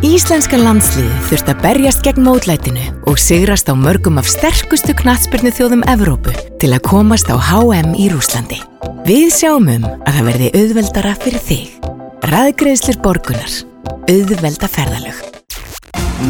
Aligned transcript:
Íslenska 0.00 0.56
landsliði 0.56 1.12
þurft 1.28 1.48
að 1.52 1.58
berjast 1.60 1.98
gegn 2.00 2.22
mótlætinu 2.24 2.86
og 3.10 3.18
sigrast 3.20 3.68
á 3.68 3.76
mörgum 3.76 4.16
af 4.16 4.30
sterkustu 4.32 4.94
knatsbyrnu 4.96 5.50
þjóðum 5.52 5.82
Evrópu 5.92 6.32
til 6.56 6.70
að 6.72 6.86
komast 6.86 7.28
á 7.28 7.36
HM 7.36 7.92
í 8.00 8.06
Rúslandi. 8.08 8.56
Við 9.04 9.26
sjáum 9.36 9.68
um 9.68 9.84
að 9.84 10.14
það 10.16 10.30
verði 10.30 10.48
auðveldara 10.56 11.12
fyrir 11.20 11.44
þig. 11.44 11.90
Ræðgreðslir 12.32 12.96
borgunar. 13.04 13.58
Auðvelda 14.08 14.70
ferðalög. 14.72 15.20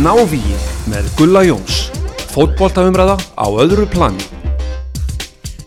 Návíið 0.02 0.66
með 0.90 1.12
Gulla 1.20 1.44
Jóns. 1.46 1.84
Fótboltaumræða 2.34 3.20
á 3.38 3.46
öðru 3.46 3.86
plani. 3.92 4.26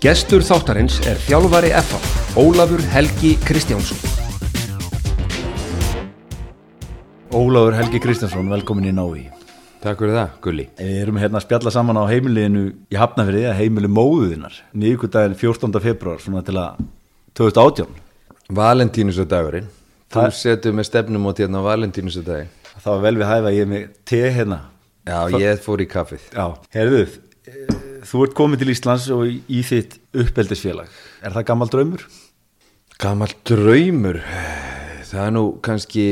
Gestur 0.04 0.44
þáttarins 0.44 1.00
er 1.08 1.16
þjálfari 1.24 1.72
FA, 1.80 2.04
Ólafur 2.36 2.84
Helgi 2.92 3.38
Kristjánsson. 3.48 4.13
Ólafur 7.34 7.74
Helgi 7.74 7.98
Kristjánsson, 7.98 8.46
velkomin 8.46 8.86
í 8.86 8.92
Nói 8.94 9.24
Takk 9.82 10.04
fyrir 10.04 10.14
það, 10.14 10.34
Gulli. 10.46 10.64
Við 10.78 10.98
erum 11.02 11.18
hérna 11.18 11.40
að 11.40 11.46
spjalla 11.48 11.72
saman 11.74 11.98
á 11.98 12.06
heimiliðinu 12.06 12.62
í 12.94 12.98
Hafnafjörði, 13.00 13.48
heimili 13.58 13.90
móðuðinnar 13.90 14.60
nýjukudaginn 14.78 15.34
14. 15.40 15.80
februar 15.82 16.22
svona 16.22 16.44
til 16.46 16.60
að 16.62 16.84
2018 17.40 17.90
Valentínusa 18.54 19.26
dagurinn 19.26 19.66
Þú 20.14 20.28
setur 20.38 20.76
með 20.78 20.88
stefnum 20.92 21.26
á 21.26 21.32
hérna 21.34 21.64
á 21.66 21.68
Valentínusa 21.72 22.22
daginn 22.28 22.52
Það 22.70 22.90
var 22.92 23.02
vel 23.08 23.14
við 23.18 23.32
hæfa 23.32 23.54
ég 23.56 23.66
er 23.66 23.72
með 23.72 23.88
te 24.14 24.20
hérna. 24.38 24.60
Já, 25.04 25.18
ég 25.42 25.64
fór 25.66 25.82
í 25.82 25.88
kaffið. 25.90 26.28
Já, 26.38 26.46
herðuð 26.78 27.16
Þú 28.04 28.22
ert 28.28 28.36
komin 28.38 28.62
til 28.62 28.70
Íslands 28.76 29.08
og 29.16 29.26
í, 29.26 29.64
þitt 29.66 29.98
uppeldisfélag. 30.22 30.94
Er 31.26 31.34
það 31.34 31.48
gammal 31.50 31.72
draumur? 31.74 32.06
Gamal 33.02 33.34
draumur? 33.48 34.22
Það 35.10 35.26
er 35.26 35.34
nú 35.36 35.44
kannski 35.66 36.06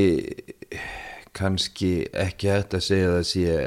kannski 1.38 1.91
ekki 2.17 2.52
hægt 2.52 2.76
að 2.77 2.85
segja 2.88 3.09
að 3.09 3.17
það 3.17 3.27
sé 3.31 3.58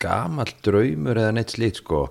gamal 0.00 0.48
draumur 0.64 1.20
eða 1.20 1.36
neitt 1.36 1.54
slíkt 1.56 1.82
sko 1.82 2.04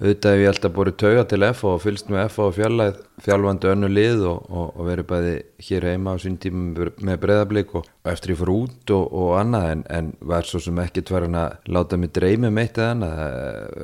auðvitað 0.00 0.34
hef 0.34 0.42
ég 0.42 0.50
alltaf 0.50 0.72
borið 0.74 0.96
tauga 0.98 1.24
til 1.30 1.44
FH 1.46 1.68
og 1.70 1.82
fylgst 1.84 2.08
með 2.10 2.24
FH 2.28 2.46
og 2.48 2.54
fjarlæð 2.56 3.02
þjálfandi 3.22 3.68
önnu 3.70 3.88
lið 3.92 4.24
og, 4.26 4.46
og, 4.50 4.70
og 4.74 4.88
verið 4.88 5.06
bæði 5.12 5.34
hér 5.68 5.86
heima 5.92 6.14
á 6.14 6.16
sín 6.18 6.38
tíma 6.42 6.88
með 6.98 7.20
breyðablík 7.22 7.74
og, 7.78 7.86
og 7.86 8.10
eftir 8.10 8.34
ég 8.34 8.40
fór 8.40 8.50
út 8.52 8.92
og, 8.96 9.28
annað 9.38 9.66
en, 9.70 9.84
en 9.94 10.08
var 10.26 10.48
svo 10.48 10.60
sem 10.62 10.80
ekkert 10.82 11.12
var 11.14 11.26
hann 11.28 11.38
að 11.38 11.70
láta 11.76 11.98
mig 12.00 12.10
dreymi 12.16 12.50
meitt 12.52 12.80
eða 12.80 12.90
annað. 12.96 13.20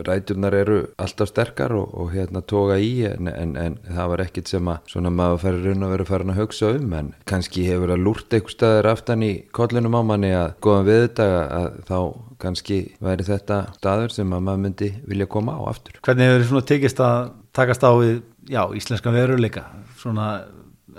Ræturnar 0.08 0.56
eru 0.58 0.81
alltaf 1.00 1.31
sterkar 1.31 1.77
og, 1.78 2.11
hérna 2.11 2.42
toga 2.42 2.81
í 2.83 2.91
en, 3.06 3.31
en, 3.31 3.55
en 3.61 3.78
það 3.86 4.11
var 4.14 4.25
ekkert 4.27 4.50
sem 4.50 4.72
að 4.72 4.91
svona 4.91 5.14
maður 5.14 5.44
færi 5.44 5.62
raun 5.69 5.86
að 5.86 5.94
vera 5.94 6.08
farin 6.08 6.34
að 6.34 6.42
hugsa 6.42 6.72
um 6.75 6.97
en 6.98 7.12
kannski 7.31 7.69
hefur 7.69 7.94
að 7.94 8.03
lúrt 8.08 8.34
eitthvað 8.34 8.56
staðar 8.56 8.91
aftan 8.97 9.22
í 9.22 9.31
kollunum 9.55 9.94
á 9.94 10.03
manni 10.11 10.34
að 10.34 10.56
góðan 10.64 10.91
við 10.91 11.05
þetta 11.06 11.31
að 11.61 11.70
þá 11.86 12.00
kannski 12.41 12.78
væri 13.05 13.27
þetta 13.27 13.61
staður 13.77 14.14
sem 14.14 14.33
að 14.33 14.44
maður 14.47 14.62
myndi 14.64 14.91
vilja 15.06 15.28
koma 15.31 15.58
á 15.61 15.62
aftur 15.70 16.00
Hvernig 16.06 16.31
hefur 16.31 16.61
þið 16.61 16.67
tekist 16.70 17.01
að 17.05 17.31
takast 17.56 17.84
á 17.84 17.93
við 18.01 18.20
já, 18.48 18.62
íslenskan 18.77 19.17
veruleika? 19.17 19.67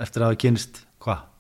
Eftir 0.02 0.24
að 0.24 0.28
hafa 0.30 0.42
kynst 0.46 0.84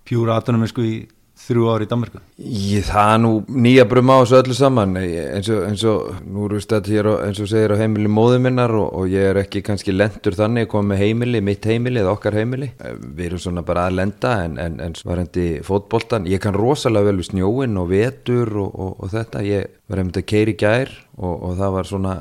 pjúra 0.07 0.39
aðtunum 0.39 0.65
í 0.65 0.93
þrjú 1.41 1.67
ári 1.71 1.85
í 1.87 1.89
Danmarku 1.89 2.19
Ég, 2.41 2.83
það 2.85 3.11
er 3.13 3.19
nú 3.23 3.31
nýja 3.65 3.85
brum 3.89 4.11
á 4.13 4.15
þessu 4.21 4.37
öllu 4.39 4.55
saman. 4.57 4.95
Eins 4.99 5.49
og, 5.53 5.61
eins 5.67 5.83
og 5.89 6.19
nú 6.25 6.45
eru 6.47 6.61
stætt 6.61 6.89
hér 6.91 7.09
á, 7.09 7.13
eins 7.27 7.39
og 7.41 7.49
segir 7.49 7.73
á 7.73 7.81
heimili 7.81 8.11
móðu 8.11 8.39
minnar 8.43 8.73
og, 8.77 8.91
og 8.97 9.09
ég 9.11 9.31
er 9.31 9.39
ekki 9.43 9.63
kannski 9.65 9.93
lendur 9.95 10.37
þannig 10.37 10.67
að 10.67 10.71
koma 10.73 10.91
með 10.91 11.03
heimili, 11.05 11.43
mitt 11.45 11.65
heimili 11.69 12.01
eða 12.01 12.15
okkar 12.15 12.37
heimili. 12.37 12.71
Eh, 12.81 12.97
við 13.01 13.29
erum 13.29 13.43
svona 13.45 13.65
bara 13.67 13.87
að 13.89 13.97
lenda 14.01 14.35
en, 14.45 14.57
en, 14.61 14.77
en 14.85 14.97
varandi 15.07 15.47
fótboltan 15.65 16.29
ég 16.29 16.43
kann 16.43 16.57
rosalega 16.57 17.11
vel 17.11 17.21
við 17.21 17.31
snjóin 17.31 17.81
og 17.81 17.89
vetur 17.93 18.53
og, 18.65 18.77
og, 18.97 19.09
þetta, 19.13 19.45
ég 19.47 19.81
var 19.89 20.03
einmitt 20.03 20.21
að 20.21 20.29
keiri 20.33 20.57
gær 20.59 20.93
og, 21.17 21.51
það 21.61 21.77
var 21.77 21.89
svona 21.89 22.15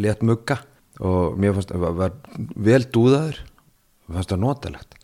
létt 0.00 0.22
mugga 0.26 0.60
og 1.00 1.36
mér 1.40 1.54
fannst, 1.56 1.72
var, 1.72 1.96
var 1.96 2.16
vel 2.56 2.82
dúðaður 2.92 3.40
fannst 4.10 4.32
það 4.32 4.42
notalegt. 4.44 4.96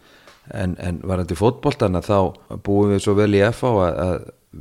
En, 0.55 0.77
en 0.79 1.01
varandi 1.07 1.37
fótboltana 1.39 2.03
þá 2.07 2.19
búum 2.65 2.93
við 2.93 3.03
svo 3.03 3.17
vel 3.19 3.33
í 3.35 3.43
FH 3.49 3.73
að, 3.83 4.01
að 4.07 4.17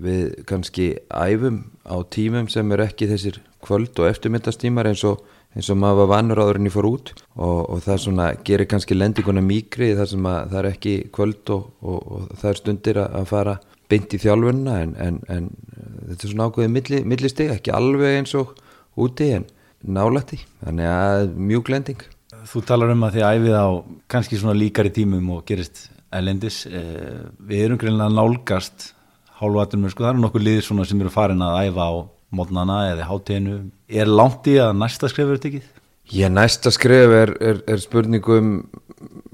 við 0.06 0.24
kannski 0.50 0.88
æfum 1.14 1.62
á 1.86 1.96
tímum 2.12 2.50
sem 2.52 2.72
er 2.74 2.86
ekki 2.88 3.10
þessir 3.12 3.40
kvöld 3.66 3.98
og 4.02 4.10
eftirmyndastímar 4.10 4.90
eins 4.90 5.04
og, 5.08 5.22
eins 5.56 5.70
og 5.72 5.80
maður 5.80 6.02
var 6.02 6.12
vannur 6.16 6.42
áður 6.42 6.60
en 6.60 6.70
ég 6.70 6.76
fór 6.76 6.90
út. 6.90 7.14
Og, 7.38 7.60
og 7.70 7.84
það 7.86 8.02
svona 8.08 8.28
gerir 8.48 8.70
kannski 8.72 8.98
lendinguna 8.98 9.44
mýkri 9.46 9.94
þar 9.98 10.12
sem 10.12 10.28
að 10.32 10.52
það 10.52 10.60
er 10.62 10.70
ekki 10.72 10.96
kvöld 11.16 11.54
og, 11.56 11.72
og 11.86 12.30
það 12.42 12.52
er 12.52 12.62
stundir 12.62 13.02
að, 13.02 13.18
að 13.22 13.32
fara 13.32 13.58
beint 13.92 14.16
í 14.18 14.22
þjálfunna 14.22 14.80
en, 14.82 14.96
en, 14.98 15.20
en 15.30 15.50
þetta 16.10 16.26
er 16.26 16.32
svona 16.32 16.50
ákveðið 16.50 16.74
milli, 16.74 17.02
millistig, 17.06 17.52
ekki 17.54 17.74
alveg 17.76 18.20
eins 18.20 18.34
og 18.40 18.56
úti 18.98 19.30
en 19.36 19.46
nálætti, 19.86 20.42
þannig 20.66 20.92
að 20.92 21.32
mjúk 21.38 21.72
lending 21.74 22.06
Þú 22.46 22.62
talar 22.68 22.92
um 22.94 23.06
að 23.08 23.18
þið 23.18 23.26
æfið 23.26 23.56
á 23.58 23.68
kannski 24.12 24.38
svona 24.38 24.58
líkari 24.58 24.92
tímum 24.94 25.32
og 25.34 25.46
gerist 25.50 25.88
elendis. 26.14 26.66
Eh, 26.70 27.26
Við 27.42 27.64
erum 27.66 27.80
greinlega 27.82 28.14
nálgast 28.14 28.92
hálfatunum, 29.40 29.90
sko, 29.92 30.06
það 30.06 30.14
eru 30.14 30.24
nokkuð 30.24 30.46
liðir 30.46 30.68
svona 30.68 30.86
sem 30.88 31.02
eru 31.02 31.12
farin 31.14 31.42
að 31.44 31.58
æfa 31.66 31.88
á 31.90 31.94
mótnana 32.36 32.78
eða 32.92 33.10
hátíðinu. 33.10 33.56
Er 33.90 34.12
langt 34.12 34.48
í 34.52 34.60
að 34.62 34.76
næsta 34.78 35.10
skrefur 35.12 35.42
tekið? 35.42 35.66
Já, 36.14 36.30
næsta 36.30 36.72
skref 36.74 37.14
er, 37.18 37.34
er, 37.42 37.62
er 37.66 37.82
spurningu 37.82 38.38
um, 38.38 38.52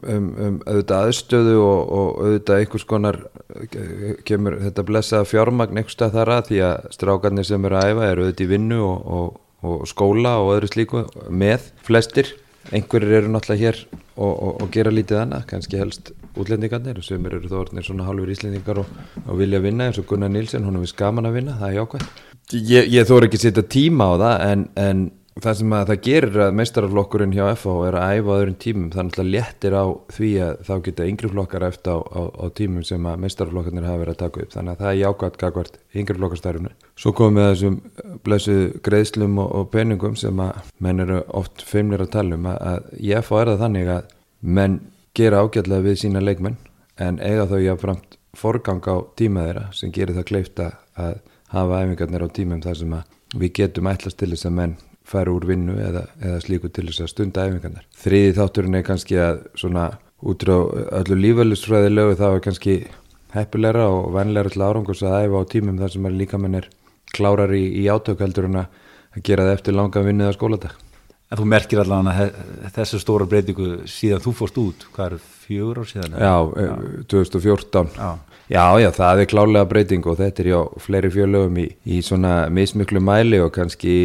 um, 0.08 0.28
um 0.32 0.60
auðvitað 0.64 1.10
aðstöðu 1.10 1.56
og, 1.60 1.82
og 1.92 2.22
auðvitað 2.24 2.64
einhvers 2.64 2.88
konar 2.88 3.20
eh, 3.60 4.14
kemur 4.28 4.56
þetta 4.64 4.86
blessaða 4.88 5.28
fjármagn 5.28 5.82
einhvers 5.82 5.98
stað 5.98 6.16
þar 6.16 6.34
að 6.38 6.46
því 6.48 6.62
að 6.70 6.92
strákarnir 6.96 7.50
sem 7.50 7.68
eru 7.68 7.80
að 7.82 7.92
æfa 7.92 8.12
eru 8.14 8.26
auðvitað 8.26 8.46
í 8.46 8.52
vinnu 8.54 8.80
og, 8.88 9.12
og, 9.18 9.42
og 9.62 9.86
skóla 9.90 10.38
og 10.42 10.56
öðru 10.56 10.72
slíku 10.72 11.04
með 11.30 11.70
flestir. 11.86 12.34
Einhverjir 12.72 13.22
eru 13.22 13.32
náttúrulega 13.34 13.62
hér 13.66 13.80
og, 14.16 14.32
og, 14.32 14.52
og 14.62 14.68
gera 14.74 14.94
lítið 14.94 15.24
annað, 15.24 15.48
kannski 15.50 15.80
helst 15.82 16.12
útlendingarnir. 16.38 17.00
Og 17.02 17.06
sem 17.06 17.26
eru 17.26 17.42
þó 17.50 17.58
orðnir 17.64 17.88
svona 17.88 18.06
hálfur 18.08 18.34
íslendingar 18.34 18.84
og, 18.84 18.92
og 19.26 19.40
vilja 19.40 19.62
vinna 19.64 19.90
eins 19.90 20.02
og 20.02 20.10
Gunnar 20.10 20.32
Nílsen, 20.34 20.68
hún 20.68 20.78
er 20.78 20.86
við 20.86 20.94
skaman 20.94 21.30
að 21.30 21.40
vinna, 21.40 21.58
það 21.62 21.72
er 21.72 21.80
jákvæmt 21.80 22.28
Ég, 22.52 22.88
ég 22.92 23.06
þóra 23.08 23.28
ekki 23.30 23.38
að 23.40 23.44
setja 23.46 23.64
tíma 23.72 24.10
á 24.12 24.14
það 24.20 24.42
en, 24.50 24.64
en 24.82 25.04
það 25.40 25.58
sem 25.62 25.74
að 25.78 25.90
það 25.92 26.02
gerir 26.08 26.40
að 26.44 26.56
meistaraflokkurinn 26.60 27.36
hjá 27.36 27.44
FH 27.54 27.76
er 27.88 27.98
að 27.98 28.16
æfa 28.18 28.36
á 28.36 28.40
öðrum 28.42 28.58
tímum. 28.66 28.92
Þannig 28.92 29.20
að 29.22 29.32
léttir 29.36 29.76
á 29.78 29.86
því 30.12 30.32
að 30.46 30.64
þá 30.68 30.74
geta 30.88 31.08
yngri 31.08 31.32
flokkar 31.32 31.68
eftir 31.70 31.96
á, 31.96 31.98
á, 32.04 32.22
á 32.36 32.46
tímum 32.58 32.86
sem 32.88 33.08
að 33.08 33.22
meistaraflokkarnir 33.26 33.88
hafa 33.88 34.04
verið 34.04 34.16
að 34.18 34.24
taka 34.26 34.44
upp. 34.44 34.54
Þannig 34.56 34.74
að 34.76 34.84
það 34.84 34.92
er 34.92 35.02
jákvæmt 35.02 35.42
gagvart 35.46 35.80
yngri 35.96 36.18
flokkastærfunu 36.20 36.74
svo 37.02 37.14
komum 37.18 37.40
við 37.40 37.48
að 37.48 37.54
þessum 37.56 37.78
blessuð 38.26 38.64
greiðslum 38.86 39.40
og, 39.42 39.54
og 39.58 39.70
peningum 39.74 40.18
sem 40.20 40.42
að 40.44 40.72
menn 40.84 41.02
eru 41.02 41.22
oft 41.38 41.64
feimlir 41.66 42.04
að 42.04 42.12
tala 42.18 42.38
um. 42.38 42.50
Að, 42.52 42.92
í 43.00 43.14
FH 43.18 43.40
er 43.40 43.52
það 43.54 43.64
þannig 43.66 43.92
að 43.96 44.12
menn 44.60 44.78
gera 45.18 45.42
ágætlega 45.42 45.88
við 45.88 45.98
sína 46.04 46.22
leikmenn 46.24 46.60
en 47.02 47.18
eiga 47.24 47.48
þau 47.50 47.58
jáfnframt 47.64 48.20
forgang 48.38 48.84
á 48.86 48.96
tíma 49.18 49.48
þeirra 49.48 49.66
sem 49.76 49.94
gerir 49.96 50.16
það 50.20 50.30
kleifta 50.30 50.70
að 51.00 51.18
hafa 51.52 51.82
æfingarnir 51.82 52.28
á 52.28 52.30
tímum 52.38 52.62
þar 52.64 52.80
sem 52.84 52.96
að 52.96 53.42
við 53.42 53.54
getum 53.62 53.90
ætlast 53.92 54.20
til 54.22 54.32
þess 54.32 54.48
að 54.48 54.58
menn 54.60 54.78
færa 55.12 55.34
úr 55.36 55.46
vinnu 55.50 55.76
eða, 55.82 56.06
eða 56.24 56.40
slíku 56.46 56.72
til 56.72 56.88
þess 56.90 57.04
að 57.06 57.12
stunda 57.14 57.46
æfingarnar. 57.50 57.86
Þriði 58.02 58.36
þátturinn 58.40 58.78
er 58.80 58.86
kannski 58.88 59.20
að 59.22 59.42
svona 59.60 59.86
út 60.22 60.44
á 60.54 60.60
öllu 61.02 61.18
lífælusfræðilegu 61.22 62.18
það 62.20 62.36
var 62.36 62.44
kannski 62.46 62.76
heppilegra 63.36 63.88
og 63.90 64.12
venlegra 64.16 64.52
til 64.54 64.64
árangurs 64.68 65.04
að 65.08 65.18
æfa 65.26 65.42
á 65.42 65.52
tímum 65.52 65.80
þar 65.82 65.94
sem 65.96 66.08
að 66.08 66.18
er 66.62 66.70
klárar 67.12 67.52
í, 67.56 67.64
í 67.82 67.86
átökhaldur 67.92 68.48
en 68.50 68.62
að 68.64 69.22
gera 69.28 69.46
það 69.48 69.58
eftir 69.58 69.76
langa 69.76 70.04
vinnuða 70.06 70.36
skóladag. 70.38 70.76
En 71.32 71.40
þú 71.40 71.46
merkir 71.48 71.80
að 72.12 72.18
he- 72.18 72.72
þessu 72.76 73.00
stóra 73.00 73.28
breytingu 73.28 73.88
síðan 73.88 74.24
þú 74.24 74.34
fórst 74.36 74.58
út, 74.60 74.86
hvað 74.96 75.14
er 75.16 75.22
fjögur 75.52 75.84
ár 75.84 75.90
síðan? 75.92 76.18
Já, 76.18 76.36
já. 76.66 76.74
2014 77.12 77.96
Já. 77.98 78.12
já, 78.50 78.66
já, 78.82 78.90
það 78.98 79.22
er 79.24 79.30
klálega 79.32 79.70
breyting 79.70 80.08
og 80.08 80.18
þetta 80.20 80.44
er 80.44 80.50
já 80.52 80.60
fleiri 80.88 81.12
fjölögum 81.14 81.60
í, 81.62 81.68
í 81.86 82.02
svona 82.06 82.34
mismiklu 82.52 83.04
mæli 83.04 83.40
og 83.44 83.54
kannski 83.56 83.96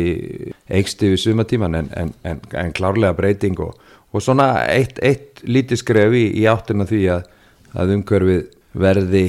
eiksti 0.68 1.14
við 1.14 1.22
sumatíman 1.24 1.78
en, 1.80 1.90
en, 1.96 2.12
en, 2.26 2.42
en 2.52 2.74
klárlega 2.76 3.16
breyting 3.18 3.58
og, 3.64 3.78
og 4.12 4.22
svona 4.24 4.52
eitt, 4.66 5.00
eitt 5.02 5.42
lítið 5.46 5.82
skref 5.82 6.14
í, 6.18 6.26
í 6.42 6.46
áttina 6.50 6.86
því 6.88 7.02
að, 7.16 7.30
að 7.76 7.96
umhverfið 7.96 8.44
verði 8.76 9.26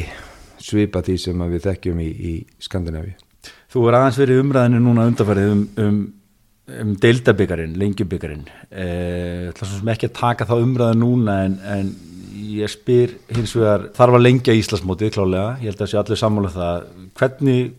svipa 0.59 1.01
því 1.05 1.17
sem 1.21 1.47
við 1.53 1.63
þekkjum 1.69 2.03
í, 2.03 2.09
í 2.11 2.35
Skandinavíu 2.63 3.15
Þú 3.67 3.81
er 3.89 3.97
aðeins 3.97 4.17
verið 4.21 4.39
umræðinu 4.41 4.79
núna 4.79 5.05
undarfærið 5.09 5.49
um, 5.51 5.63
um, 5.83 5.97
um 6.67 6.93
deildabyggarinn, 6.99 7.77
lengjubyggarinn. 7.79 8.45
Eh, 8.69 9.47
er 9.49 9.57
svo 9.57 9.79
sem 9.79 9.91
ekki 9.93 10.09
að 10.09 10.17
taka 10.19 10.47
þá 10.49 10.55
umræðu 10.59 10.99
núna 10.99 11.39
en, 11.45 11.57
en 11.63 11.91
ég 12.57 12.71
spyr 12.71 13.15
hins 13.33 13.55
vegar, 13.55 13.89
þarf 13.95 14.17
að 14.17 14.25
lengja 14.25 14.55
Íslasmótið 14.57 15.13
klálega, 15.15 15.57
ég 15.61 15.71
held 15.71 15.83
að 15.83 15.91
sé 15.91 15.99
allir 16.01 16.19
sammála 16.19 16.51
um 16.51 16.55
það. 16.57 16.89
Hvernig, 17.21 17.71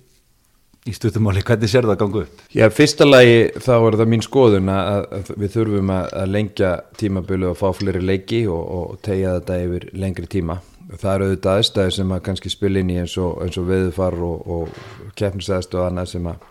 í 0.88 0.94
stuttumáli, 0.96 1.44
hvernig 1.44 1.72
sér 1.72 1.84
það 1.84 1.94
að 1.94 2.00
ganga 2.02 2.24
upp? 2.24 2.42
Já, 2.56 2.66
fyrsta 2.72 3.08
lagi 3.08 3.38
þá 3.60 3.72
er 3.76 3.98
það 4.00 4.12
mín 4.14 4.24
skoðun 4.24 4.72
að, 4.72 5.06
að 5.18 5.32
við 5.36 5.54
þurfum 5.58 5.94
að, 5.98 6.10
að 6.22 6.34
lengja 6.38 6.74
tímabölu 7.02 7.52
og 7.52 7.60
fá 7.60 7.68
fleiri 7.76 8.04
leiki 8.04 8.44
og, 8.48 8.62
og 8.78 9.00
tegja 9.04 9.36
þetta 9.38 9.62
yfir 9.66 9.88
lengri 10.00 10.30
tíma. 10.32 10.60
það 10.96 11.14
eru 11.14 11.26
auðvitað 11.28 11.58
aðstæði 11.58 11.96
sem 11.98 12.12
að 12.16 12.22
kannski 12.30 12.52
spil 12.52 12.76
inn 12.80 12.92
í 12.94 13.02
eins 13.02 13.18
og, 13.20 13.42
og 13.44 13.66
veðufar 13.68 14.16
og, 14.24 14.46
og 14.48 15.10
keppnisæðst 15.20 15.76
og 15.76 15.90
annað 15.90 16.14
sem 16.14 16.30
að 16.32 16.46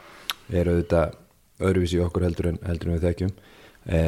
eru 0.53 0.75
auðvitað 0.77 1.15
öðruvísi 1.61 2.01
okkur 2.03 2.27
heldur 2.27 2.51
en, 2.53 2.59
heldur 2.67 2.91
en 2.91 2.97
við 2.97 3.07
þekkjum 3.07 3.31
e, 3.85 4.01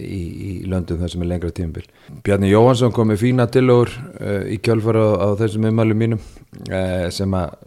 í, 0.00 0.20
í 0.20 0.52
löndum 0.70 1.00
þar 1.02 1.14
sem 1.14 1.24
er 1.24 1.30
lengra 1.32 1.52
tímabil. 1.54 1.86
Bjarni 2.26 2.52
Jóhansson 2.52 2.94
kom 2.96 3.10
með 3.12 3.24
fína 3.24 3.48
tilóður 3.52 3.96
e, 4.18 4.38
í 4.56 4.60
kjálfara 4.64 5.04
á, 5.04 5.10
á 5.24 5.28
þessum 5.42 5.68
umhælum 5.70 6.02
mínum 6.04 6.24
e, 6.70 6.82
sem 7.14 7.36
að 7.36 7.58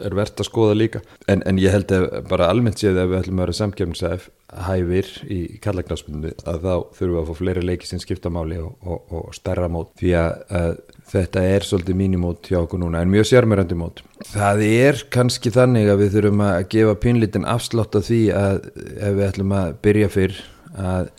er 0.00 0.14
verðt 0.16 0.40
að 0.40 0.48
skoða 0.48 0.76
líka 0.76 1.02
en, 1.30 1.42
en 1.48 1.58
ég 1.60 1.74
held 1.74 1.92
að 1.92 2.06
bara 2.30 2.48
almennt 2.52 2.80
séð 2.80 3.00
að 3.02 3.10
við 3.10 3.18
ætlum 3.18 3.40
að 3.40 3.44
vera 3.44 3.56
samkjöfnisæf 3.58 4.28
hæfir 4.66 5.10
í 5.32 5.40
kallagnáspunni 5.64 6.32
að 6.48 6.64
þá 6.64 6.72
þurfum 6.96 7.12
við 7.12 7.20
að 7.20 7.28
fá 7.28 7.38
fleiri 7.40 7.64
leiki 7.66 7.88
sem 7.88 8.02
skipta 8.02 8.32
máli 8.32 8.60
og, 8.62 8.72
og, 8.84 9.12
og 9.18 9.36
stærra 9.36 9.68
mót 9.72 9.92
því 10.00 10.14
að, 10.20 10.32
að 10.60 10.74
þetta 11.12 11.42
er 11.44 11.66
svolítið 11.66 11.98
mínimót 11.98 12.48
hjá 12.48 12.62
okkur 12.62 12.80
núna 12.80 13.02
en 13.04 13.10
mjög 13.12 13.28
sérmærandi 13.28 13.76
mót. 13.76 14.02
Það 14.32 14.62
er 14.68 15.02
kannski 15.12 15.52
þannig 15.52 15.90
að 15.92 16.04
við 16.04 16.14
þurfum 16.16 16.44
að 16.46 16.60
gefa 16.72 16.94
pinlitin 17.02 17.48
afslátt 17.48 17.98
af 17.98 18.06
því 18.08 18.22
að 18.36 18.60
ef 18.72 19.18
við 19.18 19.26
ætlum 19.28 19.54
að 19.58 19.74
byrja 19.84 20.08
fyrr 20.12 20.40
að 20.72 21.10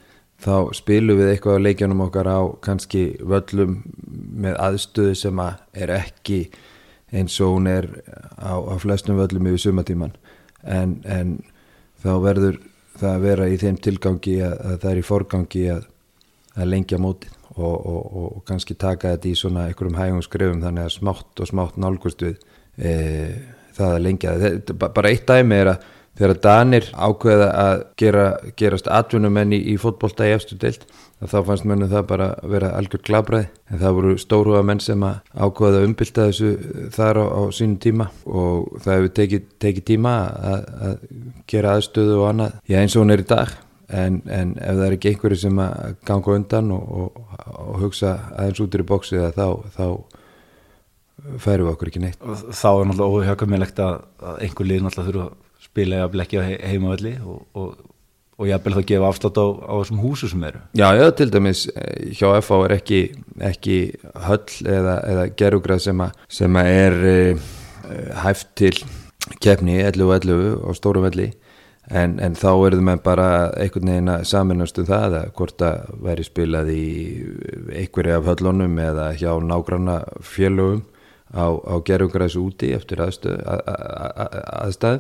þá 0.44 0.56
spilum 0.76 1.20
við 1.22 1.32
eitthvað 1.32 1.62
á 1.62 1.66
leikjanum 1.68 2.04
okkar 2.08 2.30
á 2.30 2.42
kannski 2.66 3.04
völlum 3.22 3.80
með 4.44 4.60
aðstöðu 4.66 5.16
sem 5.20 5.42
að 5.44 5.84
er 5.86 5.94
ekki 5.96 6.42
eins 7.14 7.38
og 7.44 7.56
hún 7.56 7.70
er 7.70 7.88
á, 8.42 8.58
á 8.58 8.76
flestum 8.82 9.20
völlum 9.22 9.48
yfir 9.52 9.68
sumatíman 9.68 10.16
en, 10.66 11.00
en 11.06 11.38
þá 12.04 12.14
verður 12.24 12.60
það 12.98 13.14
að 13.14 13.26
vera 13.28 13.50
í 13.50 13.60
þeim 13.62 13.80
tilgangi 13.86 14.36
að, 14.44 14.58
að 14.58 14.78
það 14.82 14.92
er 14.92 15.00
í 15.00 15.08
forgangi 15.08 15.64
að, 15.78 15.88
að 16.58 16.72
lengja 16.74 17.00
mótið 17.02 17.40
og, 17.58 17.74
og, 17.74 18.04
og 18.38 18.44
kannski 18.48 18.78
taka 18.80 19.16
þetta 19.16 19.30
í 19.30 19.36
svona 19.38 19.68
einhverjum 19.70 20.00
hægum 20.00 20.24
skrefum 20.26 20.64
þannig 20.64 20.88
að 20.88 20.96
smátt 20.98 21.44
og 21.44 21.50
smátt 21.50 21.82
nálgust 21.82 22.24
við 22.26 22.38
e, 22.78 22.94
það 23.78 23.98
að 23.98 24.06
lengja 24.08 24.38
þetta. 24.42 24.78
Bara 24.86 25.12
eitt 25.14 25.28
dæmi 25.30 25.60
er 25.62 25.74
að 25.76 25.92
þegar 26.14 26.40
Danir 26.44 26.90
ákveða 26.94 27.48
að 27.58 27.80
gera, 27.98 28.26
gerast 28.60 28.90
atvinnumenni 28.92 29.58
í, 29.58 29.74
í 29.74 29.80
fótbolta 29.82 30.28
í 30.30 30.36
eftir 30.36 30.60
deilt 30.62 30.86
þá 31.24 31.38
fannst 31.48 31.66
mennum 31.68 31.90
það 31.92 32.08
bara 32.10 32.30
vera 32.52 32.74
algjör 32.78 33.02
glabræð 33.08 33.46
en 33.72 33.82
það 33.82 33.98
voru 33.98 34.16
stóruða 34.22 34.64
menn 34.68 34.82
sem 34.84 35.06
að 35.08 35.22
ákveða 35.34 35.80
að 35.80 35.88
umbylta 35.88 36.28
þessu 36.30 36.90
þar 36.94 37.22
á, 37.24 37.26
á 37.34 37.42
sínum 37.56 37.78
tíma. 37.82 38.10
Og 38.28 38.82
það 38.84 38.98
hefur 38.98 39.14
tekið, 39.20 39.46
tekið 39.64 39.88
tíma 39.94 40.16
að, 40.54 40.66
að 40.90 41.06
gera 41.54 41.78
aðstöðu 41.78 42.18
og 42.20 42.28
annað. 42.32 42.58
Já 42.70 42.82
eins 42.82 42.98
og 42.98 43.06
hún 43.06 43.16
er 43.16 43.24
í 43.24 43.30
dag 43.30 43.56
en, 43.94 44.20
en 44.26 44.56
ef 44.58 44.80
það 44.80 44.84
er 44.88 44.98
ekki 44.98 45.14
einhverju 45.14 45.40
sem 45.44 45.62
að 45.64 45.96
ganga 46.08 46.36
undan 46.38 46.74
og, 46.76 46.92
og, 46.98 47.24
og 47.54 47.80
hugsa 47.84 48.18
aðeins 48.34 48.62
út 48.64 48.78
í 48.78 48.86
bóksið 48.90 49.26
þá, 49.38 49.48
þá 49.78 49.86
færum 51.44 51.68
við 51.68 51.74
okkur 51.74 51.92
ekki 51.92 52.04
neitt. 52.04 52.22
Og 52.22 52.46
þá 52.52 52.70
er 52.72 52.86
náttúrulega 52.90 53.24
óhjákamilegt 53.24 53.82
að, 53.84 53.98
að 54.24 54.46
einhver 54.48 54.70
lið 54.70 54.86
náttúrulega 54.86 55.10
þurfa 55.10 55.26
að 55.30 55.66
spila 55.68 56.00
eða 56.00 56.14
blekja 56.14 56.46
heimavalli 56.46 57.14
og, 57.24 57.44
og, 57.60 57.92
og 58.38 58.50
ég 58.50 58.66
vil 58.66 58.76
þá 58.76 58.82
gefa 58.92 59.12
afstátt 59.12 59.40
á, 59.40 59.48
á 59.48 59.74
þessum 59.80 60.02
húsu 60.04 60.32
sem 60.32 60.48
eru. 60.50 60.64
Já, 60.78 60.88
já, 60.98 61.06
til 61.20 61.30
dæmis 61.34 61.68
eh, 61.72 62.10
hjá 62.18 62.28
FH 62.42 62.60
er 62.68 62.76
ekki, 62.80 63.02
ekki 63.52 63.78
höll 64.26 64.74
eða, 64.80 64.98
eða 65.14 65.30
gerugrað 65.40 65.86
sem, 65.86 66.04
sem 66.42 66.60
að 66.60 66.74
er 66.74 67.00
uh, 67.14 67.48
hæft 68.26 68.52
til 68.60 68.76
kefni 69.44 69.80
11-11 69.86 70.60
á 70.68 70.70
stóru 70.76 71.06
velli 71.06 71.32
en, 71.94 72.16
en 72.24 72.38
þá 72.38 72.50
eruðum 72.52 72.90
við 72.92 73.04
bara 73.06 73.28
einhvern 73.60 73.92
veginn 73.92 74.14
að 74.14 74.26
saminast 74.30 74.80
um 74.82 74.88
það 74.90 75.20
að 75.20 75.30
hvort 75.38 75.66
að 75.68 75.94
veri 76.08 76.26
spilað 76.28 76.72
í 76.74 76.88
einhverju 77.84 78.18
af 78.18 78.32
höllunum 78.32 78.82
eða 78.82 79.12
hjá 79.20 79.32
nágranna 79.44 80.00
félögum 80.26 80.84
á, 81.34 81.46
á 81.54 81.76
gerugraðs 81.86 82.38
úti 82.40 82.74
eftir 82.76 83.02
aðstöð, 83.04 83.40
að, 83.46 83.64
að, 83.74 84.38
aðstæð 84.64 85.00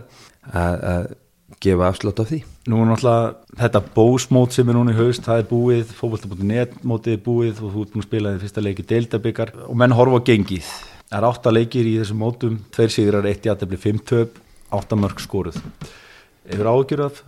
að 0.53 1.11
gefa 1.61 1.89
afslátt 1.89 2.21
af 2.23 2.29
því. 2.31 2.39
Nú 2.71 2.79
er 2.81 2.89
náttúrulega 2.89 3.59
þetta 3.59 3.81
bósmót 3.95 4.55
sem 4.55 4.69
er 4.69 4.77
núna 4.77 4.93
í 4.93 4.97
haust, 4.97 5.25
það 5.25 5.41
er 5.41 5.49
búið, 5.49 5.91
fókbalta.net 5.97 6.79
mótið 6.87 7.17
er 7.17 7.21
búið 7.25 7.61
og 7.61 7.75
þú 7.75 7.85
nú 7.93 8.05
spilaðið 8.05 8.45
fyrsta 8.45 8.63
leiki 8.63 8.87
deildabikar 8.89 9.53
og 9.67 9.77
menn 9.79 9.95
horfa 9.95 10.23
á 10.23 10.27
gengið. 10.31 10.71
Það 11.09 11.19
er 11.19 11.27
átta 11.29 11.53
leikir 11.53 11.89
í 11.89 11.97
þessum 11.99 12.23
mótum, 12.23 12.55
tveir 12.73 12.93
sigrar, 12.93 13.27
eitt 13.29 13.45
í 13.45 13.51
aðtefli, 13.51 13.79
fimm 13.81 14.01
töp, 14.01 14.39
átta 14.73 14.97
mörg 14.97 15.21
skoruð. 15.21 15.59
Hefur 16.49 16.71
ágjur 16.73 17.05
af, 17.07 17.21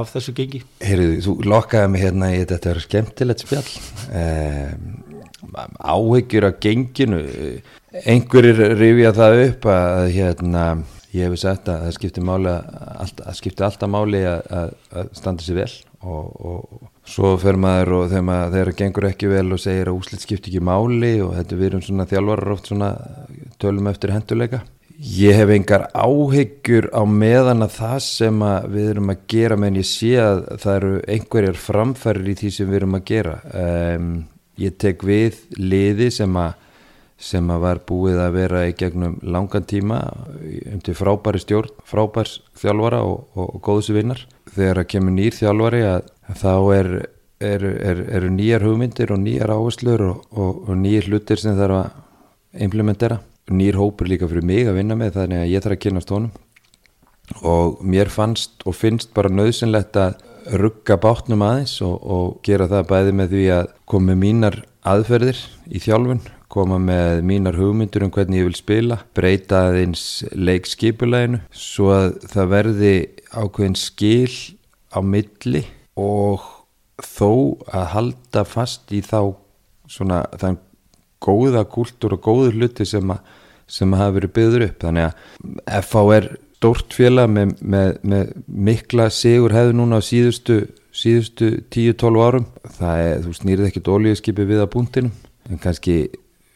af 0.00 0.12
þessu 0.14 0.34
gengi? 0.36 0.62
Heyrðu, 0.84 1.18
þú 1.26 1.36
lokkaði 1.50 1.92
mig 1.92 2.04
hérna 2.06 2.30
í 2.34 2.44
þetta 2.44 2.72
er 2.72 2.82
skemmtilegt 2.84 3.44
spjall. 3.44 3.66
Um, 4.10 4.86
áhegjur 5.80 6.46
af 6.50 6.60
genginu, 6.62 7.20
einhverjir 8.04 8.78
rifja 8.78 9.12
það 9.16 9.44
upp 9.48 9.68
að 9.72 10.08
hérna 10.14 10.64
ég 11.16 11.26
hef 11.26 11.40
sagt 11.42 11.68
að 11.70 11.86
það 11.86 11.94
skiptir, 11.96 12.26
máli, 12.26 12.52
alltaf, 13.02 13.24
það 13.26 13.38
skiptir 13.40 13.66
alltaf 13.66 13.90
máli 13.90 14.20
að, 14.30 14.42
að, 14.60 14.74
að 14.94 15.12
standa 15.18 15.46
sér 15.46 15.58
vel 15.58 15.72
og, 16.00 16.26
og 16.50 16.90
svo 17.10 17.32
fer 17.40 17.58
maður 17.60 17.96
og 17.98 18.04
þegar, 18.12 18.26
maður, 18.28 18.52
þegar 18.54 18.70
það 18.70 18.78
gengur 18.82 19.08
ekki 19.10 19.30
vel 19.32 19.46
og 19.56 19.62
segir 19.62 19.90
að 19.90 19.98
úslit 19.98 20.24
skiptir 20.24 20.52
ekki 20.52 20.66
máli 20.70 21.14
og 21.24 21.34
þetta 21.38 21.58
við 21.58 21.70
erum 21.70 21.82
svona 21.86 22.06
þjálfarar 22.10 22.54
oft 22.54 22.70
svona 22.70 22.90
tölum 23.62 23.90
eftir 23.90 24.14
henduleika 24.14 24.62
ég 25.00 25.36
hef 25.38 25.50
engar 25.54 25.86
áhyggjur 25.96 26.90
á 26.92 27.02
meðan 27.08 27.64
að 27.64 27.76
það 27.78 28.00
sem 28.04 28.42
að 28.44 28.66
við 28.74 28.88
erum 28.94 29.12
að 29.14 29.22
gera 29.32 29.56
menn 29.56 29.78
ég 29.80 29.88
sé 29.88 30.10
að 30.20 30.42
það 30.60 30.74
eru 30.74 30.90
einhverjar 31.14 31.60
framfærir 31.60 32.28
í 32.28 32.34
því 32.40 32.50
sem 32.56 32.68
við 32.68 32.80
erum 32.80 32.98
að 32.98 33.06
gera 33.08 33.36
um, 33.62 34.10
ég 34.60 34.76
tek 34.82 35.06
við 35.06 35.38
liði 35.56 36.10
sem 36.12 36.36
að 36.36 36.58
sem 37.20 37.50
að 37.52 37.64
var 37.66 37.80
búið 37.84 38.18
að 38.24 38.36
vera 38.38 38.60
í 38.64 38.76
gegnum 38.80 39.18
langan 39.20 39.66
tíma 39.68 39.98
um 40.72 40.80
til 40.80 40.94
frábæri 40.96 41.42
stjórn, 41.42 41.74
frábærs 41.84 42.38
þjálfara 42.56 43.02
og, 43.04 43.26
og, 43.36 43.56
og 43.58 43.64
góðs 43.66 43.90
vinnar. 43.92 44.22
Þegar 44.54 44.80
að 44.80 44.88
kemur 44.94 45.16
nýr 45.18 45.36
þjálfari 45.36 45.82
að, 45.84 46.08
að 46.32 46.38
þá 46.40 46.54
eru 46.78 47.02
er, 47.40 47.64
er, 47.64 48.00
er 48.16 48.28
nýjar 48.32 48.64
hugmyndir 48.64 49.12
og 49.12 49.20
nýjar 49.20 49.52
áherslur 49.52 50.06
og, 50.08 50.24
og 50.32 50.72
nýjir 50.80 51.10
hlutir 51.10 51.40
sem 51.40 51.56
þarf 51.58 51.82
að 51.82 52.64
implementera. 52.66 53.20
Nýjir 53.50 53.78
hópur 53.80 54.10
líka 54.10 54.28
fyrir 54.30 54.46
mig 54.46 54.68
að 54.70 54.80
vinna 54.80 54.96
með 54.98 55.16
þannig 55.18 55.42
að 55.42 55.52
ég 55.52 55.64
þarf 55.64 55.76
að 55.76 55.82
kynast 55.84 56.14
honum. 56.14 56.32
Og 57.46 57.80
mér 57.86 58.10
fannst 58.10 58.66
og 58.66 58.74
finnst 58.78 59.12
bara 59.14 59.30
nöðsynlegt 59.30 59.98
að 60.00 60.18
rugga 60.60 60.96
bátnum 60.98 61.44
aðeins 61.46 61.76
og 61.84 62.40
gera 62.46 62.66
það 62.70 62.88
bæði 62.90 63.16
með 63.18 63.34
því 63.34 63.46
að 63.54 63.72
komi 63.90 64.16
mínar 64.18 64.62
aðferðir 64.88 65.40
í 65.70 65.82
þjálfun 65.82 66.22
koma 66.50 66.80
með 66.82 67.20
mínar 67.26 67.58
hugmyndur 67.58 68.04
um 68.06 68.12
hvernig 68.14 68.40
ég 68.40 68.48
vil 68.48 68.58
spila, 68.58 68.98
breyta 69.14 69.68
aðeins 69.68 70.24
leikskipuleginu 70.34 71.44
svo 71.54 71.92
að 71.94 72.08
það 72.32 72.50
verði 72.54 72.94
ákveðin 73.30 73.78
skil 73.78 74.34
á 74.90 74.98
milli 74.98 75.62
og 76.00 76.48
þó 77.00 77.30
að 77.70 77.86
halda 77.94 78.44
fast 78.48 78.90
í 78.92 79.02
þá 79.04 79.36
svona 79.90 80.24
þann 80.40 80.58
góða 81.22 81.62
kúltúr 81.70 82.16
og 82.16 82.24
góður 82.24 82.58
hluti 82.58 82.86
sem 82.88 83.12
að, 83.12 83.22
sem 83.70 83.98
hafa 83.98 84.16
verið 84.18 84.34
byggður 84.36 84.66
upp. 84.68 84.78
Þannig 84.84 85.08
að 85.08 85.80
FH 85.80 86.04
er 86.16 86.28
stórt 86.60 86.92
félag 86.92 87.30
með, 87.32 87.54
með, 87.62 87.94
með 88.04 88.32
mikla 88.68 89.08
sigur 89.14 89.54
hefur 89.56 89.78
núna 89.78 90.00
á 90.00 90.04
síðustu 90.04 90.60
síðustu 90.90 91.52
10-12 91.70 92.24
árum. 92.26 92.48
Það 92.76 93.04
er, 93.06 93.22
þú 93.24 93.36
snýrið 93.38 93.68
ekkert 93.70 93.92
ólíðskipi 93.94 94.48
við 94.48 94.64
að 94.64 94.72
búntinum 94.74 95.14
en 95.50 95.62
kannski 95.62 96.02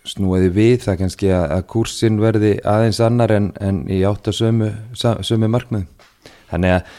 snúiði 0.05 0.51
við 0.53 0.75
það 0.85 0.99
kannski 1.01 1.31
að, 1.33 1.45
að 1.57 1.67
kursin 1.73 2.21
verði 2.21 2.53
aðeins 2.69 3.01
annar 3.05 3.33
en, 3.33 3.51
en 3.65 3.85
í 3.89 4.03
átt 4.05 4.29
að 4.29 4.39
sömu, 4.43 4.71
sömu 4.95 5.49
markmið 5.49 5.87
þannig 6.51 6.77
að 6.77 6.91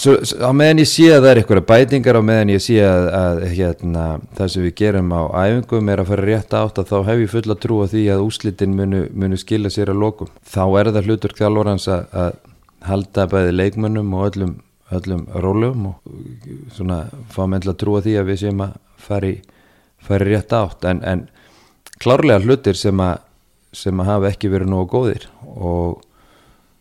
svo, 0.00 0.16
á 0.20 0.50
meðan 0.56 0.82
ég 0.82 0.88
sé 0.90 1.06
að 1.14 1.24
það 1.24 1.30
er 1.30 1.40
eitthvað 1.40 1.62
bætingar 1.68 2.18
á 2.20 2.22
meðan 2.24 2.52
ég 2.52 2.62
sé 2.64 2.78
að, 2.84 3.06
að 3.16 3.40
hérna, 3.54 4.04
það 4.38 4.52
sem 4.54 4.64
við 4.66 4.74
gerum 4.80 5.12
á 5.14 5.22
æfingum 5.44 5.90
er 5.92 6.02
að 6.02 6.10
fara 6.10 6.26
rétt 6.28 6.56
átt 6.56 6.80
að 6.82 6.90
þá 6.90 6.96
hef 7.08 7.22
ég 7.24 7.32
fulla 7.34 7.56
trú 7.60 7.80
á 7.84 7.86
því 7.92 8.02
að 8.14 8.24
úslitin 8.26 8.76
munu, 8.76 9.02
munu 9.12 9.38
skila 9.40 9.72
sér 9.72 9.92
að 9.94 10.02
lokum. 10.04 10.32
Þá 10.44 10.64
er 10.80 10.92
það 10.94 11.08
hlutur 11.10 11.36
þjálfurans 11.38 11.88
að, 11.92 12.04
að 12.24 12.36
halda 12.90 13.26
bæði 13.30 13.56
leikmönnum 13.56 14.12
og 14.16 14.28
öllum, 14.28 14.54
öllum 14.98 15.24
rólum 15.46 15.88
og 15.92 16.12
svona 16.76 17.02
fá 17.32 17.42
meðal 17.46 17.74
að 17.74 17.80
trúa 17.84 18.04
því 18.04 18.18
að 18.20 18.30
við 18.30 18.44
séum 18.44 18.62
að 18.66 18.76
fari, 19.00 19.34
fari 20.04 20.30
rétt 20.32 20.54
átt. 20.56 20.86
En, 20.90 21.02
en 21.04 21.26
klárlega 22.00 22.44
hlutir 22.44 22.78
sem 22.78 23.04
að, 23.04 23.18
sem 23.76 24.00
að 24.02 24.12
hafa 24.14 24.32
ekki 24.32 24.52
verið 24.52 24.72
nógu 24.72 24.90
góðir 24.96 25.28
og 25.56 26.00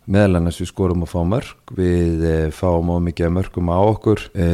meðal 0.09 0.39
annars 0.39 0.57
við 0.61 0.69
skorum 0.71 1.03
að 1.05 1.11
fá 1.11 1.19
mörg 1.29 1.73
við 1.77 2.23
e, 2.25 2.33
fáum 2.55 2.89
ómikið 2.95 3.33
mörgum 3.35 3.69
á 3.69 3.77
okkur 3.77 4.23
e, 4.33 4.47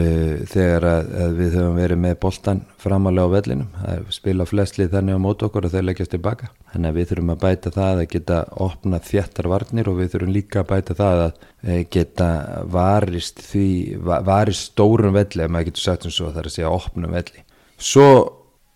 þegar 0.52 0.88
að, 0.90 1.12
að 1.24 1.38
við 1.40 1.56
höfum 1.60 1.80
verið 1.80 2.02
með 2.04 2.16
boltan 2.26 2.62
framalega 2.82 3.30
á 3.32 3.36
vellinum. 3.36 3.70
Það 3.80 4.10
spila 4.18 4.48
flestlið 4.50 4.92
þannig 4.96 5.20
á 5.20 5.26
mót 5.26 5.46
okkur 5.48 5.68
og 5.68 5.76
þeir 5.76 5.88
leggjast 5.88 6.14
tilbaka. 6.16 6.52
Þannig 6.74 6.92
að 6.92 7.00
við 7.00 7.10
þurfum 7.12 7.34
að 7.36 7.42
bæta 7.46 7.74
það 7.76 8.02
að 8.02 8.10
geta 8.16 8.42
opna 8.68 9.02
þjættar 9.10 9.52
varnir 9.54 9.92
og 9.92 10.00
við 10.02 10.12
þurfum 10.16 10.36
líka 10.36 10.62
að 10.64 10.70
bæta 10.74 10.98
það 11.00 11.24
að 11.24 11.40
e, 11.64 11.80
geta 11.96 12.30
varist 12.76 13.42
því 13.48 13.70
varist 14.04 14.72
stórum 14.74 15.16
velli 15.16 15.46
ef 15.46 15.56
maður 15.56 15.72
getur 15.72 15.88
sagt 15.88 16.10
um 16.10 16.16
svo 16.16 16.34
það 16.34 16.44
er 16.44 16.52
að 16.52 16.58
segja 16.58 16.76
opnum 16.76 17.16
velli. 17.16 17.48
Svo 17.80 18.08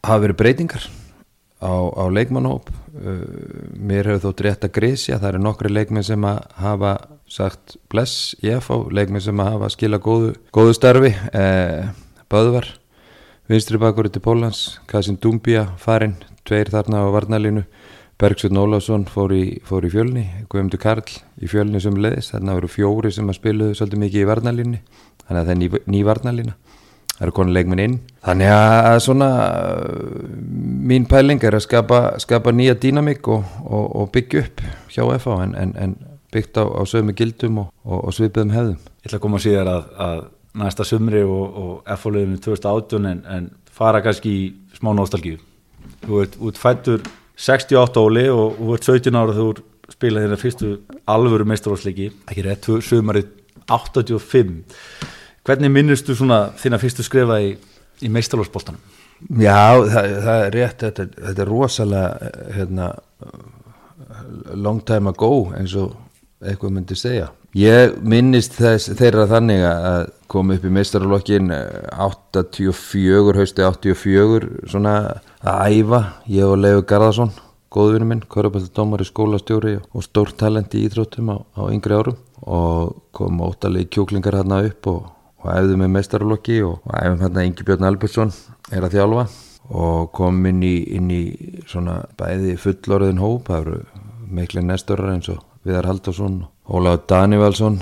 hafa 0.07 0.23
verið 0.23 0.39
breytingar 0.39 0.89
á, 1.59 1.73
á 1.91 2.03
leikmannhóp 2.07 2.69
uh, 2.71 3.23
mér 3.75 4.11
hefur 4.11 4.29
þótt 4.29 4.43
rétt 4.45 4.67
að 4.67 4.75
grísja 4.79 5.19
það 5.19 5.33
eru 5.33 5.41
nokkri 5.43 5.71
leikmenn 5.73 6.07
sem 6.07 6.27
að 6.27 6.43
hafa 6.59 6.93
sagt 7.29 7.77
bless 7.91 8.33
í 8.41 8.51
FH 8.55 8.89
leikmenn 8.95 9.23
sem 9.23 9.39
að 9.39 9.51
hafa 9.53 9.69
skila 9.73 9.99
góðu, 10.01 10.33
góðu 10.55 10.75
starfi. 10.75 11.11
Eh, 11.33 11.89
Böðvar 12.29 12.67
vinstri 13.49 13.79
bakur 13.81 14.09
til 14.09 14.21
Pólans 14.21 14.79
Kassin 14.89 15.19
Dumbia 15.21 15.67
farinn, 15.81 16.17
tveir 16.45 16.69
þarna 16.73 17.05
á 17.05 17.07
varnalínu 17.13 17.65
Bergsveit 18.19 18.51
Nólásson 18.51 19.05
fór 19.07 19.31
í, 19.31 19.43
fór 19.63 19.85
í 19.87 19.91
fjölni 19.93 20.25
Guðmundur 20.51 20.81
Karl 20.81 21.05
í 21.39 21.47
fjölni 21.49 21.79
sem 21.81 21.95
leðis 21.95 22.33
þarna 22.33 22.57
voru 22.57 22.69
fjóri 22.69 23.13
sem 23.15 23.29
að 23.31 23.39
spiluðu 23.39 23.77
svolítið 23.79 24.03
mikið 24.03 24.25
í 24.25 24.27
varnalínu 24.29 24.81
þannig 25.23 25.39
að 25.39 25.45
það 25.45 25.53
er 25.53 25.59
ný, 25.61 25.69
ný 25.93 26.01
varnalína 26.05 26.57
það 27.19 27.25
eru 27.27 27.35
konar 27.35 27.55
leikminn 27.57 27.83
inn. 27.83 27.95
Þannig 28.23 28.53
að 28.55 28.99
svona 29.03 29.29
mín 30.89 31.07
pæling 31.11 31.43
er 31.43 31.57
að 31.57 31.65
skapa, 31.67 31.99
skapa 32.23 32.53
nýja 32.55 32.77
dýnamík 32.79 33.27
og, 33.27 33.43
og, 33.67 33.85
og 33.99 34.11
byggja 34.15 34.45
upp 34.45 34.63
hjá 34.93 35.03
FH 35.17 35.37
en, 35.43 35.55
en, 35.59 35.73
en 35.75 35.95
byggt 36.31 36.61
á, 36.61 36.63
á 36.63 36.81
sögum 36.87 37.11
gildum 37.17 37.63
og, 37.65 37.71
og 37.83 38.15
svipiðum 38.15 38.55
hefðum. 38.55 38.79
Ég 39.03 39.09
ætla 39.09 39.19
að 39.19 39.25
koma 39.25 39.41
síðar 39.43 39.71
að, 39.73 39.89
að 40.07 40.21
næsta 40.63 40.87
sumri 40.87 41.23
og 41.27 41.83
FH-liðinu 41.97 42.39
2018 42.45 43.09
en, 43.11 43.23
en 43.27 43.49
fara 43.75 44.03
kannski 44.05 44.31
í 44.31 44.45
smá 44.79 44.93
nostalgíu. 44.95 45.39
Þú 46.05 46.23
ert 46.23 46.39
út 46.39 46.59
fættur 46.59 47.03
68 47.39 47.99
óli 48.03 48.25
og 48.31 48.55
þú 48.59 48.77
ert 48.77 48.89
17 48.95 49.19
ára 49.19 49.35
þú 49.35 49.49
spilaði 49.89 50.27
þérna 50.27 50.39
fyrstu 50.39 50.73
alvöru 51.09 51.47
meistarósleiki, 51.49 52.11
ekki 52.29 52.45
rétt, 52.45 52.67
sumarið 52.85 53.31
85 53.69 54.61
hvernig 55.49 55.73
minnustu 55.73 56.15
svona 56.17 56.51
þína 56.61 56.79
fyrstu 56.81 57.05
skrefa 57.05 57.39
í, 57.41 57.55
í 58.05 58.11
meistarósbóltanum? 58.13 58.81
Já, 59.41 59.81
það, 59.89 60.13
það 60.23 60.43
er 60.45 60.53
rétt 60.55 60.83
þetta, 60.85 61.07
þetta 61.17 61.43
er 61.43 61.49
rosalega 61.49 62.29
hérna, 62.55 62.85
long 64.55 64.79
time 64.85 65.11
ago 65.11 65.49
eins 65.57 65.75
og 65.75 65.97
eitthvað 66.39 66.75
myndi 66.77 66.95
segja 66.95 67.27
ég 67.57 67.97
minnist 68.05 68.55
þess, 68.59 68.91
þeirra 68.99 69.25
þannig 69.29 69.63
að 69.65 69.99
koma 70.29 70.55
upp 70.55 70.65
í 70.65 70.71
meistarlokkin 70.73 71.51
84, 71.97 73.35
hausti 73.39 73.65
84 73.65 74.49
svona 74.69 74.95
að 75.41 75.79
æfa 75.79 76.01
ég 76.29 76.45
og 76.45 76.59
Leo 76.61 76.83
Garðarsson, 76.85 77.33
góðvinni 77.73 78.11
minn 78.11 78.25
kvörubaldadómar 78.29 79.01
í 79.01 79.09
skólastjóri 79.09 79.77
og 79.81 80.05
stórt 80.05 80.37
talent 80.39 80.75
í 80.77 80.85
íþróttum 80.85 81.33
á, 81.33 81.37
á 81.57 81.61
yngri 81.73 81.97
árum 81.97 82.19
og 82.45 83.01
kom 83.15 83.41
ótalegi 83.41 83.89
kjóklingar 83.97 84.39
hérna 84.39 84.61
upp 84.69 84.91
og, 84.93 85.09
og 85.39 85.51
æfðu 85.53 85.77
með 85.79 85.93
meistarlokki 85.95 86.59
og, 86.67 86.79
og 86.83 86.95
æfum 86.95 87.23
hérna 87.23 87.45
Ingi 87.47 87.67
Björn 87.67 87.87
Albertsson 87.89 88.33
er 88.71 88.85
að 88.85 88.97
þjálfa 88.97 89.25
og 89.69 90.09
kom 90.15 90.39
inn 90.49 90.63
í, 90.65 90.75
inn 90.97 91.11
í 91.13 91.23
svona 91.69 92.01
bæði 92.19 92.55
fullorðin 92.59 93.21
hóp 93.21 93.51
það 93.51 93.61
eru 93.65 93.79
miklu 94.29 94.65
nestorar 94.65 95.13
eins 95.13 95.29
og 95.31 95.45
Viðar 95.67 95.89
Haldarsson, 95.89 96.45
Óláð 96.71 97.01
Danivalsson 97.11 97.81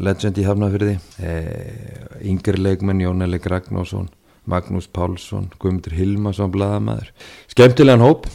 legend 0.00 0.38
í 0.40 0.44
Hafnafyrði 0.46 0.94
eh, 1.20 2.06
yngri 2.24 2.60
leikmenn 2.60 3.02
Jóneli 3.04 3.40
Ragnásson 3.44 4.08
Magnús 4.46 4.86
Pálsson, 4.86 5.50
Guðmundur 5.58 5.94
Hilmarsson 5.96 6.52
bladamæður, 6.54 7.10
skemmtilegan 7.50 8.04
hóp 8.04 8.28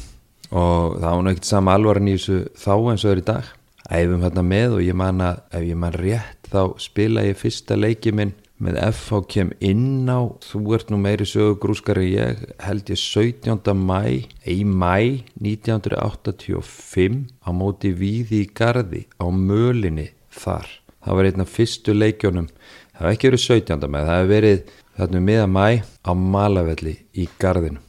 og 0.52 0.98
það 1.00 1.08
var 1.08 1.24
náttúrulega 1.26 1.48
sama 1.48 1.76
alvaran 1.78 2.10
í 2.12 2.18
þessu 2.18 2.42
þá 2.60 2.74
eins 2.92 3.06
og 3.06 3.14
er 3.14 3.22
í 3.22 3.28
dag. 3.30 3.52
Æfum 3.92 4.24
hérna 4.26 4.44
með 4.48 4.78
og 4.78 4.84
ég 4.86 4.98
man 5.00 5.24
að 5.24 5.40
ef 5.56 5.64
ég 5.68 5.80
man 5.80 5.96
rétt 5.96 6.41
þá 6.52 6.62
spila 6.84 7.24
ég 7.26 7.40
fyrsta 7.40 7.78
leiki 7.80 8.12
minn 8.16 8.34
með 8.62 8.78
FH 8.92 9.22
kem 9.32 9.52
inn 9.66 10.06
á 10.06 10.22
þú 10.44 10.76
ert 10.78 10.92
nú 10.94 11.00
meiri 11.02 11.26
sögu 11.26 11.56
grúskari 11.64 12.12
ég 12.12 12.44
held 12.62 12.92
ég 12.94 13.00
17. 13.00 13.74
mæ 13.74 14.28
í 14.46 14.58
mæ 14.68 15.24
1985 15.42 17.24
á 17.42 17.50
móti 17.50 17.90
Víði 17.98 18.44
í 18.46 18.52
Garði 18.54 19.08
á 19.18 19.26
mölinni 19.34 20.12
þar 20.30 20.70
það 21.02 21.18
var 21.18 21.32
einn 21.32 21.46
af 21.46 21.56
fyrstu 21.56 21.98
leikjónum 21.98 22.52
það 22.94 23.02
var 23.02 23.16
ekki 23.16 23.32
verið 23.32 23.46
17. 23.48 23.90
mæ 23.90 24.00
það 24.04 24.18
hefur 24.20 24.34
verið 24.36 24.60
þarna 25.00 25.24
miða 25.26 25.48
mæ 25.50 25.68
á 26.06 26.12
Malavelli 26.14 26.96
í 27.18 27.28
Garðinu 27.42 27.82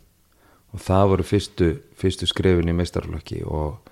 og 0.73 0.81
það 0.81 1.09
voru 1.13 1.25
fyrstu, 1.29 1.73
fyrstu 2.01 2.29
skrifin 2.31 2.73
í 2.73 2.77
meistarflokki 2.77 3.43
og 3.45 3.83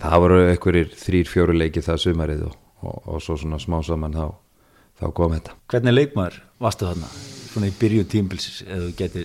það 0.00 0.20
voru 0.24 0.38
einhverjir 0.48 0.94
þrýr 0.96 1.28
fjóru 1.28 1.56
leiki 1.58 1.84
það 1.84 2.00
sumarið 2.06 2.46
og, 2.48 2.54
og, 2.88 3.02
og 3.08 3.22
svo 3.24 3.36
svona 3.40 3.60
smá 3.62 3.80
saman 3.84 4.16
þá 4.16 4.26
þá 5.00 5.06
kom 5.16 5.34
þetta. 5.34 5.56
Hvernig 5.72 5.96
leikmaður 5.96 6.40
varstu 6.62 6.88
þarna, 6.88 7.10
svona 7.50 7.70
í 7.70 7.76
byrju 7.80 8.06
tímbilsis 8.10 8.62
eða 8.66 8.90
geti, 8.98 9.24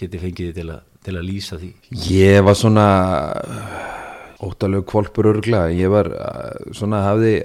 geti 0.00 0.20
fengið 0.20 0.52
til, 0.58 0.66
a, 0.74 0.80
til 1.06 1.16
að 1.16 1.28
lýsa 1.28 1.60
því? 1.60 1.70
Ég 2.10 2.40
var 2.46 2.58
svona 2.58 2.86
ótalegu 4.40 4.86
kvolpur 4.88 5.30
örgla, 5.34 5.66
ég 5.72 5.92
var 5.92 6.10
svona 6.76 7.04
hafði 7.04 7.38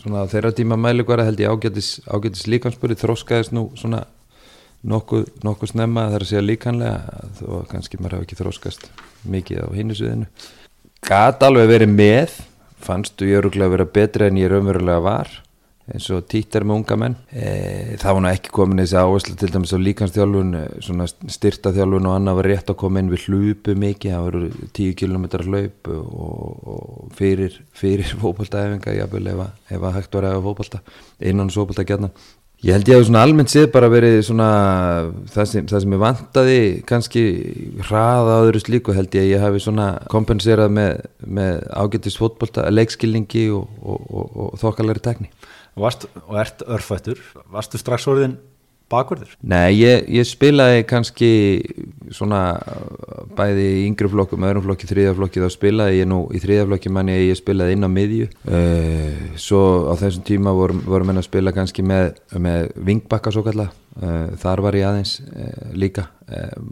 svona 0.00 0.24
þeirra 0.32 0.52
tíma 0.56 0.78
mælikvara 0.80 1.26
held 1.28 1.40
ég 1.42 1.52
ágætis, 1.52 1.98
ágætis 2.08 2.46
líkansbúri, 2.48 2.96
þróskaðist 2.98 3.54
nú 3.56 3.68
svona 3.76 4.06
nokkuð, 4.88 5.26
nokkuð 5.44 5.74
snemma 5.74 6.06
þar 6.12 6.24
að 6.24 6.30
segja 6.32 6.44
líkanlega 6.44 7.24
þó 7.40 7.48
kannski 7.68 8.00
maður 8.00 8.18
hafa 8.18 8.28
ekki 8.28 8.38
þróskast 8.38 8.86
mikið 9.28 9.64
á 9.64 9.68
hinnusuðinu. 9.76 10.30
Gat 11.04 11.44
alveg 11.44 11.68
verið 11.68 11.92
með, 11.92 12.38
fannstu 12.84 13.28
ég 13.28 13.40
öruglega 13.42 13.70
að 13.70 13.76
vera 13.76 13.92
betra 13.98 14.28
en 14.30 14.40
ég 14.40 14.50
raunverulega 14.50 15.04
var 15.04 15.30
eins 15.90 16.06
og 16.14 16.26
títar 16.30 16.64
með 16.66 16.80
unga 16.80 16.96
menn? 17.00 17.14
E, 17.34 17.96
það 18.00 18.16
var 18.16 18.24
nú 18.24 18.30
ekki 18.30 18.52
komin 18.54 18.82
þessi 18.82 18.98
áherslu 19.00 19.36
til 19.38 19.50
dæmis 19.50 19.72
á 19.74 19.78
líkanstjálfun 19.80 20.52
svona 20.86 21.06
styrtaþjálfun 21.08 22.08
og 22.10 22.16
annað 22.16 22.38
var 22.40 22.48
rétt 22.50 22.72
að 22.72 22.78
koma 22.82 23.02
inn. 23.02 23.10
Við 23.10 23.26
hlupu 23.26 23.74
mikið, 23.78 24.14
það 24.14 24.26
voru 24.26 24.68
10 24.78 24.98
km 25.00 25.26
hlaup 25.48 25.90
og, 25.96 26.68
og 26.74 27.14
fyrir, 27.18 27.56
fyrir 27.76 28.12
fókbaltaæfinga 28.22 28.96
jáfnvel 29.00 29.32
ef, 29.32 29.46
að 29.80 29.96
hægt 29.98 30.14
var 30.14 30.28
að 30.28 30.36
hefa 30.36 30.46
fókbalta 30.46 30.82
innan 31.32 31.54
fókbalta 31.54 31.86
gætna 31.88 32.12
ég 32.60 32.74
held 32.76 32.90
ég 32.90 32.98
að 32.98 33.06
svona 33.08 33.22
almennt 33.24 33.52
séð 33.52 33.70
bara 33.72 33.88
verið 33.92 34.18
svona 34.26 34.48
það 35.32 35.48
sem, 35.48 35.68
það 35.70 35.84
sem 35.84 35.94
ég 35.94 36.02
vantaði 36.02 36.58
kannski 36.88 37.22
hraða 37.88 38.36
á 38.36 38.44
öðru 38.44 38.60
slíku 38.60 38.96
held 38.96 39.16
ég 39.16 39.24
að 39.24 39.32
ég 39.32 39.44
hafi 39.44 39.62
svona 39.64 39.86
kompenserað 40.12 40.74
með, 40.76 41.00
með 41.24 41.62
ágættist 41.72 42.20
fótbolta 42.20 42.66
leikskilningi 42.72 43.46
og, 43.56 43.64
og, 43.80 44.28
og 44.28 44.60
þokkalari 44.60 45.04
tekni 45.04 45.32
Varst, 45.80 46.08
og 46.26 46.36
ert 46.42 46.64
örfættur, 46.66 47.20
varstu 47.48 47.78
strax 47.80 48.08
orðin 48.10 48.34
bakverður? 48.90 49.34
Nei, 49.46 49.78
ég, 49.78 50.06
ég 50.10 50.26
spilaði 50.28 50.84
kannski 50.88 51.30
svona 52.14 52.42
bæði 53.38 53.66
í 53.80 53.84
yngri 53.88 54.10
flokkum, 54.10 54.46
öðrum 54.46 54.64
flokki, 54.66 54.88
þriðaflokki 54.90 55.42
þá 55.42 55.54
spilaði 55.54 56.00
ég 56.00 56.08
nú 56.10 56.22
í 56.34 56.40
þriðaflokki 56.42 56.92
manni 56.94 57.18
ég 57.28 57.38
spilaði 57.38 57.76
inn 57.76 57.86
á 57.86 57.90
miðju. 57.90 58.30
Uh, 58.46 59.36
svo 59.40 59.62
á 59.90 59.94
þessum 60.00 60.26
tíma 60.26 60.54
vorum, 60.56 60.82
vorum 60.86 61.12
við 61.12 61.22
að 61.22 61.28
spila 61.28 61.54
kannski 61.56 61.84
með, 61.86 62.16
með 62.34 62.72
vingbakka 62.90 63.34
svo 63.34 63.44
kalla 63.46 63.70
uh, 63.70 64.34
þar 64.40 64.64
var 64.66 64.78
ég 64.78 64.88
aðeins 64.90 65.18
uh, 65.28 65.70
líka. 65.76 66.08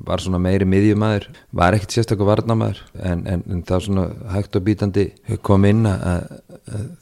Var 0.06 0.22
svona 0.22 0.38
meiri 0.38 0.66
miðjumæður 0.70 1.24
var 1.58 1.74
ekkert 1.74 1.96
sérstaklega 1.96 2.28
varnamæður 2.28 2.84
en, 3.02 3.24
en, 3.26 3.40
en 3.50 3.64
það 3.66 3.88
svona 3.88 4.04
hægt 4.30 4.54
og 4.54 4.62
bítandi 4.68 5.08
kom 5.42 5.66
inn 5.66 5.82
að 5.88 6.28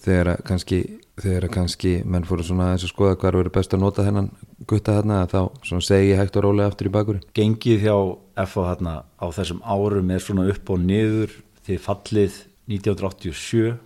þegar 0.07 0.41
kannski 0.47 0.79
þegar 1.21 1.49
kannski 1.53 1.93
menn 2.05 2.27
fóru 2.29 2.45
svona 2.45 2.73
að 2.75 2.87
skoða 2.91 3.17
hvað 3.17 3.39
eru 3.41 3.53
best 3.55 3.75
að 3.75 3.83
nota 3.83 4.05
þennan 4.05 4.29
gutta 4.69 4.99
þarna 4.99 5.23
þá 5.31 5.41
segi 5.85 6.17
hægt 6.19 6.37
og 6.37 6.45
rólega 6.45 6.71
aftur 6.71 6.91
í 6.91 6.93
bakurinn. 6.93 7.25
Gengið 7.37 7.87
hjá 7.87 7.97
FH 8.45 8.67
þarna 8.71 8.95
á 9.17 9.27
þessum 9.39 9.63
árum 9.65 10.13
er 10.13 10.25
svona 10.25 10.47
upp 10.53 10.73
og 10.75 10.83
niður 10.85 11.33
því 11.67 11.79
fallið 11.87 12.41
1987 12.69 13.77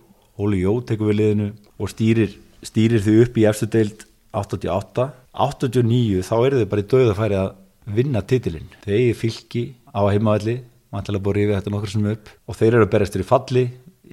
Óli 0.41 0.63
Jó 0.63 0.73
tekur 0.87 1.11
við 1.11 1.19
liðinu 1.19 1.49
og 1.77 1.91
stýrir, 1.91 2.33
stýrir 2.65 3.03
þau 3.03 3.15
upp 3.25 3.37
í 3.37 3.45
eftir 3.49 3.71
deild 3.75 4.05
88 4.35 5.07
89 5.31 6.25
þá 6.27 6.35
eru 6.39 6.61
þau 6.61 6.69
bara 6.71 6.83
í 6.83 6.89
döðafæri 6.91 7.37
að 7.39 7.51
vinna 7.91 8.21
titilinn. 8.25 8.69
Þau 8.83 8.93
eigi 8.95 9.15
fylki 9.17 9.63
á 9.91 10.01
heimavalli 10.07 10.59
manntilega 10.91 11.23
búið 11.23 11.37
rífið 11.37 11.57
þetta 11.57 11.73
nokkur 11.73 11.93
sem 11.93 12.09
upp 12.11 12.31
og 12.47 12.57
þeir 12.59 12.73
eru 12.73 12.87
að 12.87 12.93
berast 12.95 13.15
þér 13.15 13.23
í 13.23 13.29
falli 13.29 13.63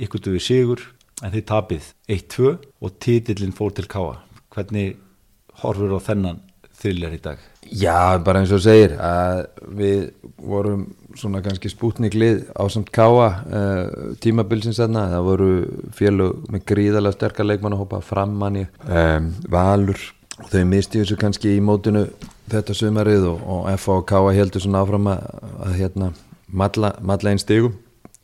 ykkur 0.06 0.24
duði 0.26 0.42
sigur 0.42 0.84
en 1.22 1.34
þeir 1.34 1.46
tapið 1.48 1.92
1-2 2.10 2.52
og 2.84 2.98
títillin 3.02 3.54
fór 3.56 3.74
til 3.76 3.88
káa 3.90 4.18
hvernig 4.54 4.96
horfur 5.62 5.98
á 5.98 6.00
þennan 6.02 6.42
þyljar 6.78 7.16
í 7.16 7.20
dag? 7.22 7.40
Já, 7.68 8.18
bara 8.24 8.42
eins 8.42 8.52
og 8.54 8.62
segir 8.64 8.94
að 9.02 9.42
við 9.76 10.04
vorum 10.38 10.86
svona 11.18 11.42
kannski 11.44 11.70
spútniklið 11.72 12.44
á 12.54 12.62
samt 12.70 12.92
káa 12.94 13.26
uh, 13.42 14.14
tímabilsins 14.22 14.78
aðna, 14.80 15.08
það 15.12 15.26
voru 15.26 15.50
félug 15.96 16.46
með 16.52 16.64
gríðalega 16.70 17.16
sterkar 17.16 17.48
leikmann 17.48 17.74
að 17.76 17.82
hoppa 17.82 18.00
framann 18.04 18.62
í 18.62 18.64
um, 18.86 19.32
valur 19.50 19.98
og 20.38 20.52
þau 20.52 20.62
misti 20.70 21.02
þessu 21.02 21.18
kannski 21.18 21.56
í 21.56 21.64
mótunu 21.64 22.06
þetta 22.48 22.76
sömarið 22.78 23.26
og, 23.32 23.42
og 23.42 23.68
F 23.74 23.90
og 23.92 24.06
káa 24.08 24.32
heldur 24.36 24.62
svona 24.64 24.84
áfram 24.84 25.10
að, 25.10 25.26
að 25.66 25.76
hérna 25.82 26.12
matla, 26.48 26.94
matla 27.04 27.34
einn 27.34 27.42
stigum. 27.42 27.76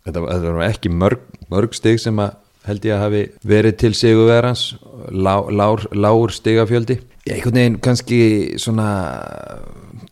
Þetta, 0.04 0.22
þetta 0.28 0.54
var 0.54 0.66
ekki 0.68 0.92
mörg, 0.92 1.22
mörg 1.50 1.76
stig 1.76 2.00
sem 2.00 2.18
að 2.20 2.36
held 2.64 2.86
ég 2.88 2.96
að 2.96 3.02
hafi 3.04 3.22
verið 3.44 3.76
til 3.82 3.92
sigurverans 3.98 4.64
lágur 5.12 5.86
lá, 5.92 6.10
stigafjöldi. 6.32 6.98
Ég 7.24 7.38
einhvern 7.38 7.60
veginn 7.60 7.78
kannski 7.84 8.20
svona 8.60 8.88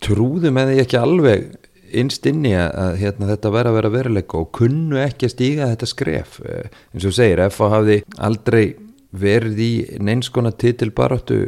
trúðu 0.02 0.52
með 0.54 0.72
því 0.72 0.80
ekki 0.84 1.00
alveg 1.00 1.50
innst 1.92 2.26
inni 2.28 2.54
að, 2.56 2.96
hérna, 3.02 3.28
þetta 3.32 3.52
væri 3.52 3.70
að 3.70 3.76
vera 3.76 3.92
veruleika 3.92 4.40
og 4.40 4.50
kunnu 4.56 5.00
ekki 5.02 5.28
að 5.28 5.34
stíga 5.34 5.68
þetta 5.72 5.88
skref. 5.90 6.38
Eh, 6.48 6.80
eins 6.94 7.06
og 7.08 7.16
segir, 7.16 7.42
FH 7.50 7.70
hafði 7.74 7.98
aldrei 8.16 8.64
verið 9.12 9.58
í 9.60 9.72
neinskona 10.00 10.54
titilbaráttu 10.56 11.42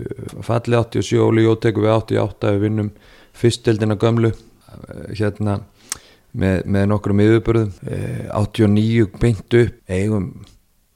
falli 0.45 0.77
87 0.77 1.23
Óli 1.25 1.47
Jóteku 1.47 1.85
við 1.85 1.95
88 1.95 2.53
við 2.53 2.67
vinnum 2.67 2.91
fyrstdeldina 3.41 3.97
gömlu 4.01 4.35
eh, 4.35 5.07
hérna 5.17 5.63
með, 6.35 6.65
með 6.67 6.91
nokkrum 6.93 7.23
yfirbörðum 7.25 7.73
eh, 7.89 8.27
89 8.37 9.09
beint 9.23 9.59
upp 9.63 9.97
eigum 9.97 10.29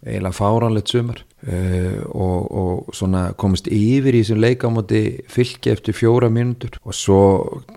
eiginlega 0.07 0.37
fáranlegt 0.37 0.93
sumar. 0.93 1.25
Uh, 1.39 2.03
og, 2.11 2.47
og 2.51 2.95
svona 2.99 3.29
komist 3.39 3.69
yfir 3.71 4.17
í 4.19 4.23
þessum 4.25 4.43
leikámati 4.43 5.03
fylki 5.31 5.71
eftir 5.75 5.95
fjóra 5.97 6.31
mínútur. 6.33 6.81
Og 6.83 6.97
svo 6.97 7.21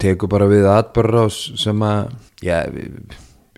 tekur 0.01 0.32
bara 0.32 0.50
við 0.50 0.70
atbörðar 0.72 1.30
sem 1.32 1.86
að 1.86 2.16
já, 2.42 2.63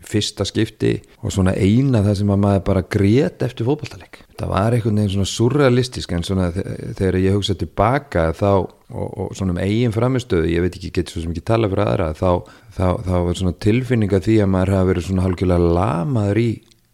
fyrsta 0.03 0.45
skipti 0.47 0.97
og 1.23 1.31
svona 1.33 1.53
eina 1.55 2.03
það 2.03 2.19
sem 2.19 2.31
að 2.33 2.41
maður 2.43 2.63
bara 2.67 2.83
grét 2.95 3.43
eftir 3.45 3.67
fótballtaleik 3.67 4.19
það 4.39 4.51
var 4.51 4.75
einhvern 4.75 4.99
veginn 4.99 5.13
svona 5.13 5.31
surrealistisk 5.31 6.13
en 6.15 6.25
svona 6.27 6.49
þegar 6.53 7.19
ég 7.21 7.37
hugsa 7.37 7.55
tilbaka 7.59 8.25
þá 8.37 8.49
og, 8.53 9.07
og 9.07 9.31
svona 9.37 9.55
um 9.55 9.61
eigin 9.63 9.95
framistöðu 9.95 10.51
ég 10.51 10.65
veit 10.65 10.77
ekki, 10.77 10.91
getur 10.97 11.15
svo 11.15 11.23
sem 11.25 11.33
ekki 11.33 11.45
tala 11.47 11.69
fyrir 11.71 11.85
aðra 11.85 12.11
þá, 12.17 12.51
þá, 12.75 12.85
þá 13.07 13.15
var 13.27 13.39
svona 13.39 13.55
tilfinninga 13.67 14.21
því 14.27 14.37
að 14.43 14.53
maður 14.55 14.75
hafa 14.77 14.89
verið 14.91 15.09
svona 15.09 15.27
hálfgjörlega 15.27 15.73
lamaður 15.79 16.43
í 16.43 16.49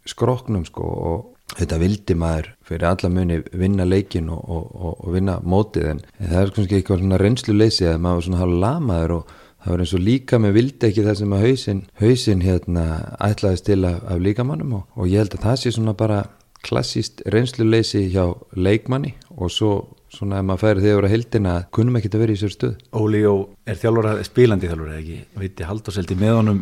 skroknum 0.09 0.65
sko 0.67 0.93
og 1.13 1.28
þetta 1.57 1.79
vildi 1.81 2.15
maður 2.19 2.49
fyrir 2.67 2.87
alla 2.89 3.11
muni 3.13 3.41
vinna 3.51 3.85
leikin 3.87 4.29
og, 4.33 4.41
og, 4.45 4.95
og 5.03 5.13
vinna 5.15 5.39
mótið 5.41 5.91
en 5.93 6.01
það 6.19 6.41
er 6.41 6.55
kannski 6.55 6.79
eitthvað 6.79 7.03
svona 7.03 7.21
reynslu 7.21 7.55
leysið 7.57 7.91
að 7.93 8.01
maður 8.05 8.27
svona 8.27 8.41
hafa 8.43 8.59
lamaður 8.65 9.15
og 9.17 9.35
það 9.59 9.73
var 9.73 9.83
eins 9.83 9.95
og 9.97 10.03
líka 10.05 10.39
með 10.39 10.57
vildi 10.59 10.89
ekki 10.89 11.05
það 11.07 11.19
sem 11.19 11.35
að 11.35 11.45
hausin, 11.45 11.81
hausin 11.99 12.43
hérna 12.45 12.83
ætlaðist 13.29 13.67
til 13.67 13.81
af, 13.89 14.01
af 14.07 14.21
líkamannum 14.23 14.75
og, 14.79 14.83
og 14.95 15.09
ég 15.09 15.23
held 15.23 15.37
að 15.37 15.47
það 15.47 15.61
sé 15.63 15.73
svona 15.75 15.95
bara 15.99 16.19
klassíst 16.65 17.23
reynslu 17.31 17.67
leysi 17.67 18.05
hjá 18.11 18.25
leikmanni 18.55 19.15
og 19.37 19.51
svo 19.53 19.73
svona 20.13 20.39
ef 20.41 20.47
maður 20.47 20.61
færi 20.63 20.83
þegar 20.83 21.07
að 21.07 21.13
hildina 21.13 21.53
kunnum 21.75 21.99
ekki 21.99 22.11
að 22.11 22.23
vera 22.23 22.35
í 22.35 22.39
sér 22.41 22.53
stuð 22.53 22.75
Óli 22.97 23.21
Jó 23.21 23.33
er 23.69 23.79
þjálfur, 23.79 24.09
spilandi 24.27 24.69
þjálfur 24.69 24.91
eða 24.91 25.01
ekki, 25.03 25.17
viti 25.43 25.67
Haldurseldi 25.69 26.17
með 26.19 26.35
honum. 26.39 26.61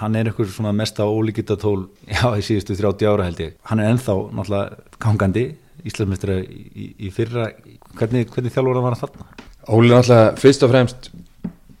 Hann 0.00 0.18
er 0.18 0.30
eitthvað 0.30 0.52
svona 0.54 0.74
mesta 0.76 1.08
ólíkitatól 1.08 1.88
já, 2.10 2.26
í 2.36 2.44
síðustu 2.44 2.76
30 2.78 3.10
ára 3.10 3.28
held 3.28 3.44
ég. 3.44 3.54
Hann 3.70 3.82
er 3.82 3.92
ennþá 3.94 4.16
náttúrulega 4.30 4.98
gangandi 5.02 5.46
Íslandsmestri 5.84 6.38
í, 6.44 6.90
í 7.08 7.12
fyrra. 7.12 7.50
Hvernig, 7.98 8.30
hvernig 8.32 8.54
þjálfur 8.54 8.78
hann 8.80 8.86
var 8.86 8.96
að 8.96 9.04
þarna? 9.04 9.28
Óli 9.68 9.90
er 9.90 9.98
náttúrulega 9.98 10.34
fyrst 10.40 10.66
og 10.66 10.74
fremst 10.74 11.10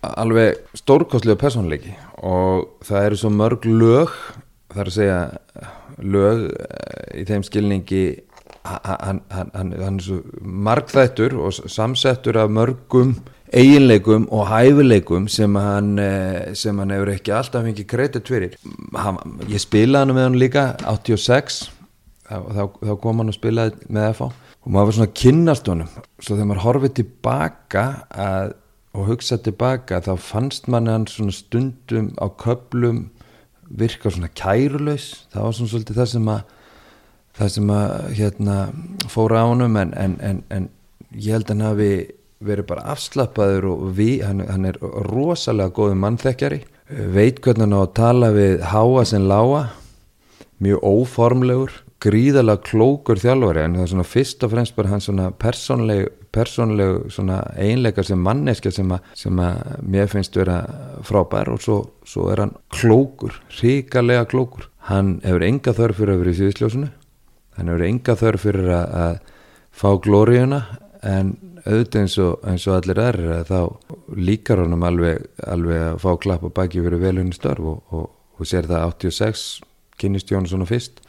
alveg 0.04 0.58
stórkostlega 0.76 1.40
personleiki 1.40 1.94
og 2.24 2.84
það 2.84 3.08
eru 3.08 3.20
svo 3.20 3.30
mörg 3.32 3.64
lög 3.68 4.12
það 4.72 4.80
er 4.82 4.90
að 4.90 4.96
segja 4.98 5.18
lög 6.02 6.44
eh, 6.50 7.20
í 7.22 7.26
þeim 7.28 7.44
skilningi 7.46 8.04
hann, 8.64 9.20
hann, 9.30 9.50
hann, 9.52 9.72
hann 9.76 9.98
er 9.98 10.02
svo 10.02 10.20
margþættur 10.40 11.36
og 11.36 11.52
samsettur 11.52 12.38
af 12.40 12.52
mörgum 12.52 13.14
eiginleikum 13.54 14.26
og 14.32 14.48
hæfileikum 14.48 15.28
sem 15.28 15.54
hann 15.54 15.98
eh, 15.98 16.54
sem 16.54 16.78
hann 16.78 16.90
hefur 16.94 17.12
ekki 17.12 17.34
alltaf 17.36 17.66
fengið 17.66 17.86
kredit 17.90 18.30
fyrir. 18.30 18.56
Ég 19.50 19.62
spilaði 19.62 20.00
hann 20.00 20.16
með 20.16 20.28
hann 20.28 20.40
líka 20.40 20.64
86 20.90 21.60
þá, 22.24 22.64
þá, 22.80 22.94
kom 23.02 23.20
hann 23.22 23.30
og 23.30 23.36
spilaði 23.36 23.92
með 23.92 24.10
FH 24.14 24.30
og 24.64 24.72
maður 24.72 24.90
var 24.90 24.98
svona 24.98 25.16
kynnast 25.22 25.70
honum. 25.70 25.94
Svo 26.18 26.38
þegar 26.38 26.50
maður 26.50 26.64
horfið 26.64 26.96
tilbaka 27.02 27.84
að, 28.10 28.54
og 28.96 29.10
hugsað 29.12 29.44
tilbaka 29.50 30.00
þá 30.08 30.12
fannst 30.24 30.70
mann 30.72 30.88
hann 30.88 31.06
svona 31.10 31.36
stundum 31.36 32.14
á 32.16 32.26
köplum 32.40 33.10
virka 33.68 34.10
svona 34.10 34.32
kærulaus. 34.32 35.26
Það 35.34 35.46
var 35.46 35.58
svona 35.58 35.74
svolítið 35.74 36.00
það 36.00 36.12
sem 36.16 36.30
að 36.32 36.60
það 37.38 37.54
sem 37.56 37.72
að 37.74 37.94
hérna 38.18 38.58
fóra 39.10 39.42
á 39.42 39.50
honum 39.50 39.78
en, 39.80 39.94
en, 39.98 40.18
en, 40.22 40.42
en 40.54 40.68
ég 41.14 41.34
held 41.34 41.48
að 41.48 41.54
hann 41.54 41.66
hafi 41.68 41.92
verið 42.44 42.68
bara 42.68 42.88
afslappaður 42.94 43.70
og 43.70 43.86
við, 43.96 44.24
hann, 44.26 44.42
hann 44.48 44.68
er 44.68 44.78
rosalega 45.08 45.72
góð 45.74 45.96
mannþekkjari. 46.02 46.60
Veit 47.14 47.40
hvernig 47.42 47.66
hann 47.66 47.78
á 47.78 47.80
að 47.80 47.94
tala 47.96 48.30
við 48.34 48.60
háa 48.68 49.06
sem 49.08 49.26
lága 49.30 49.64
mjög 50.62 50.84
óformlegur 50.84 51.80
gríðalega 52.04 52.60
klókur 52.66 53.20
þjálfari 53.20 53.62
en 53.64 53.78
það 53.78 53.84
er 53.86 53.90
svona 53.94 54.06
fyrst 54.06 54.44
og 54.44 54.52
fremst 54.52 54.74
bara 54.76 54.90
hans 54.92 55.06
svona 55.08 55.30
persónleg, 55.40 56.10
persónleg 56.36 57.06
svona 57.14 57.38
einleika 57.56 58.04
sem 58.04 58.20
manneska 58.20 58.72
sem 58.74 58.92
að, 58.92 59.06
sem 59.16 59.40
að 59.40 59.78
mér 59.94 60.10
finnst 60.12 60.36
vera 60.36 60.58
frábær 61.06 61.54
og 61.54 61.62
svo, 61.64 61.78
svo 62.04 62.28
er 62.32 62.44
hann 62.44 62.52
klókur, 62.74 63.38
ríkalega 63.62 64.28
klókur. 64.28 64.68
Hann 64.90 65.16
hefur 65.24 65.46
enga 65.46 65.72
þörf 65.72 66.02
fyrir 66.02 66.14
að 66.14 66.22
vera 66.22 66.34
í 66.34 66.38
síðusljósunu 66.42 66.90
hann 67.56 67.70
hefur 67.70 67.86
enga 67.88 68.16
þörf 68.20 68.46
fyrir 68.46 68.70
að, 68.74 68.94
að 69.04 69.18
fá 69.74 69.90
glóriuna 70.04 70.62
en 71.04 71.34
auðvitað 71.64 72.00
eins 72.02 72.16
og, 72.20 72.34
eins 72.48 72.66
og 72.68 72.76
allir 72.78 73.00
aðrir 73.00 73.32
að 73.38 73.50
þá 73.50 73.60
líkar 74.20 74.62
honum 74.64 74.84
alveg, 74.84 75.28
alveg 75.48 75.86
að 75.90 76.00
fá 76.04 76.10
klapp 76.20 76.44
og 76.44 76.54
baki 76.56 76.82
fyrir 76.84 77.00
velunni 77.00 77.36
störf 77.36 77.70
og, 77.72 77.94
og, 77.94 78.10
og 78.38 78.48
sér 78.48 78.68
það 78.68 78.88
86 78.92 79.46
kynist 80.00 80.32
Jónsson 80.32 80.64
og 80.64 80.70
fyrst 80.70 81.00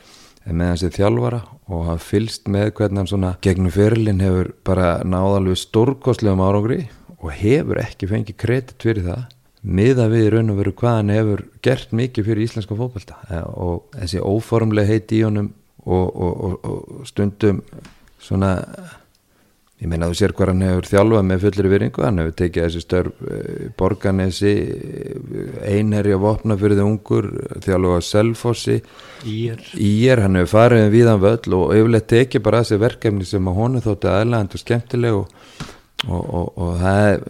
en 0.46 0.60
með 0.60 0.72
hans 0.72 0.86
er 0.86 0.94
þjálfara 0.96 1.42
og 1.66 1.88
hafa 1.90 2.04
fylst 2.06 2.50
með 2.52 2.72
hvernig 2.78 3.02
hann 3.02 3.10
svona 3.10 3.34
gegnum 3.44 3.74
fyrirlin 3.74 4.22
hefur 4.24 4.52
bara 4.68 4.90
náð 5.08 5.40
alveg 5.40 5.60
stórkostlegum 5.60 6.44
árangri 6.46 6.84
og 7.18 7.34
hefur 7.34 7.82
ekki 7.82 8.10
fengið 8.12 8.40
kredit 8.40 8.86
fyrir 8.86 9.08
það 9.10 9.26
miða 9.66 10.06
við 10.12 10.28
raun 10.36 10.54
og 10.54 10.60
veru 10.62 10.76
hvað 10.78 10.98
hann 11.00 11.14
hefur 11.14 11.46
gert 11.66 11.94
mikið 11.98 12.28
fyrir 12.30 12.46
íslenska 12.46 12.78
fókbalta 12.78 13.18
og 13.58 13.88
þessi 13.96 14.22
óformlega 14.22 14.94
heiti 14.94 15.20
í 15.20 15.26
honum 15.26 15.50
og, 15.86 16.21
og, 16.28 16.69
og 16.69 17.08
stundum 17.10 17.62
svona 18.21 18.56
ég 19.76 19.89
meina 19.91 20.08
þú 20.08 20.15
sér 20.17 20.34
hvað 20.36 20.52
hann 20.54 20.63
hefur 20.63 20.88
þjálfað 20.88 21.26
með 21.28 21.41
fullir 21.43 21.67
viringu, 21.74 22.04
hann 22.06 22.21
hefur 22.21 22.36
tekið 22.39 22.65
þessi 22.65 22.82
störf 22.84 23.26
eh, 23.28 23.65
borganesi 23.78 24.54
einherri 25.67 26.15
á 26.15 26.19
vopna 26.21 26.56
fyrir 26.60 26.80
þau 26.80 26.88
ungur 26.88 27.28
þjálfað 27.65 28.06
Selfossi. 28.08 28.78
Ír, 29.28 30.24
hann 30.24 30.39
hefur 30.39 30.54
farið 30.54 30.88
við 30.95 31.12
hann 31.12 31.24
völl 31.24 31.58
og 31.60 31.76
yfirleitt 31.76 32.10
tekið 32.13 32.45
bara 32.48 32.63
þessi 32.63 32.82
verkefni 32.86 33.28
sem 33.28 33.52
að 33.52 33.60
honu 33.60 33.84
þótti 33.84 34.12
aðlægand 34.13 34.56
og 34.56 34.63
skemmtileg 34.63 35.19
og, 35.19 35.34
og 36.08 36.69
það 36.80 37.08
er, 37.12 37.26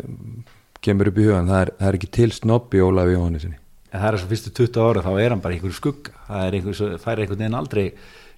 kemur 0.85 1.09
upp 1.09 1.17
í 1.17 1.25
hugan, 1.25 1.49
það 1.49 1.63
er, 1.63 1.71
það 1.79 1.89
er 1.89 1.97
ekki 1.99 2.11
til 2.19 2.33
snopp 2.35 2.77
í 2.77 2.83
Ólafi 2.85 3.17
Jóhannesinni. 3.17 3.57
Það 3.95 4.05
er 4.11 4.19
svo 4.19 4.29
fyrstu 4.29 4.51
20 4.59 4.85
ára 4.85 5.01
þá 5.01 5.11
er 5.23 5.33
hann 5.33 5.41
bara 5.41 5.55
einhverju 5.55 5.77
skugg 5.77 6.09
það 6.27 6.45
er 6.45 6.55
einhverju, 6.57 6.87
fær 6.99 7.21
einhvern 7.23 7.39
veginn 7.39 7.57
aldrei 7.57 7.85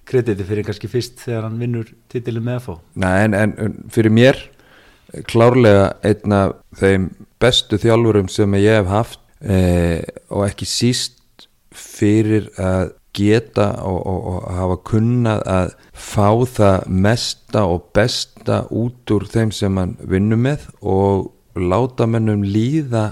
krediti 0.08 0.46
fyrir 0.48 0.66
kannski 0.66 0.90
fyrst 0.90 1.22
þegar 1.24 1.48
hann 1.48 1.58
vinnur 1.60 1.90
titilin 2.12 2.46
með 2.46 2.60
að 2.60 2.66
fá 2.66 2.74
Nei, 3.04 3.16
en, 3.26 3.36
en 3.38 3.76
fyrir 3.92 4.14
mér 4.14 4.40
klárlega 5.28 5.92
einn 6.04 6.34
af 6.36 6.58
þeim 6.78 7.08
bestu 7.40 7.78
þjálfurum 7.80 8.28
sem 8.32 8.58
ég 8.60 8.80
hef 8.80 8.92
haft 8.92 9.20
eh, 9.40 10.02
og 10.28 10.44
ekki 10.48 10.68
síst 10.68 11.48
fyrir 11.72 12.48
að 12.58 12.94
geta 13.18 13.70
og, 13.86 13.98
og, 14.06 14.26
og 14.32 14.50
hafa 14.58 14.76
kunnað 14.90 15.42
að 15.50 15.72
fá 15.92 16.28
það 16.52 16.90
mesta 17.06 17.64
og 17.66 17.88
besta 17.96 18.60
út 18.74 19.14
úr 19.14 19.26
þeim 19.30 19.52
sem 19.54 19.80
hann 19.80 19.96
vinnur 20.10 20.40
með 20.40 20.68
og 20.82 21.32
láta 21.58 22.06
mennum 22.06 22.44
líða 22.46 23.10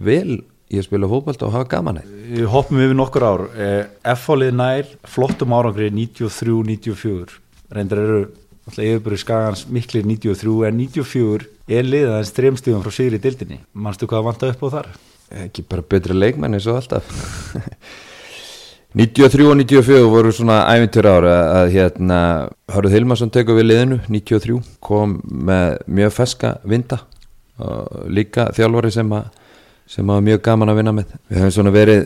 vel 0.00 0.40
að 0.78 0.86
spila 0.86 1.08
fókbalta 1.10 1.48
og 1.48 1.54
hafa 1.56 1.68
gaman 1.72 2.02
Við 2.30 2.46
hoppum 2.52 2.78
yfir 2.78 2.94
nokkur 2.94 3.26
ár. 3.26 3.42
Eh, 3.58 3.86
F-fálið 4.14 4.52
nær 4.54 4.92
flottum 5.10 5.56
árangri 5.56 5.90
93-94 5.90 7.40
reyndar 7.74 8.02
eru 8.04 8.20
yfirbyrju 8.70 9.18
skagans 9.18 9.64
miklir 9.66 10.06
93 10.06 10.68
en 10.68 10.78
94 10.78 11.48
er 11.70 11.86
liðaðins 11.86 12.34
þremstíðum 12.36 12.84
frá 12.84 12.94
sigri 12.94 13.18
dildinni 13.22 13.58
mannstu 13.72 14.06
hvað 14.10 14.28
vant 14.28 14.44
að 14.46 14.54
upp 14.54 14.62
á 14.62 14.68
þar? 14.76 14.92
Ekki 15.46 15.66
bara 15.70 15.86
betri 15.86 16.14
leikmenn 16.14 16.54
eins 16.54 16.66
og 16.70 16.78
alltaf. 16.78 17.10
93 18.90 19.46
og 19.46 19.54
94 19.60 20.06
voru 20.10 20.32
svona 20.34 20.64
ævintur 20.74 21.06
ára 21.06 21.34
að 21.60 21.68
hérna 21.76 22.16
Hörður 22.74 22.96
Hilmarsson 22.96 23.30
tekur 23.30 23.60
við 23.60 23.68
liðinu 23.68 24.00
93 24.10 24.56
kom 24.82 25.20
með 25.30 25.76
mjög 25.86 26.16
feska 26.16 26.56
vinda 26.66 26.98
og 27.62 28.08
líka 28.10 28.48
þjálfari 28.56 28.90
sem 28.90 29.12
að 29.14 29.28
sem 29.90 30.06
var 30.06 30.22
mjög 30.24 30.42
gaman 30.46 30.70
að 30.70 30.80
vinna 30.80 30.94
með. 30.94 31.14
Við 31.30 31.40
höfum 31.42 31.54
svona 31.56 31.74
verið 31.74 32.04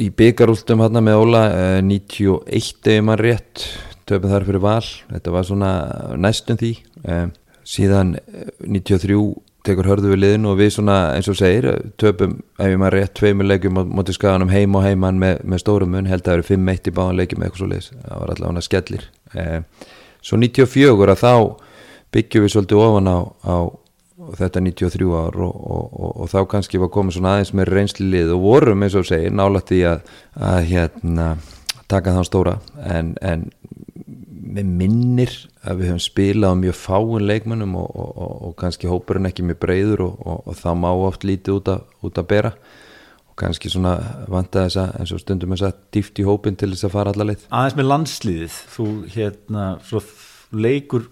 í 0.00 0.10
byggarúltum 0.12 0.84
hérna 0.84 1.02
með 1.04 1.22
Óla 1.22 1.42
eh, 1.52 1.80
91 1.84 2.92
ef 2.94 3.04
maður 3.04 3.24
rétt 3.26 3.66
töfum 4.08 4.30
þar 4.32 4.46
fyrir 4.46 4.64
val. 4.64 4.86
Þetta 5.10 5.34
var 5.34 5.48
svona 5.48 5.72
næstum 6.20 6.60
því. 6.60 6.72
Eh, 7.04 7.26
síðan 7.66 8.14
93 8.62 9.18
tekur 9.66 9.88
hörðu 9.90 10.12
við 10.12 10.20
liðin 10.22 10.46
og 10.46 10.60
við 10.60 10.76
svona 10.76 10.96
eins 11.16 11.28
og 11.30 11.38
segir 11.38 11.66
töfum 11.98 12.36
ef 12.62 12.76
maður 12.78 13.00
rétt 13.00 13.16
tveimur 13.18 13.48
leikjum 13.50 13.80
motið 13.90 14.20
skaganum 14.20 14.52
heim 14.52 14.76
og 14.78 14.84
heimann 14.86 15.18
með, 15.20 15.40
með 15.42 15.64
stórum 15.64 15.92
mun. 15.92 16.08
Held 16.08 16.22
að 16.22 16.30
það 16.30 16.38
eru 16.38 16.48
5-1 16.52 16.90
í 16.90 16.96
báðan 16.96 17.18
leikjum 17.20 17.46
eitthvað 17.46 17.62
svo 17.62 17.70
leiðis 17.72 17.90
það 17.96 18.20
var 18.22 18.34
allavega 18.36 18.66
skellir. 18.68 19.08
Eh, 19.34 19.58
svo 20.22 20.38
94 20.40 21.16
að 21.16 21.24
þá 21.24 21.34
byggjum 22.16 22.46
við 22.46 22.54
svolítið 22.54 22.84
ofan 22.86 23.10
á, 23.10 23.18
á 23.44 23.56
þetta 24.38 24.62
93 24.64 25.10
ár 25.16 25.36
og, 25.46 25.56
og, 25.56 26.08
og 26.22 26.30
þá 26.32 26.38
kannski 26.50 26.80
var 26.82 26.92
komið 26.94 27.18
svona 27.18 27.34
aðeins 27.36 27.52
með 27.56 27.70
reynsli 27.72 28.08
lið 28.10 28.32
og 28.34 28.42
vorum 28.44 28.86
eins 28.86 28.96
og 28.98 29.06
segir 29.08 29.34
nálægt 29.34 29.72
í 29.76 29.82
að, 29.88 30.08
að 30.34 30.58
hérna, 30.70 31.28
taka 31.90 32.14
þann 32.16 32.28
stóra. 32.28 32.56
En, 32.82 33.14
en 33.22 33.46
með 34.56 34.72
minnir 34.80 35.34
að 35.66 35.80
við 35.80 35.90
höfum 35.90 36.02
spilað 36.04 36.54
á 36.54 36.62
mjög 36.62 36.78
fáin 36.78 37.26
leikmennum 37.28 37.76
og, 37.80 37.94
og 38.48 38.56
kannski 38.60 38.90
hópurinn 38.90 39.28
ekki 39.28 39.44
mjög 39.46 39.60
breyður 39.62 40.04
og 40.08 40.52
það 40.56 40.82
má 40.82 40.90
oft 40.94 41.26
lítið 41.26 41.60
út 41.60 41.72
að, 41.74 41.86
út 42.06 42.20
að 42.22 42.28
bera. 42.32 42.52
Og 43.26 43.36
kannski 43.40 43.72
svona 43.72 43.96
vanta 44.32 44.64
þess 44.66 44.80
að 44.80 44.94
eins 45.00 45.12
og 45.16 45.22
stundum 45.22 45.52
þess 45.56 45.68
að 45.68 45.82
dýft 45.96 46.22
í 46.22 46.26
hópin 46.28 46.56
til 46.58 46.70
þess 46.72 46.88
að 46.88 46.96
fara 46.96 47.12
allar 47.12 47.30
leið. 47.32 47.44
Aðeins 47.50 47.78
með 47.80 47.90
landsliðið, 47.92 48.62
þú 48.76 48.88
hérna 49.16 49.66
leikur 50.54 51.10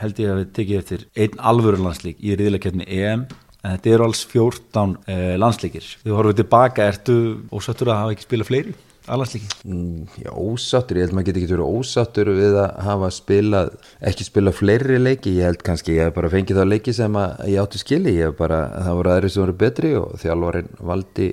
held 0.00 0.20
ég 0.22 0.32
að 0.32 0.42
við 0.42 0.52
tekið 0.58 0.82
eftir 0.82 1.06
einn 1.16 1.40
alvöru 1.52 1.80
landslík 1.84 2.20
í 2.20 2.36
riðilegkjöfni 2.36 2.86
EM 2.88 3.24
en 3.60 3.74
þetta 3.74 3.94
eru 3.94 4.06
alls 4.06 4.22
14 4.28 4.94
eh, 5.06 5.34
landslíkir 5.40 5.88
þú 6.04 6.14
horfum 6.16 6.38
tilbaka, 6.38 6.86
ertu 6.88 7.16
ósattur 7.52 7.92
að 7.92 8.00
hafa 8.04 8.16
ekki 8.16 8.28
spilað 8.28 8.50
fleiri 8.50 8.76
allandslíki? 9.10 9.48
Mm, 9.64 10.06
já, 10.22 10.30
ósattur, 10.30 10.98
ég 11.00 11.06
held 11.06 11.16
maður 11.16 11.28
geti 11.30 11.42
ekki 11.42 11.54
verið 11.54 11.78
ósattur 11.80 12.30
við 12.36 12.58
að 12.62 12.80
hafa 12.86 13.10
spilað 13.14 13.70
ekki 14.10 14.26
spilað 14.26 14.58
fleiri 14.60 14.98
leiki, 15.00 15.34
ég 15.40 15.48
held 15.50 15.64
kannski 15.66 15.96
ég 15.96 16.08
hef 16.08 16.16
bara 16.16 16.32
fengið 16.32 16.60
þá 16.60 16.64
leiki 16.68 16.94
sem 16.96 17.20
ég 17.50 17.62
átti 17.62 17.80
skili 17.82 18.16
ég 18.18 18.30
hef 18.30 18.38
bara, 18.40 18.60
það 18.76 19.00
voru 19.00 19.14
aðri 19.14 19.32
sem 19.32 19.44
voru 19.44 19.56
betri 19.64 19.94
og 19.98 20.12
þjálfarinn 20.22 20.70
valdi 20.92 21.30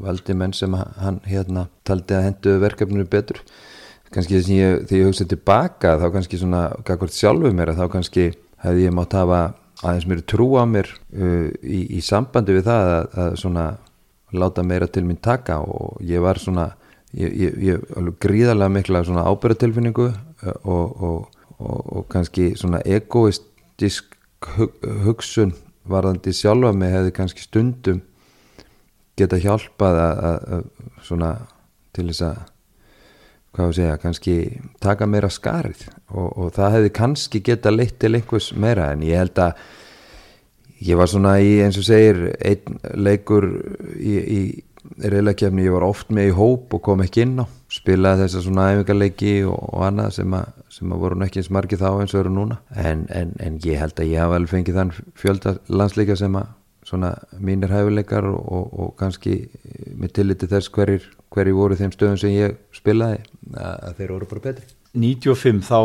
valdi 0.00 0.38
menn 0.38 0.56
sem 0.56 0.74
hann 0.74 1.20
hérna 1.28 1.66
taldi 1.84 2.16
að 2.16 2.26
hendu 2.30 2.56
verkefninu 2.62 3.08
betur 3.10 3.42
kannski 4.14 4.36
þess 4.36 4.50
að 4.50 4.56
ég, 4.56 4.80
þegar 4.88 5.00
ég 5.00 5.08
hugsaði 5.08 5.32
tilbaka 5.34 5.94
þá 6.00 6.06
kannski 6.16 6.40
svona, 6.40 6.62
kakvart 6.86 7.14
sjálfuð 7.14 7.56
mér 7.56 7.74
þá 7.78 7.84
kannski 7.92 8.26
hefði 8.64 8.86
ég 8.86 8.96
mátt 8.96 9.16
hafa 9.16 9.40
aðeins 9.80 10.08
mér 10.10 10.24
trú 10.28 10.48
á 10.58 10.64
mér 10.68 10.90
uh, 10.90 11.46
í, 11.62 11.80
í 11.96 12.02
sambandi 12.04 12.56
við 12.56 12.66
það 12.68 12.90
að, 12.96 13.06
að 13.24 13.38
svona 13.44 13.66
láta 14.36 14.64
meira 14.66 14.88
til 14.90 15.04
mín 15.06 15.18
taka 15.22 15.60
og 15.62 15.98
ég 16.06 16.22
var 16.22 16.38
svona 16.42 16.70
ég, 17.16 17.30
ég, 17.30 17.56
ég 17.70 18.12
gríðarlega 18.22 18.74
mikla 18.74 19.04
svona 19.06 19.26
ábyrgatilfinningu 19.30 20.10
uh, 20.10 20.52
og, 20.62 21.02
og, 21.08 21.40
og, 21.58 21.80
og 22.00 22.06
kannski 22.12 22.52
svona 22.58 22.82
egoistisk 22.84 24.18
hug, 24.56 24.74
hugsun 25.06 25.54
varðandi 25.90 26.34
sjálfa 26.36 26.74
mig 26.76 26.92
hefði 26.94 27.16
kannski 27.16 27.46
stundum 27.46 28.02
geta 29.18 29.38
hjálpað 29.40 29.98
að, 30.00 30.24
að, 30.30 30.40
að 30.56 31.04
svona 31.08 31.34
til 31.96 32.10
þess 32.10 32.26
að 32.28 32.40
hvað 33.54 33.70
við 33.70 33.78
segja, 33.80 34.00
kannski 34.02 34.34
taka 34.82 35.08
meira 35.10 35.30
skarið 35.32 35.86
og, 36.14 36.26
og 36.28 36.50
það 36.56 36.74
hefði 36.76 36.96
kannski 37.00 37.42
geta 37.46 37.72
leitt 37.74 37.98
til 38.02 38.14
einhvers 38.14 38.52
meira 38.54 38.90
en 38.94 39.04
ég 39.06 39.18
held 39.20 39.40
að 39.42 39.62
ég 40.86 41.00
var 41.00 41.10
svona 41.10 41.36
í 41.42 41.58
eins 41.64 41.78
og 41.80 41.86
segir 41.88 42.28
einn 42.38 42.78
leikur 42.96 43.48
í, 43.98 44.14
í 44.16 44.40
reyðleikjafni, 45.00 45.64
ég 45.66 45.74
var 45.74 45.84
oft 45.86 46.12
með 46.14 46.30
í 46.30 46.36
hóp 46.36 46.74
og 46.76 46.82
kom 46.84 47.02
ekki 47.04 47.24
inn 47.26 47.42
á, 47.42 47.46
spilaði 47.72 48.24
þessar 48.24 48.44
svona 48.46 48.68
æfingarleiki 48.72 49.34
og, 49.48 49.58
og 49.74 49.84
annað 49.86 50.14
sem 50.16 50.36
að, 50.36 50.54
sem 50.72 50.94
að 50.94 51.02
voru 51.04 51.26
ekki 51.26 51.42
eins 51.42 51.50
margið 51.52 51.82
þá 51.84 51.90
eins 51.90 52.14
og 52.14 52.22
eru 52.22 52.32
núna. 52.34 52.58
En, 52.72 53.04
en, 53.12 53.34
en 53.44 53.58
ég 53.66 53.80
held 53.80 54.00
að 54.00 54.10
ég 54.10 54.24
hafa 54.24 54.38
alveg 54.40 54.54
fengið 54.54 54.80
þann 54.80 54.94
fjölda 55.20 55.54
landsleika 55.68 56.16
sem 56.18 56.38
að 56.40 56.48
svona 56.90 57.14
mínir 57.38 57.72
hæfileikar 57.72 58.26
og, 58.26 58.40
og, 58.40 58.68
og 58.82 58.92
kannski 58.98 59.36
með 59.94 60.14
tilliti 60.18 60.50
þess 60.50 60.72
hverjir, 60.74 61.08
hverjir 61.32 61.56
voru 61.56 61.78
þeim 61.78 61.94
stöðum 61.94 62.20
sem 62.20 62.34
ég 62.34 62.58
spilaði 62.74 63.22
að 63.54 63.98
þeir 64.00 64.14
voru 64.16 64.30
bara 64.30 64.46
betri. 64.50 64.66
95 64.98 65.62
þá, 65.68 65.80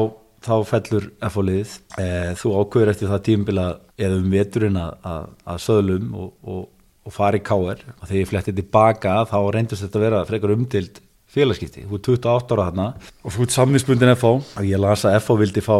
þá 0.46 0.56
fellur 0.72 1.10
F-liðið, 1.30 1.76
e, 2.02 2.08
þú 2.42 2.54
ákveður 2.62 2.94
eftir 2.96 3.12
það 3.12 3.26
tímbila 3.30 3.68
eða 3.96 4.22
um 4.22 4.32
veturinn 4.34 4.80
að, 4.82 4.96
að, 5.12 5.28
að 5.54 5.62
söðlum 5.68 6.16
og, 6.18 6.64
og 7.06 7.14
fari 7.14 7.42
káer 7.46 7.84
og 8.00 8.06
þegar 8.08 8.22
ég 8.22 8.30
fletti 8.32 8.54
tilbaka 8.58 9.18
þá 9.30 9.38
reyndist 9.54 9.86
þetta 9.86 10.00
að 10.00 10.06
vera 10.08 10.24
frekar 10.28 10.56
umdild 10.56 11.02
félagskipti, 11.36 11.84
þú 11.86 11.98
er 11.98 12.04
28 12.08 12.56
ára 12.56 12.68
þarna 12.70 12.86
og 13.22 13.36
þú 13.36 13.46
er 13.46 13.52
samningsbundin 13.56 14.14
FH 14.16 14.32
og 14.32 14.66
ég 14.66 14.82
las 14.82 15.04
að 15.06 15.20
FH 15.20 15.38
vildi 15.42 15.64
fá 15.66 15.76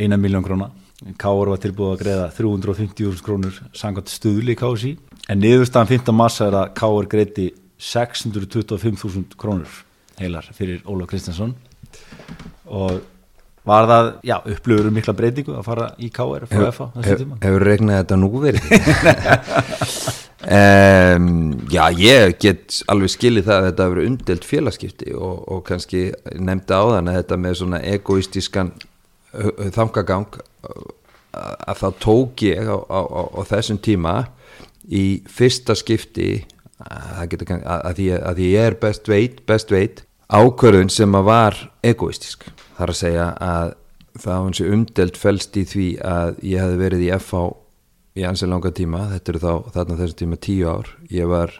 1 0.00 0.16
miljón 0.20 0.46
króna 0.46 0.70
Káur 1.20 1.48
var 1.48 1.60
tilbúið 1.62 1.94
að 1.94 2.02
greiða 2.02 2.26
350.000 2.36 3.24
krónur 3.24 3.60
sangant 3.76 4.10
stuðli 4.12 4.52
í 4.52 4.58
KSI 4.60 4.90
en 5.32 5.40
niðurstaðan 5.40 5.88
15. 5.94 6.12
massa 6.16 6.48
er 6.50 6.56
að 6.60 6.74
Káur 6.76 7.08
greiði 7.08 7.46
625.000 7.80 9.38
krónur 9.40 9.78
heilar 10.20 10.50
fyrir 10.52 10.82
Óla 10.84 11.08
Kristjánsson 11.08 11.54
og 12.68 13.00
var 13.64 13.88
það, 13.88 14.10
já, 14.24 14.36
upplöfur 14.52 14.88
um 14.90 14.94
mikla 14.96 15.14
breytingu 15.16 15.56
að 15.56 15.66
fara 15.70 15.88
í 16.00 16.10
Káur 16.12 16.44
frá 16.50 16.66
FA 16.74 16.90
hef, 17.04 17.24
Hefur 17.44 17.66
regnað 17.70 18.02
þetta 18.02 18.20
nú 18.20 18.30
verið? 18.42 18.68
um, 20.58 21.32
já, 21.72 21.82
ég 21.96 22.36
get 22.40 22.80
alveg 22.92 23.14
skilið 23.16 23.48
það 23.48 23.56
að 23.56 23.66
þetta 23.70 23.88
hefur 23.88 24.04
undelt 24.04 24.48
félagskipti 24.52 25.16
og, 25.16 25.42
og 25.48 25.64
kannski 25.68 26.06
nefndi 26.36 26.76
á 26.76 26.84
þann 26.92 27.12
að 27.12 27.20
þetta 27.22 27.42
með 27.44 27.58
svona 27.62 27.82
egoistískan 27.96 28.72
þangagang 29.76 30.40
að 31.30 31.82
þá 31.82 31.88
tók 32.02 32.42
ég 32.42 32.66
á, 32.66 32.78
á, 32.78 33.00
á, 33.06 33.22
á 33.38 33.40
þessum 33.46 33.78
tíma 33.82 34.14
í 34.90 35.22
fyrsta 35.30 35.76
skipti 35.78 36.44
að, 36.80 37.36
að, 37.38 37.52
að, 37.60 38.00
að 38.32 38.40
ég 38.42 38.70
er 38.70 38.78
best 38.80 39.08
veit, 39.10 39.42
best 39.46 39.70
veit 39.70 40.02
ákvörðun 40.30 40.90
sem 40.92 41.14
að 41.18 41.28
var 41.28 41.58
egoistisk 41.86 42.46
þar 42.78 42.92
að 42.92 43.00
segja 43.00 43.28
að 43.42 43.74
það 44.20 44.36
var 44.36 44.50
eins 44.50 44.60
og 44.62 44.74
umdelt 44.74 45.18
fælst 45.20 45.58
í 45.60 45.64
því 45.68 45.88
að 46.06 46.40
ég 46.50 46.62
hef 46.64 46.78
verið 46.80 47.04
í 47.06 47.10
FH 47.16 47.42
í 48.18 48.24
ansið 48.26 48.50
langa 48.50 48.72
tíma, 48.74 49.04
þetta 49.12 49.32
eru 49.32 49.42
þá 49.42 49.52
þarna 49.76 49.98
þessum 50.00 50.18
tíma 50.18 50.38
tíu 50.42 50.70
ár, 50.70 50.88
ég 51.14 51.30
var 51.30 51.54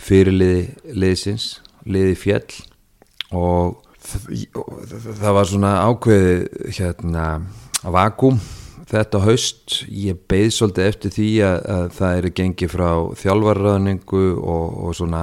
fyrirliði 0.00 0.96
liðsins 0.98 1.46
liði 1.86 2.16
fjell 2.18 2.58
og 3.36 3.78
það 4.10 5.36
var 5.36 5.50
svona 5.50 5.74
ákveði 5.88 6.72
hérna 6.78 7.26
vakum 7.82 8.40
þetta 8.90 9.22
haust. 9.24 9.80
Ég 9.88 10.18
beð 10.30 10.50
svolítið 10.56 10.88
eftir 10.88 11.14
því 11.14 11.28
að, 11.46 11.58
að 11.74 11.84
það 11.98 12.18
eru 12.18 12.32
gengið 12.40 12.72
frá 12.74 12.90
þjálfarraðningu 13.20 14.24
og, 14.40 14.76
og 14.86 14.98
svona 14.98 15.22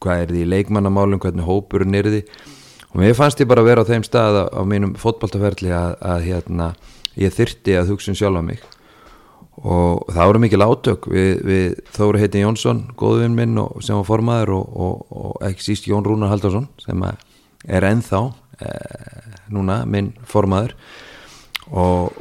hvað 0.00 0.24
er 0.24 0.32
því 0.32 0.46
leikmannamálum, 0.48 1.20
hvernig 1.20 1.46
hópurinn 1.46 1.98
er 1.98 2.08
því 2.08 2.24
og 2.90 2.98
mér 2.98 3.14
fannst 3.14 3.40
ég 3.42 3.48
bara 3.50 3.62
að 3.62 3.70
vera 3.70 3.84
á 3.86 3.90
þeim 3.90 4.04
stað 4.06 4.40
á, 4.50 4.60
mínum 4.66 4.96
fótballtaferli 4.98 5.70
að, 5.74 5.92
að 6.02 6.26
hérna, 6.26 6.70
ég 7.20 7.34
þyrti 7.36 7.76
að 7.78 7.92
hugsun 7.92 8.16
um 8.16 8.18
sjálf 8.18 8.42
á 8.42 8.44
mig. 8.48 8.64
Og 9.60 10.08
það 10.08 10.30
voru 10.30 10.40
mikil 10.42 10.64
átök. 10.64 11.06
Við, 11.12 11.30
við 11.46 11.64
Þóri 11.94 12.22
heiti 12.22 12.42
Jónsson, 12.42 12.86
góðvinn 12.98 13.36
minn 13.36 13.60
og, 13.60 13.78
sem 13.84 13.98
var 13.98 14.08
formaður 14.08 14.54
og, 14.56 15.04
og, 15.12 15.34
ekki 15.46 15.68
síst 15.68 15.86
Jón 15.90 16.06
Rúnar 16.06 16.32
Haldarsson 16.32 16.66
sem 16.82 17.04
er 17.68 17.86
ennþá 17.90 18.22
eh, 18.60 19.30
núna 19.52 19.82
minn 19.88 20.12
formaður 20.28 20.76
og 21.70 22.16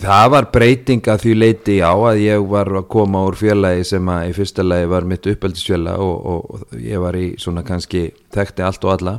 það 0.00 0.30
var 0.34 0.48
breyting 0.54 1.04
að 1.10 1.22
því 1.24 1.34
leiti 1.38 1.76
á 1.80 1.94
að 1.94 2.22
ég 2.24 2.48
var 2.50 2.70
að 2.74 2.88
koma 2.92 3.24
úr 3.28 3.38
fjölaði 3.38 3.84
sem 3.88 4.08
að 4.10 4.30
í 4.30 4.34
fyrsta 4.36 4.64
lagi 4.66 4.88
var 4.90 5.06
mitt 5.08 5.28
uppeldisfjöla 5.30 5.98
og, 6.02 6.16
og 6.26 6.80
ég 6.80 7.02
var 7.02 7.18
í 7.18 7.28
svona 7.40 7.64
kannski 7.66 8.08
þekkti 8.34 8.66
allt 8.66 8.84
og 8.84 8.96
alla 8.96 9.14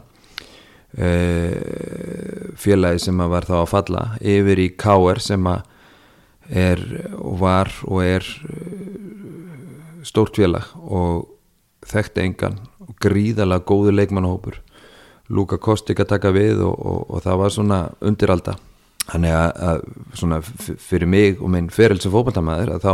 eh, 0.97 2.51
fjölaði 2.59 3.05
sem 3.07 3.23
að 3.23 3.31
var 3.38 3.47
þá 3.49 3.55
að 3.61 3.71
falla 3.71 4.03
yfir 4.21 4.61
í 4.65 4.69
K.R. 4.79 5.23
sem 5.23 5.49
að 5.51 5.63
er 6.49 6.81
og 7.17 7.39
var 7.41 7.71
og 7.89 8.03
er 8.05 8.25
uh, 8.45 10.03
stórt 10.05 10.38
fjölag 10.38 10.67
og 10.77 11.25
þekkti 11.89 12.21
engan 12.21 12.59
og 12.85 12.93
gríðalega 13.01 13.65
góðu 13.65 13.95
leikmannhópur 13.95 14.59
Luka 15.29 15.57
Kostik 15.57 15.99
að 16.03 16.11
taka 16.13 16.31
við 16.35 16.61
og, 16.65 16.73
og, 16.75 17.05
og 17.09 17.23
það 17.25 17.39
var 17.41 17.53
svona 17.53 17.79
undiralda. 18.05 18.55
Þannig 19.05 19.38
að, 19.38 19.49
að 19.69 19.85
svona 20.17 20.41
fyrir 20.41 21.09
mig 21.09 21.41
og 21.41 21.51
minn 21.53 21.69
feril 21.73 21.99
sem 22.01 22.13
fókbaltamæður 22.13 22.75
að 22.75 22.85
þá, 22.85 22.93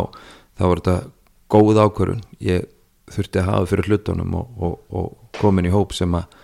þá 0.60 0.64
var 0.66 0.82
þetta 0.82 0.96
góð 1.52 1.82
ákvörun 1.86 2.24
ég 2.44 2.68
þurfti 3.12 3.42
að 3.42 3.48
hafa 3.50 3.70
fyrir 3.72 3.92
hlutunum 3.92 4.36
og, 4.40 4.58
og, 4.60 4.76
og 4.96 5.38
komin 5.40 5.68
í 5.68 5.72
hóp 5.74 5.96
sem, 5.96 6.12
að, 6.16 6.36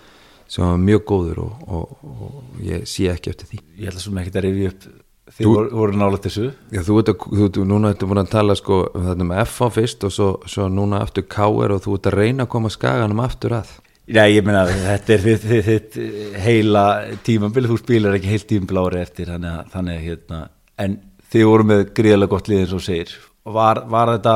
sem 0.52 0.63
var 0.63 0.80
mjög 0.84 1.04
góður 1.12 1.43
og, 1.47 1.67
og 1.67 2.63
ég 2.63 2.88
sé 2.88 3.10
ekki 3.12 3.34
eftir 3.34 3.52
því. 3.52 3.62
Ég 3.80 3.89
held 3.89 4.00
að 4.00 4.06
svona 4.08 4.23
ekki 4.23 4.36
að 4.36 4.47
reyfi 4.47 4.69
upp 4.71 4.88
því 5.38 5.50
voru, 5.50 5.71
voru 5.82 6.00
nála 6.00 6.19
þessu. 6.23 6.45
Já, 6.71 6.82
þú 6.88 7.00
ert 7.02 7.12
að, 7.12 7.26
þú, 7.56 7.65
núna 7.67 7.91
ertu 7.93 8.08
búin 8.10 8.21
að 8.23 8.32
tala 8.36 8.56
sko 8.58 8.80
um 8.95 9.34
F 9.43 9.60
á 9.63 9.67
fyrst 9.76 10.08
og 10.08 10.15
svo, 10.15 10.30
svo 10.47 10.69
núna 10.71 11.02
aftur 11.04 11.28
K.R. 11.28 11.76
og 11.76 11.84
þú 11.84 11.97
ert 11.97 12.10
að 12.12 12.17
reyna 12.21 12.47
að 12.47 12.54
koma 12.56 12.71
skaganum 12.73 13.23
aftur 13.23 13.58
að 13.60 13.76
Já, 14.08 14.22
ég 14.32 14.46
meina, 14.48 14.62
þetta 14.72 15.13
er 15.17 15.24
þitt, 15.26 15.46
þitt, 15.50 15.65
þitt 15.67 15.96
heila 16.39 16.84
tímambil, 17.28 17.65
þú 17.67 17.76
spilar 17.82 18.15
ekki 18.15 18.30
heilt 18.32 18.46
tímambil 18.48 18.80
ári 18.86 19.02
eftir, 19.02 19.34
þannig 19.34 19.50
að, 19.52 19.65
þannig 19.74 19.98
að 19.98 20.06
hérna, 20.06 20.38
en 20.80 20.93
þið 21.34 21.50
voru 21.50 21.65
með 21.67 21.82
gríðilega 21.98 22.32
gott 22.32 22.48
lið 22.48 22.62
eins 22.63 22.76
og 22.78 22.86
segir, 22.86 23.12
var, 23.58 23.82
var 23.91 24.13
þetta, 24.13 24.36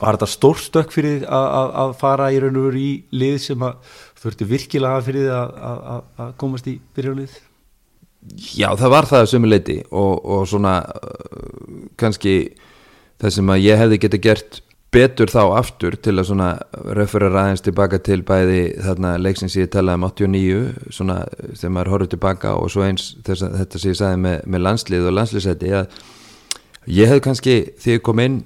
þetta 0.00 0.28
stórstök 0.32 0.90
fyrir 0.94 1.22
að, 1.22 1.46
að, 1.60 1.70
að 1.84 1.94
fara 2.00 2.32
í 2.34 2.40
raun 2.42 2.58
og 2.58 2.66
veru 2.66 2.82
í 2.82 2.90
lið 3.14 3.36
sem 3.44 3.62
að 3.68 3.94
þurfti 4.24 4.48
virkilega 4.50 5.04
fyrir 5.06 5.30
að 5.36 6.34
komast 6.42 6.66
í 6.66 6.74
byrjunlið? 6.96 7.38
Já, 8.52 8.68
það 8.74 8.92
var 8.92 9.08
það 9.08 9.22
að 9.22 9.30
sömu 9.30 9.52
leiti 9.52 9.78
og, 9.96 10.26
og 10.26 10.42
svona 10.50 10.74
kannski 12.00 12.34
það 13.22 13.36
sem 13.38 13.54
að 13.54 13.62
ég 13.64 13.80
hefði 13.80 14.00
geta 14.02 14.20
gert 14.26 14.60
betur 14.90 15.30
þá 15.30 15.42
aftur 15.54 15.94
til 16.02 16.16
að 16.18 16.28
svona 16.32 16.48
referera 16.96 17.44
aðeins 17.44 17.62
tilbaka 17.62 18.00
til 18.02 18.20
bæði 18.26 18.62
þarna 18.82 19.14
leiksins 19.22 19.54
ég 19.58 19.70
talaði 19.70 20.00
um 20.00 20.06
89 20.08 20.94
svona 20.96 21.18
þegar 21.54 21.74
maður 21.76 21.92
horfður 21.94 22.12
tilbaka 22.14 22.54
og 22.58 22.72
svo 22.74 22.86
eins 22.86 23.12
þess 23.26 23.46
að 23.46 23.58
þetta 23.60 23.82
sem 23.82 23.92
ég 23.92 24.00
sagði 24.00 24.22
með, 24.24 24.38
með 24.50 24.64
landslið 24.66 25.06
og 25.06 25.16
landslýsæti 25.18 25.74
að 25.78 26.00
ég 26.90 27.12
hef 27.12 27.22
kannski 27.26 27.56
þegar 27.78 28.00
ég 28.00 28.04
kom 28.08 28.24
inn 28.24 28.40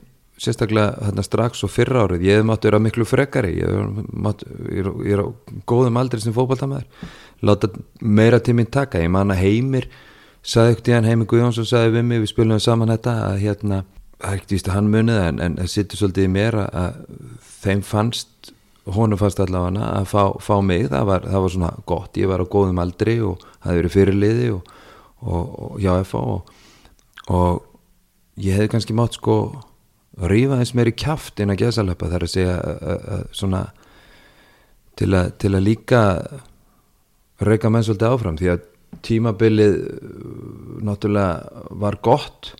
sérstaklega 0.44 0.98
þarna 0.98 1.24
strax 1.24 1.64
og 1.64 1.72
fyrra 1.72 2.04
árið 2.04 2.26
ég 2.28 2.40
hef 2.40 2.48
mátt 2.48 2.66
vera 2.66 2.83
miklu 2.83 3.07
frekari 3.09 3.54
ég, 3.61 4.88
er, 5.09 5.22
á 5.22 5.26
góðum 5.64 6.00
aldri 6.00 6.20
sem 6.20 6.35
fókbaltamæður 6.35 7.12
láta 7.44 7.70
meira 8.00 8.40
tíminn 8.42 8.68
taka, 8.68 9.00
ég 9.00 9.12
man 9.12 9.33
að 9.33 9.44
heimir 9.46 9.88
sagði 10.44 10.74
ekkert 10.74 10.88
í 10.90 10.94
hann 10.98 11.09
Heimi 11.09 11.26
Guðjónsson 11.28 11.68
sagði 11.68 11.94
við 11.96 12.09
mig, 12.09 12.22
við 12.24 12.33
spilum 12.35 12.61
saman 12.61 12.92
þetta 12.92 13.14
að 13.30 13.38
hérna 13.46 13.85
það 14.24 14.32
er 14.32 14.38
ekkert 14.38 14.54
víst 14.54 14.68
að 14.70 14.78
hann 14.78 14.90
munið 14.92 15.20
en, 15.20 15.40
en 15.44 15.58
það 15.60 15.70
sittur 15.72 16.00
svolítið 16.00 16.26
í 16.26 16.32
mér 16.32 16.56
að, 16.64 17.02
þeim 17.64 17.82
fannst 17.84 18.52
honum 18.94 19.20
fannst 19.20 19.40
allavega 19.40 19.84
að 19.88 20.08
fá, 20.10 20.22
fá 20.44 20.56
mig. 20.64 20.88
Það 20.92 21.06
var, 21.08 21.28
það 21.28 21.44
var 21.44 21.54
svona 21.54 21.70
gott, 21.88 22.18
ég 22.20 22.30
var 22.30 22.44
á 22.44 22.52
góðum 22.54 22.80
aldri 22.82 23.18
og 23.24 23.44
það 23.44 23.68
hefði 23.68 23.78
verið 23.80 23.94
fyrirliði 23.94 24.50
og, 24.54 24.74
og, 25.24 25.54
og 25.66 25.78
já, 25.84 25.92
FA 26.08 26.24
og, 26.34 26.50
og 27.32 28.42
ég 28.44 28.58
hefði 28.58 28.72
kannski 28.74 28.96
mátt 28.96 29.16
sko 29.16 29.38
rífa 30.30 30.60
eins 30.60 30.74
meiri 30.76 30.92
kæft 30.94 31.40
inn 31.42 31.52
að 31.54 31.64
geðsalöpa 31.64 32.10
þar 32.12 32.26
að 32.26 32.34
segja 32.34 32.58
að, 32.60 33.08
að, 33.16 33.24
svona 33.34 33.64
til 34.94 35.10
til 35.42 35.50
að 35.50 35.64
líka 35.66 36.02
reyka 37.42 37.70
menn 37.72 37.82
svolítið 37.82 38.12
áfram. 38.12 38.37
Því 38.38 38.52
að 38.52 38.68
tímabilið 39.04 39.80
náttúrulega 40.87 41.64
var 41.82 41.98
gott 42.04 42.52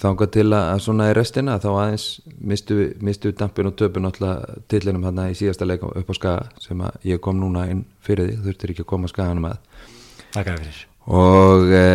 þángar 0.00 0.30
til 0.34 0.46
að 0.56 0.80
svona 0.82 1.10
í 1.10 1.14
restina 1.16 1.58
þá 1.62 1.68
aðeins 1.72 2.06
mistu, 2.38 2.78
mistu 3.04 3.30
dampin 3.36 3.70
og 3.70 3.76
töpun 3.78 4.08
alltaf 4.08 4.56
tillinum 4.70 5.06
hérna 5.06 5.28
í 5.30 5.36
síðasta 5.38 5.68
leika 5.68 5.90
upp 5.90 6.10
á 6.10 6.14
skaga 6.18 6.48
sem 6.62 6.82
að 6.82 7.06
ég 7.12 7.22
kom 7.22 7.38
núna 7.38 7.68
inn 7.70 7.84
fyrir 8.04 8.32
því, 8.32 8.40
þurftir 8.48 8.74
ekki 8.74 8.84
að 8.84 8.90
koma 8.90 9.10
skaganum 9.10 9.46
að. 9.52 9.86
Takk 10.34 10.50
fyrir. 10.56 10.82
Og 11.04 11.68
e, 11.76 11.88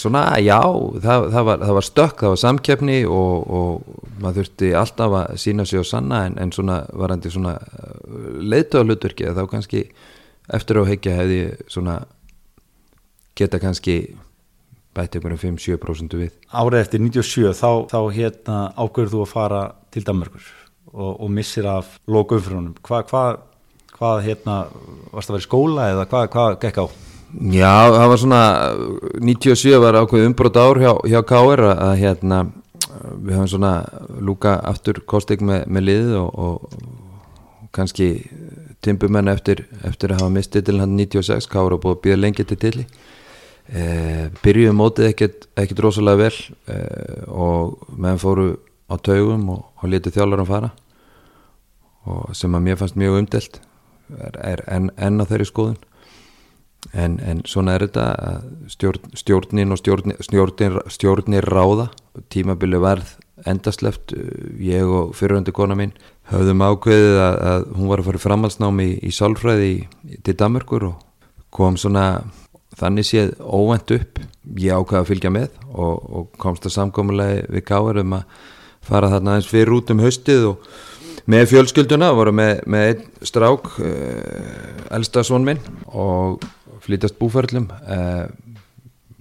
svona 0.00 0.22
já 0.40 0.56
það, 0.64 1.26
það, 1.34 1.42
var, 1.44 1.58
það 1.60 1.74
var 1.76 1.86
stökk, 1.86 2.22
það 2.22 2.32
var 2.32 2.40
samkeppni 2.40 2.96
og, 3.04 3.50
og 3.52 3.98
maður 4.22 4.40
þurfti 4.40 4.70
alltaf 4.80 5.16
að 5.18 5.36
sína 5.42 5.66
sig 5.68 5.82
og 5.82 5.86
sanna 5.90 6.22
en, 6.30 6.38
en 6.40 6.54
svona 6.56 6.78
varandi 6.96 7.32
svona 7.34 7.58
leiðtöðalutverki 8.40 9.34
þá 9.36 9.42
kannski 9.50 9.84
eftir 10.56 10.80
á 10.80 10.88
heikja 10.88 11.18
hefði 11.20 11.42
svona 11.68 11.98
geta 13.36 13.60
kannski 13.60 13.98
bæti 14.96 15.20
ykkur 15.20 15.36
um 15.36 15.40
5-7% 15.40 16.18
við 16.20 16.34
Árið 16.52 16.82
eftir 16.82 17.02
97 17.04 17.54
þá, 17.56 17.70
þá 17.92 18.00
hérna 18.16 18.58
ákveður 18.76 19.14
þú 19.14 19.22
að 19.24 19.32
fara 19.32 19.62
til 19.92 20.04
Danmarkur 20.06 20.44
og, 20.92 21.12
og 21.12 21.30
missir 21.32 21.68
af 21.68 21.96
lokaumfrunum 22.10 22.74
hvað 22.84 23.12
hva, 23.12 23.24
hva, 23.96 24.12
hérna 24.24 24.58
varst 25.12 25.30
að 25.30 25.38
vera 25.38 25.44
í 25.44 25.48
skóla 25.48 25.88
eða 25.94 26.08
hvað 26.10 26.28
hva, 26.34 26.46
gekk 26.62 26.82
á? 26.84 26.86
Já, 27.32 27.76
það 27.96 28.10
var 28.12 28.20
svona 28.20 28.42
97 29.24 29.78
var 29.80 29.96
ákveð 30.02 30.26
umbrót 30.28 30.58
ár 30.60 30.80
hjá, 30.82 30.92
hjá 31.08 31.22
K.R. 31.24 31.62
að 31.72 31.94
hérna 32.02 32.42
við 32.92 33.38
höfum 33.38 33.48
svona 33.48 33.72
lúka 34.20 34.58
aftur 34.68 35.00
kostig 35.08 35.40
með, 35.40 35.64
með 35.72 35.86
lið 35.88 36.10
og, 36.20 36.28
og 36.36 37.70
kannski 37.72 38.10
timbumenn 38.84 39.30
eftir, 39.32 39.64
eftir 39.86 40.12
að 40.12 40.20
hafa 40.20 40.34
mistið 40.34 40.66
til 40.68 40.76
hann 40.82 40.98
96 40.98 41.48
K.R. 41.48 41.72
og 41.72 41.80
búið 41.80 41.96
að 41.96 42.02
býða 42.04 42.20
lengi 42.20 42.46
til 42.50 42.60
tilli 42.60 42.86
Eh, 43.72 44.26
byrjuðum 44.44 44.76
mótið 44.76 45.06
ekkert, 45.08 45.46
ekkert 45.56 45.80
rosalega 45.80 46.26
vel 46.26 46.34
eh, 46.68 47.22
og 47.32 47.86
meðan 47.96 48.20
fóru 48.20 48.46
á 48.92 49.00
taugum 49.00 49.46
og, 49.54 49.62
og 49.80 49.88
letið 49.88 50.18
þjálfur 50.18 50.42
að 50.42 50.50
fara 50.50 50.68
og 52.12 52.34
sem 52.36 52.52
að 52.52 52.66
mér 52.66 52.76
fannst 52.76 52.98
mjög 53.00 53.16
umdelt 53.22 53.56
er, 54.18 54.36
er 54.42 54.62
enn 54.68 54.90
en 55.00 55.22
á 55.22 55.24
þeirri 55.24 55.46
skoðun. 55.48 55.78
En, 56.92 57.14
en 57.22 57.40
svona 57.48 57.78
er 57.78 57.86
þetta 57.86 58.04
stjórn, 58.74 59.12
stjórnin 59.16 59.72
og 59.72 59.80
stjórnir, 59.80 60.20
stjórnir, 60.20 60.78
stjórnir 60.92 61.48
ráða 61.48 61.88
tímabili 62.34 62.80
verð 62.82 63.14
endasleft 63.48 64.12
ég 64.60 64.84
og 64.84 65.14
fyrirhundu 65.16 65.54
kona 65.56 65.78
mín 65.78 65.94
höfðum 66.28 66.66
ákveðið 66.66 67.18
að, 67.22 67.40
að 67.54 67.66
hún 67.78 67.88
var 67.88 68.02
að 68.02 68.10
fara 68.10 68.24
framhalsnámi 68.26 68.90
í, 68.90 68.94
í 69.08 69.14
sálfræði 69.14 69.72
í, 69.72 70.20
til 70.26 70.36
Danmarkur 70.42 70.90
og 70.90 71.06
kom 71.54 71.80
svona 71.80 72.26
þannig 72.78 73.08
séð 73.08 73.34
óvend 73.42 73.92
upp. 73.96 74.22
Ég 74.58 74.72
ákvaði 74.78 75.00
að 75.02 75.10
fylgja 75.10 75.32
með 75.34 75.50
og, 75.72 75.94
og 76.02 76.40
komst 76.40 76.66
að 76.66 76.76
samkommulegi 76.76 77.44
við 77.52 77.66
gáður 77.68 78.02
um 78.02 78.16
að 78.18 78.40
fara 78.82 79.12
þarna 79.12 79.36
eins 79.38 79.50
fyrir 79.50 79.76
út 79.76 79.92
um 79.94 80.02
haustið 80.02 80.48
og 80.50 80.72
með 81.30 81.46
fjölskylduna 81.52 82.10
voru 82.16 82.32
með, 82.34 82.64
með 82.66 82.88
einn 82.88 83.04
strák 83.28 83.68
uh, 83.78 84.96
elsta 84.96 85.22
svon 85.26 85.46
minn 85.46 85.60
og 85.86 86.42
flytast 86.82 87.14
búferlum 87.20 87.68
uh, 87.70 88.26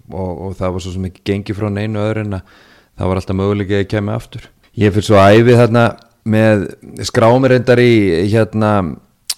og, 0.10 0.32
og 0.32 0.56
það 0.58 0.74
var 0.76 0.86
svo 0.86 1.06
ekki 1.12 1.26
gengi 1.30 1.56
frá 1.56 1.70
neinu 1.70 2.02
öðru 2.02 2.26
en 2.26 2.40
að 2.40 2.56
það 2.98 3.12
var 3.12 3.22
alltaf 3.22 3.38
möguleik 3.38 3.76
að 3.78 3.88
kemi 3.94 4.14
aftur. 4.14 4.50
Ég 4.78 4.94
fyrir 4.94 5.08
svo 5.08 5.22
æfið 5.22 5.60
þarna 5.62 5.86
með 6.32 6.66
skrámirindar 7.08 7.82
í 7.82 7.94
hérna 8.30 8.72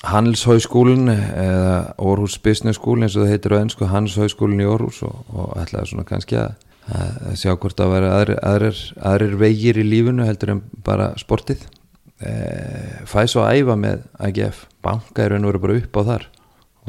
Handelshauðskólinn 0.04 1.08
eða 1.14 1.76
Orhus 2.04 2.36
Business 2.44 2.80
School 2.80 3.06
eins 3.06 3.16
og 3.16 3.24
það 3.24 3.32
heitir 3.32 3.56
á 3.56 3.62
ennsku 3.62 3.88
Handelshauðskólinn 3.88 4.64
í 4.64 4.68
Orhus 4.68 5.00
og, 5.08 5.22
og 5.32 5.54
ætlaði 5.62 5.94
svona 5.94 6.08
kannski 6.10 6.40
að, 6.42 6.58
að 6.92 7.38
sjá 7.40 7.54
hvort 7.54 7.80
það 7.80 7.94
væri 7.94 8.10
aðrir, 8.12 8.42
aðrir, 8.50 8.82
aðrir 9.14 9.38
vegir 9.40 9.80
í 9.80 9.86
lífunu 9.88 10.28
heldur 10.28 10.58
en 10.58 10.62
bara 10.84 11.14
sportið. 11.22 11.64
E, 12.20 12.34
fæ 13.08 13.24
svo 13.32 13.46
að 13.46 13.62
æfa 13.62 13.78
með 13.80 14.04
AGF 14.28 14.66
banka 14.84 15.24
er 15.24 15.38
og 15.40 15.48
veru 15.48 15.64
bara 15.64 15.80
upp 15.80 16.00
á 16.00 16.02
þar 16.12 16.28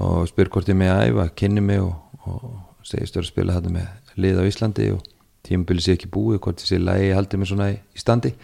og 0.03 0.29
spyr 0.31 0.51
hvort 0.51 0.71
ég 0.71 0.79
með 0.79 0.95
að 0.97 1.07
æfa 1.13 1.29
kynni 1.39 1.63
mig 1.63 1.83
og, 1.85 1.95
og 2.27 2.87
segist 2.87 3.19
að 3.19 3.29
spila 3.31 3.61
þetta 3.61 3.75
með 3.79 4.19
lið 4.25 4.43
á 4.43 4.49
Íslandi 4.51 4.89
og 4.95 5.07
tímabili 5.47 5.85
sé 5.85 5.95
ekki 5.95 6.11
búið 6.11 6.43
hvort 6.43 6.63
ég 6.65 6.71
sé 6.73 6.81
lægi 6.83 7.15
haldið 7.15 7.41
mig 7.41 7.51
svona 7.51 7.71
í 7.71 8.01
standi. 8.01 8.35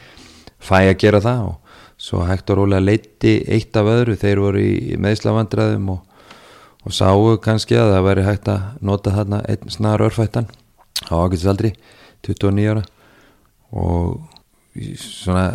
Fæ 0.60 0.76
að 0.84 0.98
gera 1.02 1.22
það 1.24 1.46
og 1.48 1.59
svo 2.00 2.24
hægt 2.24 2.50
og 2.50 2.62
rólega 2.62 2.80
leiti 2.82 3.34
eitt 3.44 3.76
af 3.76 3.88
öðru. 3.92 4.16
Þeir 4.20 4.40
voru 4.40 4.62
í 4.64 4.96
meðslavandræðum 5.00 5.92
og, 5.92 6.00
og 6.86 6.96
sáu 6.96 7.36
kannski 7.44 7.76
að 7.76 7.94
það 7.94 8.06
væri 8.08 8.26
hægt 8.28 8.48
að 8.52 8.66
nota 8.88 9.14
þarna 9.18 9.42
einn 9.52 9.72
snar 9.72 10.04
örfættan 10.06 10.48
á 11.12 11.14
ákveldsaldri 11.20 11.74
29 12.26 12.70
ára. 12.72 12.84
Og 13.70 14.20
svona 14.98 15.50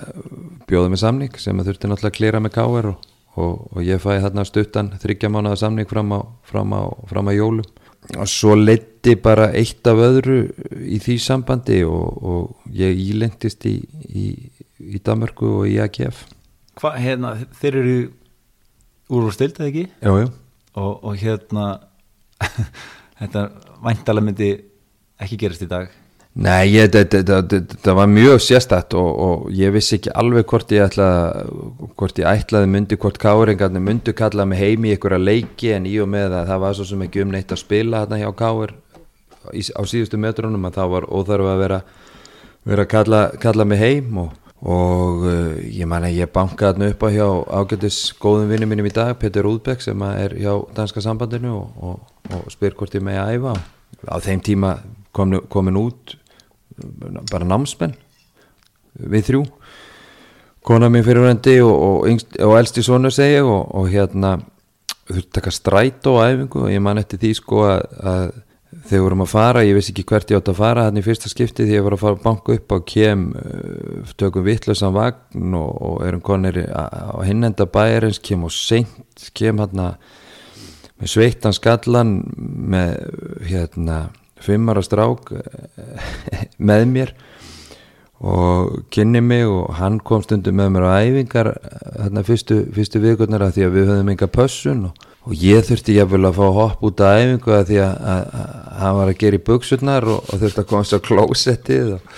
bjóði 0.69 0.93
með 0.93 1.01
samning 1.01 1.39
sem 1.41 1.57
að 1.59 1.71
þurfti 1.71 1.89
náttúrulega 1.89 2.13
að 2.13 2.19
klera 2.19 2.43
með 2.43 2.55
káver 2.57 2.89
og, 2.91 3.09
og, 3.39 3.65
og 3.71 3.81
ég 3.85 4.03
fæði 4.03 4.27
þarna 4.27 4.45
stuttan 4.47 4.93
þryggja 5.01 5.31
mánuða 5.33 5.59
samning 5.63 5.89
fram 5.89 6.13
á, 6.13 6.19
fram 6.45 6.77
á, 6.77 6.83
fram 7.09 7.31
á 7.31 7.33
jólum. 7.33 7.65
Og 8.21 8.29
svo 8.29 8.53
leiti 8.53 9.15
bara 9.17 9.47
eitt 9.57 9.87
af 9.89 9.97
öðru 9.97 10.43
í 10.85 10.99
því 11.01 11.15
sambandi 11.23 11.79
og 11.89 12.53
ég 12.69 12.99
ílendist 13.01 13.65
í, 13.65 13.79
í, 14.13 14.25
í 14.85 15.01
Damörku 15.05 15.51
og 15.61 15.69
í 15.71 15.77
AGF 15.81 16.25
Hvað, 16.75 16.95
hérna, 16.99 17.35
þeir 17.55 17.75
eru 17.79 17.99
úrvastild, 19.15 19.59
eða 19.59 19.69
ekki? 19.69 19.83
Jú, 20.03 20.15
jú. 20.19 20.31
Og, 20.75 20.95
og 21.07 21.21
hérna, 21.21 21.67
þetta 23.21 23.45
væntalega 23.85 24.25
myndi 24.25 24.49
ekki 25.23 25.37
gerast 25.39 25.63
í 25.63 25.69
dag. 25.71 25.93
Nei, 26.35 26.67
ég, 26.73 26.89
þetta, 26.91 27.93
var 27.95 28.09
mjög 28.11 28.41
sérstætt 28.43 28.97
og, 28.99 29.07
og 29.07 29.43
ég 29.55 29.71
vissi 29.71 29.95
ekki 29.95 30.11
alveg 30.19 30.49
hvort 30.51 30.73
ég 30.75 30.83
ætlaði, 30.83 31.45
hvort 31.95 32.19
ég 32.19 32.27
ætlaði 32.27 32.71
myndi, 32.73 32.97
hvort 32.99 33.19
káringarnir 33.23 33.83
myndi 33.85 34.11
kalla 34.11 34.43
mig 34.43 34.59
heim 34.59 34.83
í 34.83 34.97
að 34.99 35.15
leiki 35.23 35.71
en 35.77 35.87
í 35.87 35.95
og 36.03 36.11
með 36.11 36.35
að 36.41 36.51
það 36.51 36.65
var 36.65 36.75
svo 36.75 36.89
sem 36.89 37.05
ekki 37.07 37.23
um 37.23 37.31
neitt 37.31 37.55
að 37.55 37.63
spila 37.63 38.03
hérna 38.03 38.19
hjá 38.19 38.27
káir 38.35 38.75
á 39.47 39.81
síðustu 39.87 40.19
metrunum 40.19 40.67
að 40.67 40.81
það 40.81 40.91
var 40.97 41.07
óþarf 41.07 41.53
að 41.53 41.61
vera, 41.63 41.79
vera 42.67 42.83
að 42.83 42.91
kalla, 42.97 43.21
kalla 43.39 43.69
mig 43.71 43.79
heim 43.79 44.19
og 44.25 44.44
og 44.63 45.25
uh, 45.27 45.57
ég 45.67 45.87
man 45.89 46.05
að 46.07 46.19
ég 46.21 46.31
bankaði 46.31 46.71
þarna 46.71 46.89
upp 46.93 47.03
á 47.03 47.09
hjá 47.11 47.27
ágættis 47.59 47.97
góðum 48.21 48.53
vinnum 48.53 48.71
mínum 48.71 48.87
í 48.87 48.93
dag 48.95 49.11
Petur 49.19 49.49
Úðbæk 49.49 49.83
sem 49.83 50.05
er 50.07 50.37
hjá 50.39 50.53
Danska 50.77 51.03
sambandinu 51.03 51.51
og, 51.57 51.75
og, 51.83 52.13
og 52.31 52.47
spyr 52.53 52.77
hvort 52.77 52.95
ég 52.95 53.03
megi 53.03 53.19
að 53.19 53.35
æfa. 53.35 53.55
Á 54.07 54.15
þeim 54.23 54.41
tíma 54.45 54.71
komin, 55.15 55.43
komin 55.51 55.79
út 55.79 56.15
bara 57.31 57.47
námsmenn 57.47 57.95
við 58.95 59.29
þrjú. 59.29 59.45
Kona 60.65 60.89
mín 60.89 61.05
fyrir 61.05 61.27
hundi 61.27 61.59
og, 61.61 62.07
og 62.09 62.57
elsti 62.57 62.83
sonu 62.83 63.11
segi 63.13 63.43
og 63.43 63.85
hérna 63.91 64.37
þurfti 65.05 65.27
að 65.27 65.33
taka 65.37 65.53
stræt 65.53 66.07
á 66.09 66.11
æfingu 66.31 66.63
og 66.65 66.71
ég 66.73 66.81
man 66.81 66.97
eftir 66.97 67.21
því 67.21 67.33
sko 67.37 67.65
að, 67.69 67.83
að 68.01 68.25
þegar 68.85 69.05
vorum 69.05 69.23
að 69.25 69.31
fara, 69.31 69.63
ég 69.65 69.77
vissi 69.77 69.93
ekki 69.93 70.05
hvert 70.09 70.31
ég 70.31 70.41
átt 70.41 70.51
að 70.51 70.59
fara 70.59 70.87
hann 70.87 70.99
í 70.99 71.03
fyrsta 71.05 71.31
skipti 71.31 71.65
því 71.65 71.77
ég 71.77 71.85
var 71.85 71.95
að 71.95 72.03
fara 72.03 72.17
að 72.17 72.25
banka 72.25 72.57
upp 72.57 72.75
á 72.75 72.77
kem, 72.87 73.23
uh, 73.39 74.11
tökum 74.19 74.45
vittlösan 74.45 74.95
vagn 74.95 75.55
og, 75.57 75.71
og 75.89 76.03
erum 76.07 76.23
konir 76.25 76.61
á 76.69 77.17
hinnenda 77.25 77.67
bæjarins, 77.69 78.21
kem 78.23 78.45
og 78.45 78.53
seint 78.53 79.29
kem 79.37 79.61
hann 79.63 79.81
með 80.95 81.11
sveittan 81.11 81.55
skallan 81.55 82.17
með 82.35 82.93
hérna 83.49 84.05
fimmara 84.41 84.83
strák 84.85 85.31
með 86.69 86.85
mér 86.91 87.15
og 88.23 88.85
kynni 88.91 89.19
mig 89.19 89.43
og 89.47 89.73
hann 89.75 89.99
kom 89.99 90.23
stundum 90.23 90.55
með 90.55 90.69
mér 90.71 90.85
á 90.87 91.03
æfingar 91.03 91.49
þarna 91.99 92.23
fyrstu, 92.23 92.61
fyrstu 92.71 93.01
vikurnar 93.03 93.43
að 93.43 93.57
því 93.57 93.65
að 93.65 93.75
við 93.75 93.91
höfum 93.91 94.11
enga 94.13 94.29
pössun 94.31 94.85
og, 94.87 95.01
og 95.27 95.35
ég 95.35 95.65
þurfti 95.67 95.97
jáfnvel 95.97 96.29
að 96.29 96.39
fá 96.39 96.45
hopp 96.55 96.85
út 96.87 97.03
af 97.03 97.19
æfingu 97.19 97.55
að 97.57 97.67
því 97.73 97.81
að 97.83 98.31
hann 98.79 98.97
var 99.01 99.11
að 99.11 99.19
gera 99.19 99.39
í 99.39 99.45
buksurnar 99.51 100.07
og, 100.07 100.23
og 100.31 100.41
þurfti 100.41 100.63
að 100.63 100.69
komast 100.71 100.95
á 100.95 100.99
klósettið 101.09 101.93
og, 101.97 102.09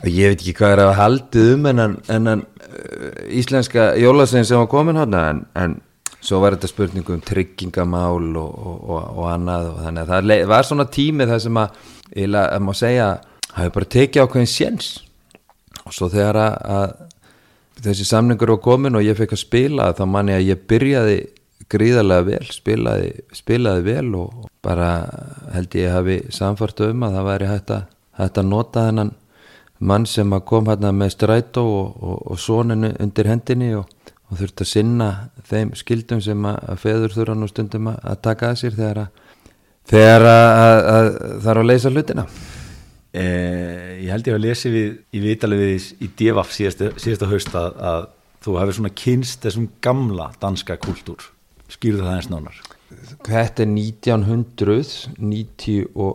og 0.00 0.08
ég 0.08 0.32
veit 0.32 0.40
ekki 0.40 0.56
hvað 0.56 0.76
er 0.76 0.84
að 0.86 0.96
haldið 1.02 1.52
um 1.52 1.70
en 1.72 1.84
hann 1.84 1.98
uh, 2.08 3.22
íslenska 3.28 3.92
jólasegin 4.00 4.48
sem 4.48 4.62
var 4.62 4.72
komin 4.72 5.02
hann 5.02 5.20
en, 5.20 5.46
en 5.52 5.80
svo 6.24 6.40
var 6.40 6.56
þetta 6.56 6.72
spurningu 6.72 7.12
um 7.12 7.22
tryggingamál 7.22 8.32
og 8.40 9.24
annað 9.28 9.74
og 9.74 9.82
þannig 9.84 10.06
að 10.08 10.14
það 10.14 10.48
var 10.48 10.66
svona 10.66 10.88
tími 10.90 11.28
það 11.28 11.42
sem 11.44 11.60
að, 11.60 11.82
ég 12.16 12.62
má 12.64 12.72
segja 12.74 13.10
hafi 13.52 13.74
bara 13.76 13.94
tekið 13.94 14.24
ákveðin 14.24 14.50
séns 14.50 14.94
og 15.86 15.94
svo 15.94 16.10
þegar 16.12 16.40
að, 16.42 16.56
að 16.76 17.86
þessi 17.86 18.06
samningur 18.08 18.54
var 18.54 18.62
komin 18.64 18.98
og 18.98 19.04
ég 19.04 19.18
fekk 19.18 19.36
að 19.36 19.42
spila 19.42 19.90
þá 19.96 20.04
man 20.10 20.32
ég 20.32 20.40
að 20.40 20.48
ég 20.50 20.64
byrjaði 20.70 21.18
gríðarlega 21.72 22.26
vel, 22.26 22.46
spilaði, 22.54 23.12
spilaði 23.34 23.84
vel 23.86 24.08
og 24.18 24.48
bara 24.62 24.90
held 25.54 25.74
ég 25.78 25.94
hafi 25.94 26.18
samfart 26.34 26.82
um 26.86 27.06
að 27.06 27.16
það 27.18 27.28
væri 27.30 27.50
hægt 27.50 27.72
að, 27.74 27.86
hægt 28.20 28.40
að 28.40 28.50
nota 28.50 28.86
þennan 28.88 29.14
mann 29.78 30.06
sem 30.08 30.32
kom 30.48 30.70
hérna 30.70 30.92
með 30.94 31.12
strætó 31.16 31.64
og, 31.66 31.96
og, 32.00 32.18
og 32.32 32.40
soninu 32.40 32.92
undir 33.02 33.28
hendinni 33.28 33.72
og, 33.76 33.90
og 34.30 34.40
þurfti 34.40 34.64
að 34.64 34.72
sinna 34.72 35.10
þeim 35.50 35.74
skildum 35.76 36.22
sem 36.24 36.48
að 36.48 36.76
feður 36.82 37.16
þurfa 37.16 37.38
nú 37.38 37.50
stundum 37.50 37.90
að 37.92 38.20
taka 38.24 38.52
að 38.52 38.60
sér 38.62 38.78
þegar 38.78 39.02
að, 39.04 39.24
þegar 39.90 40.28
að 40.30 41.10
er 41.50 41.60
að 41.60 41.68
leysa 41.72 41.92
hlutina 41.92 42.26
Eh, 43.16 44.04
ég 44.04 44.10
held 44.12 44.26
ég 44.28 44.36
að 44.36 44.44
lesi 44.44 44.68
við 44.72 44.88
í 45.16 45.18
vitalið 45.24 45.60
í 46.04 46.06
Devaf 46.18 46.50
síðasta, 46.52 46.84
haust 47.30 47.52
að, 47.56 47.70
að 47.80 48.02
þú 48.44 48.50
hefur 48.60 48.76
svona 48.78 48.98
kynst 49.02 49.38
þessum 49.46 49.66
gamla 49.84 50.26
danska 50.42 50.74
kultúr 50.82 51.20
skýrðu 51.72 52.02
það 52.04 52.16
eins 52.18 52.30
nánar. 52.30 52.56
Þetta 53.26 53.58
er 53.64 53.70
1997 53.72 55.86
og 55.96 56.12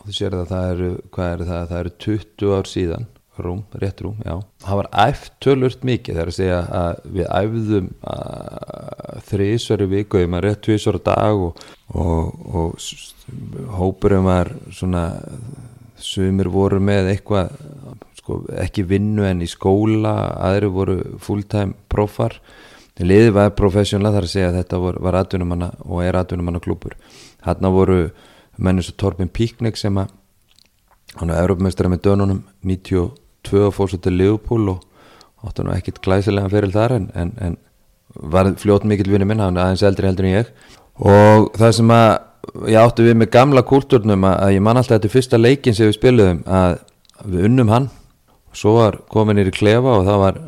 þú 0.00 0.10
sér 0.16 0.32
að 0.36 0.50
það 0.50 0.64
eru 0.74 0.90
er 1.36 1.42
það, 1.48 1.62
það 1.70 1.80
eru 1.80 1.92
20 2.06 2.56
ár 2.56 2.66
síðan 2.68 3.06
rúm, 3.46 3.60
rétt 3.82 4.02
rúm, 4.04 4.16
já. 4.24 4.36
Það 4.64 4.80
var 4.80 4.88
æft 5.04 5.32
tölvört 5.44 5.86
mikið, 5.86 6.16
það 6.16 6.22
er 6.22 6.32
að 6.32 6.38
segja 6.38 6.60
að 6.80 7.02
við 7.16 7.30
æfðum 7.40 7.90
þrísvar 9.30 9.84
í 9.84 9.90
viku, 9.94 10.22
ég 10.22 10.30
maður 10.30 10.48
rétt 10.48 10.62
tvísvar 10.66 11.00
á 11.00 11.02
dag 11.10 11.44
og, 11.48 11.64
og, 11.94 12.46
og 12.50 13.70
hópurum 13.78 14.28
var 14.30 14.52
svona 14.74 15.04
sumir 16.00 16.48
voru 16.50 16.80
með 16.82 17.12
eitthvað 17.14 17.52
sko, 18.20 18.40
ekki 18.60 18.86
vinnu 18.88 19.26
en 19.28 19.44
í 19.44 19.48
skóla 19.50 20.14
aðri 20.40 20.70
voru 20.72 20.98
fulltime 21.22 21.76
profar 21.92 22.38
liðið 23.00 23.32
var 23.36 23.54
professional 23.56 24.12
þar 24.12 24.26
að 24.26 24.32
segja 24.32 24.48
að 24.50 24.58
þetta 24.60 24.80
var, 24.82 24.98
var 25.00 25.18
atvinnumanna 25.22 25.70
og 25.86 26.02
er 26.04 26.18
atvinnumanna 26.20 26.60
klúpur 26.62 26.96
hann 27.46 27.72
voru 27.72 28.02
mennir 28.60 28.84
svo 28.84 28.96
Torfinn 29.00 29.32
Píknik 29.32 29.78
sem 29.80 29.96
að 30.00 30.12
hann 31.18 31.32
er 31.32 31.40
Európamestari 31.42 31.90
með 31.90 32.04
dönunum 32.06 32.42
92 33.46 33.66
og 33.68 33.74
fór 33.76 33.90
svo 33.92 34.00
til 34.02 34.16
Liverpool 34.18 34.72
og 34.74 35.46
áttu 35.46 35.64
nú 35.64 35.72
ekkit 35.74 36.00
glæsilega 36.04 36.50
fyrir 36.52 36.72
þar 36.74 36.96
en, 36.96 37.06
en, 37.16 37.32
en 37.40 37.56
var 38.14 38.50
fljótt 38.58 38.84
mikill 38.88 39.12
vinni 39.12 39.28
minn, 39.28 39.40
hann 39.40 39.56
er 39.56 39.68
aðeins 39.68 39.84
eldri 39.86 40.08
heldur 40.08 40.26
en 40.26 40.34
ég. 40.34 40.50
Og 41.00 41.50
það 41.56 41.74
sem 41.78 41.92
að 41.94 42.10
ég 42.72 42.80
áttu 42.80 43.06
við 43.06 43.18
með 43.20 43.32
gamla 43.36 43.62
kúlturnum 43.66 44.26
að, 44.28 44.56
ég 44.56 44.64
man 44.64 44.80
alltaf 44.80 44.98
þetta 44.98 45.12
fyrsta 45.12 45.40
leikin 45.40 45.76
sem 45.76 45.88
við 45.88 45.98
spilum 45.98 46.42
að 46.46 46.80
við 47.24 47.46
unnum 47.48 47.72
hann. 47.72 47.88
Og 48.50 48.58
svo 48.58 48.74
var 48.80 48.98
komin 49.12 49.40
í 49.40 49.46
klefa 49.54 50.00
og 50.00 50.08
það 50.08 50.22
var 50.24 50.40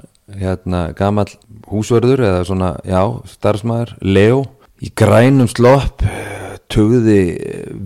hérna 0.42 0.82
gammal 0.98 1.28
húsverður 1.70 2.24
eða 2.26 2.44
svona, 2.48 2.74
já, 2.84 3.02
starfsmæður 3.36 3.96
Leo 4.02 4.42
í 4.82 4.90
grænum 4.98 5.48
slopp 5.50 6.02
tögði 6.72 7.20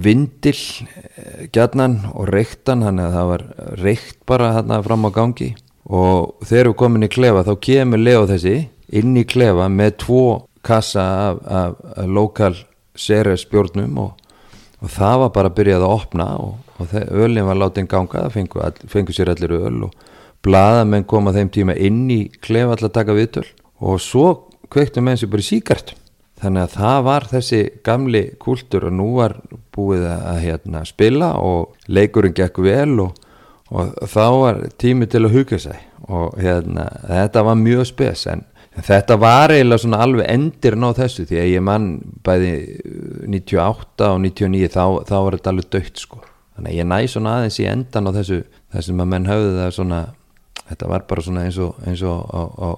vindil 0.02 0.56
eh, 0.56 1.46
gætnan 1.52 1.98
og 2.12 2.30
reyktan 2.30 2.84
hann 2.86 3.00
eða 3.02 3.14
það 3.16 3.30
var 3.32 3.44
reykt 3.82 4.18
bara 4.28 4.52
hérna 4.56 4.82
fram 4.84 5.08
á 5.08 5.10
gangi. 5.14 5.52
Og 5.86 6.46
þegar 6.46 6.72
við 6.72 6.78
komin 6.82 7.06
í 7.06 7.10
klefa 7.10 7.44
þá 7.46 7.52
kemur 7.62 8.02
Leo 8.02 8.24
þessi 8.30 8.56
inn 8.98 9.16
í 9.18 9.26
klefa 9.26 9.68
með 9.70 9.98
tvo 10.04 10.22
kassa 10.66 11.04
af, 11.30 11.42
af, 11.46 11.76
af 11.96 12.08
lokal 12.10 12.54
serespjórnum 12.98 13.98
og, 14.02 14.16
og 14.82 14.90
það 14.90 15.20
var 15.22 15.34
bara 15.34 15.52
að 15.52 15.58
byrjað 15.60 15.86
að 15.86 15.94
opna 15.94 16.26
og, 16.42 16.56
og 16.80 16.96
ölin 17.10 17.46
var 17.46 17.60
látið 17.60 17.90
ganga 17.92 18.24
það 18.24 18.34
fengu, 18.34 18.62
all, 18.64 18.90
fengu 18.90 19.14
sér 19.14 19.30
allir 19.34 19.54
öl 19.60 19.86
og 19.86 20.08
bladamenn 20.46 21.06
koma 21.08 21.34
þeim 21.34 21.52
tíma 21.54 21.76
inn 21.78 22.04
í 22.10 22.24
klef 22.42 22.74
allar 22.74 22.94
taka 22.94 23.14
viðtöl. 23.16 23.46
Og 23.82 24.00
svo 24.02 24.26
kveiktum 24.72 25.06
með 25.06 25.18
þessi 25.18 25.32
bara 25.32 25.46
síkart 25.46 25.94
þannig 26.40 26.66
að 26.66 26.74
það 26.76 26.98
var 27.06 27.28
þessi 27.30 27.60
gamli 27.86 28.24
kúltur 28.42 28.88
og 28.88 28.96
nú 28.96 29.12
var 29.16 29.38
búið 29.76 30.08
að 30.10 30.42
hérna, 30.44 30.82
spila 30.88 31.34
og 31.40 31.76
leikurinn 31.88 32.36
gekk 32.36 32.60
vel 32.64 33.00
og, 33.06 33.14
og 33.72 33.94
þá 34.08 34.26
var 34.40 34.60
tími 34.78 35.08
til 35.10 35.24
að 35.24 35.38
huga 35.38 35.60
sig 35.62 35.80
og 36.06 36.36
hérna, 36.38 36.90
þetta 37.08 37.46
var 37.46 37.58
mjög 37.60 37.88
spes 37.94 38.28
en 38.30 38.44
Þetta 38.76 39.16
var 39.16 39.54
eiginlega 39.54 39.80
svona 39.80 40.02
alveg 40.04 40.26
endirn 40.28 40.84
á 40.84 40.92
þessu 40.98 41.24
því 41.24 41.38
að 41.40 41.46
ég 41.48 41.62
mann 41.64 41.86
bæði 42.26 42.50
98 43.24 44.08
og 44.10 44.18
99 44.20 44.68
þá, 44.74 44.82
þá 45.08 45.14
var 45.16 45.36
þetta 45.38 45.52
alveg 45.54 45.70
dögt 45.72 46.02
sko. 46.02 46.20
Þannig 46.56 46.74
að 46.74 46.76
ég 46.76 46.88
næ 46.90 46.98
svona 47.08 47.32
aðeins 47.38 47.56
í 47.62 47.68
endan 47.70 48.10
á 48.12 48.16
þessu 48.18 48.38
þessum 48.76 49.00
að 49.00 49.10
menn 49.14 49.30
höfðu 49.30 49.54
það 49.56 49.72
svona, 49.78 50.00
þetta 50.64 50.90
var 50.90 51.06
bara 51.08 51.24
svona 51.24 51.46
eins 51.46 51.60
og, 51.62 51.76
eins 51.86 52.02
og 52.06 52.24
á, 52.32 52.42
á 52.46 52.68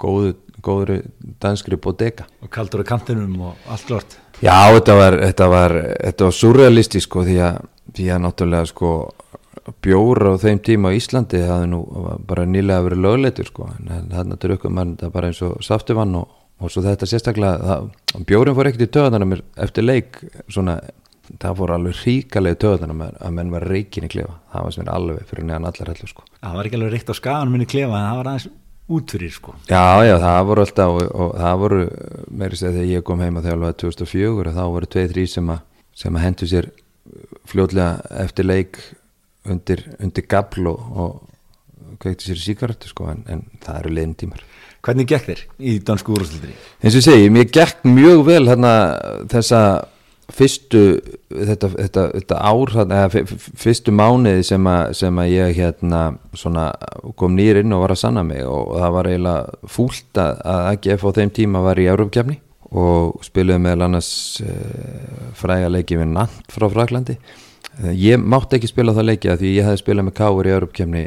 góðu, 0.00 0.34
góðri 0.64 1.00
danskri 1.42 1.78
bodega. 1.80 2.26
Og 2.42 2.50
kaldur 2.52 2.82
á 2.82 2.90
kantinum 2.90 3.38
og 3.50 3.70
allt 3.70 3.88
klart. 3.88 4.18
Já, 4.42 4.70
þetta 4.76 4.94
var, 4.98 5.18
þetta 5.24 5.48
var, 5.50 5.76
þetta 6.04 6.28
var 6.28 6.38
surrealisti 6.38 7.02
sko 7.02 7.24
því 7.26 7.40
því 7.96 8.10
að 8.12 8.22
náttúrulega 8.24 8.68
sko 8.68 8.92
bjóra 9.84 10.34
á 10.36 10.40
þeim 10.40 10.60
tíma 10.64 10.92
á 10.92 10.96
Íslandi 10.96 11.40
það 11.42 11.52
hefði 11.52 11.70
nú 11.72 11.80
bara 12.28 12.46
nýlega 12.48 12.84
verið 12.86 13.02
lögleitur 13.04 13.48
sko, 13.50 13.68
en 13.74 14.10
þarna 14.12 14.38
drukkum 14.40 14.76
mann 14.78 14.94
það 15.00 15.14
bara 15.14 15.30
eins 15.30 15.40
og 15.44 15.58
saftivann 15.64 16.14
og, 16.20 16.30
og 16.62 16.72
svo 16.72 16.84
þetta 16.84 17.08
sérstaklega, 17.08 17.58
það, 17.64 18.22
bjórin 18.28 18.56
fór 18.56 18.70
ekkert 18.70 18.86
í 18.86 18.92
töðanum 18.96 19.36
eftir 19.36 19.86
leik 19.86 20.20
svona, 20.48 20.78
það 21.36 21.58
fór 21.60 21.72
alveg 21.74 22.00
ríkalegi 22.04 22.60
töðanum 22.64 23.04
að 23.08 23.34
menn 23.36 23.52
var 23.52 23.66
reikin 23.68 24.06
í 24.06 24.10
klefa 24.12 24.38
það 24.52 24.64
var 24.64 24.74
sem 24.76 24.84
er 24.84 24.94
alveg 24.94 25.28
fyrir 25.28 25.48
neðan 25.48 25.68
allar 25.68 25.92
hellu 25.92 26.08
sko. 26.08 26.24
Það 26.40 26.56
var 26.58 26.68
ekki 26.68 26.78
alveg 26.78 26.94
ríkt 26.94 27.12
á 27.12 27.14
skaganum 27.18 27.54
minni 27.54 27.68
klefa 27.68 27.98
en 27.98 28.08
það 28.08 28.18
var 28.20 28.30
aðeins 28.32 28.48
útfyrir 28.88 29.32
sko 29.34 29.54
Já, 29.68 30.04
já, 30.08 30.14
það 30.22 30.42
voru 30.48 30.64
alltaf 30.64 30.92
og, 30.96 31.08
og 31.12 31.32
það 31.36 31.62
voru, 31.62 31.80
meirist 32.42 32.66
að 32.68 32.78
þegar 32.78 32.92
ég 32.92 33.06
kom 33.08 33.24
heima 33.24 33.44
þegar 33.44 33.64
var 33.66 33.80
2004 33.84 34.54
þá 34.56 34.62
voru 34.76 34.92
tveið 34.94 35.10
þrý 35.14 35.26
sem 35.34 35.50
að, 35.52 35.64
að 36.08 36.20
hendu 36.24 36.48
sér 36.48 36.70
fljóðlega 37.48 38.22
eftir 38.24 38.48
leik 38.48 38.80
undir, 39.48 39.84
undir 40.00 40.28
gabl 40.28 40.70
og, 40.72 40.88
og 41.04 41.98
kveikti 42.00 42.30
sér 42.30 42.40
síkartu 42.40 42.90
sko 42.90 43.10
en, 43.12 43.22
en 43.28 43.44
það 43.64 43.82
eru 43.82 43.94
leiðin 43.98 44.16
tímar 44.24 44.44
Hvernig 44.84 45.08
gekk 45.10 45.24
þér 45.26 45.40
í 45.58 45.72
dansku 45.84 46.14
úrúslutinni? 46.14 46.54
Eins 46.80 46.96
og 46.96 47.02
segi, 47.02 47.30
mér 47.34 47.48
gekk 47.50 47.82
mjög 47.84 48.20
vel 48.28 48.44
hérna 48.46 48.72
þessa 49.28 49.60
fyrstu 50.28 50.82
þetta, 51.32 51.70
þetta, 51.72 52.02
þetta 52.18 52.40
ár 52.44 52.74
eða 52.84 53.22
fyrstu 53.58 53.94
mánuði 53.96 54.44
sem 54.46 54.68
að, 54.68 54.92
sem 55.00 55.20
að 55.22 55.30
ég 55.32 55.54
hérna 55.56 56.02
svona 56.36 56.66
kom 57.18 57.36
nýr 57.38 57.62
inn 57.62 57.72
og 57.72 57.86
var 57.86 57.94
að 57.94 58.02
sanna 58.02 58.24
mig 58.26 58.44
og, 58.44 58.74
það 58.76 58.94
var 58.98 59.10
eiginlega 59.12 59.72
fúlt 59.72 60.20
að, 60.20 60.42
að 60.52 60.68
AGF 60.74 61.08
á 61.08 61.10
þeim 61.20 61.34
tíma 61.40 61.64
var 61.64 61.80
í 61.80 61.88
Európkjafni 61.88 62.38
og 62.68 63.24
spiluði 63.24 63.64
meðal 63.64 63.86
annars 63.86 64.10
uh, 64.44 65.30
fræga 65.38 65.70
leiki 65.72 65.96
við 65.96 66.10
Nant 66.12 66.52
frá 66.52 66.68
Fraklandi 66.68 67.16
ég 67.94 68.18
mátti 68.18 68.58
ekki 68.58 68.70
spila 68.70 68.94
það 68.96 69.06
leikja 69.08 69.36
því 69.38 69.50
ég 69.54 69.66
hefði 69.68 69.80
spilað 69.82 70.06
með 70.08 70.16
Káur 70.18 70.48
í 70.48 70.54
Europakefni 70.54 71.02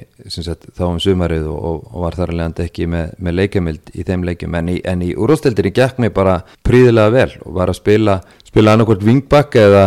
þá 0.77 0.83
um 0.87 0.99
sumarið 1.03 1.49
og, 1.51 1.87
og 1.91 2.05
var 2.05 2.17
þar 2.19 2.33
alveg 2.35 2.61
ekki 2.65 2.87
með, 2.91 3.15
með 3.19 3.37
leikjamild 3.39 3.91
í 3.91 4.05
þeim 4.07 4.27
leikjum. 4.29 4.59
En 4.59 4.71
í, 4.71 4.77
í 4.79 5.11
úrstildinni 5.19 5.73
gekk 5.75 5.99
mér 5.99 6.13
bara 6.15 6.37
príðilega 6.67 7.15
vel 7.15 7.31
og 7.43 7.57
var 7.59 7.73
að 7.73 7.81
spila 7.81 8.19
spila 8.47 8.75
annarkvært 8.75 9.03
vingbakk 9.07 9.57
eða, 9.59 9.85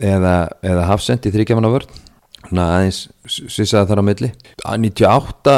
eða, 0.00 0.34
eða 0.64 0.88
hafsend 0.90 1.28
í 1.28 1.32
þrýkjaman 1.34 1.68
á 1.68 1.74
vörð 1.76 2.02
aðeins 2.54 3.06
svissaði 3.26 3.88
þar 3.90 4.00
á 4.00 4.04
milli. 4.06 4.30
98 4.62 5.56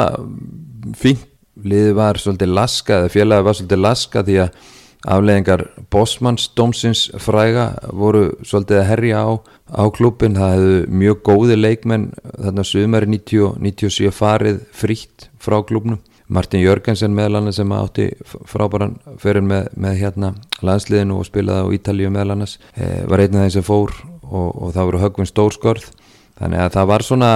fínt 0.97 1.27
liði 1.59 1.91
var 1.97 2.17
svolítið 2.19 2.53
laska 2.55 3.01
eða 3.01 3.11
félagi 3.13 3.45
var 3.45 3.57
svolítið 3.57 3.81
laska 3.83 4.23
því 4.23 4.37
að 4.45 4.67
afleðingar 5.07 5.63
Bosmans 5.91 6.49
dómsins 6.57 7.05
fræga 7.23 7.69
voru 7.95 8.29
svolítið 8.43 8.81
að 8.81 8.89
herja 8.89 9.21
á, 9.23 9.29
á 9.71 9.83
klubin 9.95 10.35
það 10.35 10.53
hefðu 10.55 10.99
mjög 11.01 11.21
góði 11.29 11.57
leikmenn 11.59 12.09
þarna 12.25 12.65
sömari 12.67 13.07
97 13.13 14.11
farið 14.15 14.61
frítt 14.75 15.29
frá 15.39 15.61
klubnum 15.63 16.01
Martin 16.29 16.61
Jörgensen 16.61 17.15
meðal 17.15 17.39
annars 17.39 17.57
sem 17.57 17.71
átti 17.73 18.09
frábæran 18.45 18.99
fyrir 19.21 19.41
með, 19.41 19.71
með 19.73 19.95
hérna 20.03 20.33
landsliðinu 20.61 21.17
og 21.17 21.25
spilaði 21.25 21.63
á 21.65 21.73
Ítalíu 21.79 22.11
meðal 22.13 22.35
annars 22.35 22.59
e, 22.75 23.01
var 23.09 23.23
einn 23.23 23.39
af 23.39 23.47
þeim 23.47 23.55
sem 23.55 23.65
fór 23.65 23.95
og, 24.27 24.49
og 24.51 24.75
það 24.75 24.91
voru 24.91 25.01
högvinn 25.05 25.31
stórskorð 25.31 25.87
þannig 26.39 26.65
að 26.65 26.75
það 26.75 26.91
var 26.91 27.07
svona 27.07 27.31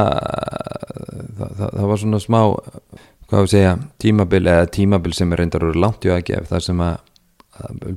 það, 1.39 1.49
það, 1.57 1.65
það 1.71 1.89
var 1.93 2.03
svona 2.03 2.21
smá 2.21 2.39
hvað 2.43 3.47
við 3.47 3.51
segja, 3.55 3.73
tímabil 4.03 4.43
eða 4.43 4.69
tímabil 4.77 5.15
sem 5.17 5.33
er 5.33 5.41
reyndar 5.41 5.65
úr 5.65 5.79
langt 5.79 6.05
í 6.05 6.13
aðgef 6.13 6.51
þar 6.51 6.67
sem 6.67 6.85
að 6.85 7.01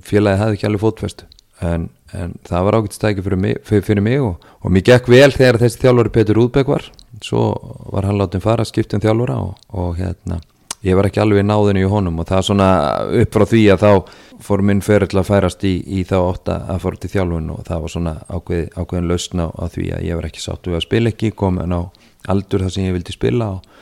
félagi 0.04 0.42
hafði 0.42 0.58
ekki 0.58 0.68
alveg 0.68 0.84
fótfestu. 0.84 1.28
En, 1.64 1.88
en 2.12 2.34
það 2.44 2.66
var 2.66 2.76
ágætt 2.80 2.98
stæki 2.98 3.24
fyrir 3.24 3.62
fyrir, 3.64 3.84
fyrir 3.86 4.04
mig 4.04 4.20
og, 4.20 4.42
og 4.60 4.74
mér 4.74 4.84
gekk 4.90 5.08
vel 5.08 5.30
þegar 5.32 5.60
þessi 5.62 5.80
þjálfur 5.84 6.12
Petur 6.12 6.42
Úðbæk 6.42 6.72
var. 6.74 6.90
Svo 7.24 7.46
var 7.94 8.04
hann 8.08 8.20
látið 8.20 8.44
fara 8.44 8.66
skiptum 8.68 9.00
þjálfura 9.00 9.38
og, 9.40 9.56
og 9.72 9.96
hérna 9.96 10.42
ég 10.86 10.96
var 10.96 11.08
ekki 11.08 11.20
alveg 11.22 11.42
í 11.42 11.46
náðinu 11.46 11.82
í 11.82 11.90
honum 11.90 12.20
og 12.20 12.28
það 12.28 12.38
er 12.38 12.46
svona 12.48 12.68
upp 13.22 13.36
frá 13.36 13.44
því 13.50 13.62
að 13.72 13.84
þá 13.84 13.92
fór 14.46 14.62
minn 14.68 14.82
ferill 14.84 15.20
að 15.20 15.28
færast 15.30 15.64
í, 15.66 15.74
í 15.80 16.04
þá 16.06 16.16
ótta 16.20 16.58
að 16.72 16.82
fór 16.84 16.98
til 17.00 17.12
þjálfun 17.14 17.52
og 17.54 17.62
það 17.66 17.84
var 17.84 17.94
svona 17.94 18.14
ákveð, 18.28 18.66
ákveðin 18.76 19.08
lausna 19.10 19.48
á 19.56 19.64
því 19.72 19.86
að 19.96 20.04
ég 20.06 20.20
var 20.20 20.28
ekki 20.28 20.44
sáttu 20.44 20.72
við 20.72 20.78
að 20.80 20.86
spila 20.86 21.12
ekki 21.12 21.32
komin 21.38 21.74
á 21.74 21.80
aldur 22.32 22.66
þar 22.66 22.74
sem 22.74 22.86
ég 22.88 22.96
vildi 22.96 23.14
spila 23.14 23.50
og, 23.56 23.72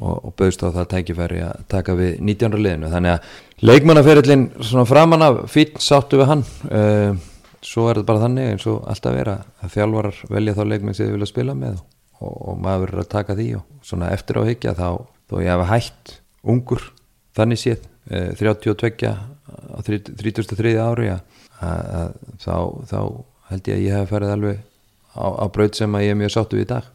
og, 0.00 0.26
og 0.28 0.34
bauðst 0.36 0.64
á 0.64 0.68
það 0.74 0.88
tækifæri 0.92 1.40
að 1.46 1.64
taka 1.72 1.96
við 1.98 2.18
19. 2.20 2.58
liðinu 2.60 2.90
þannig 2.92 3.16
að 3.16 3.66
leikmannaferillin 3.70 4.44
svona 4.60 4.86
framan 4.88 5.24
af 5.26 5.40
fín 5.52 5.76
sáttu 5.82 6.20
við 6.20 6.30
hann 6.32 6.44
uh, 6.68 7.16
svo 7.64 7.88
er 7.88 8.00
þetta 8.00 8.10
bara 8.10 8.24
þannig 8.26 8.52
eins 8.52 8.66
og 8.70 8.84
alltaf 8.90 9.16
vera 9.16 9.36
að 9.64 9.76
þjálfarar 9.76 10.20
velja 10.32 10.56
þá 10.56 10.62
leikmenn 10.72 10.98
sem 10.98 11.08
þið 11.08 11.16
vilja 11.16 11.30
spila 11.32 11.56
með 11.58 11.78
og, 12.20 12.34
og 12.34 12.60
maður 12.62 12.86
verður 12.86 13.04
að 13.04 13.12
taka 13.16 13.38
því 13.38 13.48
og 13.60 13.86
svona 13.86 14.12
eftir 14.14 14.40
á 14.40 14.48
higgja 14.48 14.76
þá 14.76 14.88
þó 15.26 15.36
ég 15.40 15.50
hefa 15.52 15.70
hægt 15.72 16.16
ungur 16.46 16.84
þannig 17.36 17.62
séð 17.62 17.88
uh, 18.12 18.30
32 18.38 19.14
á 19.46 19.78
33. 19.86 20.76
ári 20.82 21.10
þá, 21.56 22.56
þá 22.90 23.00
held 23.48 23.68
ég 23.70 23.76
að 23.76 23.84
ég 23.84 23.94
hef 23.96 24.10
ferið 24.10 24.32
alveg 24.34 24.58
á, 25.16 25.26
á 25.40 25.44
braut 25.52 25.78
sem 25.78 25.96
að 25.96 26.04
ég 26.04 26.12
er 26.12 26.18
mjög 26.20 26.34
sáttu 26.34 26.58
við 26.58 26.66
í 26.66 26.70
dag 26.74 26.90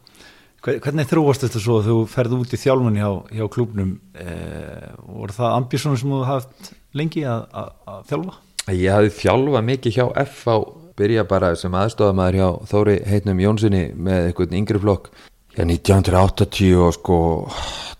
Hvernig 0.62 1.08
þrúast 1.10 1.42
þetta 1.42 1.60
svo 1.62 1.80
að 1.80 1.88
þú 1.90 1.96
ferði 2.12 2.38
út 2.38 2.52
í 2.54 2.60
þjálfun 2.62 3.00
hjá, 3.00 3.10
hjá 3.34 3.46
klúbnum? 3.50 3.96
Eh, 4.14 4.92
voru 5.08 5.34
það 5.34 5.56
ambísónu 5.58 5.98
sem 5.98 6.14
þú 6.14 6.22
hafði 6.28 6.70
lengi 7.02 7.24
að, 7.26 7.48
að, 7.58 7.72
að 7.90 8.04
þjálfa? 8.12 8.36
Ég 8.70 8.94
hafði 8.94 9.14
þjálfa 9.18 9.64
mikið 9.72 9.98
hjá 9.98 10.06
F 10.22 10.46
á 10.46 10.58
byrja 11.02 11.26
bara 11.26 11.52
sem 11.58 11.74
aðstofamæður 11.82 12.38
hjá 12.38 12.48
Þóri 12.70 12.96
heitnum 13.10 13.42
Jónssoni 13.42 13.84
með 13.98 14.30
einhvern 14.30 14.58
yngri 14.62 14.84
flokk. 14.86 15.10
Já, 15.58 15.66
1980 15.66 16.78
og 16.78 16.94
sko 17.00 17.18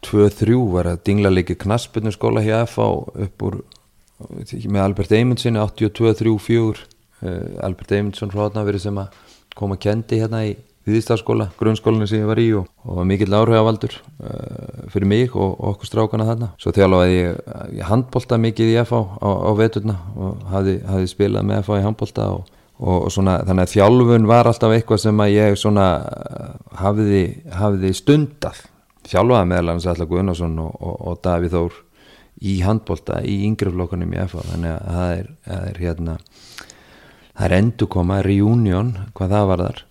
2-3 0.06 0.62
var 0.72 0.94
að 0.94 1.04
dingla 1.10 1.34
líki 1.34 1.58
knaspunni 1.60 2.14
skóla 2.14 2.46
hjá 2.46 2.62
F 2.68 2.78
á 2.78 2.90
upp 2.94 3.48
úr 3.48 3.62
með 4.22 4.84
Albert 4.86 5.18
Eymundsson 5.18 5.58
82-3-4 5.58 6.86
Albert 7.66 7.94
Eymundsson 7.98 8.30
frá 8.30 8.46
þarna 8.46 8.70
verið 8.70 8.86
sem 8.86 9.02
að 9.02 9.18
koma 9.58 9.78
að 9.78 9.84
kendi 9.88 10.22
hérna 10.22 10.46
í 10.46 10.54
viðstafskóla, 10.88 11.50
grunnskólinu 11.60 12.08
sem 12.10 12.24
ég 12.24 12.30
var 12.30 12.40
í 12.42 12.48
og, 12.58 12.70
og 12.90 13.04
mikill 13.10 13.36
áhrifavaldur 13.38 13.98
uh, 14.00 14.88
fyrir 14.94 15.10
mig 15.10 15.36
og, 15.36 15.54
og 15.60 15.76
okkur 15.76 15.90
strákana 15.90 16.26
þarna. 16.30 16.50
Svo 16.62 16.74
þjálfaði 16.76 17.20
ég, 17.20 17.44
ég 17.78 17.92
handbólta 17.92 18.40
mikið 18.42 18.74
í 18.74 18.80
FH 18.82 19.04
á, 19.22 19.30
á 19.30 19.52
veturna 19.60 20.00
og 20.16 20.42
hafði, 20.54 20.80
hafði 20.90 21.12
spilað 21.12 21.48
með 21.50 21.62
FH 21.66 21.78
í 21.78 21.86
handbólta 21.86 22.28
og, 22.34 22.50
og 22.82 23.08
svona, 23.14 23.38
þannig 23.46 23.68
að 23.68 23.76
þjálfun 23.76 24.28
var 24.32 24.50
alltaf 24.50 24.76
eitthvað 24.78 25.04
sem 25.06 25.24
að 25.26 25.36
ég 25.36 25.62
svona 25.62 25.88
hafði, 26.82 27.24
hafði 27.60 27.94
stundað. 28.02 28.66
Þjálfaði 29.12 29.54
meðal 29.54 29.76
hans 29.76 29.88
alltaf 29.90 30.10
Gunnarsson 30.10 30.60
og 30.62 31.16
Davíð 31.22 31.58
Þór 31.58 31.80
í 32.42 32.58
handbólta 32.66 33.22
í 33.28 33.44
yngreflokkunum 33.50 34.14
í 34.16 34.20
FH 34.26 34.50
þannig 34.50 34.74
að 34.74 34.98
það 34.98 35.16
er, 35.20 35.32
það 35.46 35.66
er 35.70 35.80
hérna 35.82 36.18
það 37.32 37.46
er 37.48 37.56
endurkoma, 37.58 38.20
reunion 38.26 38.92
hvað 39.18 39.36
það 39.36 39.50
var 39.52 39.64
þar 39.66 39.82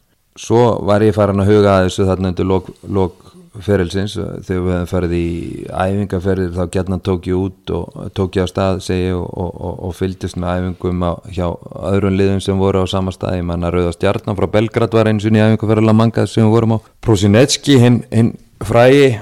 svo 0.40 0.62
var 0.88 1.04
ég 1.04 1.16
farin 1.16 1.42
að 1.42 1.52
huga 1.52 1.76
að 1.76 1.88
þessu 1.88 2.08
þarna 2.08 2.32
undir 2.32 2.48
lok, 2.48 2.70
lok 2.88 3.30
ferilsins. 3.64 4.14
Þegar 4.46 4.62
við 4.64 4.74
hefum 4.74 4.90
ferið 4.90 5.14
í 5.16 5.28
æfingaferðir 5.68 6.52
þá 6.56 6.74
gætna 6.76 7.00
tók 7.04 7.26
ég 7.28 7.38
út 7.38 7.72
og 7.74 8.12
tók 8.16 8.38
ég 8.38 8.46
á 8.46 8.48
stað 8.50 8.82
segi 8.86 9.10
og, 9.16 9.24
og, 9.26 9.50
og, 9.56 9.80
og 9.88 9.96
fylgist 9.98 10.38
með 10.40 10.60
æfingum 10.60 11.02
á, 11.02 11.12
hjá 11.34 11.46
öðrun 11.90 12.18
liðum 12.18 12.44
sem 12.44 12.60
voru 12.60 12.84
á 12.84 12.86
sama 12.90 13.14
stað. 13.14 13.40
Ég 13.40 13.48
manna 13.48 13.72
Rauða 13.74 13.96
Stjarnan 13.96 14.38
frá 14.38 14.46
Belgrad 14.52 14.94
var 14.94 15.10
eins 15.10 15.26
og 15.26 15.34
í 15.34 15.42
æfingaferðila 15.42 15.96
mangað 15.96 16.30
sem 16.30 16.46
við 16.46 16.54
vorum 16.54 16.78
á. 16.78 16.82
Prosinecki, 17.02 17.80
hinn 17.82 18.04
hin 18.14 18.32
frægi 18.64 19.18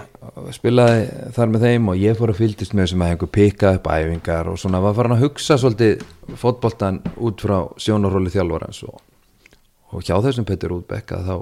spilaði 0.54 1.08
þar 1.34 1.50
með 1.52 1.64
þeim 1.66 1.90
og 1.90 1.98
ég 1.98 2.18
fór 2.18 2.32
að 2.32 2.40
fylgist 2.42 2.74
með 2.74 2.86
þessum 2.86 3.04
æfingu 3.08 3.28
pika 3.34 3.74
upp 3.78 3.90
æfingar 3.90 4.52
og 4.52 4.60
svona. 4.60 4.82
Var 4.84 4.96
farin 4.96 5.16
að 5.16 5.24
hugsa 5.26 5.58
svolítið 5.58 6.04
fótboltan 6.38 7.02
út 7.16 7.42
frá 7.42 7.58
sjónaróli 7.80 8.32
þjálfarans 8.34 8.84
og 8.86 9.00
og 9.92 10.04
hjá 10.04 10.16
þessum 10.24 10.46
Petur 10.48 10.76
Útbekka 10.78 11.22
þá 11.26 11.34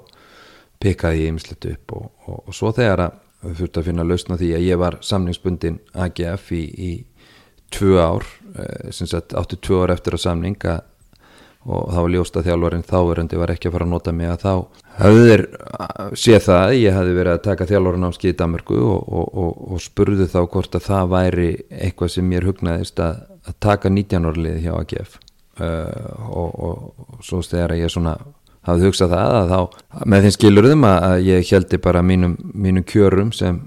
pekaði 0.83 1.25
ég 1.25 1.35
ymslet 1.35 1.69
upp 1.73 1.97
og, 1.97 2.11
og, 2.27 2.43
og 2.47 2.57
svo 2.57 2.73
þegar 2.77 3.07
að 3.07 3.23
við 3.47 3.61
þurftum 3.61 3.83
að 3.83 3.89
finna 3.91 4.07
lausna 4.07 4.41
því 4.41 4.51
að 4.57 4.67
ég 4.67 4.81
var 4.81 4.99
samningsbundin 5.05 5.79
AGF 5.95 6.51
í, 6.57 6.65
í 6.67 6.91
tvö 7.75 7.97
ár 8.01 8.27
eh, 8.57 8.93
sem 8.95 9.09
sagt 9.11 9.35
áttu 9.37 9.59
tvö 9.61 9.85
ár 9.85 9.95
eftir 9.95 10.17
að 10.17 10.25
samninga 10.25 10.77
og 11.67 11.91
þá 11.91 11.99
var 11.99 12.13
ljósta 12.15 12.43
þjálfarinn 12.47 12.87
þáverandi 12.87 13.39
var 13.41 13.53
ekki 13.57 13.69
að 13.69 13.75
fara 13.75 13.87
að 13.89 13.93
nota 13.93 14.13
mig 14.15 14.31
að 14.31 14.43
þá 14.45 14.53
hafður 15.01 15.43
séð 16.15 16.45
það 16.45 16.75
ég 16.79 16.95
hafði 16.95 17.17
verið 17.17 17.33
að 17.33 17.45
taka 17.49 17.69
þjálfarinn 17.71 18.09
áskið 18.09 18.33
í 18.33 18.37
Danmarku 18.39 18.79
og, 18.87 19.41
og 19.75 19.83
spurðu 19.83 20.29
þá 20.31 20.39
hvort 20.45 20.79
að 20.79 20.87
það 20.87 21.13
væri 21.17 21.49
eitthvað 21.75 22.13
sem 22.15 22.29
mér 22.31 22.47
hugnaðist 22.47 23.03
að, 23.03 23.25
að 23.51 23.59
taka 23.67 23.91
19 23.91 24.31
árlið 24.31 24.61
hjá 24.63 24.73
AGF 24.77 25.19
uh, 25.19 26.31
og, 26.31 26.55
og 26.71 27.27
svo 27.27 27.43
þegar 27.43 27.77
ég 27.81 27.93
svona 27.93 28.15
hafði 28.67 28.91
hugsað 28.91 29.15
það 29.15 29.37
að 29.39 29.53
þá 29.53 30.05
með 30.13 30.27
þeim 30.27 30.37
skilurðum 30.37 30.87
að 30.89 31.17
ég 31.27 31.51
heldi 31.53 31.81
bara 31.83 32.03
mínum, 32.07 32.37
mínum 32.55 32.87
kjörum 32.87 33.33
sem, 33.37 33.61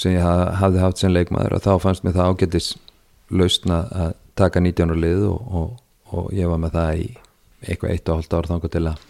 sem 0.00 0.16
ég 0.16 0.26
hafði 0.60 0.82
haft 0.82 1.02
sem 1.02 1.12
leikmaður 1.12 1.58
og 1.58 1.64
þá 1.64 1.72
fannst 1.82 2.04
mér 2.06 2.18
það 2.18 2.32
ágættis 2.32 2.72
lausna 3.32 3.82
að 4.04 4.14
taka 4.38 4.60
19 4.60 4.96
lið 5.00 5.26
og, 5.30 5.40
og, 5.60 5.74
og 6.12 6.30
ég 6.36 6.50
var 6.50 6.60
með 6.60 6.76
það 6.78 7.02
í 7.02 7.08
eitthvað 7.62 7.94
eitt 7.94 8.08
og 8.08 8.20
hálft 8.20 8.36
ár 8.36 8.50
þangur 8.50 8.72
til 8.72 8.86
að 8.90 9.08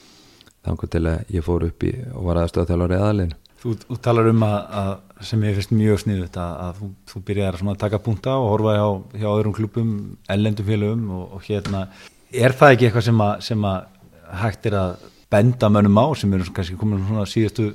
þangur 0.62 0.90
til 0.92 1.06
að 1.10 1.32
ég 1.34 1.46
fór 1.46 1.64
upp 1.66 1.86
í 1.86 1.92
og 2.12 2.26
var 2.28 2.42
aðstöða 2.42 2.70
þjálfur 2.70 2.98
eðalinn 2.98 3.38
Þú, 3.62 3.76
þú 3.78 3.96
talar 4.02 4.26
um 4.26 4.40
að, 4.42 4.56
að 4.74 5.26
sem 5.28 5.42
ég 5.46 5.54
finnst 5.54 5.74
mjög 5.78 6.00
sniðut 6.02 6.36
að, 6.42 6.54
að 6.64 6.78
þú, 6.80 6.88
þú 7.12 7.20
byrjar 7.28 7.58
að 7.62 7.76
taka 7.78 8.00
punta 8.02 8.32
og 8.40 8.48
horfa 8.50 8.72
hjá, 8.74 8.86
hjá 9.22 9.28
öðrum 9.30 9.54
klubum, 9.54 9.92
ellendum 10.34 10.66
félögum 10.66 11.04
og, 11.14 11.36
og 11.36 11.44
hérna 11.46 11.84
er 12.34 12.56
það 12.58 12.74
ekki 12.74 12.88
eitthvað 12.88 13.06
sem 13.06 13.22
að, 13.22 13.34
sem 13.46 13.68
að 13.70 13.84
hægt 14.42 14.66
er 14.66 14.78
að 14.80 14.96
benda 15.32 15.70
mönnum 15.72 15.98
á 15.98 16.06
sem 16.18 16.36
eru 16.36 16.52
kannski 16.54 16.76
komin 16.80 17.02
svona 17.08 17.24
síðustu, 17.28 17.72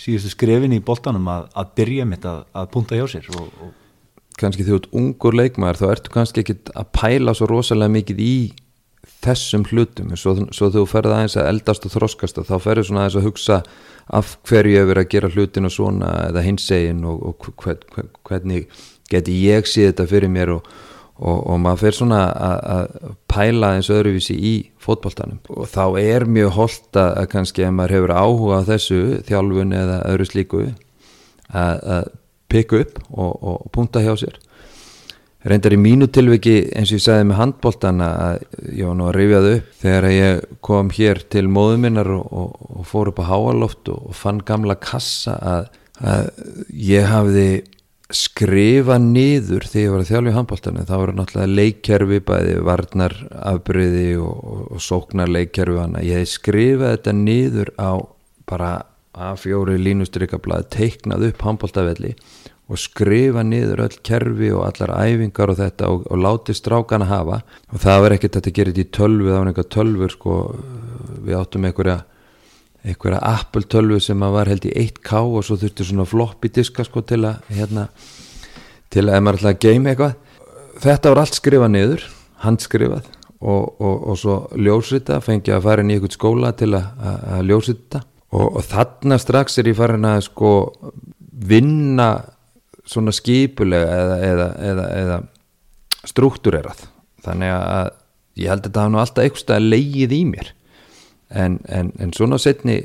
síðustu 0.00 0.32
skrefin 0.36 0.76
í 0.76 0.80
boltanum 0.84 1.28
að, 1.32 1.50
að 1.58 1.76
byrja 1.80 2.08
mitt 2.08 2.26
að, 2.28 2.42
að 2.54 2.72
punta 2.74 2.98
hjá 2.98 3.06
sér 3.10 3.30
og, 3.34 3.50
og 3.60 3.76
kannski 4.40 4.64
þú 4.64 4.78
ert 4.78 4.90
ungur 4.96 5.36
leikmaður 5.36 5.80
þá 5.82 5.86
ertu 5.90 6.14
kannski 6.14 6.44
ekki 6.44 6.58
að 6.72 6.90
pæla 6.96 7.34
svo 7.36 7.50
rosalega 7.50 7.92
mikið 7.98 8.22
í 8.24 8.34
þessum 9.20 9.64
hlutum. 9.68 10.12
Svo, 10.16 10.34
svo 10.54 10.68
þú 10.72 10.84
ferða 10.88 11.18
aðeins 11.18 11.36
að 11.40 11.48
eldast 11.50 11.86
og 11.88 11.94
þroskast 11.94 12.40
og 12.40 12.48
þá 12.48 12.54
ferður 12.64 12.88
svona 12.88 13.04
aðeins 13.04 13.18
að 13.20 13.26
hugsa 13.28 13.58
af 14.20 14.36
hverju 14.48 14.76
ég 14.76 14.88
verið 14.88 15.04
að 15.04 15.10
gera 15.14 15.32
hlutinu 15.34 15.72
svona 15.72 16.12
eða 16.28 16.44
hinsegin 16.44 17.02
og, 17.08 17.20
og 17.30 17.50
hvern, 17.62 17.84
hvern, 17.94 18.10
hvernig 18.28 18.70
geti 19.10 19.36
ég 19.44 19.68
síð 19.68 19.90
þetta 19.90 20.08
fyrir 20.10 20.32
mér 20.32 20.54
og 20.56 20.70
og, 21.20 21.38
og 21.52 21.58
maður 21.60 21.82
fer 21.84 21.96
svona 21.98 22.20
að 22.32 22.94
pæla 23.30 23.74
eins 23.76 23.90
öðruvísi 23.92 24.36
í 24.36 24.54
fótballtanum 24.80 25.40
og 25.52 25.68
þá 25.68 25.84
er 26.00 26.24
mjög 26.24 26.54
holdt 26.56 27.00
að 27.00 27.26
kannski 27.34 27.66
ef 27.66 27.74
maður 27.76 27.96
hefur 27.98 28.14
áhuga 28.16 28.60
á 28.64 28.68
þessu 28.70 29.00
þjálfun 29.28 29.76
eða 29.76 29.98
öðru 30.12 30.28
slíku 30.30 30.62
að 31.50 32.08
pikka 32.50 32.84
upp 32.84 33.02
og, 33.10 33.34
og 33.42 33.66
punta 33.74 34.02
hjá 34.02 34.14
sér. 34.18 34.38
Reyndar 35.40 35.72
í 35.72 35.78
mínu 35.80 36.10
tilviki 36.12 36.56
eins 36.76 36.90
og 36.92 36.98
ég 36.98 37.04
sagði 37.06 37.28
með 37.30 37.38
handbóltana 37.38 38.08
að 38.26 38.42
ég 38.76 38.88
var 38.90 38.96
nú 38.98 39.06
að 39.08 39.14
rifjaðu 39.16 39.52
upp 39.56 39.68
þegar 39.80 40.06
ég 40.12 40.42
kom 40.68 40.90
hér 40.92 41.22
til 41.32 41.46
móðuminnar 41.48 42.10
og, 42.12 42.26
og, 42.28 42.66
og 42.76 42.88
fór 42.90 43.12
upp 43.12 43.22
á 43.24 43.30
háaloft 43.30 43.92
og 43.92 44.10
fann 44.16 44.42
gamla 44.44 44.76
kassa 44.76 45.38
að, 45.40 45.70
að 46.04 46.28
ég 46.76 47.08
hafði 47.08 47.46
skrifa 48.16 48.98
niður 49.02 49.66
þegar 49.68 49.84
ég 49.84 49.92
var 49.94 50.04
að 50.04 50.10
þjálfa 50.10 50.30
í 50.30 50.36
handbóltanu 50.36 50.84
þá 50.88 50.94
eru 50.98 51.16
náttúrulega 51.16 51.56
leikkerfi 51.60 52.20
bæði 52.30 52.54
varnar 52.66 53.16
afbyrði 53.52 54.06
og, 54.20 54.38
og, 54.52 54.62
og 54.74 54.84
sóknar 54.84 55.30
leikkerfi 55.30 55.78
hana 55.80 56.04
ég 56.06 56.22
hef 56.22 56.32
skrifað 56.34 56.96
þetta 56.96 57.16
niður 57.20 57.74
á 57.78 57.92
bara 58.50 58.70
A4 59.20 59.76
línustrykkablað 59.82 60.68
teiknað 60.74 61.28
upp 61.30 61.44
handbóltavelli 61.46 62.14
og 62.70 62.78
skrifa 62.78 63.42
niður 63.42 63.82
öll 63.88 63.96
kerfi 64.06 64.52
og 64.54 64.62
allar 64.68 64.92
æfingar 65.02 65.50
og 65.50 65.58
þetta 65.58 65.88
og, 65.90 66.04
og 66.06 66.22
láti 66.22 66.54
strákana 66.54 67.08
hafa. 67.10 67.40
Og 67.74 67.82
það 67.82 68.04
var 68.04 68.14
ekkert 68.14 68.36
að 68.36 68.44
þetta 68.44 68.52
þetta 68.54 68.78
í 68.78 68.86
tölvu 68.94 69.26
það 69.32 69.40
var 69.40 69.50
einhver 69.50 69.68
tölvur 69.74 70.14
sko 70.14 70.36
við 71.26 71.38
áttum 71.40 71.66
einhverja 71.66 71.96
einhverja 72.84 73.20
Apple 73.26 73.66
tölvu 73.70 74.00
sem 74.02 74.22
að 74.24 74.34
var 74.36 74.50
held 74.50 74.66
í 74.68 74.72
1K 74.86 75.20
og 75.20 75.44
svo 75.44 75.58
þurfti 75.60 75.86
svona 75.86 76.08
floppy 76.08 76.50
diska 76.54 76.84
sko 76.86 77.02
til 77.06 77.22
að 77.28 77.52
hérna, 77.52 77.86
til 78.92 79.06
að 79.06 79.16
ef 79.16 79.24
maður 79.24 79.40
ætlaði 79.40 79.56
að 79.56 79.64
geima 79.66 79.92
eitthvað. 79.92 80.14
Þetta 80.80 81.12
var 81.12 81.22
allt 81.22 81.36
skrifað 81.36 81.72
niður 81.74 82.06
handskrifað 82.44 83.10
og, 83.40 83.64
og, 83.80 83.96
og 84.12 84.20
svo 84.20 84.36
ljósrita 84.56 85.20
fengi 85.24 85.52
að 85.52 85.66
fara 85.66 85.84
inn 85.84 85.92
í 85.92 85.98
einhvern 85.98 86.16
skóla 86.16 86.52
til 86.56 86.72
að, 86.78 86.88
að 87.36 87.46
ljósrita. 87.50 88.02
Og, 88.30 88.46
og 88.46 88.62
þarna 88.64 89.18
strax 89.20 89.58
er 89.58 89.72
ég 89.72 89.78
farin 89.78 90.06
að 90.06 90.22
sko 90.28 90.52
vinna 91.50 92.12
svona 92.88 93.12
skipulega 93.14 93.90
eða, 93.90 94.16
eða, 94.28 94.48
eða, 94.70 94.86
eða 95.00 96.06
struktúrerað. 96.08 96.86
Þannig 97.24 97.52
að 97.52 97.90
ég 98.40 98.48
held 98.52 98.62
að 98.62 98.70
þetta 98.70 98.84
hafa 98.84 98.94
nú 98.94 99.02
alltaf 99.02 99.26
eitthvað 99.26 99.68
leigið 99.68 100.16
í 100.16 100.22
mér 100.30 100.54
en, 101.30 101.58
en, 101.68 101.92
en 101.98 102.12
svona 102.16 102.38
setni 102.38 102.80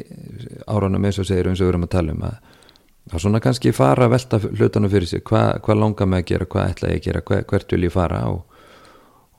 áraunum 0.68 1.06
eins 1.06 1.20
og 1.22 1.28
segir 1.28 1.50
eins 1.50 1.62
og 1.62 1.68
við 1.68 1.74
erum 1.74 1.88
að 1.88 1.94
tala 1.96 2.16
um 2.16 2.26
að, 2.28 2.36
að 3.12 3.24
svona 3.26 3.42
kannski 3.44 3.74
fara 3.76 4.06
að 4.06 4.16
velta 4.16 4.42
hlutunum 4.44 4.92
fyrir 4.92 5.10
sig, 5.10 5.24
hvað 5.26 5.62
hva 5.66 5.78
langar 5.78 6.10
mig 6.10 6.26
að 6.26 6.34
gera 6.34 6.50
hvað 6.54 6.74
ætla 6.74 6.92
ég 6.94 7.02
að 7.02 7.08
gera, 7.08 7.24
hver, 7.30 7.46
hvert 7.52 7.76
vil 7.76 7.88
ég 7.88 7.96
fara 7.96 8.26
og, 8.30 8.44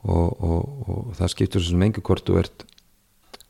og, 0.03 0.43
og, 0.43 0.89
og 0.91 1.13
það 1.19 1.33
skiptur 1.35 1.63
svo 1.63 1.75
sem 1.75 1.87
engur 1.87 2.05
hvort 2.09 2.27
þú 2.27 2.41
ert 2.43 2.67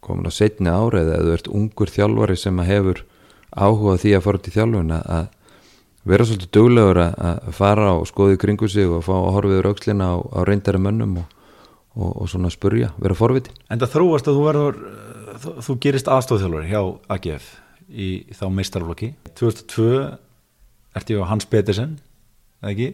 komin 0.06 0.30
á 0.30 0.32
setni 0.32 0.72
árið 0.72 1.14
eða 1.16 1.26
þú 1.26 1.34
ert 1.38 1.50
ungur 1.60 1.94
þjálfari 1.94 2.38
sem 2.40 2.62
að 2.62 2.72
hefur 2.72 3.04
áhuga 3.58 3.98
því 4.04 4.14
að 4.18 4.24
fara 4.28 4.44
til 4.44 4.54
þjálfuna 4.56 5.02
að 5.18 5.26
vera 6.08 6.28
svolítið 6.28 6.52
duglegur 6.56 7.02
að 7.04 7.50
fara 7.56 7.90
og 7.98 8.06
skoði 8.08 8.38
kringu 8.40 8.70
sig 8.72 8.88
og 8.88 9.04
fá 9.04 9.16
að 9.18 9.34
horfiður 9.36 9.72
aukslina 9.74 10.14
á, 10.14 10.16
á 10.22 10.40
reyndari 10.48 10.80
mönnum 10.80 11.18
og, 11.24 11.28
og, 11.98 12.12
og 12.24 12.30
svona 12.32 12.52
spurja, 12.54 12.94
vera 13.02 13.18
forviti 13.18 13.52
En 13.68 13.82
það 13.82 13.94
þróast 13.98 14.30
að 14.30 14.40
þú 14.40 14.46
verður 14.46 14.80
þú, 15.42 15.78
gerist 15.84 16.10
aðstofþjálfari 16.12 16.72
hjá 16.72 16.82
AGF 17.16 17.48
í, 17.88 18.08
þá 18.36 18.46
meistarflokki 18.54 19.14
2002 19.38 19.88
ert 20.98 21.14
ég 21.14 21.24
á 21.24 21.30
Hans 21.30 21.48
Petersen 21.50 21.98
eða 22.62 22.74
ekki? 22.74 22.90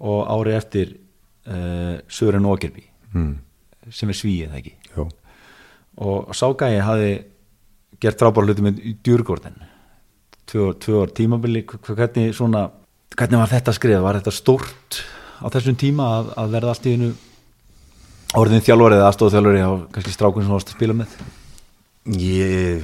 Og 0.00 0.20
ári 0.32 0.54
eftir 0.56 0.94
uh, 0.96 2.00
Sören 2.08 2.48
Åkerby 2.48 2.86
mm. 3.12 3.32
sem 3.92 4.12
er 4.12 4.18
svíið 4.18 4.46
eða 4.48 4.60
ekki? 4.62 4.76
Jó. 4.96 5.06
og 6.00 6.32
Ságægi 6.34 6.80
hafi 6.82 7.10
gert 8.00 8.20
frábæra 8.20 8.48
hluti 8.48 8.64
með 8.64 8.80
djurgórden 9.04 9.58
tvö, 10.50 11.02
ár 11.02 11.12
tímabili 11.14 11.62
hvernig, 11.68 12.32
svona, 12.34 12.68
hvernig 13.14 13.42
var 13.42 13.52
þetta 13.52 13.74
skrið 13.76 14.02
var 14.02 14.18
þetta 14.18 14.34
stórt 14.34 15.02
á 15.40 15.46
þessum 15.52 15.76
tíma 15.78 16.08
að, 16.18 16.32
að 16.42 16.56
verða 16.56 16.74
allt 16.74 16.88
í 16.88 16.94
einu 16.96 17.10
orðin 18.38 18.64
þjálfari 18.64 18.98
eða 18.98 19.10
aðstofþjálfari 19.10 19.62
á 19.62 19.70
kannski 19.94 20.14
strákun 20.14 20.44
sem 20.44 20.50
þú 20.50 20.56
varst 20.56 20.72
að 20.72 20.78
spila 20.78 20.96
með 20.98 21.14
Ég, 22.10 22.82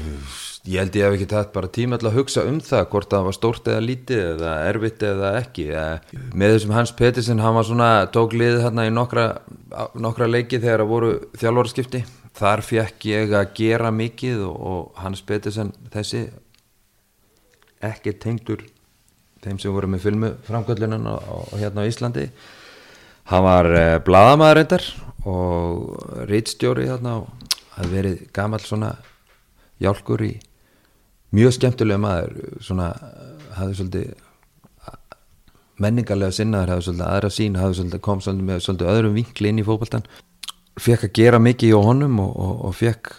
ég 0.63 0.79
held 0.79 0.95
ég 0.95 1.03
hef 1.03 1.15
ekki 1.17 1.27
tætt 1.27 1.49
bara 1.55 1.71
tíma 1.73 1.97
til 1.99 2.07
að 2.11 2.19
hugsa 2.21 2.45
um 2.47 2.61
það 2.63 2.85
hvort 2.93 3.09
það 3.11 3.25
var 3.27 3.35
stórt 3.35 3.71
eða 3.73 3.83
lítið 3.83 4.21
eða 4.23 4.51
erfitt 4.69 5.01
eða 5.03 5.31
ekki 5.41 5.65
með 6.37 6.53
þessum 6.55 6.75
Hans 6.77 6.93
Pettersen 6.95 7.43
hann 7.43 7.57
var 7.57 7.67
svona 7.67 7.89
tók 8.15 8.37
liðið 8.39 8.63
hérna 8.63 8.85
í 8.87 8.93
nokkra, 8.95 9.25
nokkra 9.99 10.29
leiki 10.31 10.61
þegar 10.63 10.85
það 10.85 10.93
voru 10.93 11.11
þjálfaraskipti. 11.41 12.03
Þar 12.37 12.63
fekk 12.69 13.09
ég 13.11 13.35
að 13.35 13.51
gera 13.57 13.91
mikið 13.91 14.45
og, 14.47 14.61
og 14.71 15.03
Hans 15.03 15.25
Pettersen 15.27 15.73
þessi 15.91 16.23
ekki 17.91 18.15
tengdur 18.23 18.63
þeim 19.43 19.59
sem 19.59 19.75
voru 19.75 19.91
með 19.91 20.07
filmu 20.07 20.31
framkvöldunan 20.47 21.11
og, 21.17 21.51
hérna 21.57 21.83
á 21.83 21.89
Íslandi. 21.91 22.29
Hann 23.33 23.43
var 23.49 23.73
eh, 23.75 23.99
bladamæður 24.07 24.61
reyndar 24.61 24.89
og 25.27 26.27
rítstjóri 26.31 26.87
hérna 26.87 27.19
og 27.25 27.53
hafði 27.77 27.93
verið 27.97 28.25
gamal 28.37 28.63
svona 28.63 28.95
hjálkur 29.83 30.25
í 30.27 30.35
mjög 31.37 31.57
skemmtilega 31.57 32.03
maður 32.03 32.61
svona 32.65 32.93
hafði 33.57 33.81
svolítið 33.81 34.15
menningarlega 35.83 36.33
sinnaður 36.33 36.75
hafði 36.75 36.87
svolítið 36.87 37.09
aðra 37.11 37.33
sín 37.35 37.59
hafði 37.61 37.81
svolítið 37.81 38.05
kom 38.07 38.23
svolítið 38.25 38.51
með 38.51 38.63
svolítið 38.65 38.93
öðrum 38.95 39.19
vinkli 39.19 39.53
inn 39.53 39.61
í 39.61 39.67
fókbaltan 39.67 40.07
fekk 40.81 41.09
að 41.09 41.17
gera 41.17 41.41
mikið 41.41 41.73
í 41.73 41.83
honum 41.89 42.21
og, 42.23 42.33
og, 42.37 42.55
og 42.69 42.77
fekk 42.77 43.13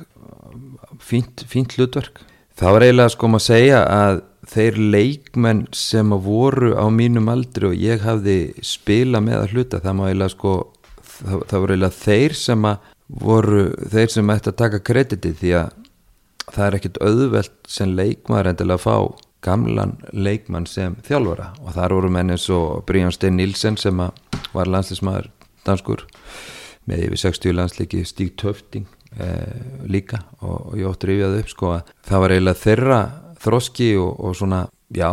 fínt, 1.02 1.46
fínt 1.50 1.78
hlutverk. 1.78 2.22
Það 2.58 2.74
var 2.74 2.86
eiginlega 2.86 3.14
sko 3.14 3.30
maður 3.30 3.44
að 3.44 3.48
segja 3.48 3.82
að 3.94 4.20
þeir 4.48 4.78
leikmenn 4.96 5.64
sem 5.76 6.14
voru 6.24 6.72
á 6.74 6.86
mínum 6.94 7.28
aldri 7.30 7.70
og 7.70 7.76
ég 7.78 8.06
hafði 8.06 8.38
spila 8.66 9.22
með 9.22 9.42
að 9.42 9.54
hluta 9.54 9.82
það 9.84 9.98
má 9.98 10.06
eiginlega 10.08 10.34
sko 10.34 10.54
það, 11.02 11.44
það 11.50 11.60
voru 11.64 11.76
eiginlega 11.76 12.00
þeir 12.00 12.38
sem 12.40 12.70
að 12.70 12.94
voru 13.28 13.66
þeir 13.94 14.14
sem 14.14 14.32
ætti 14.34 14.52
að 14.52 14.60
taka 14.64 14.82
krediti 14.90 15.34
því 15.38 15.54
að 15.62 15.76
það 16.54 16.66
er 16.68 16.78
ekkit 16.78 17.00
auðvelt 17.04 17.56
sem 17.70 17.96
leikmaður 17.98 18.52
endilega 18.52 18.80
að 18.80 18.86
fá 18.86 19.26
gamlan 19.46 19.96
leikmann 20.12 20.68
sem 20.70 20.96
þjálfara. 21.08 21.52
Og 21.64 21.74
þar 21.76 21.96
voru 21.98 22.12
menn 22.14 22.34
eins 22.34 22.48
og 22.54 22.84
Bríðan 22.88 23.16
Steinn 23.16 23.38
Nilsen 23.40 23.78
sem 23.80 24.00
var 24.00 24.72
landslismæður 24.72 25.30
danskur 25.68 26.06
með 26.88 27.08
yfir 27.08 27.24
60 27.28 27.58
landsleiki 27.58 28.04
Stík 28.08 28.38
Töfting 28.40 28.88
eh, 29.20 29.84
líka. 29.86 30.24
Og, 30.42 30.72
og 30.72 30.80
ég 30.80 30.90
ótti 30.90 31.12
rifjað 31.12 31.40
upp 31.42 31.52
sko 31.54 31.74
að 31.76 31.94
það 32.08 32.24
var 32.24 32.36
eiginlega 32.36 32.64
þeirra 32.64 33.02
þroski 33.44 33.92
og, 34.02 34.12
og 34.18 34.40
svona 34.40 34.64
já, 34.96 35.12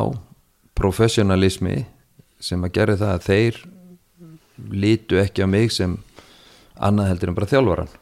professionalismi 0.78 1.82
sem 2.43 2.64
að 2.64 2.74
gera 2.78 2.99
það 3.01 3.14
að 3.14 3.28
þeir 3.28 3.61
lítu 4.70 5.18
ekki 5.20 5.45
á 5.45 5.49
mig 5.51 5.72
sem 5.74 5.99
annað 6.74 7.11
heldur 7.12 7.32
en 7.32 7.37
bara 7.39 7.51
þjálfvaran 7.51 7.93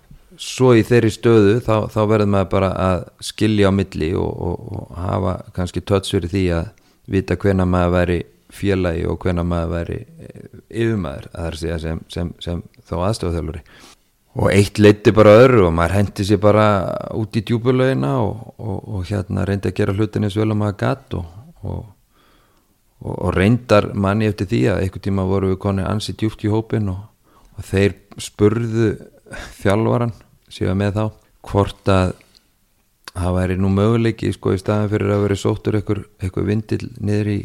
svo 0.40 0.72
í 0.76 0.82
þeirri 0.86 1.10
stöðu 1.12 1.54
þá, 1.64 1.88
þá 1.92 2.00
verður 2.10 2.30
maður 2.34 2.50
bara 2.54 2.70
að 2.80 3.04
skilja 3.24 3.70
á 3.70 3.72
milli 3.74 4.12
og, 4.18 4.30
og, 4.48 4.58
og 4.72 4.98
hafa 5.00 5.34
kannski 5.56 5.82
töts 5.84 6.12
fyrir 6.14 6.32
því 6.32 6.44
að 6.58 6.68
vita 7.12 7.36
hvena 7.36 7.66
maður 7.68 7.94
væri 7.96 8.18
félagi 8.52 9.06
og 9.08 9.18
hvena 9.24 9.44
maður 9.48 9.72
væri 9.76 9.98
eh, 10.02 10.44
yfirmaður 10.68 11.30
að 11.32 11.58
sem, 11.82 12.02
sem, 12.12 12.34
sem 12.42 12.62
þá 12.88 12.94
aðstofþjálfuri 13.08 13.64
og 14.32 14.48
eitt 14.48 14.80
leiti 14.80 15.12
bara 15.12 15.36
öðru 15.42 15.66
og 15.68 15.74
maður 15.76 15.98
hendi 15.98 16.24
sér 16.24 16.40
bara 16.40 16.66
út 17.18 17.36
í 17.36 17.44
djúbulögina 17.44 18.14
og, 18.24 18.52
og 18.58 19.08
hérna 19.08 19.44
reyndi 19.48 19.68
að 19.68 19.78
gera 19.80 19.96
hlutin 19.96 20.24
eins 20.28 20.38
vel 20.40 20.48
að 20.48 20.60
maður 20.62 20.78
gatt 20.80 21.16
og 23.02 23.32
reyndar 23.34 23.90
manni 23.98 24.28
eftir 24.30 24.48
því 24.48 24.62
að 24.72 24.84
einhver 24.84 25.02
tíma 25.04 25.26
voru 25.28 25.52
við 25.52 25.64
konið 25.64 25.90
ansi 25.90 26.14
djúpt 26.16 26.44
í 26.46 26.52
hópin 26.52 26.92
og 26.92 27.08
og 27.56 27.66
þeir 27.68 27.96
spurðu 28.20 28.90
þjálfvaran 29.60 30.14
síðan 30.52 30.80
með 30.80 30.98
þá 30.98 31.04
hvort 31.50 31.90
að 31.92 32.14
það 33.12 33.36
væri 33.36 33.58
nú 33.60 33.70
möguleiki 33.72 34.32
sko 34.32 34.54
í 34.56 34.60
staðan 34.60 34.90
fyrir 34.92 35.12
að 35.12 35.24
veri 35.26 35.38
sóttur 35.40 35.78
einhver 35.78 36.46
vindil 36.48 36.82
niður 37.00 37.32
í, 37.32 37.40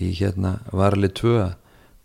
í 0.00 0.10
hérna 0.16 0.58
varlið 0.72 1.16
2 1.20 1.34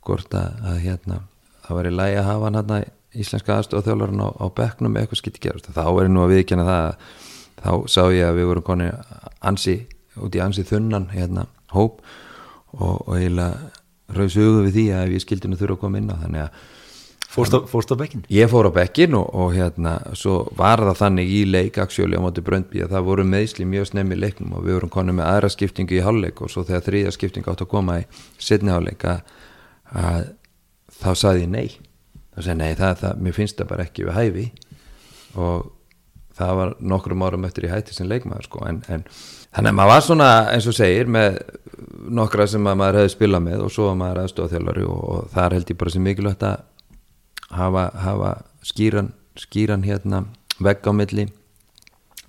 hvort 0.08 0.36
að, 0.36 0.64
að 0.66 0.80
hérna 0.84 1.20
það 1.66 1.80
væri 1.80 1.94
lægi 1.96 2.20
að 2.20 2.30
hafa 2.30 2.48
hann 2.48 2.60
hérna 2.60 2.80
íslenska 3.20 3.58
aðstofþjálfvaran 3.58 4.22
á, 4.22 4.30
á 4.38 4.46
bekknum 4.54 4.98
eitthvað 5.00 5.22
skilt 5.22 5.40
gerast. 5.42 5.70
Þá 5.74 5.86
er 5.88 6.12
nú 6.12 6.24
að 6.24 6.36
viðkjana 6.36 6.66
það 6.68 6.90
þá 7.60 7.72
sá 7.92 8.02
ég 8.14 8.28
að 8.28 8.38
við 8.40 8.50
vorum 8.52 8.68
konið 8.68 9.16
ansi 9.50 9.76
út 10.20 10.36
í 10.36 10.44
ansi 10.44 10.66
þunnan 10.68 11.10
hérna 11.14 11.46
hóp 11.74 12.04
og, 12.76 13.08
og 13.08 13.16
eiginlega 13.18 13.72
rauðsugu 14.16 14.66
við 14.68 14.76
því 14.76 14.86
að 14.96 15.06
ef 15.08 15.16
ég 15.16 15.24
skildi 15.26 15.50
nú 15.50 15.58
þurfa 15.60 15.78
að 15.78 15.82
koma 15.84 16.02
inn 16.02 16.12
á. 16.14 16.16
Þannig 16.22 16.46
að 16.46 16.62
Fórst 17.30 17.92
á 17.94 17.96
bekkin? 18.00 18.24
Ég 18.34 18.50
fór 18.50 18.66
á 18.66 18.74
bekkin 18.74 19.14
og, 19.14 19.28
og 19.38 19.52
hérna 19.54 20.00
svo 20.18 20.48
var 20.58 20.82
það 20.82 20.98
þannig 21.04 21.30
í 21.30 21.42
leik 21.46 21.78
aksjóli 21.78 22.18
á 22.18 22.24
móti 22.24 22.42
Bröndby 22.42 22.82
að 22.82 22.96
það 22.96 23.06
voru 23.06 23.26
meðsli 23.30 23.68
mjög 23.70 23.92
snemmi 23.92 24.18
leiknum 24.18 24.56
og 24.58 24.64
við 24.66 24.80
vorum 24.80 24.94
konið 24.96 25.20
með 25.20 25.30
aðra 25.30 25.52
skiptingu 25.54 26.00
í 26.00 26.02
hálfleik 26.02 26.42
og 26.42 26.50
svo 26.50 26.64
þegar 26.66 26.88
þrýða 26.88 27.14
skiptingu 27.14 27.52
átt 27.54 27.62
að 27.62 27.70
koma 27.76 28.00
í 28.02 28.08
setni 28.42 28.74
hálfleik 28.74 29.06
að, 29.12 29.22
þá 30.98 31.12
saði 31.22 31.46
ég 31.46 31.54
nei 31.54 31.68
þá 32.34 32.40
sagði 32.40 32.58
nei, 32.64 32.72
það, 32.80 32.96
það, 33.04 33.22
mér 33.28 33.38
finnst 33.38 33.62
það 33.62 33.70
bara 33.76 33.86
ekki 33.86 34.08
við 34.08 34.18
hæfi 34.18 34.48
og 35.38 35.70
það 36.40 36.56
var 36.62 36.74
nokkrum 36.96 37.28
árum 37.28 37.46
eftir 37.46 37.68
í 37.68 37.72
hætti 37.72 37.94
sem 37.94 38.10
leikmaður 38.10 38.48
sko 38.48 38.64
en, 38.66 38.82
en 38.90 39.06
þannig 39.54 39.74
að 39.74 39.78
maður 39.78 39.94
var 39.94 40.04
svona 40.08 40.32
eins 40.56 40.68
og 40.72 40.78
segir 40.78 41.10
með 41.12 41.40
nokkra 42.10 42.50
sem 42.50 42.66
maður 42.66 43.04
hefði 43.04 43.14
spilað 43.14 43.46
með 43.46 43.64
og 43.68 43.74
svo 43.76 43.94
maður 44.00 44.24
aðstofað 44.24 44.56
þjálfari 44.56 44.86
og, 44.88 45.00
og 45.14 45.32
það 45.36 45.46
er 45.46 45.58
held 45.60 45.74
ég 45.74 45.82
bara 45.84 45.94
sem 45.96 46.06
mikilvægt 46.10 46.46
að 46.50 46.68
hafa, 47.56 47.90
hafa 48.04 48.34
skýran, 48.66 49.14
skýran 49.40 49.86
hérna 49.88 50.26
vegg 50.60 50.86
á 50.86 50.92
milli 50.94 51.30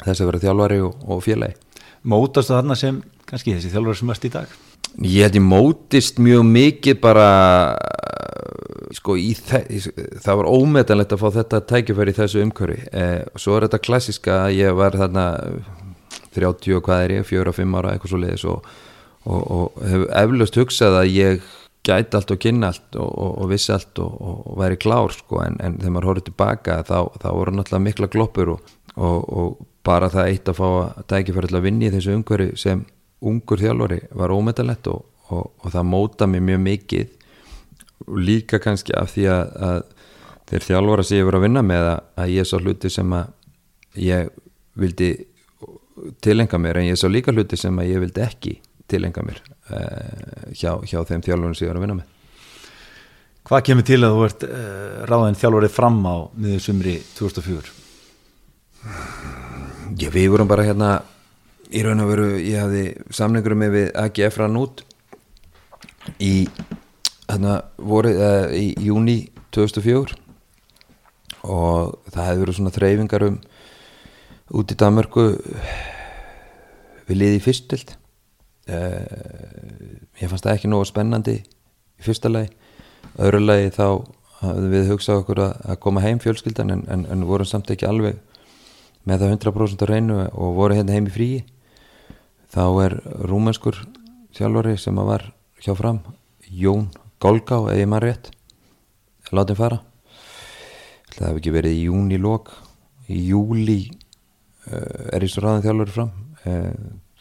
þess 0.01 0.21
að 0.21 0.31
vera 0.31 0.43
þjálfari 0.47 0.81
og, 0.87 0.97
og 1.07 1.25
félagi 1.25 1.59
Mótast 2.01 2.49
það 2.49 2.63
þarna 2.63 2.77
sem 2.81 3.01
kannski 3.29 3.55
þessi 3.57 3.73
þjálfari 3.75 4.01
sem 4.01 4.11
varst 4.11 4.25
í 4.25 4.33
dag? 4.33 4.53
Ég 5.05 5.27
held 5.27 5.37
ég 5.37 5.45
mótist 5.45 6.21
mjög 6.23 6.47
mikið 6.49 7.01
bara 7.03 7.27
sko 8.97 9.15
í 9.21 9.35
það 9.39 10.41
var 10.41 10.49
ómetanlegt 10.51 11.13
að 11.15 11.21
fá 11.21 11.29
þetta 11.37 11.61
tækifæri 11.71 12.15
í 12.15 12.17
þessu 12.17 12.43
umkörfi 12.43 12.79
eh, 12.91 13.21
svo 13.39 13.57
er 13.57 13.69
þetta 13.69 13.83
klassiska 13.85 14.39
að 14.47 14.57
ég 14.59 14.79
var 14.79 14.97
þarna 14.99 15.27
30 16.35 16.79
og 16.79 16.87
hvað 16.87 17.05
er 17.05 17.15
ég, 17.19 17.29
4-5 17.29 17.77
ára 17.79 17.95
eitthvað 17.95 18.15
svo 18.15 18.21
leiðis 18.23 18.47
og, 18.51 18.67
og, 19.27 19.41
og 19.41 19.81
hef 19.93 20.07
eflaust 20.23 20.59
hugsað 20.59 20.99
að 21.03 21.13
ég 21.15 21.49
gæti 21.87 22.17
allt 22.17 22.35
og 22.35 22.41
kynna 22.43 22.71
allt 22.71 22.97
og, 23.01 23.09
og, 23.09 23.33
og 23.41 23.51
vissi 23.51 23.73
allt 23.73 23.99
og, 24.03 24.17
og 24.21 24.59
væri 24.61 24.77
klár 24.81 25.15
sko 25.17 25.41
en, 25.45 25.57
en 25.65 25.79
þegar 25.81 25.95
maður 25.95 26.09
horfður 26.11 26.27
tilbaka 26.29 26.81
þá, 26.89 26.99
þá 27.23 27.29
voru 27.37 27.55
náttúrulega 27.57 27.87
mikla 27.87 28.11
gloppur 28.13 28.55
og 28.55 29.61
bara 29.87 30.11
það 30.13 30.33
eitt 30.33 30.51
að 30.51 30.59
fá 30.59 30.67
að 30.69 31.07
tækja 31.13 31.37
fyrir 31.37 31.57
að 31.57 31.65
vinni 31.67 31.89
í 31.89 31.95
þessu 31.95 32.17
umhverju 32.19 32.59
sem 32.61 32.85
ungur 33.21 33.61
þjálfari 33.61 34.01
var 34.17 34.35
ómetalett 34.35 34.91
og 34.91 35.67
það 35.71 35.89
móta 35.89 36.27
mér 36.27 36.45
mjög 36.45 36.63
mikið. 36.67 37.17
Líka 38.17 38.59
kannski 38.63 38.95
af 38.97 39.13
því 39.15 39.27
að, 39.31 39.51
að 39.69 39.83
þeir 40.51 40.67
þjálfara 40.69 41.05
sem 41.07 41.21
ég 41.21 41.29
voru 41.29 41.41
að 41.41 41.47
vinna 41.47 41.63
með 41.65 41.91
að, 41.91 42.01
að 42.25 42.33
ég 42.35 42.49
svo 42.49 42.61
hluti 42.61 42.91
sem 42.93 43.13
að 43.17 44.01
ég 44.01 44.33
vildi 44.81 45.11
tilenga 46.25 46.59
mér 46.61 46.81
en 46.81 46.91
ég 46.91 46.99
sá 46.99 47.07
líka 47.11 47.35
hluti 47.35 47.59
sem 47.61 47.77
að 47.79 47.93
ég 47.93 48.03
vildi 48.05 48.25
ekki 48.25 48.55
tilenga 48.91 49.25
mér 49.27 49.43
uh, 49.71 50.51
hjá, 50.55 50.75
hjá 50.85 50.99
þeim 51.09 51.23
þjálfurum 51.27 51.55
sem 51.57 51.67
ég 51.67 51.73
var 51.73 51.81
að 51.81 51.87
vinna 51.87 52.01
með 52.01 52.17
Hvað 53.51 53.65
kemur 53.67 53.87
til 53.89 53.97
að 54.05 54.13
þú 54.15 54.25
ert 54.27 54.45
uh, 54.47 54.99
ráðin 55.11 55.39
þjálfarið 55.41 55.73
fram 55.75 55.97
á 56.07 56.17
miður 56.39 56.61
sumri 56.63 56.93
2004? 57.17 57.73
Já, 59.99 60.09
við 60.13 60.29
vorum 60.31 60.51
bara 60.51 60.67
hérna 60.69 60.91
í 61.71 61.83
raun 61.83 62.03
og 62.05 62.11
veru, 62.13 62.29
ég 62.39 62.61
hafði 62.63 62.85
samningur 63.15 63.57
með 63.59 63.75
við 63.75 63.89
AGF 64.05 64.39
rann 64.39 64.59
út 64.61 64.85
í 66.23 66.35
hérna 67.27 67.57
voru, 67.77 68.13
uh, 68.15 68.53
í 68.55 68.75
júni 68.87 69.19
2004 69.57 70.19
og 71.51 71.97
það 72.13 72.27
hefði 72.29 72.45
verið 72.45 72.59
svona 72.59 72.75
þreyfingar 72.75 73.27
um 73.31 73.41
út 74.61 74.73
í 74.75 74.79
Danmörku 74.79 75.27
við 77.09 77.17
liði 77.17 77.43
fyrstild 77.43 77.97
ég 78.71 80.31
fannst 80.31 80.47
það 80.47 80.55
ekki 80.55 80.71
nógu 80.71 80.89
spennandi 80.89 81.37
í 81.41 82.05
fyrsta 82.05 82.31
lagi. 82.31 82.53
Öðru 83.21 83.41
lagi 83.45 83.71
þá 83.75 83.87
við 84.41 84.91
hugsað 84.95 85.23
okkur 85.23 85.43
að, 85.45 85.77
koma 85.83 86.03
heim 86.05 86.21
fjölskyldan 86.23 86.73
en, 86.73 86.85
en, 86.89 87.07
en 87.13 87.27
vorum 87.29 87.49
samt 87.49 87.71
ekki 87.73 87.89
alveg 87.89 88.21
með 89.09 89.25
það 89.25 89.35
100% 89.37 89.85
á 89.85 89.87
reynu 89.89 90.19
og 90.29 90.57
voru 90.57 90.77
hérna 90.77 90.97
heim 90.97 91.09
í 91.11 91.15
fríi. 91.15 91.43
Þá 92.51 92.65
er 92.87 92.97
rúmenskur 93.29 93.79
þjálfari 94.37 94.77
sem 94.81 94.99
að 95.01 95.11
var 95.13 95.27
hjá 95.61 95.75
fram 95.77 96.01
Jón 96.51 96.89
Golgá, 97.21 97.61
ef 97.71 97.79
ég 97.79 97.89
maður 97.89 98.09
rétt 98.09 98.31
látið 99.31 99.61
fara. 99.61 99.81
Það 101.15 101.27
hef 101.29 101.41
ekki 101.41 101.53
verið 101.55 101.77
í 101.77 101.85
júni 101.85 102.19
lók 102.21 102.51
í 103.11 103.21
júli 103.29 103.81
uh, 104.71 105.13
er 105.13 105.25
í 105.25 105.29
svo 105.31 105.45
ráðin 105.45 105.67
þjálfari 105.67 105.95
fram. 105.95 106.13
Uh, 106.49 106.73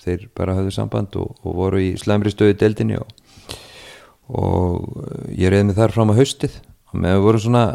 þeir 0.03 0.27
bara 0.37 0.55
hafðu 0.57 0.73
samband 0.75 1.15
og, 1.19 1.35
og 1.43 1.57
voru 1.57 1.81
í 1.83 1.91
slemri 1.99 2.31
stöðu 2.33 2.57
deldinni 2.59 2.99
og, 2.99 3.09
og 4.29 5.31
ég 5.35 5.51
reyði 5.51 5.69
mig 5.69 5.79
þar 5.79 5.95
fram 5.95 6.13
á 6.13 6.19
haustið 6.19 6.59
og 6.89 7.01
með 7.03 7.23
voru 7.25 7.41
svona 7.43 7.65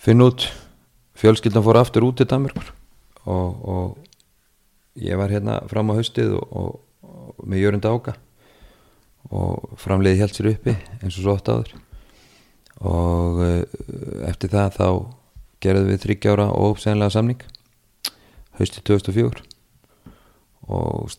finn 0.00 0.24
út 0.24 0.46
fjölskyldan 1.20 1.64
fór 1.66 1.80
aftur 1.80 2.06
út 2.08 2.20
til 2.20 2.28
Danmarkur 2.30 2.72
og, 3.26 3.50
og 3.60 3.98
ég 5.00 5.18
var 5.20 5.32
hérna 5.32 5.60
fram 5.70 5.92
á 5.92 5.98
haustið 5.98 6.36
og 6.40 6.80
með 7.44 7.64
Jörgund 7.64 7.88
Áka 7.88 8.16
og 9.30 9.76
framleiði 9.80 10.22
held 10.22 10.34
sér 10.34 10.50
uppi 10.54 10.74
eins 11.00 11.16
og 11.18 11.22
svo 11.22 11.34
oft 11.36 11.50
áður. 11.50 11.74
Og 12.80 13.40
eftir 14.26 14.52
það 14.52 14.76
þá 14.78 14.86
gerðum 15.60 15.90
við 15.92 16.02
þryggjára 16.06 16.48
og 16.54 16.78
ósænlega 16.78 17.12
samning 17.12 17.42
hausti 18.56 18.80
2004 18.80 19.49
og 20.70 21.10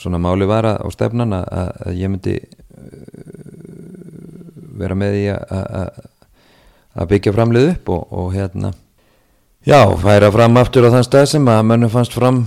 svona 0.00 0.20
máli 0.22 0.48
var 0.48 0.68
á 0.76 0.86
stefnan 0.92 1.36
að, 1.36 1.46
að 1.52 2.00
ég 2.00 2.12
myndi 2.12 2.36
vera 4.76 4.96
með 4.98 5.18
í 5.20 5.24
að 5.32 5.90
að 6.96 7.10
byggja 7.12 7.34
framlið 7.36 7.70
upp 7.74 7.90
og, 7.92 8.12
og 8.16 8.28
hérna 8.34 8.72
já, 9.66 9.80
færa 10.00 10.30
fram 10.32 10.60
aftur 10.60 10.88
á 10.88 10.94
þann 10.94 11.06
stað 11.06 11.26
sem 11.34 11.50
að 11.52 11.64
mönnum 11.70 11.92
fannst 11.92 12.16
fram 12.16 12.44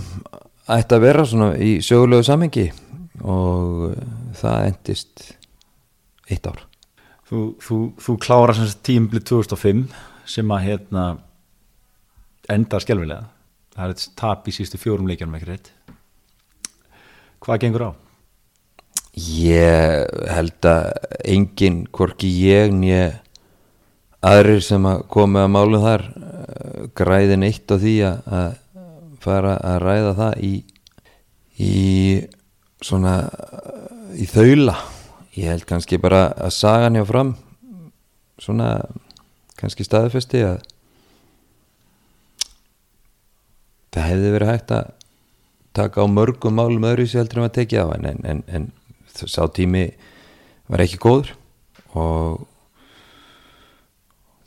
ætti 0.69 0.97
að 0.97 1.05
vera 1.05 1.25
svona 1.27 1.49
í 1.61 1.77
sögulegu 1.85 2.25
samengi 2.25 2.69
og 3.19 3.93
það 4.39 4.67
endist 4.69 5.25
eitt 6.29 6.45
ár. 6.47 6.61
Þú, 7.29 7.41
þú, 7.61 7.79
þú 8.01 8.15
klára 8.21 8.55
sem 8.57 8.69
tímblið 8.85 9.27
2005 9.29 9.83
sem 10.29 10.53
að 10.53 10.65
hérna 10.65 11.03
enda 12.49 12.79
skjálfilega 12.81 13.27
það 13.75 13.83
er 13.85 13.93
eitt 13.93 14.07
tap 14.17 14.47
í 14.49 14.53
sístu 14.55 14.79
fjórum 14.81 15.09
leikjanum 15.09 15.37
ekki 15.37 15.51
reitt 15.51 15.69
hvað 17.49 17.63
gengur 17.65 17.87
á? 17.89 17.91
Ég 19.19 20.05
held 20.29 20.69
að 20.69 20.85
enginn, 21.25 21.81
hvorki 21.91 22.29
ég 22.45 22.71
nýja 22.71 23.19
aðrir 24.23 24.61
sem 24.63 24.85
að 24.85 25.05
koma 25.11 25.45
að 25.47 25.53
málu 25.55 25.79
þar 25.81 26.05
græðin 26.97 27.45
eitt 27.47 27.71
á 27.71 27.75
því 27.79 27.95
að 28.05 28.49
fara 29.23 29.57
að 29.65 29.81
ræða 29.83 30.13
það 30.19 30.43
í 30.45 30.53
í 31.59 31.73
svona 32.83 33.15
í 34.15 34.27
þaula 34.29 34.77
ég 35.35 35.51
held 35.51 35.65
kannski 35.67 35.99
bara 35.99 36.29
að 36.39 36.55
sagan 36.55 36.95
hjá 36.95 37.05
fram 37.07 37.33
svona 38.39 38.69
kannski 39.59 39.83
staðfesti 39.83 40.45
að 40.47 40.61
það 43.91 44.07
hefði 44.13 44.33
verið 44.37 44.51
hægt 44.53 44.73
að 44.77 44.93
taka 45.79 46.03
á 46.03 46.07
mörgum 46.11 46.59
málum 46.59 46.87
öðru 46.91 47.07
sem 47.07 47.23
heldur 47.23 47.41
um 47.41 47.47
að 47.47 47.55
tekið 47.59 47.83
á 47.83 47.87
en, 47.95 48.09
en, 48.23 48.43
en, 48.47 48.69
sá 49.19 49.41
tími 49.51 49.87
var 50.69 50.83
ekki 50.85 50.99
góður 51.01 51.33
og 51.97 52.45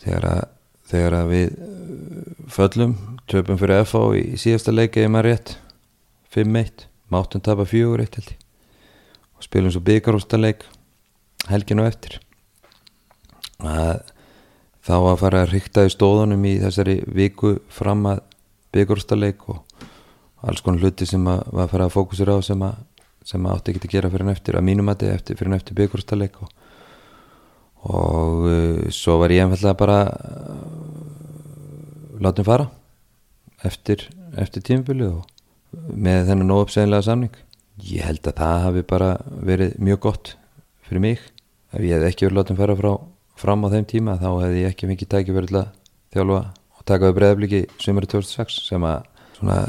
þegar 0.05 0.29
að, 0.31 0.45
þegar 0.93 1.19
að 1.19 1.33
við 1.33 1.57
föllum 2.53 2.95
töpum 3.31 3.59
fyrir 3.61 3.85
FH 3.85 4.05
í 4.21 4.39
síðasta 4.41 4.75
leika 4.75 5.03
ég 5.03 5.13
maður 5.13 5.33
rétt 5.33 5.57
5-1, 6.33 6.87
máttum 7.13 7.43
tapa 7.45 7.67
4-1 7.69 8.17
held 8.17 8.33
ég 8.33 8.39
og 9.43 9.47
spilum 9.49 9.73
svo 9.75 9.83
byggarústaleik 9.83 10.63
helginu 11.51 11.83
eftir. 11.89 12.21
Að 13.59 14.05
þá 14.87 14.95
að 14.99 15.19
fara 15.21 15.43
að 15.43 15.53
ríkta 15.57 15.85
í 15.87 15.91
stóðunum 15.93 16.47
í 16.47 16.57
þessari 16.63 16.97
viku 17.11 17.57
fram 17.71 18.07
að 18.11 18.23
byggarústaleik 18.75 19.43
og 19.51 19.61
alls 20.43 20.63
konar 20.65 20.83
hluti 20.83 21.07
sem 21.09 21.27
að 21.31 21.45
var 21.51 21.67
að 21.67 21.73
fara 21.75 21.87
að 21.89 21.95
fókusera 21.97 22.37
á 22.37 22.41
sem 22.43 22.63
að, 22.67 22.75
sem 23.27 23.47
að 23.47 23.57
átti 23.57 23.73
ekki 23.73 23.87
að 23.87 23.95
gera 23.97 24.11
fyrir 24.13 24.27
en 24.27 24.35
eftir 24.35 24.59
að 24.59 24.67
mínumati 24.69 25.11
eftir 25.13 25.39
fyrir 25.39 25.53
en 25.53 25.59
eftir 25.59 25.79
byggarústaleik 25.79 26.39
og, 26.43 26.55
og 27.93 28.47
uh, 28.51 28.81
svo 28.95 29.19
var 29.23 29.35
ég 29.35 29.45
einfallega 29.45 29.79
bara 29.79 29.99
uh, 30.11 30.63
látum 32.23 32.47
fara 32.47 32.69
eftir, 33.67 34.09
eftir 34.39 34.65
tímfili 34.67 35.07
og 35.09 35.27
með 35.73 36.27
þennan 36.29 36.55
óöpsæðinlega 36.59 37.07
samning. 37.07 37.37
Ég 37.83 38.05
held 38.05 38.27
að 38.29 38.41
það 38.43 38.65
hafi 38.67 38.83
bara 38.91 39.13
verið 39.47 39.79
mjög 39.81 40.03
gott 40.07 40.35
fyrir 40.87 41.05
mig. 41.05 41.23
Ef 41.73 41.81
ég 41.87 41.97
hef 41.97 42.11
ekki 42.11 42.27
verið 42.27 42.41
látið 42.41 42.57
að 42.57 42.63
fara 42.63 42.79
frá, 42.81 42.91
fram 43.41 43.65
á 43.65 43.69
þeim 43.73 43.87
tíma 43.89 44.19
þá 44.21 44.29
hef 44.43 44.59
ég 44.59 44.75
ekki 44.75 44.91
mikið 44.91 45.13
tækið 45.15 45.39
verið 45.39 45.61
að 45.63 45.71
þjálfa 46.13 46.43
og 46.53 46.87
taka 46.91 47.09
við 47.09 47.17
breyðabliki 47.19 47.63
sömur 47.81 48.09
2006 48.11 48.59
sem 48.69 48.85
að 48.85 49.07
svona 49.43 49.63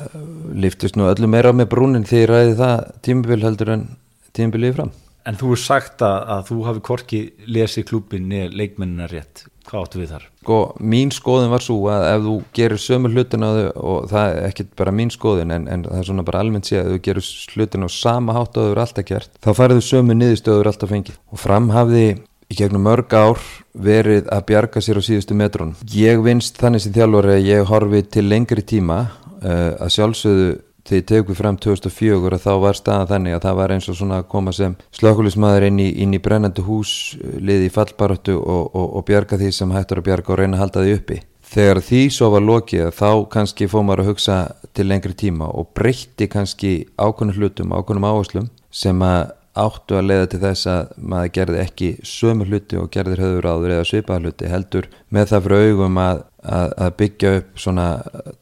liftist 0.53 0.97
nú 0.99 1.09
öllum 1.09 1.33
meira 1.33 1.53
með 1.55 1.71
brúnin 1.73 2.05
því 2.07 2.25
ræði 2.29 2.59
það 2.59 2.91
tímabil 3.05 3.41
heldur 3.43 3.73
en 3.73 3.87
tímabilið 4.33 4.77
fram. 4.77 4.93
En 5.23 5.39
þú 5.39 5.55
er 5.55 5.61
sagt 5.61 6.03
að, 6.03 6.17
að 6.35 6.45
þú 6.49 6.59
hafi 6.67 6.83
korki 6.83 7.19
lesið 7.47 7.87
klúpin 7.89 8.27
neð 8.27 8.55
leikmennina 8.59 9.07
rétt. 9.07 9.45
Hvað 9.63 9.85
áttu 9.85 9.99
við 10.01 10.09
þar? 10.11 10.25
Sko, 10.43 10.57
mín 10.83 11.11
skoðin 11.15 11.53
var 11.53 11.63
svo 11.63 11.77
að 11.87 12.05
ef 12.09 12.25
þú 12.25 12.33
gerir 12.57 12.81
sömu 12.83 13.11
hlutin 13.13 13.45
á 13.47 13.49
þau 13.55 13.69
og 13.93 14.09
það 14.11 14.33
er 14.33 14.47
ekki 14.49 14.65
bara 14.81 14.93
mín 14.95 15.13
skoðin 15.13 15.55
en, 15.55 15.69
en 15.71 15.85
það 15.87 16.01
er 16.01 16.09
svona 16.09 16.25
bara 16.27 16.41
almennt 16.43 16.67
sé 16.67 16.81
að 16.81 16.91
þú 16.91 16.99
gerir 17.07 17.29
hlutin 17.55 17.87
á 17.87 17.89
sama 17.95 18.35
hátt 18.35 18.59
og 18.59 18.67
þau 18.67 18.73
eru 18.73 18.83
alltaf 18.83 19.07
gert 19.07 19.39
þá 19.39 19.49
farið 19.55 19.79
þú 19.79 19.85
sömu 19.87 20.17
niðurstöður 20.19 20.71
alltaf 20.73 20.91
fengið 20.91 21.15
og 21.31 21.41
fram 21.45 21.71
hafði 21.71 22.03
í 22.51 22.59
gegnum 22.59 22.83
mörg 22.85 23.15
ár 23.15 23.39
verið 23.71 24.27
að 24.35 24.45
bjarga 24.51 24.83
sér 24.83 24.99
á 24.99 25.03
síðustu 25.07 25.39
metrun 25.39 25.73
ég 25.95 26.19
vinst 26.27 26.59
þannig 26.59 26.83
sem 26.83 26.93
þjálfur 26.99 27.31
að 27.37 27.47
ég 27.47 27.71
horfi 27.71 28.03
til 28.03 28.27
lengri 28.27 28.67
tíma 28.67 28.99
uh, 29.43 29.73
að 29.83 29.91
sjálfsögðu 29.97 30.53
þegar 30.83 30.99
ég 30.99 31.05
tegum 31.07 31.37
fram 31.37 31.57
2004 31.63 32.31
að 32.35 32.41
þá 32.43 32.53
var 32.59 32.77
staðan 32.77 33.11
þannig 33.11 33.35
að 33.37 33.45
það 33.45 33.59
var 33.59 33.73
eins 33.75 33.85
og 33.87 33.97
svona 33.97 34.17
að 34.19 34.29
koma 34.33 34.53
sem 34.55 34.73
slökulismæður 34.97 35.67
inn, 35.69 35.79
inn 35.79 36.15
í 36.15 36.19
brennandi 36.23 36.65
hús 36.65 36.95
liði 37.21 37.69
í 37.69 37.73
fallbaröttu 37.73 38.35
og, 38.39 38.73
og, 38.75 38.89
og 38.99 39.05
bjarga 39.07 39.39
því 39.39 39.51
sem 39.55 39.71
hættur 39.71 40.01
að 40.01 40.09
bjarga 40.09 40.33
og 40.33 40.41
reyna 40.41 40.59
að 40.59 40.63
halda 40.65 40.83
því 40.83 40.97
uppi. 40.97 41.19
Þegar 41.53 41.79
því 41.85 42.01
svo 42.09 42.31
var 42.33 42.43
lokið 42.43 42.89
þá 42.97 43.09
kannski 43.31 43.69
fóð 43.69 43.85
maður 43.87 44.03
að 44.03 44.11
hugsa 44.11 44.37
til 44.73 44.87
lengri 44.89 45.15
tíma 45.15 45.47
og 45.53 45.69
breytti 45.77 46.27
kannski 46.31 46.73
ákveðnum 46.97 47.37
hlutum, 47.37 47.75
ákveðnum 47.77 48.09
áherslum 48.09 48.51
sem 48.73 49.05
að 49.05 49.31
áttu 49.53 49.97
að 49.99 50.07
leiða 50.09 50.29
til 50.31 50.39
þess 50.41 50.69
að 50.69 50.93
maður 50.97 51.33
gerði 51.37 51.59
ekki 51.61 51.89
sömu 52.09 52.47
hluti 52.49 52.79
og 52.81 52.89
gerðir 52.93 53.21
höfður 53.21 53.49
áður 53.51 53.73
eða 53.75 53.89
svipaða 53.89 54.23
hluti 54.23 54.49
heldur 54.49 54.87
með 55.13 55.27
það 55.29 55.43
fyrir 55.45 55.67
augum 55.67 55.99
að, 56.01 56.23
að, 56.43 56.95
byggja 56.99 57.35
upp 57.39 57.59
svona 57.65 57.87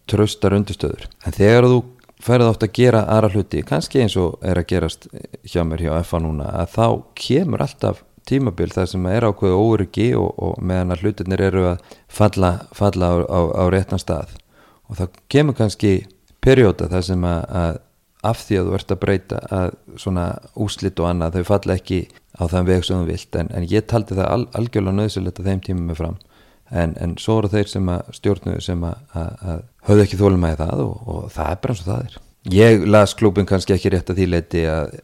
tröstar 0.10 0.56
undistöður 0.58 1.08
en 1.26 1.36
þegar 1.38 1.70
þú 1.70 1.82
ferði 2.22 2.52
átt 2.52 2.64
að 2.68 2.74
gera 2.78 3.02
aðra 3.10 3.34
hluti 3.34 3.64
kannski 3.66 4.04
eins 4.04 4.16
og 4.20 4.38
er 4.46 4.62
að 4.62 4.70
gerast 4.74 5.08
hjá 5.48 5.64
mér 5.66 5.86
hjá 5.88 5.94
FA 6.06 6.22
núna 6.22 6.50
að 6.62 6.74
þá 6.76 6.88
kemur 7.18 7.66
alltaf 7.66 8.04
tímabil 8.30 8.70
þar 8.72 8.90
sem 8.90 9.06
er 9.10 9.26
ákveðu 9.28 9.60
óryggi 9.60 10.10
og, 10.18 10.32
og 10.38 10.60
meðan 10.64 10.96
að 10.96 11.06
hlutinir 11.06 11.44
eru 11.48 11.68
að 11.74 11.96
falla, 12.12 12.52
falla 12.78 13.10
á, 13.10 13.16
á, 13.26 13.40
á 13.58 13.64
réttan 13.74 14.02
stað. 14.02 14.36
Og 14.90 15.00
þá 15.00 15.06
kemur 15.32 15.58
kannski 15.58 15.94
perjóta 16.44 16.90
þar 16.92 17.08
sem 17.08 17.26
að, 17.28 17.42
að 17.62 17.80
af 18.32 18.44
því 18.46 18.58
að 18.60 18.68
þú 18.68 18.74
ert 18.78 18.92
að 18.94 19.02
breyta 19.02 19.38
að 19.50 19.72
svona 20.04 20.26
úslitt 20.62 21.00
og 21.02 21.08
annað 21.10 21.40
þau 21.40 21.48
falla 21.50 21.78
ekki 21.80 22.02
á 22.38 22.44
þann 22.52 22.68
veg 22.68 22.84
sem 22.86 23.00
þú 23.02 23.08
vilt. 23.10 23.38
En, 23.42 23.50
en 23.58 23.66
ég 23.72 23.88
taldi 23.90 24.18
það 24.18 24.28
al, 24.30 24.44
algjörlega 24.60 25.00
nöðsilegt 25.00 25.42
að 25.42 25.50
þeim 25.50 25.64
tíma 25.66 25.88
með 25.88 26.04
fram 26.04 26.20
en, 26.72 26.96
en 27.04 27.16
svo 27.20 27.40
eru 27.42 27.52
þeir 27.52 27.70
sem 27.70 27.90
að 27.92 28.12
stjórnu 28.18 28.58
sem 28.64 28.84
að, 28.88 29.64
höfðu 29.88 30.06
ekki 30.06 30.20
þólum 30.20 30.46
að 30.48 30.60
það 30.64 30.84
og, 30.86 30.94
og 31.14 31.24
það 31.36 31.50
er 31.54 31.64
bara 31.64 31.76
eins 31.76 31.82
og 31.84 31.90
það 31.90 32.06
er. 32.06 32.20
Ég 32.52 32.86
las 32.90 33.14
klúbin 33.14 33.46
kannski 33.50 33.76
ekki 33.76 33.92
rétt 33.94 34.10
að 34.10 34.22
því 34.22 34.28
leiti 34.32 34.62
að 34.66 34.96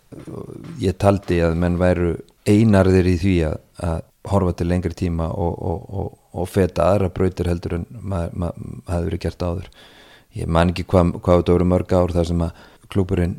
ég 0.81 0.97
taldi 0.97 1.41
að 1.45 1.57
menn 1.61 1.77
væru 1.77 2.15
einarðir 2.49 3.11
í 3.11 3.17
því 3.21 3.35
að, 3.51 3.59
að 3.85 3.99
horfa 4.31 4.55
til 4.57 4.67
lengri 4.71 4.97
tíma 4.97 5.27
og, 5.29 5.59
og, 5.69 5.83
og, 6.01 6.15
og 6.33 6.49
feta 6.49 6.87
aðra 6.91 7.11
brautir 7.13 7.49
heldur 7.51 7.77
en 7.77 7.85
maður 7.91 8.33
mað, 8.33 8.57
mað, 8.63 8.81
hefði 8.87 9.09
verið 9.11 9.23
gert 9.27 9.45
áður. 9.45 9.69
Ég 10.37 10.49
man 10.57 10.73
ekki 10.73 10.87
hvað, 10.89 11.13
hvað 11.21 11.43
þetta 11.43 11.55
voru 11.55 11.69
mörg 11.73 11.93
ár 11.93 12.15
þar 12.15 12.29
sem 12.31 12.41
að 12.47 12.65
klúburinn 12.87 13.37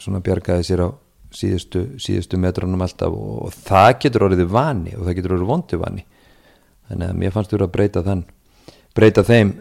svona 0.00 0.22
bjargaði 0.24 0.66
sér 0.66 0.84
á 0.84 0.88
síðustu, 1.30 1.84
síðustu 2.02 2.38
metrunum 2.40 2.82
alltaf 2.82 3.14
og 3.14 3.54
það 3.54 3.90
getur 4.02 4.26
orðið 4.26 4.50
vani 4.50 4.96
og 4.96 5.06
það 5.06 5.16
getur 5.20 5.36
orðið 5.36 5.50
vondi 5.52 5.78
vani 5.80 6.06
þannig 6.90 7.08
að 7.08 7.20
mér 7.22 7.34
fannst 7.34 7.54
þú 7.54 7.62
að 7.64 7.74
breyta 7.76 8.04
þann 8.06 8.24
breyta 8.94 9.24
þeim 9.26 9.54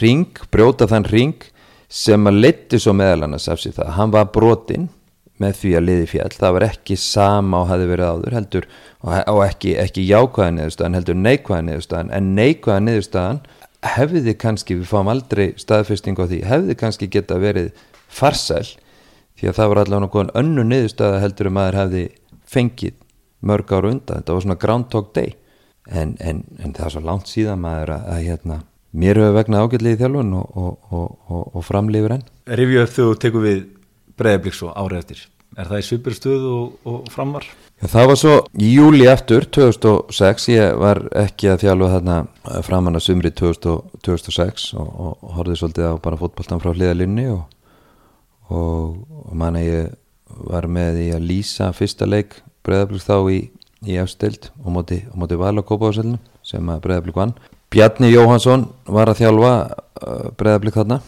ring, 0.00 0.40
brjóta 0.52 0.88
þann 0.90 1.08
ring 1.08 1.46
sem 1.92 2.26
að 2.28 2.40
leti 2.42 2.80
svo 2.80 2.94
meðal 2.96 3.26
annars 3.28 3.48
af 3.52 3.62
sér 3.62 3.76
það, 3.76 3.94
hann 3.96 4.12
var 4.12 4.28
brotinn 4.34 4.90
með 5.42 5.58
því 5.58 5.72
að 5.76 5.86
liði 5.86 6.08
fjall, 6.10 6.30
það 6.36 6.54
var 6.56 6.66
ekki 6.68 6.96
sama 7.00 7.62
og 7.62 7.70
hafi 7.72 7.88
verið 7.90 8.12
áður 8.12 8.36
heldur 8.36 8.68
og 9.02 9.40
ekki, 9.46 9.74
ekki 9.80 10.04
jákvæða 10.06 10.54
niðurstaðan 10.58 10.98
heldur 10.98 11.18
neikvæða 11.18 11.66
niðurstaðan. 11.68 12.12
En 12.14 12.30
neikvæða 12.36 12.84
niðurstaðan 12.86 13.40
hefði 13.96 14.36
kannski, 14.38 14.78
við 14.78 14.90
fáum 14.92 15.10
aldrei 15.10 15.46
staðfesting 15.58 16.20
á 16.20 16.24
því, 16.30 16.40
hefði 16.46 16.78
kannski 16.78 17.10
geta 17.10 17.38
verið 17.42 17.72
farsæl 18.12 18.64
því 19.40 19.50
að 19.50 19.58
það 19.58 19.72
var 19.72 19.82
allavega 19.82 20.06
náttúrulega 20.06 20.42
önnu 20.42 20.66
niðurstaða 20.68 21.22
heldur 21.24 21.50
um 21.50 21.56
að 21.56 21.58
maður 21.58 21.80
hefði 21.80 22.04
fengið 22.52 22.98
mörg 23.42 23.72
ára 23.72 23.90
undan, 23.90 24.20
þetta 24.20 24.36
var 24.36 24.44
svona 24.44 24.60
groundhog 24.62 25.08
day 25.16 25.32
en, 25.90 26.14
en, 26.20 26.44
en 26.62 26.76
það 26.76 26.86
er 26.86 26.94
svo 26.96 27.04
langt 27.06 27.30
síðan 27.30 27.62
maður 27.62 27.96
að, 27.96 28.06
að 28.14 28.24
hérna 28.28 28.60
mér 28.92 29.22
hefur 29.22 29.36
vegnað 29.38 29.66
ágætlið 29.66 29.96
í 29.96 30.00
þjálfun 30.02 30.32
og, 30.38 30.56
og, 30.62 30.88
og, 30.92 31.44
og 31.56 31.66
framlifur 31.66 32.16
enn. 32.18 32.26
Rivju 32.60 32.84
upp 32.84 32.96
þú 32.96 33.10
tekur 33.22 33.46
við 33.46 33.62
breiðablík 34.20 34.56
svo 34.56 34.72
árið 34.76 35.02
eftir. 35.02 35.22
Er 35.52 35.68
það 35.68 35.82
í 35.82 35.86
superstöð 35.86 36.44
og 36.48 37.08
framvar? 37.12 37.46
Já, 37.82 37.86
það 37.92 38.06
var 38.08 38.18
svo 38.20 38.34
í 38.62 38.68
júli 38.72 39.08
eftir 39.10 39.46
2006, 39.52 40.46
ég 40.52 40.76
var 40.80 41.02
ekki 41.18 41.50
að 41.52 41.64
þjálfa 41.64 41.88
þarna 41.96 42.18
framann 42.64 42.96
að 42.96 43.06
sumri 43.08 43.32
2006 43.36 44.68
og 44.78 45.26
horfið 45.36 45.58
svolítið 45.60 45.90
á 45.90 45.94
bara 46.04 46.20
fótballtan 46.20 46.62
frá 46.62 46.70
hliðalinni 46.72 47.26
og 47.32 49.34
manna 49.34 49.64
ég 49.64 49.92
var 50.46 50.68
með 50.70 51.02
í 51.02 51.10
að 51.16 51.26
lýsa 51.28 51.72
fyrsta 51.76 52.08
leik 52.08 52.38
breiðablík 52.64 53.04
þá 53.04 53.16
í, 53.34 53.40
í 53.86 53.98
efstild 54.02 54.50
og 54.62 54.74
móti, 54.76 55.02
móti 55.14 55.38
val 55.40 55.54
á 55.58 55.62
kópáðsælunum 55.66 56.20
sem 56.46 56.68
að 56.72 56.82
breiðablík 56.86 57.18
vann. 57.18 57.34
Bjarni 57.72 58.10
Jóhansson 58.12 58.66
var 58.84 59.10
að 59.10 59.22
þjálfa 59.22 59.54
uh, 59.70 60.28
breðablík 60.38 60.76
þarna 60.76 61.00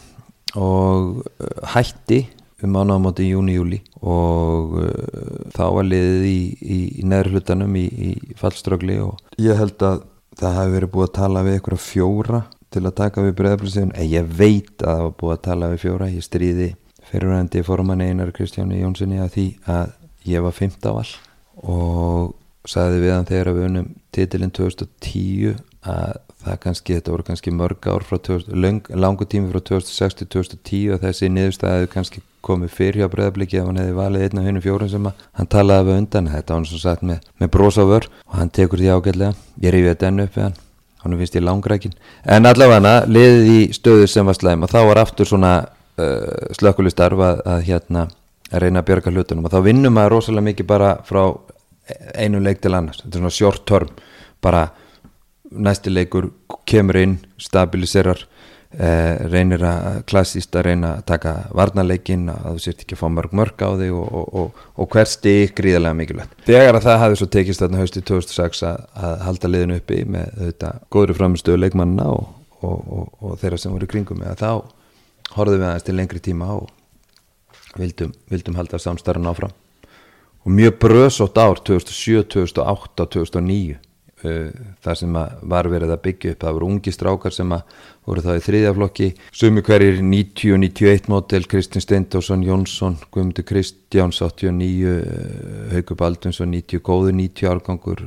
og 0.55 1.21
uh, 1.21 1.53
hætti 1.75 2.25
um 2.65 2.79
ánáðamáti 2.79 3.27
í 3.27 3.35
júni-júli 3.35 3.81
og 4.01 4.79
uh, 4.81 5.45
þá 5.53 5.65
var 5.77 5.89
liðið 5.91 6.27
í, 6.31 6.39
í, 6.63 6.79
í 7.03 7.07
neður 7.11 7.35
hlutanum 7.35 7.77
í, 7.77 7.85
í 7.85 8.37
fallströgli 8.41 9.01
og 9.05 9.21
ég 9.43 9.59
held 9.61 9.83
að 9.85 10.05
það 10.39 10.57
hefði 10.59 10.77
verið 10.79 10.93
búið 10.95 11.09
að 11.09 11.17
tala 11.19 11.43
við 11.47 11.59
ykkur 11.61 11.81
fjóra 11.83 12.41
til 12.75 12.83
að 12.83 12.97
taka 12.99 13.23
við 13.23 13.37
breðablíksefun 13.39 13.93
en 13.95 14.09
ég 14.11 14.31
veit 14.39 14.83
að 14.83 14.89
það 14.89 15.05
var 15.05 15.19
búið 15.21 15.35
að 15.35 15.45
tala 15.45 15.69
við 15.71 15.83
fjóra. 15.85 16.09
Ég 16.11 16.25
stríði 16.27 16.71
fyrirvændi 17.11 17.63
fórmann 17.67 18.03
einar 18.03 18.33
Kristjáni 18.35 18.81
Jónssoni 18.81 19.21
að 19.23 19.37
því 19.37 19.45
að 19.71 19.93
ég 20.27 20.43
var 20.43 20.57
15 20.57 20.97
val. 20.97 21.13
Og 21.63 22.33
sagði 22.69 23.03
við 23.05 23.15
hann 23.15 23.29
þegar 23.29 23.53
við 23.55 23.67
unum 23.69 23.89
titilinn 24.15 24.55
2010 24.55 25.59
að 25.85 26.21
það 26.45 26.61
kannski, 26.61 26.97
þetta 26.99 27.13
voru 27.13 27.27
kannski 27.27 27.53
mörg 27.55 27.89
ár 27.89 28.05
frá 28.05 28.19
2000, 28.19 28.57
lang, 28.61 28.89
langu 28.91 29.27
tími 29.29 29.51
frá 29.53 29.61
2006 29.65 30.19
til 30.21 30.29
2010 30.35 30.95
og 30.95 31.03
þessi 31.05 31.31
niðurstæði 31.33 31.91
kannski 31.93 32.23
komið 32.45 32.75
fyrir 32.77 33.01
hjá 33.01 33.11
breðabliki 33.13 33.61
ef 33.61 33.69
hann 33.69 33.81
hefði 33.81 33.97
valið 33.97 34.27
einn 34.27 34.41
af 34.41 34.49
hennum 34.49 34.65
fjórum 34.65 34.91
sem 34.93 35.09
hann 35.09 35.51
talaði 35.53 35.89
við 35.89 36.01
undan, 36.03 36.29
þetta 36.33 36.59
hann 36.59 36.67
svo 36.69 36.81
sagt 36.81 37.07
með, 37.07 37.23
með 37.41 37.53
brósávör 37.57 38.09
og 38.11 38.37
hann 38.41 38.53
tekur 38.53 38.83
því 38.83 38.91
ágætlega. 38.93 39.33
Ég 39.65 39.73
reyfi 39.75 39.91
þetta 39.91 40.11
ennu 40.11 40.27
upp 40.29 40.37
við 40.37 40.47
hann. 40.47 40.59
Hann 41.05 41.17
finnst 41.21 41.37
ég 41.37 41.45
langrækin, 41.45 41.97
en 42.25 42.49
allavega 42.49 42.95
liðið 43.05 43.49
í 43.53 43.59
stöðu 43.77 44.07
sem 44.09 44.25
var 44.25 44.37
slæm 44.39 44.65
og 44.65 44.71
þá 44.73 44.79
var 44.89 45.01
aftur 45.03 45.29
svona 45.29 45.51
uh, 46.01 46.53
slökkulistarf 46.57 47.21
að, 47.21 47.43
að 47.45 47.67
hérna 47.69 48.07
að 48.51 48.65
reyna 48.65 48.81
að 48.81 48.89
björga 48.89 49.13
hlutunum. 49.13 49.45
Og 49.45 49.53
þá 49.53 49.61
vinnum 49.67 49.97
maður 49.97 50.17
rosalega 50.17 50.49
mikið 50.49 50.69
bara 50.71 50.95
frá 51.05 51.21
einu 52.15 52.41
leik 52.43 52.63
til 52.65 52.75
annars, 52.75 53.03
þetta 53.03 53.19
er 53.19 53.23
svona 53.23 53.35
short 53.35 53.67
term. 53.69 53.91
Bara 54.45 54.69
næsti 55.55 55.93
leikur 55.93 56.31
kemur 56.69 56.99
inn, 56.99 57.17
stabiliserar 57.41 58.23
eh, 58.75 59.25
reynir 59.31 59.63
að 59.69 60.01
klassíst 60.11 60.55
að 60.57 60.67
reyna 60.69 60.93
að 60.99 61.05
taka 61.13 61.35
varnarleikin 61.55 62.29
að 62.33 62.47
þú 62.57 62.65
sért 62.65 62.85
ekki 62.85 62.97
að 62.97 63.03
fá 63.03 63.09
mörg 63.19 63.35
mörg 63.41 63.65
á 63.65 63.71
þig 63.81 63.97
og, 63.97 64.07
og, 64.21 64.31
og, 64.41 64.63
og 64.81 64.95
hver 64.95 65.11
stík 65.11 65.57
gríðarlega 65.61 65.99
mikilvægt. 66.01 66.39
Þegar 66.49 66.81
að 66.81 66.87
það 66.89 67.03
hafi 67.05 67.21
svo 67.21 67.29
tekist 67.37 67.65
þarna 67.65 67.83
hausti 67.83 68.05
2006 68.05 68.65
að, 68.71 68.87
að 69.09 69.27
halda 69.29 69.53
liðinu 69.53 69.81
uppi 69.83 70.01
með 70.17 70.39
þetta 70.41 70.73
góðri 70.95 71.19
framistöðu 71.21 71.63
leikmannina 71.65 72.09
og 72.65 73.37
þeirra 73.43 73.61
sem 73.61 73.75
voru 73.75 73.91
kringum 73.91 74.23
með 74.23 74.33
að 74.33 74.41
þá 74.41 75.35
horfðum 75.35 75.61
við 75.61 75.69
aðeins 75.69 75.87
til 75.87 75.99
lengri 75.99 76.23
tíma 76.23 76.49
og 76.55 76.73
vildum, 77.77 78.15
vildum 78.31 78.57
halda 78.59 78.81
samstarfan 78.81 79.29
áfram 79.29 79.53
og 80.45 80.53
mjög 80.53 80.79
bröðsótt 80.79 81.39
ár 81.41 81.59
2007, 81.65 82.23
2008 82.37 83.03
og 83.03 83.11
2009 83.11 83.77
Eh, 83.77 83.94
það 84.25 85.01
sem 85.01 85.19
var 85.55 85.69
verið 85.73 85.95
að 85.95 86.05
byggja 86.09 86.35
upp 86.35 86.47
það 86.47 86.57
voru 86.59 86.71
ungi 86.73 86.95
strákar 86.95 87.35
sem 87.35 87.57
voru 88.05 88.25
það 88.25 88.39
í 88.39 88.43
þriðjaflokki 88.45 89.09
sumi 89.33 89.63
hverjir 89.65 90.01
90 90.05 90.55
og 90.55 90.61
91 90.65 91.09
mótel 91.13 91.47
Kristinn 91.49 91.85
Steindósson, 91.85 92.45
Jónsson 92.45 92.99
Guðmundur 93.15 93.47
Kristjáns 93.49 94.21
89 94.21 94.95
Haugur 95.73 95.99
Baldunsson 96.01 96.53
90 96.53 96.83
góður 96.85 97.17
90 97.17 97.49
árgangur 97.49 98.03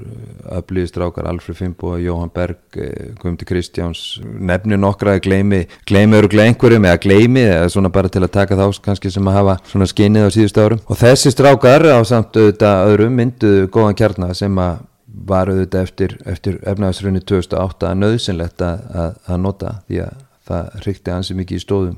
öflýði 0.58 0.92
strákar 0.92 1.30
Alfred 1.32 1.58
Fimbo 1.58 1.96
og 1.96 2.04
Jóhann 2.04 2.34
Berg 2.34 2.78
eh, 2.78 3.14
Guðmundur 3.18 3.50
Kristjáns. 3.50 4.04
Nefnir 4.22 4.82
nokkra 4.82 5.16
að 5.18 5.24
gleymi 5.28 5.64
gleymi 5.90 6.20
eru 6.20 6.44
einhverjum 6.44 6.86
eða 6.90 7.02
gleymi 7.02 7.46
eða 7.48 7.72
svona 7.74 7.92
bara 7.94 8.12
til 8.12 8.22
að 8.24 8.36
taka 8.38 8.60
þá 8.60 8.82
kannski 8.86 9.12
sem 9.14 9.32
að 9.32 9.40
hafa 9.40 9.58
svona 9.72 9.90
skinnið 9.90 10.30
á 10.30 10.36
síðust 10.36 10.62
árum. 10.62 10.84
Og 10.86 11.02
þessi 11.02 11.34
strákar 11.34 11.88
á 11.90 12.00
samt 12.08 12.38
auðvitað 12.38 12.92
öðrum 12.92 13.18
mynduðu 13.18 13.66
góðan 13.74 13.98
kjarnar 13.98 14.38
sem 14.38 14.62
að 14.62 14.86
var 15.28 15.52
auðvitað 15.52 15.84
eftir, 15.88 16.16
eftir 16.30 16.60
efnaðsrunni 16.68 17.22
2008 17.26 17.90
að 17.90 18.00
nöðsynlegt 18.02 18.64
að, 18.66 18.84
að, 19.04 19.18
að 19.28 19.42
nota 19.44 19.74
því 19.88 20.02
að 20.06 20.26
það 20.48 20.70
hrykti 20.82 21.14
ansi 21.14 21.38
mikið 21.38 21.60
í 21.60 21.64
stóðum 21.64 21.98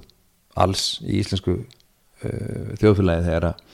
alls 0.60 0.86
í 1.06 1.20
íslensku 1.22 1.56
uh, 1.60 2.76
þjóðfélagi 2.82 3.26
þegar 3.28 3.50
að, 3.52 3.66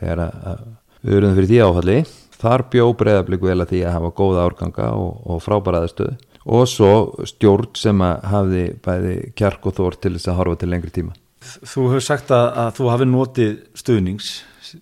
þegar 0.00 0.22
að 0.26 0.64
við 1.02 1.18
erum 1.18 1.36
fyrir 1.36 1.52
því 1.52 1.60
áhalli 1.66 1.98
þar 2.36 2.66
bjó 2.72 2.86
breyðabliku 3.00 3.50
vel 3.50 3.60
að 3.62 3.70
því 3.72 3.82
að 3.86 3.96
hafa 3.96 4.14
góða 4.20 4.46
árganga 4.46 4.88
og, 4.98 5.20
og 5.26 5.44
frábæraðastöð 5.44 6.16
og 6.46 6.66
svo 6.70 6.90
stjórn 7.26 7.72
sem 7.78 8.02
að 8.06 8.26
hafi 8.32 8.66
bæði 8.84 9.14
kjark 9.38 9.66
og 9.66 9.78
þór 9.78 9.96
til 10.02 10.12
þess 10.16 10.30
að 10.30 10.38
horfa 10.40 10.60
til 10.60 10.68
lengri 10.70 10.92
tíma. 10.94 11.16
Þú 11.46 11.88
hefur 11.90 12.04
sagt 12.04 12.30
að, 12.34 12.46
að 12.62 12.70
þú 12.78 12.90
hafi 12.90 13.08
notið 13.10 13.56
stuðnings 13.78 14.30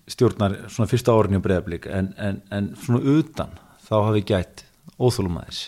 stjórnar 0.09 0.57
svona 0.73 0.89
fyrsta 0.89 1.13
orðin 1.13 1.39
í 1.39 1.43
breyðablik 1.45 1.85
en, 1.89 2.11
en, 2.17 2.41
en 2.53 2.71
svona 2.81 3.01
utan 3.17 3.53
þá 3.85 3.95
hafi 4.07 4.23
gætt 4.31 4.65
óþólum 4.99 5.39
aðeins 5.41 5.61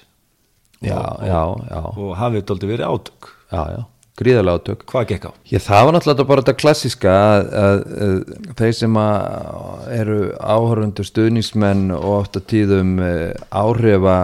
já, 0.82 0.98
og, 0.98 1.22
já, 1.26 1.42
já. 1.70 1.80
og 1.84 2.18
hafið 2.22 2.48
doldi 2.50 2.70
verið 2.70 2.92
átök 2.92 3.30
já, 3.52 3.62
já, 3.74 3.82
gríðarlega 4.22 4.62
átök 4.62 4.86
hvað 4.92 5.08
gekk 5.12 5.28
á? 5.30 5.32
Já, 5.52 5.60
það 5.68 5.84
var 5.88 5.98
náttúrulega 5.98 6.28
bara 6.32 6.46
þetta 6.46 6.58
klassiska 6.62 7.16
að, 7.18 7.52
að, 7.62 7.84
að 8.08 8.56
þeir 8.62 8.78
sem 8.80 9.00
að 9.02 9.92
eru 9.98 10.20
áhörundur 10.38 11.10
stuðnismenn 11.10 11.86
og 11.98 12.10
ofta 12.16 12.44
tíðum 12.54 12.98
eh, 13.04 13.32
áhrifa 13.52 14.18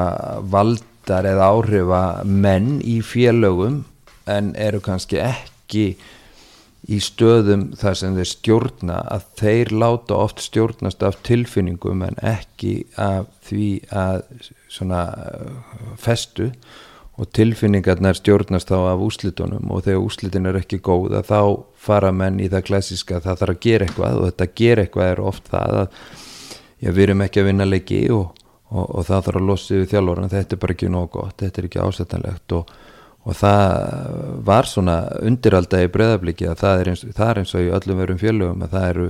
valdar 0.53 1.29
eða 1.33 1.51
áhrifa 1.53 2.03
menn 2.25 2.77
í 2.81 2.99
félögum 3.05 3.83
en 4.29 4.53
eru 4.55 4.79
kannski 4.83 5.19
ekki 5.19 5.87
í 6.91 6.99
stöðum 6.99 7.69
þar 7.79 7.95
sem 7.95 8.15
þeir 8.17 8.29
stjórna 8.29 8.97
að 9.13 9.27
þeir 9.39 9.71
láta 9.84 10.17
oft 10.19 10.41
stjórnast 10.43 11.03
af 11.07 11.21
tilfinningum 11.23 12.03
en 12.03 12.17
ekki 12.19 12.84
af 12.99 13.29
því 13.47 13.67
að 13.95 14.23
svona 14.71 15.05
uh, 15.13 15.93
festu. 15.99 16.51
Og 17.13 17.29
tilfinningarnar 17.29 18.17
stjórnast 18.17 18.71
þá 18.71 18.77
af 18.89 19.01
úslitunum 19.05 19.69
og 19.71 19.84
þegar 19.86 20.01
úslitin 20.01 20.49
er 20.49 20.57
ekki 20.57 20.79
góð 20.81 21.19
að 21.19 21.27
þá 21.29 21.41
fara 21.77 22.09
menn 22.15 22.39
í 22.41 22.47
það 22.49 22.65
klassiska 22.71 23.19
að 23.19 23.27
það 23.27 23.41
þarf 23.41 23.53
að 23.53 23.59
gera 23.67 23.86
eitthvað 23.88 24.17
og 24.17 24.25
þetta 24.31 24.47
gera 24.61 24.86
eitthvað 24.88 25.11
er 25.11 25.21
oft 25.21 25.51
það 25.51 25.77
að 25.84 25.99
já, 26.81 26.89
við 26.89 27.03
erum 27.05 27.21
ekki 27.27 27.43
að 27.43 27.47
vinna 27.51 27.67
leiki 27.69 27.99
og, 28.17 28.41
og, 28.71 28.88
og 28.88 29.05
það 29.05 29.27
þarf 29.27 29.39
að 29.43 29.47
losa 29.51 29.77
yfir 29.77 29.91
þjálfur 29.93 30.23
en 30.23 30.34
þetta 30.34 30.57
er 30.57 30.63
bara 30.65 30.75
ekki 30.75 30.89
nóg 30.95 31.11
gott, 31.13 31.38
þetta 31.43 31.61
er 31.61 31.69
ekki 31.69 31.86
ásættanlegt 31.86 32.57
og 32.57 32.73
og 33.24 33.38
það 33.39 34.41
var 34.43 34.67
svona 34.67 34.97
undiralda 35.24 35.84
í 35.86 35.91
breðabliki 35.91 36.49
að 36.49 36.59
það 36.59 36.82
er, 36.82 36.91
eins, 36.91 37.05
það 37.15 37.30
er 37.30 37.39
eins 37.41 37.55
og 37.55 37.63
í 37.63 37.71
öllum 37.78 38.01
verum 38.01 38.19
fjölugum 38.19 38.65
að 38.65 38.76
það 38.76 38.89
eru 38.89 39.07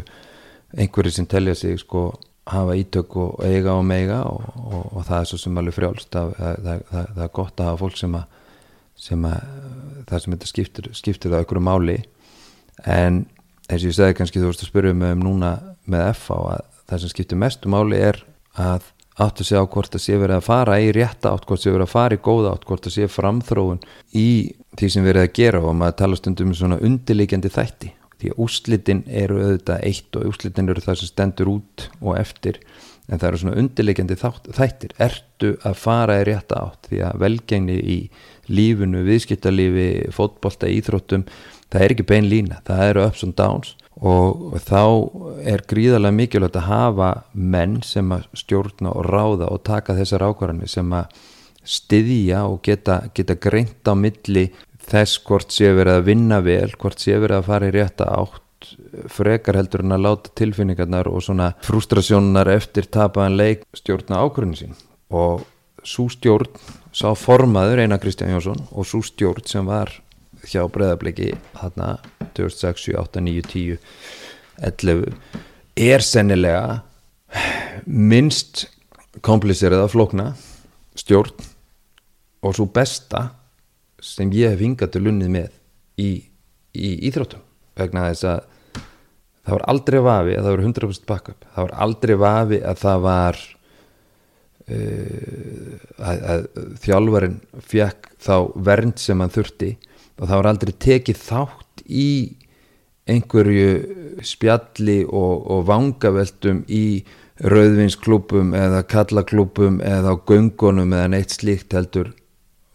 einhverju 0.78 1.16
sem 1.16 1.30
telja 1.30 1.56
sig 1.58 1.80
sko 1.82 2.12
hafa 2.50 2.76
ítök 2.76 3.16
og 3.16 3.46
eiga 3.46 3.74
og 3.74 3.86
meiga 3.88 4.24
og, 4.28 4.44
og, 4.60 4.86
og 4.98 5.06
það 5.08 5.20
er 5.20 5.30
svo 5.30 5.40
sem 5.40 5.60
alveg 5.60 5.78
frjálst. 5.78 6.10
Það, 6.12 6.34
það, 6.38 6.82
það, 6.90 7.06
það 7.14 7.24
er 7.26 7.36
gott 7.40 7.62
að 7.62 7.70
hafa 7.70 7.82
fólk 7.84 8.00
sem 8.00 8.18
að, 8.20 8.42
sem 9.06 9.28
að 9.30 9.46
það 10.10 10.24
sem 10.24 10.36
þetta 10.36 10.50
skiptir, 10.52 10.90
skiptir 10.98 11.34
það 11.34 11.46
okkur 11.46 11.62
máli. 11.64 11.98
En 12.84 13.24
eins 13.70 13.80
og 13.80 13.90
ég 13.90 13.98
segi 13.98 14.18
kannski 14.20 14.44
þú 14.44 14.52
veist 14.52 14.66
að 14.66 14.74
spyrja 14.74 14.98
mig 14.98 15.16
um 15.16 15.24
núna 15.24 15.54
með 15.90 16.10
FH 16.18 16.40
að 16.58 16.68
það 16.90 17.04
sem 17.04 17.14
skiptir 17.14 17.40
mestu 17.40 17.72
máli 17.72 18.02
er 18.04 18.20
að 18.60 18.92
áttu 19.22 19.46
sig 19.46 19.60
á 19.60 19.66
hvort 19.66 19.94
að 19.94 20.04
sé 20.06 20.18
verið 20.18 20.40
að 20.40 20.48
fara 20.48 20.78
í 20.82 20.92
rétta 20.96 21.34
átt, 21.34 21.46
hvort 21.46 21.62
sé 21.62 21.72
verið 21.72 21.86
að 21.86 21.94
fara 21.94 22.18
í 22.18 22.22
góða 22.24 22.54
átt 22.54 22.64
hvort 22.70 22.88
að 22.90 22.96
sé 22.96 23.10
framþróun 23.12 23.84
í 24.18 24.30
því 24.80 24.90
sem 24.90 25.06
verið 25.06 25.28
að 25.28 25.36
gera 25.38 25.62
og 25.62 25.76
maður 25.78 26.00
tala 26.02 26.18
stundum 26.18 26.54
um 26.54 26.58
svona 26.58 26.80
undirleikjandi 26.82 27.52
þætti. 27.54 27.92
Því 28.24 28.32
að 28.32 28.42
úslitin 28.46 29.04
eru 29.12 29.40
auðvitað 29.44 29.86
eitt 29.90 30.18
og 30.18 30.28
úslitin 30.32 30.72
eru 30.72 30.82
það 30.82 31.00
sem 31.02 31.12
stendur 31.12 31.52
út 31.54 31.88
og 32.00 32.18
eftir 32.18 32.62
en 33.12 33.20
það 33.20 33.28
eru 33.30 33.42
svona 33.42 33.58
undirleikjandi 33.62 34.18
þættir. 34.58 34.96
Ertu 34.98 35.56
að 35.68 35.78
fara 35.78 36.22
í 36.22 36.28
rétta 36.32 36.62
átt? 36.64 36.88
Því 36.90 37.04
að 37.04 37.20
velgengni 37.26 37.78
í 37.78 37.98
lífunu, 38.50 39.04
viðskiptalífi, 39.08 39.90
fótbolta, 40.16 40.72
íþróttum 40.72 41.28
það 41.74 41.86
er 41.86 41.96
ekki 41.96 42.08
bein 42.08 42.30
lína, 42.32 42.62
það 42.68 42.86
eru 42.90 43.06
ups 43.08 43.26
and 43.28 43.38
downs 43.38 43.76
og 44.02 44.58
þá 44.64 44.82
er 45.46 45.64
gríðarlega 45.70 46.18
mikilvægt 46.18 46.58
að 46.60 46.70
hafa 46.70 47.10
menn 47.34 47.82
sem 47.86 48.10
að 48.16 48.28
stjórna 48.38 48.94
og 48.94 49.08
ráða 49.10 49.52
og 49.54 49.64
taka 49.68 49.96
þessar 49.98 50.26
ákvarðanir 50.30 50.72
sem 50.72 50.96
að 50.98 51.20
styðja 51.64 52.44
og 52.50 52.62
geta, 52.66 53.04
geta 53.16 53.38
greint 53.40 53.88
á 53.88 53.94
milli 53.96 54.50
þess 54.84 55.22
hvort 55.24 55.54
sé 55.54 55.72
verið 55.76 56.00
að 56.00 56.08
vinna 56.10 56.40
vel, 56.44 56.72
hvort 56.80 57.00
sé 57.00 57.16
verið 57.16 57.40
að 57.40 57.50
fara 57.52 57.70
í 57.70 57.76
rétta 57.76 58.10
átt 58.12 58.42
frekar 59.12 59.58
heldur 59.60 59.84
en 59.84 59.96
að 59.96 60.06
láta 60.06 60.32
tilfinningarnar 60.40 61.10
og 61.12 61.24
svona 61.26 61.52
frustrasjónar 61.66 62.50
eftir 62.54 62.88
tapaðan 62.92 63.38
leik 63.40 63.66
stjórna 63.76 64.22
ákvörðinu 64.24 64.60
sín. 64.60 64.78
Og 65.14 65.44
svo 65.84 66.08
stjórn 66.12 66.52
sá 66.96 67.12
formaður 67.18 67.84
Einar 67.84 68.02
Kristján 68.02 68.34
Jónsson 68.34 68.64
og 68.72 68.88
svo 68.88 69.04
stjórn 69.04 69.48
sem 69.50 69.68
var 69.68 69.92
hjá 70.48 70.64
breðabliki 70.72 71.32
hérna 71.60 71.98
2006, 72.38 72.90
7, 72.92 72.98
8, 73.00 73.24
9, 73.24 73.48
10 73.54 73.78
11 74.62 75.14
er 75.80 76.04
sennilega 76.06 76.84
minnst 77.86 78.68
kompliserað 79.26 79.88
að 79.88 79.94
flokna 79.96 80.28
stjórn 80.98 81.34
og 82.44 82.56
svo 82.56 82.68
besta 82.70 83.30
sem 84.04 84.32
ég 84.36 84.54
hef 84.54 84.62
hingað 84.62 84.94
til 84.94 85.06
lunnið 85.08 85.32
með 85.32 85.50
í, 85.98 86.12
í 86.76 86.90
íþróttum. 87.08 87.42
Vegna 87.80 88.10
þess 88.12 88.28
að 88.30 88.42
það 89.44 89.56
var 89.56 89.66
aldrei 89.74 90.00
vafi 90.04 90.36
að 90.36 90.44
það 90.44 90.56
var 90.56 90.64
100% 90.68 91.08
backup. 91.10 91.48
Það 91.56 91.68
var 91.68 91.76
aldrei 91.86 92.16
vafi 92.20 92.60
að 92.62 92.82
það 92.84 93.06
var 93.08 93.40
uh, 94.68 95.74
að, 95.98 96.22
að 96.36 96.46
þjálfarin 96.84 97.40
fekk 97.74 98.12
þá 98.28 98.36
vernd 98.70 99.02
sem 99.02 99.24
hann 99.24 99.34
þurfti 99.34 99.72
og 100.20 100.28
það 100.28 100.40
var 100.40 100.50
aldrei 100.52 100.74
tekið 100.86 101.22
þátt 101.24 101.84
í 101.90 102.10
einhverju 103.10 104.24
spjalli 104.24 105.02
og, 105.04 105.46
og 105.52 105.66
vangaveltum 105.68 106.64
í 106.72 107.04
rauðvinsklúpum 107.44 108.54
eða 108.56 108.84
kallaklúpum 108.88 109.82
eða 109.84 110.14
á 110.14 110.16
göngunum 110.30 110.94
eða 110.94 111.10
neitt 111.12 111.34
slíkt 111.34 111.74
heldur. 111.76 112.14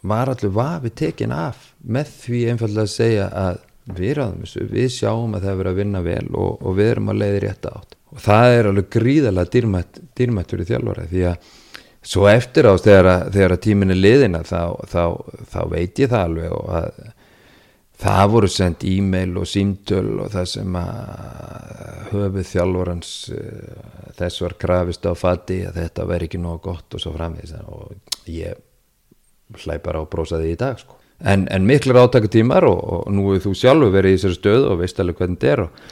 Var 0.02 0.30
allir 0.30 0.52
vafi 0.54 0.92
tekin 0.94 1.32
af 1.34 1.72
með 1.82 2.10
því 2.24 2.42
einfallega 2.52 2.84
að 2.84 2.92
segja 2.92 3.28
að 3.32 3.62
við 3.98 4.18
ráðum 4.18 4.42
þessu, 4.44 4.66
við 4.68 4.90
sjáum 4.92 5.36
að 5.36 5.46
það 5.46 5.52
er 5.52 5.60
verið 5.62 5.72
að 5.72 5.80
vinna 5.80 6.02
vel 6.04 6.26
og, 6.34 6.58
og 6.60 6.76
við 6.76 6.90
erum 6.92 7.08
að 7.12 7.22
leiði 7.22 7.40
rétt 7.46 7.70
átt. 7.70 7.96
Og 8.08 8.20
það 8.24 8.56
er 8.56 8.68
alveg 8.68 8.90
gríðalega 8.92 9.52
dýrmætt, 9.54 10.00
dýrmættur 10.18 10.62
í 10.62 10.68
þjálfara 10.68 11.06
því 11.08 11.24
að 11.30 11.48
svo 12.08 12.28
eftir 12.30 12.68
ás 12.68 12.84
þegar, 12.84 13.08
þegar 13.32 13.56
tímin 13.64 13.94
er 13.94 14.00
liðina 14.00 14.42
þá, 14.46 14.60
þá, 14.88 15.02
þá 15.48 15.60
veit 15.72 16.02
ég 16.02 16.12
það 16.12 16.26
alveg 16.26 16.54
og 16.56 16.68
að 16.78 17.00
það 17.98 18.24
voru 18.32 18.50
sendt 18.52 18.84
e-mail 18.86 19.34
og 19.40 19.48
símtöl 19.48 20.20
og 20.22 20.30
það 20.32 20.46
sem 20.52 20.76
að 20.78 22.12
höfuð 22.12 22.46
þjálfurans 22.52 23.10
uh, 23.34 23.88
þess 24.18 24.44
var 24.44 24.54
krafist 24.60 25.08
á 25.08 25.12
fatti 25.18 25.62
að 25.66 25.80
þetta 25.82 26.06
veri 26.08 26.28
ekki 26.28 26.40
nóg 26.42 26.62
gott 26.64 26.94
og 26.94 27.02
svo 27.02 27.14
framvegis. 27.16 27.56
Og 27.66 28.30
ég 28.30 28.58
hlæpar 29.64 29.98
á 29.98 30.02
brósaði 30.10 30.54
í 30.54 30.60
dag 30.60 30.78
sko. 30.78 30.94
en, 31.18 31.48
en 31.50 31.66
miklar 31.66 32.04
átakatímar 32.04 32.66
og, 32.68 32.78
og 32.78 33.10
nú 33.10 33.32
er 33.34 33.42
þú 33.42 33.54
sjálfur 33.58 33.90
verið 33.94 34.14
í 34.14 34.18
þessari 34.18 34.38
stöðu 34.38 34.70
og 34.70 34.80
veist 34.82 35.00
alveg 35.02 35.18
hvernig 35.18 35.40
þetta 35.40 35.52
er 35.52 35.62
og, 35.64 35.82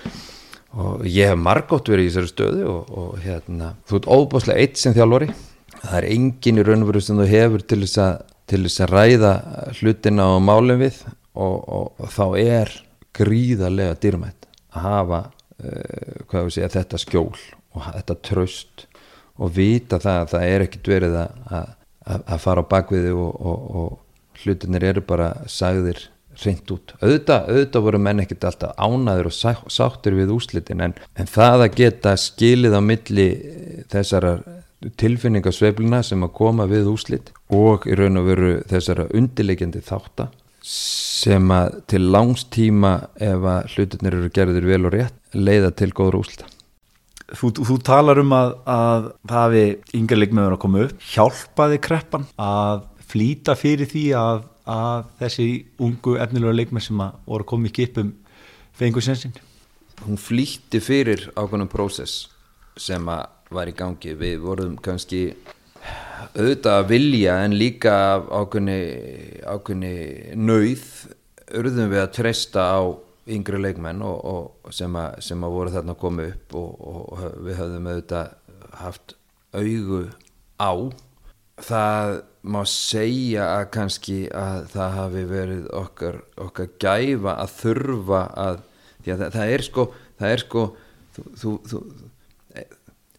og 0.77 1.07
ég 1.11 1.33
hef 1.33 1.41
margótt 1.41 1.91
verið 1.91 2.07
í 2.07 2.13
þessari 2.13 2.33
stöðu 2.33 2.71
og, 2.71 2.95
og 3.03 3.21
hérna, 3.25 3.75
þú 3.89 4.01
ert 4.01 4.11
óbúslega 4.13 4.63
eitt 4.63 4.79
sem 4.79 4.95
þjálfari. 4.95 5.31
Það 5.77 5.99
er 5.99 6.09
engin 6.13 6.61
í 6.61 6.67
raunveru 6.67 7.03
sem 7.03 7.19
þú 7.19 7.29
hefur 7.31 7.65
til 7.67 7.81
þess 7.83 8.03
að, 8.05 8.21
til 8.47 8.63
þess 8.69 8.85
að 8.85 8.95
ræða 8.95 9.33
hlutina 9.81 10.29
og 10.37 10.45
málum 10.47 10.85
við 10.85 11.03
og, 11.37 11.57
og, 11.69 12.03
og 12.03 12.13
þá 12.13 12.27
er 12.41 12.75
gríðarlega 13.17 13.97
dýrmætt 14.03 14.49
að 14.77 14.89
hafa 14.89 15.21
uh, 15.63 16.51
segja, 16.51 16.73
þetta 16.73 17.01
skjól 17.01 17.37
og 17.77 17.87
þetta 17.87 18.19
tröst 18.25 18.87
og 19.37 19.53
vita 19.57 20.01
það 20.01 20.21
að 20.23 20.33
það 20.33 20.51
er 20.51 20.67
ekkit 20.67 20.91
verið 20.93 21.17
að, 21.21 21.39
að, 21.53 21.73
að 22.19 22.43
fara 22.45 22.65
á 22.65 22.71
bakviði 22.73 23.15
og, 23.17 23.49
og 23.81 24.43
hlutinir 24.43 24.85
eru 24.93 25.03
bara 25.05 25.33
sagðir 25.51 26.07
reynd 26.43 26.69
út. 26.75 26.93
Auðvitað, 27.01 27.47
auðvitað 27.49 27.85
voru 27.87 28.01
menn 28.05 28.21
ekkert 28.21 28.45
alltaf 28.51 28.75
ánaður 28.77 29.31
og 29.31 29.71
sáttur 29.73 30.17
við 30.19 30.35
úslitin 30.35 30.85
en, 30.85 30.95
en 31.17 31.31
það 31.31 31.65
að 31.65 31.79
geta 31.81 32.13
skilið 32.21 32.77
á 32.77 32.81
milli 32.85 33.29
þessara 33.93 34.35
tilfinningasveifluna 35.01 36.03
sem 36.05 36.25
að 36.25 36.35
koma 36.37 36.67
við 36.69 36.91
úslit 36.93 37.33
og 37.53 37.87
í 37.89 37.97
raun 37.97 38.21
og 38.21 38.29
veru 38.29 38.51
þessara 38.69 39.09
undilegjandi 39.17 39.81
þáttar 39.85 40.35
sem 40.67 41.53
að 41.55 41.79
til 41.93 42.03
langstíma 42.11 42.93
ef 43.23 43.47
að 43.53 43.73
hlutinir 43.75 44.19
eru 44.19 44.31
gerðir 44.35 44.67
vel 44.67 44.83
og 44.89 44.95
rétt 44.97 45.37
leiða 45.37 45.71
til 45.79 45.93
góður 45.95 46.21
úslita 46.25 46.51
Þú, 47.27 47.51
þú 47.67 47.77
talar 47.83 48.21
um 48.23 48.33
að, 48.37 48.53
að 48.71 49.07
það 49.27 49.41
hafi 49.41 49.63
yngar 49.99 50.21
leikmöður 50.21 50.53
að 50.55 50.61
koma 50.63 50.83
upp. 50.85 51.01
Hjálpaði 51.11 51.81
kreppan 51.83 52.27
að 52.39 52.85
flýta 53.11 53.57
fyrir 53.59 53.91
því 53.91 54.05
að, 54.15 54.45
að 54.71 55.09
þessi 55.25 55.47
ungu 55.83 56.15
efnilega 56.23 56.55
leikmöð 56.55 56.85
sem 56.87 57.03
að 57.03 57.17
voru 57.27 57.49
komið 57.51 57.73
í 57.73 57.77
kipum 57.81 58.13
fengu 58.79 59.03
sensin 59.03 59.35
Hún 60.05 60.21
flýtti 60.21 60.79
fyrir 60.85 61.25
ákveðnum 61.35 61.73
prósess 61.73 62.29
sem 62.79 63.11
að 63.11 63.25
var 63.51 63.71
í 63.71 63.75
gangi. 63.75 64.15
Við 64.19 64.39
vorum 64.43 64.77
kannski 64.83 65.31
auðvitað 66.37 66.79
að 66.81 66.91
vilja 66.91 67.39
en 67.45 67.57
líka 67.59 67.95
ákveðni, 68.25 68.79
ákveðni 69.47 69.95
nöyð 70.39 70.87
urðum 71.57 71.91
við 71.93 72.03
að 72.03 72.15
treysta 72.19 72.69
á 72.73 72.81
yngri 73.27 73.59
leikmenn 73.63 74.05
og, 74.07 74.21
og 74.67 74.75
sem, 74.75 74.93
að, 74.99 75.19
sem 75.27 75.43
að 75.43 75.57
voru 75.57 75.75
þarna 75.75 75.97
koma 75.99 76.29
upp 76.31 76.57
og, 76.61 76.87
og 76.93 77.27
við 77.47 77.61
höfðum 77.61 77.91
auðvitað 77.91 78.33
haft 78.83 79.17
augu 79.57 80.05
á. 80.63 80.73
Það 81.67 82.15
má 82.47 82.61
segja 82.69 83.47
að 83.57 83.69
kannski 83.75 84.19
að 84.37 84.67
það 84.75 84.97
hafi 85.01 85.23
verið 85.31 85.69
okkar, 85.75 86.19
okkar 86.39 86.73
gæfa 86.83 87.37
að 87.43 87.55
þurfa 87.61 88.23
að 88.37 88.65
að 89.13 89.23
það, 89.23 89.31
það 89.37 89.55
er 89.55 89.65
sko 89.67 89.87
það 90.19 90.35
er 90.35 90.43
sko 90.43 90.65
þú, 91.17 91.25
þú, 91.41 91.53
þú 91.71 91.81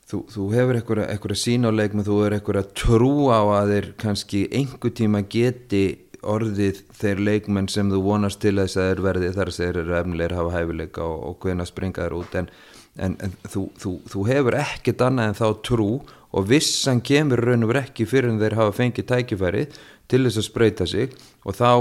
þú, 0.07 0.23
þú 0.31 0.49
hefur 0.55 0.81
eitthvað 0.81 1.39
sín 1.39 1.67
á 1.67 1.71
leikmenn, 1.71 2.07
þú 2.07 2.19
hefur 2.21 2.37
eitthvað 2.37 2.69
trú 2.77 3.13
á 3.33 3.41
að 3.59 3.73
þeir 3.73 3.87
kannski 4.03 4.43
einhver 4.55 4.93
tíma 4.95 5.23
geti 5.27 5.85
orðið 6.27 6.81
þeir 6.97 7.21
leikmenn 7.23 7.69
sem 7.71 7.91
þú 7.91 8.01
vonast 8.05 8.41
til 8.41 8.55
að 8.55 8.65
þess 8.65 8.79
að 8.79 8.87
þeir 8.89 9.03
verði 9.05 9.33
þar 9.35 9.51
að 9.51 9.59
þeir 9.59 9.79
eru 9.83 9.97
efnilegir 9.99 10.35
hafa 10.37 10.55
hæfileika 10.55 11.03
og, 11.05 11.19
og 11.29 11.37
hvena 11.43 11.67
springa 11.67 12.07
þeir 12.07 12.15
út. 12.17 12.37
En, 12.39 12.49
en, 12.97 13.17
en 13.23 13.35
þú, 13.45 13.67
þú, 13.79 13.93
þú 14.13 14.25
hefur 14.31 14.57
ekkert 14.59 15.03
annað 15.05 15.29
en 15.31 15.37
þá 15.37 15.47
trú 15.69 15.91
og 16.37 16.49
vissan 16.49 17.03
kemur 17.05 17.43
raun 17.43 17.63
og 17.63 17.71
verið 17.71 17.87
ekki 17.87 18.09
fyrir 18.09 18.33
en 18.33 18.41
þeir 18.41 18.57
hafa 18.59 18.75
fengið 18.79 19.07
tækifæri 19.11 19.63
til 20.09 20.23
þess 20.25 20.41
að 20.41 20.47
spröyta 20.49 20.89
sig. 20.89 21.15
Og 21.47 21.55
þá 21.57 21.71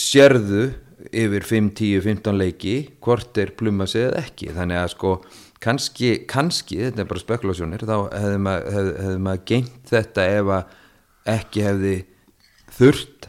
sérðu 0.00 0.68
yfir 1.12 1.44
5, 1.44 1.72
10, 1.76 2.02
15 2.04 2.38
leiki 2.40 2.76
hvort 3.04 3.34
þeir 3.36 3.54
pluma 3.58 3.86
sig 3.90 4.08
eða 4.08 4.24
ekki. 4.24 4.50
Þannig 4.56 4.80
að 4.80 4.92
sko 4.94 5.16
kannski, 5.64 6.10
kannski, 6.30 6.80
þetta 6.86 7.04
er 7.04 7.10
bara 7.10 7.22
spekulasjónir 7.22 7.84
þá 7.88 7.96
hefði 8.12 8.40
maður 8.44 8.76
hef, 8.76 8.90
hef 9.06 9.18
mað 9.26 9.44
gengt 9.50 9.90
þetta 9.90 10.26
ef 10.36 10.52
að 10.58 10.78
ekki 11.34 11.64
hefði 11.64 11.94
þurft 12.74 13.28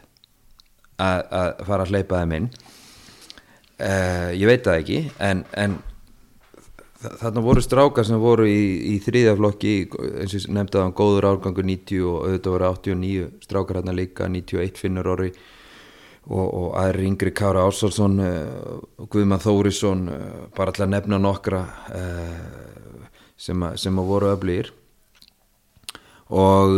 að, 0.99 1.19
að 1.39 1.49
fara 1.67 1.85
að 1.85 1.91
hleypa 1.93 2.21
þeim 2.21 2.37
inn. 2.39 2.47
Uh, 3.75 4.31
ég 4.35 4.47
veit 4.47 4.63
það 4.63 4.81
ekki 4.81 4.99
en, 5.19 5.43
en 5.59 5.79
þarna 7.19 7.43
voru 7.43 7.63
strákar 7.63 8.07
sem 8.07 8.21
voru 8.21 8.45
í, 8.47 8.61
í 8.93 8.99
þrýðaflokki 9.03 9.73
eins 10.23 10.35
og 10.39 10.53
nefndaðan 10.55 10.95
góður 10.95 11.27
árgangur 11.33 11.67
90 11.67 12.05
og 12.07 12.21
auðvitað 12.23 12.55
voru 12.55 12.69
89 12.69 13.25
strákar 13.43 13.81
hérna 13.81 13.95
líka 13.97 14.29
91 14.31 14.79
finnur 14.79 15.11
orði 15.15 15.33
og, 16.25 16.45
og 16.45 16.67
aðri 16.79 17.09
yngri 17.09 17.33
Kára 17.35 17.65
Ársálsson 17.67 18.19
uh, 18.23 18.79
og 19.01 19.09
Guðmann 19.13 19.43
Þórisson 19.43 20.05
uh, 20.09 20.23
bara 20.55 20.73
alltaf 20.73 20.89
nefna 20.89 21.19
nokkra 21.21 21.61
uh, 21.93 23.05
sem, 23.37 23.61
a, 23.61 23.75
sem 23.77 24.01
að 24.01 24.09
voru 24.09 24.31
öflýr 24.33 24.71
og 26.33 26.73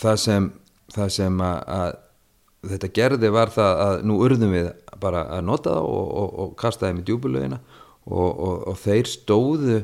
það 0.00 0.20
sem, 0.22 0.48
það 0.94 1.12
sem 1.18 1.42
að, 1.44 1.58
að 1.76 2.70
þetta 2.72 2.92
gerði 2.96 3.32
var 3.34 3.52
það 3.52 3.84
að 3.84 4.02
nú 4.08 4.18
urðum 4.24 4.56
við 4.56 4.70
bara 5.00 5.26
að 5.36 5.46
nota 5.48 5.76
það 5.76 5.88
og, 5.92 6.10
og, 6.22 6.34
og 6.44 6.52
kasta 6.60 6.88
þeim 6.88 7.02
í 7.02 7.06
djúbulögina 7.08 7.60
og 8.10 8.76
þeir 8.80 9.06
stóðu 9.06 9.82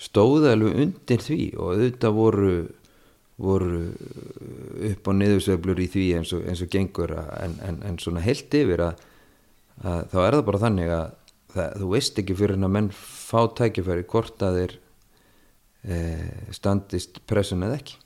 stóðu 0.00 0.48
alveg 0.48 0.78
undir 0.84 1.22
því 1.22 1.40
og 1.58 1.74
auðvitað 1.74 2.16
voru 2.16 2.54
voru 3.40 3.84
upp 4.90 5.08
á 5.08 5.12
niðursveiflur 5.16 5.80
í 5.80 5.88
því 5.90 6.04
eins 6.18 6.34
og, 6.36 6.44
eins 6.48 6.60
og 6.64 6.70
gengur 6.72 7.14
en, 7.16 7.56
en, 7.64 7.80
en 7.88 7.96
svona 8.02 8.22
heilt 8.24 8.52
yfir 8.56 8.84
að, 8.84 9.00
að 9.80 10.04
þá 10.12 10.18
er 10.24 10.36
það 10.36 10.44
bara 10.50 10.62
þannig 10.66 10.92
að 10.96 11.06
það, 11.54 11.72
þú 11.80 11.88
veist 11.94 12.20
ekki 12.22 12.36
fyrir 12.38 12.58
en 12.58 12.68
að 12.68 12.74
menn 12.76 12.92
fá 12.96 13.40
tækifæri 13.60 14.06
hvort 14.10 14.44
að 14.44 14.60
þeir 14.60 14.76
e, 15.80 15.98
standist 16.56 17.22
pressun 17.30 17.66
eða 17.66 17.80
ekki 17.80 17.98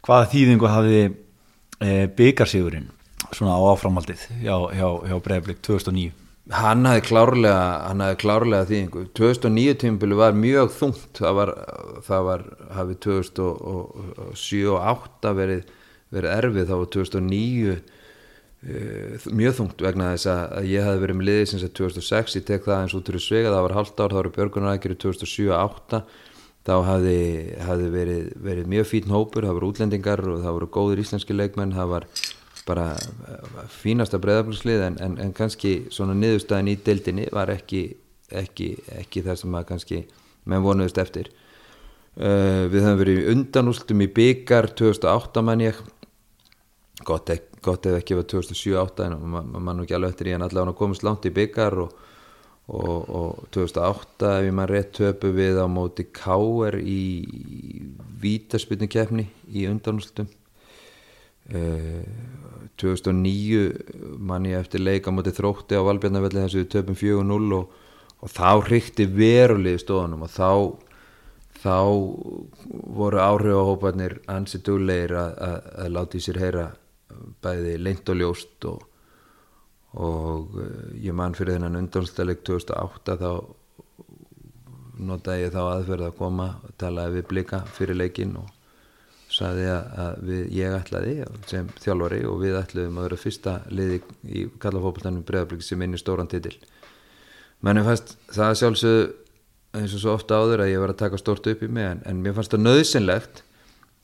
Hvaða 0.00 0.30
þýðingu 0.32 0.68
hafi 0.70 1.00
e, 1.04 1.90
byggarsigurinn 2.16 2.88
svona 3.36 3.58
á 3.58 3.60
áframaldið 3.74 4.22
hjá, 4.40 4.54
hjá, 4.72 4.86
hjá 5.10 5.16
Breiflik 5.26 5.60
2009? 5.66 6.14
Hann 6.50 6.88
hafði 6.88 7.04
klárlega, 7.06 7.66
hann 7.86 8.02
hafði 8.02 8.18
klárlega 8.24 8.66
þýðingu. 8.66 9.04
2009 9.18 9.76
tímabili 9.84 10.18
var 10.18 10.34
mjög 10.34 10.72
þungt. 10.74 11.12
Það 11.20 11.36
var, 11.38 11.52
það 12.08 12.26
var 12.26 12.44
hafið 12.74 12.98
2007 13.06 13.44
og 13.70 14.34
2008 14.34 15.34
verið, 15.38 15.70
verið 16.10 16.34
erfið. 16.38 16.66
Þá 16.70 16.74
var 16.80 16.90
2009 16.96 17.76
uh, 17.76 19.28
mjög 19.40 19.54
þungt 19.60 19.84
vegna 19.86 20.10
þess 20.16 20.32
að 20.32 20.72
ég 20.72 20.88
hafði 20.88 21.04
verið 21.04 21.20
með 21.20 21.30
liðið 21.30 21.46
sinns 21.52 21.68
að 21.68 21.76
2006 21.82 22.40
ég 22.40 22.48
tek 22.50 22.66
það 22.66 22.82
eins 22.82 22.98
út 22.98 23.12
úr 23.12 23.22
svega, 23.22 23.54
það 23.54 23.64
var 23.68 23.76
halvt 23.78 24.02
ár 24.02 24.10
þá 24.10 24.18
var 24.20 24.32
björgunarækjur 24.40 24.98
2007 25.06 25.46
og 25.54 25.78
2008 25.78 26.02
þá 26.66 26.74
hafði, 26.84 27.20
hafði 27.64 27.88
verið, 27.94 28.26
verið 28.44 28.68
mjög 28.70 28.88
fítn 28.90 29.14
hópur, 29.14 29.46
það 29.46 29.56
voru 29.56 29.70
útlendingar 29.72 30.22
og 30.28 30.42
það 30.44 30.56
voru 30.58 30.68
góður 30.76 31.02
íslenski 31.02 31.36
leikmenn, 31.36 31.72
það 31.76 31.94
var 31.94 32.06
bara 32.70 32.94
eh, 32.94 33.66
fínasta 33.74 34.20
breðaflugslið 34.22 34.86
en, 34.86 34.98
en, 35.02 35.18
en 35.24 35.34
kannski 35.36 35.74
svona 35.92 36.16
niðurstaðin 36.18 36.72
í 36.72 36.78
deildinni 36.86 37.28
var 37.34 37.52
ekki, 37.52 37.84
ekki, 38.42 38.72
ekki 39.00 39.24
það 39.26 39.40
sem 39.42 39.56
að 39.58 39.68
kannski 39.72 40.02
menn 40.48 40.64
vonuðist 40.64 40.98
eftir 41.02 41.30
uh, 41.30 42.66
við 42.72 42.84
höfum 42.84 43.00
verið 43.02 43.32
undanústum 43.34 44.04
í 44.04 44.08
byggar 44.16 44.70
2008 44.78 45.42
mann 45.44 45.64
ég 45.66 45.80
gott, 47.06 47.32
ek, 47.34 47.50
gott 47.64 47.88
ef 47.90 47.98
ekki 48.00 48.16
var 48.18 48.28
2007-08 48.30 49.08
en 49.08 49.18
mann 49.34 49.52
man 49.58 49.84
ekki 49.84 49.98
alveg 49.98 50.14
eftir 50.14 50.32
í 50.32 50.36
en 50.36 50.46
allavega 50.46 50.78
komist 50.78 51.04
langt 51.06 51.28
í 51.28 51.34
byggar 51.36 51.76
og, 51.84 51.92
og, 52.72 52.98
og 53.20 53.46
2008 53.52 54.32
ef 54.38 54.48
ég 54.48 54.56
mann 54.56 54.70
rétt 54.72 54.94
töpu 54.96 55.34
við 55.36 55.60
á 55.60 55.66
móti 55.70 56.08
K.R. 56.08 56.80
í 56.80 57.00
vítaspilnu 58.24 58.88
kefni 58.90 59.28
í 59.52 59.68
undanústum 59.68 60.30
Uh, 61.50 62.06
2009 62.80 64.18
mann 64.18 64.48
ég 64.48 64.58
eftir 64.60 64.82
leika 64.82 65.12
motið 65.14 65.40
þrótti 65.40 65.78
á 65.78 65.86
Valbjarnavelli 65.86 66.44
þessu 66.44 66.66
töpum 66.72 66.98
4-0 66.98 67.56
og, 67.58 67.74
og 68.20 68.32
þá 68.32 68.50
hrykti 68.66 69.08
verulegi 69.10 69.84
stóðunum 69.84 70.26
og 70.26 70.32
þá 70.34 70.50
þá 71.60 71.76
voru 72.96 73.20
áhrifahópanir 73.20 74.20
ansi 74.32 74.60
duglegir 74.64 75.12
að 75.18 75.90
láta 75.92 76.16
í 76.16 76.24
sér 76.24 76.40
heyra 76.40 76.70
bæði 77.44 77.76
leint 77.80 78.08
og 78.08 78.20
ljóst 78.20 78.66
og, 78.70 78.84
og 80.00 80.54
uh, 80.56 80.68
ég 81.02 81.16
mann 81.16 81.36
fyrir 81.36 81.58
þennan 81.58 81.80
undanstæðleik 81.82 82.44
2008 82.46 83.18
þá 83.20 83.30
notaði 85.00 85.46
ég 85.46 85.54
þá 85.54 85.60
aðferð 85.64 86.08
að 86.08 86.16
koma 86.20 86.48
og 86.64 86.74
talaði 86.80 87.18
við 87.18 87.28
blika 87.32 87.62
fyrir 87.76 87.98
leikin 87.98 88.36
og 88.40 88.48
saði 89.30 89.66
að 89.70 90.20
við, 90.26 90.42
ég 90.58 90.74
ætlaði 90.74 91.14
sem 91.50 91.68
þjálfari 91.80 92.20
og 92.26 92.40
við 92.42 92.58
ætlaðum 92.58 92.98
að 92.98 93.06
vera 93.06 93.20
fyrsta 93.20 93.56
liði 93.70 94.00
í 94.26 94.44
kallafópultanum 94.62 95.26
bregðarblikki 95.26 95.66
sem 95.66 95.84
inn 95.86 95.94
í 95.94 96.00
stóran 96.00 96.30
titil. 96.30 96.56
Mennum 97.62 97.86
fannst 97.86 98.16
það 98.32 98.56
sjálfsögðu 98.62 99.06
eins 99.78 99.94
og 99.94 100.02
svo 100.02 100.16
ofta 100.16 100.40
áður 100.40 100.64
að 100.64 100.72
ég 100.72 100.82
var 100.82 100.92
að 100.94 101.00
taka 101.04 101.20
stort 101.20 101.46
upp 101.46 101.62
í 101.62 101.70
mig 101.70 101.86
en, 101.86 102.02
en 102.08 102.22
mér 102.24 102.34
fannst 102.34 102.54
það 102.54 102.64
nöðsynlegt 102.66 103.42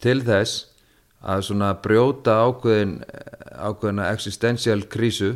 til 0.04 0.20
þess 0.26 0.66
að 1.26 1.44
svona 1.48 1.72
brjóta 1.82 2.36
ákveðin 2.46 2.98
ákveðina 3.56 4.10
existential 4.12 4.78
krísu 4.92 5.32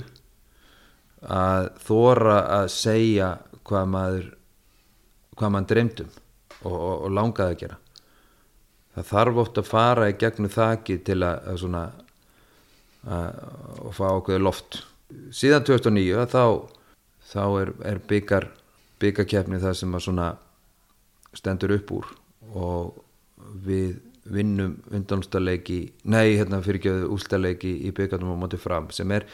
að 1.21 1.71
þóra 1.83 2.39
að 2.61 2.69
segja 2.77 3.31
hvað 3.67 3.91
maður 3.97 4.29
hvað 5.41 5.55
maður 5.55 5.71
dreymdum 5.73 6.11
og, 6.13 6.75
og, 6.75 6.95
og 6.95 7.15
langaði 7.17 7.57
að 7.57 7.63
gera 7.65 7.81
það 8.97 9.11
þarf 9.11 9.43
oft 9.45 9.61
að 9.61 9.71
fara 9.71 10.09
í 10.11 10.17
gegnum 10.21 10.53
þakki 10.53 11.01
til 11.07 11.21
að, 11.23 11.43
að 11.53 11.61
svona 11.65 11.83
að 13.11 13.93
fá 13.97 14.07
okkur 14.11 14.43
loft. 14.43 14.83
Síðan 15.35 15.65
2009 15.67 16.27
þá, 16.31 16.45
þá 17.33 17.45
er, 17.63 17.73
er 17.93 18.03
byggar 18.11 18.51
byggarkjefni 19.01 19.61
það 19.63 19.77
sem 19.79 19.97
að 19.97 20.05
svona 20.07 20.29
stendur 21.37 21.75
upp 21.77 21.93
úr 21.97 22.09
og 22.51 22.99
við 23.65 24.01
vinnum 24.31 24.77
undanústaleiki 24.93 25.79
nei 26.13 26.37
hérna 26.37 26.61
fyrirgjöðu 26.65 27.09
ústaleiki 27.15 27.73
í 27.89 27.93
byggarnum 27.97 28.37
á 28.37 28.41
móti 28.43 28.61
fram 28.61 28.91
sem 28.95 29.11
er 29.17 29.25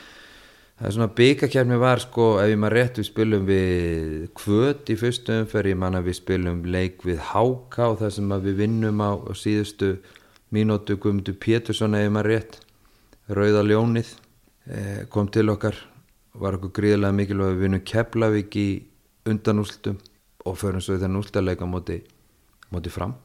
það 0.77 0.89
er 0.89 0.95
svona 0.97 1.14
byggakefni 1.18 1.81
var 1.81 2.03
sko 2.05 2.27
ef 2.43 2.51
ég 2.53 2.61
maður 2.61 2.79
rétt 2.79 3.01
við 3.01 3.09
spilum 3.09 3.49
við 3.49 4.29
kvöt 4.37 4.93
í 4.93 4.99
fyrstu 5.01 5.41
umferð 5.43 5.72
ég 5.72 5.81
manna 5.81 6.05
við 6.05 6.18
spilum 6.20 6.62
leik 6.68 7.05
við 7.07 7.22
háká 7.33 7.91
þar 8.03 8.14
sem 8.18 8.37
við 8.45 8.61
vinnum 8.61 9.01
á, 9.01 9.11
á 9.16 9.33
síðustu 9.33 9.97
mínútu 10.53 10.99
Guðmundur 11.01 11.39
Pétursson 11.41 11.97
ef 11.97 12.07
ég 12.07 12.14
maður 12.14 12.33
rétt 12.35 12.59
Rauða 13.27 13.64
Ljónið 13.66 14.11
eh, 14.70 15.05
kom 15.11 15.33
til 15.33 15.49
okkar 15.51 15.81
var 16.37 16.59
okkur 16.59 16.74
gríðilega 16.77 17.16
mikilvæg 17.16 17.55
við 17.55 17.64
vinnum 17.64 17.85
Keflavík 17.87 18.59
í 18.61 18.68
undanústum 19.27 19.97
og 20.47 20.59
förum 20.61 20.83
svo 20.85 20.97
í 20.97 21.01
þenn 21.03 21.18
últaleika 21.18 21.66
móti, 21.66 21.99
móti 22.70 22.93
fram. 22.93 23.16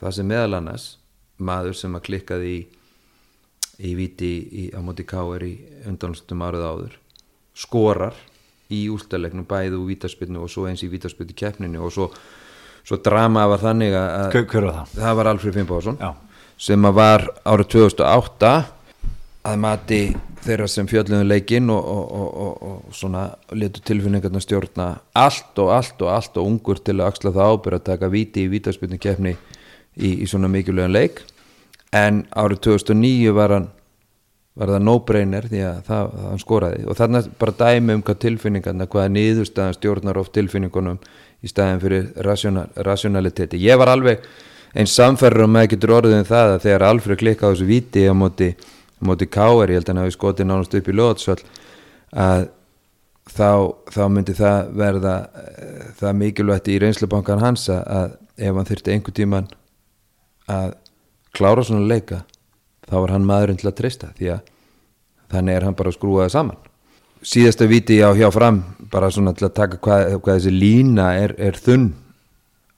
Það 0.00 0.16
sem 0.16 0.28
meðal 0.30 0.58
annars 0.58 0.88
maður 1.38 1.76
sem 1.78 1.94
að 1.94 2.06
klikkaði 2.08 2.54
í 2.54 2.60
í 3.78 3.94
viti 3.94 4.32
í, 4.42 4.64
á 4.74 4.82
móti 4.82 5.06
káer 5.06 5.44
í 5.46 5.52
undanlustum 5.86 6.42
árið 6.42 6.66
áður. 6.66 6.96
Skorar 7.58 8.16
í 8.74 8.84
últalegnum 8.92 9.46
bæðu 9.48 9.80
úr 9.82 9.92
vítaspilnu 9.92 10.42
og 10.44 10.52
svo 10.52 10.66
eins 10.68 10.84
í 10.84 10.90
vítaspilnu 10.92 11.36
keppninu 11.38 11.82
og 11.86 11.92
svo, 11.94 12.08
svo 12.84 12.98
drama 13.04 13.46
var 13.48 13.62
þannig 13.62 13.94
að 13.96 14.32
það? 14.34 14.96
það 14.98 15.20
var 15.20 15.30
Alfred 15.32 15.56
Fimboðsson 15.56 16.00
sem 16.58 16.90
var 16.98 17.24
árið 17.46 17.70
2008 17.76 18.52
að 19.48 19.62
mati 19.62 20.00
þeirra 20.44 20.66
sem 20.70 20.88
fjöldluðum 20.90 21.30
leikinn 21.30 21.70
og, 21.72 21.86
og, 21.88 22.28
og, 22.44 22.68
og 22.68 22.94
svona 22.94 23.24
letu 23.56 23.82
tilfinningarna 23.86 24.42
stjórna 24.42 24.88
allt 25.16 25.62
og 25.62 25.72
allt 25.74 26.04
og 26.04 26.12
allt 26.12 26.38
og 26.38 26.50
ungur 26.50 26.82
til 26.82 26.98
að 26.98 27.08
axla 27.08 27.32
það 27.34 27.54
ábyrg 27.54 27.78
að 27.78 27.86
taka 27.88 28.12
viti 28.12 28.44
í 28.44 28.52
vítaspilnu 28.52 29.00
keppni 29.02 29.34
í, 29.34 30.18
í 30.18 30.28
svona 30.28 30.50
mikilvægum 30.52 30.94
leik 30.94 31.22
en 31.96 32.24
árið 32.36 32.62
2009 32.68 33.34
var 33.36 33.56
hann 33.56 33.68
var 34.58 34.72
það 34.74 34.84
no-brainer 34.88 35.46
því 35.46 35.60
að 35.62 35.76
það, 35.86 36.12
það 36.18 36.40
skoraði. 36.42 36.84
Og 36.90 36.98
þarna 36.98 37.20
bara 37.38 37.56
dæmi 37.60 37.94
um 37.94 38.00
hvað 38.02 38.20
tilfinningarna 38.24 38.88
hvaða 38.90 39.12
niðurstaðan 39.14 39.76
stjórnar 39.76 40.18
of 40.18 40.32
tilfinningunum 40.34 40.98
í 41.38 41.50
staðin 41.50 41.82
fyrir 41.82 42.08
rational, 42.26 42.66
rationaliteti 42.88 43.60
ég 43.62 43.78
var 43.78 43.92
alveg 43.92 44.24
einn 44.74 44.90
samferður 44.90 45.46
og 45.46 45.52
með 45.54 45.70
getur 45.74 45.94
orðið 46.00 46.16
um 46.18 46.28
það 46.28 46.54
að 46.56 46.64
þegar 46.66 46.86
Alfred 46.88 47.20
klikkaði 47.22 47.54
þessu 47.54 47.68
viti 47.68 48.04
á 48.10 48.14
móti, 48.18 48.50
móti 48.98 49.28
Káer, 49.30 49.70
ég 49.70 49.78
held 49.78 49.86
að 49.86 49.94
hann 49.94 50.02
hafi 50.02 50.16
skotið 50.16 50.50
nánast 50.50 50.74
upp 50.74 50.90
í 50.90 50.96
Lótsvall 50.98 51.38
að 52.18 52.48
þá, 53.30 53.50
þá 53.94 54.02
myndi 54.10 54.34
það 54.36 54.74
verða 54.82 55.14
það 56.00 56.20
mikilvægt 56.24 56.72
í 56.72 56.80
reynslubankan 56.82 57.42
hans 57.44 57.68
að 57.70 58.18
ef 58.34 58.58
hann 58.58 58.68
þurfti 58.68 58.94
einhver 58.94 59.16
tíman 59.16 59.48
að 60.50 60.74
klára 61.36 61.64
svona 61.66 61.88
leika 61.88 62.22
þá 62.88 62.96
var 62.96 63.14
hann 63.14 63.28
maðurinn 63.28 63.60
til 63.60 63.70
að 63.70 63.78
treysta 63.80 64.10
því 64.18 64.32
að 64.36 64.50
þannig 65.32 65.58
er 65.58 65.66
hann 65.68 65.76
bara 65.78 65.92
að 65.92 65.98
skrúa 65.98 66.24
það 66.24 66.34
saman. 66.34 66.58
Síðasta 67.28 67.66
viti 67.68 67.98
á 68.00 68.10
hjá 68.16 68.28
fram 68.32 68.62
bara 68.92 69.10
svona 69.12 69.34
til 69.36 69.48
að 69.48 69.56
taka 69.58 69.80
hvað, 69.82 70.14
hvað 70.22 70.38
þessi 70.38 70.54
lína 70.54 71.10
er, 71.18 71.34
er 71.36 71.58
þunn 71.58 71.90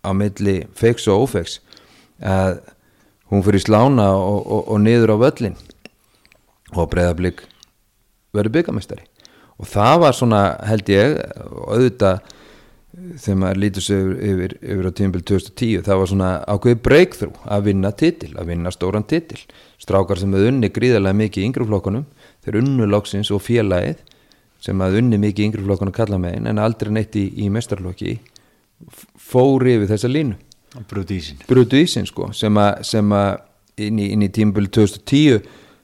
á 0.00 0.10
milli 0.16 0.56
feiks 0.74 1.06
og 1.12 1.26
ófeiks 1.26 1.58
að 2.20 2.60
hún 3.30 3.44
fyrir 3.46 3.62
slána 3.62 4.10
og, 4.16 4.40
og, 4.40 4.62
og 4.74 4.80
niður 4.82 5.14
á 5.14 5.16
völlin 5.28 5.56
og 6.74 6.88
breyðablík 6.90 7.44
verður 8.34 8.56
byggamestari 8.56 9.06
og 9.60 9.68
það 9.68 9.96
var 10.04 10.16
svona 10.16 10.42
held 10.66 10.90
ég 10.90 11.16
auðvitað 11.68 12.36
þegar 12.90 13.38
maður 13.38 13.60
lítur 13.62 13.84
sig 13.84 14.00
yfir, 14.00 14.24
yfir, 14.30 14.54
yfir 14.60 14.88
á 14.90 14.92
tímbil 14.98 15.22
2010 15.22 15.84
það 15.86 16.00
var 16.00 16.10
svona 16.10 16.30
ákveði 16.50 16.80
breakthrough 16.86 17.44
að 17.46 17.68
vinna 17.68 17.92
titil, 17.94 18.32
að 18.34 18.50
vinna 18.50 18.72
stóran 18.74 19.06
titil. 19.06 19.38
Strákar 19.80 20.20
sem 20.20 20.34
hefði 20.34 20.50
unni 20.50 20.72
gríðarlega 20.74 21.18
mikið 21.20 21.44
í 21.44 21.48
yngreflokkunum, 21.50 22.06
þeir 22.44 22.60
unnu 22.62 22.88
loksins 22.90 23.30
og 23.34 23.44
félagið 23.46 24.02
sem 24.60 24.82
hefði 24.82 25.04
unni 25.04 25.20
mikið 25.22 25.44
í 25.44 25.48
yngreflokkunum 25.50 25.96
kalla 25.96 26.20
megin 26.20 26.50
en 26.50 26.60
aldrei 26.60 26.92
neitt 26.92 27.16
í, 27.16 27.28
í 27.44 27.48
mestarlokki 27.52 28.18
fóri 29.20 29.78
yfir 29.78 29.94
þessa 29.94 30.10
línu. 30.10 30.36
Brutísin 30.90 31.40
Brutísin 31.48 32.06
sko 32.06 32.28
sem 32.36 32.58
að, 32.60 32.84
sem 32.86 33.14
að 33.14 33.40
inn 33.86 33.98
í, 33.98 34.10
í 34.14 34.28
tímbil 34.34 34.68
2010 34.70 35.40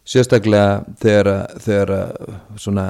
sérstaklega 0.07 0.85
þegar, 1.03 1.31
þegar 1.63 1.93
svona, 2.61 2.85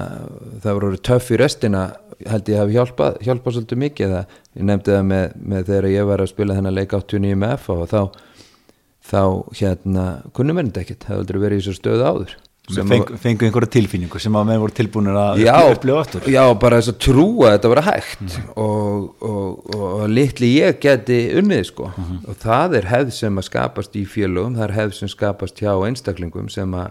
það 0.61 0.77
voru 0.77 1.01
töff 1.01 1.31
í 1.33 1.39
restina 1.41 1.87
held 2.25 2.49
ég 2.49 2.63
hafi 2.63 2.77
hjálpað, 2.77 3.19
hjálpað 3.27 3.57
svolítið 3.57 3.83
mikið 3.83 4.15
það, 4.15 4.39
ég 4.57 4.69
nefndi 4.71 4.95
það 4.95 5.07
með, 5.11 5.37
með 5.53 5.69
þegar 5.71 5.89
ég 5.93 6.09
var 6.11 6.25
að 6.25 6.33
spila 6.33 6.57
þennan 6.59 6.77
leik 6.77 6.97
89 6.97 7.41
með 7.43 7.55
F 7.59 7.71
og 7.75 7.85
þá, 7.93 8.01
þá 9.11 9.23
hérna 9.61 10.07
kunnum 10.37 10.63
ennið 10.63 10.83
ekkert, 10.83 11.05
það 11.05 11.15
hefði 11.15 11.25
aldrei 11.25 11.41
verið 11.45 11.63
í 11.63 11.67
svo 11.67 11.77
stöðu 11.77 12.11
áður 12.11 12.37
Feng, 12.67 13.13
fengu 13.23 13.47
einhverja 13.47 13.69
tilfinningu 13.77 14.19
sem 14.19 14.35
að 14.35 14.49
menn 14.49 14.59
voru 14.59 14.75
tilbúinir 14.75 15.15
að 15.21 15.45
upplifa 15.71 16.01
aftur 16.03 16.25
já, 16.27 16.43
bara 16.59 16.81
þess 16.81 16.91
að 16.91 16.97
trúa 17.05 17.45
að 17.47 17.53
þetta 17.53 17.71
var 17.71 17.81
hægt 17.87 18.25
mm. 18.25 18.49
og, 18.59 19.05
og, 19.23 19.77
og 19.77 20.03
litli 20.11 20.49
ég 20.57 20.81
geti 20.83 21.21
unnið 21.39 21.63
sko 21.69 21.93
mm 21.93 22.09
-hmm. 22.09 22.25
og 22.27 22.41
það 22.43 22.75
er 22.81 22.89
hefð 22.91 23.13
sem 23.21 23.39
að 23.39 23.47
skapast 23.47 23.95
í 23.95 24.03
félögum, 24.03 24.59
það 24.59 24.67
er 24.67 24.75
hefð 24.81 24.99
sem 24.99 25.13
skapast 25.15 25.63
hjá 25.63 25.71
einstaklingum 25.77 26.49
sem 26.51 26.75
að, 26.75 26.91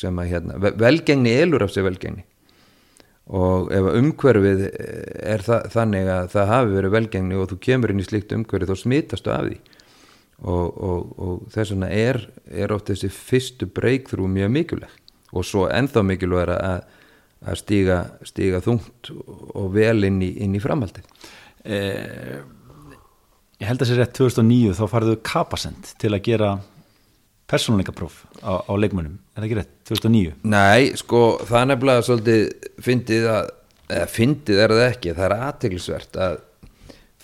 sem 0.00 0.24
að 0.24 0.32
hérna, 0.32 0.56
velgengni 0.86 1.36
elur 1.36 1.66
af 1.68 1.76
sig 1.76 1.84
velgengni 1.84 2.24
og 3.30 3.70
ef 3.74 3.88
umhverfið 3.94 4.62
er 4.66 5.44
það, 5.46 5.66
þannig 5.74 6.10
að 6.10 6.30
það 6.32 6.48
hafi 6.50 6.72
verið 6.76 6.94
velgengni 6.96 7.38
og 7.38 7.50
þú 7.52 7.58
kemur 7.66 7.92
inn 7.92 8.02
í 8.02 8.06
slikt 8.06 8.34
umhverfið 8.34 8.72
þá 8.72 8.82
smitastu 8.82 9.34
af 9.34 9.44
því. 9.46 9.58
Og, 10.40 10.78
og, 10.80 11.10
og 11.20 11.42
þess 11.52 11.74
vegna 11.74 11.90
er, 11.92 12.22
er 12.48 12.72
oft 12.74 12.88
þessi 12.90 13.10
fyrstu 13.12 13.68
breykþrú 13.76 14.28
mjög 14.32 14.54
mikilvæg. 14.56 14.94
Og 15.36 15.46
svo 15.46 15.66
ennþá 15.70 16.02
mikilvæg 16.08 16.54
að, 16.56 16.86
að 17.44 17.60
stíga, 17.60 17.98
stíga 18.26 18.62
þungt 18.64 19.12
og 19.12 19.68
vel 19.76 20.08
inn 20.08 20.22
í, 20.24 20.32
inn 20.42 20.56
í 20.56 20.62
framhaldið. 20.64 21.06
Eh, 21.68 22.40
Ég 23.60 23.68
held 23.68 23.82
að 23.84 23.90
sér 23.90 23.98
rétt 24.00 24.14
2009 24.16 24.72
þá 24.78 24.84
farðu 24.88 25.14
kapasend 25.20 25.88
til 26.00 26.14
að 26.16 26.22
gera 26.24 26.46
persónuleikapróf 27.50 28.22
á, 28.40 28.62
á 28.62 28.72
leikmönum, 28.78 29.18
er 29.34 29.42
það 29.42 29.48
ekki 29.48 29.58
rétt, 29.58 29.72
2009? 29.90 30.36
Nei, 30.52 30.92
sko, 31.00 31.24
það 31.42 31.60
er 31.60 31.68
nefnilega 31.72 32.06
svolítið 32.06 32.70
fyndið 32.86 33.28
að, 33.34 33.50
eða 33.90 34.08
fyndið 34.14 34.62
er 34.64 34.76
það 34.76 34.86
ekki, 34.86 35.14
það 35.18 35.26
er 35.28 35.36
aðteglisvert 35.48 36.20
að 36.28 36.40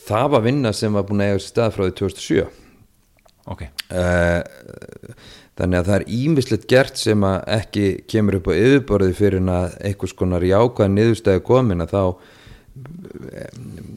það 0.07 0.31
var 0.35 0.47
vinna 0.47 0.73
sem 0.77 0.95
var 0.95 1.07
búin 1.09 1.25
að 1.25 1.33
eiga 1.33 1.43
sér 1.43 1.53
stað 1.53 1.75
frá 1.77 1.85
því 1.87 1.97
2007 2.03 2.47
okay. 3.53 3.71
uh, 3.91 4.41
þannig 5.57 5.81
að 5.81 5.91
það 5.91 5.97
er 5.97 6.07
ímislegt 6.21 6.67
gert 6.71 7.01
sem 7.01 7.27
að 7.27 7.37
ekki 7.57 7.87
kemur 8.11 8.39
upp 8.41 8.51
á 8.53 8.55
yfirborði 8.55 9.17
fyrir 9.17 9.53
að 9.53 9.77
einhvers 9.89 10.17
konar 10.19 10.45
jákvæða 10.47 10.93
niðurstæði 10.93 11.45
komin 11.47 11.85
að 11.85 11.95
þá 11.95 12.03
eh, 12.05 12.35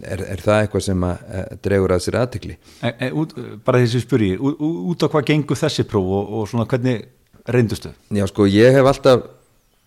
er, 0.04 0.24
er 0.36 0.44
það 0.44 0.62
eitthvað 0.64 0.86
sem 0.86 1.08
að 1.08 1.26
eh, 1.30 1.48
dregur 1.66 1.96
að 1.96 2.04
sér 2.06 2.20
aðtekli 2.22 2.56
e, 2.56 2.92
e, 2.92 3.10
bara 3.66 3.82
þessi 3.84 4.04
spyrji, 4.06 4.38
út, 4.38 4.62
út 4.94 5.06
á 5.06 5.08
hvað 5.08 5.28
gengur 5.32 5.60
þessi 5.60 5.88
próf 5.90 6.14
og, 6.20 6.32
og 6.40 6.48
svona 6.52 6.68
hvernig 6.70 7.04
reyndustu? 7.50 7.92
Já 8.14 8.26
sko 8.30 8.48
ég 8.50 8.78
hef 8.78 8.90
alltaf 8.90 9.28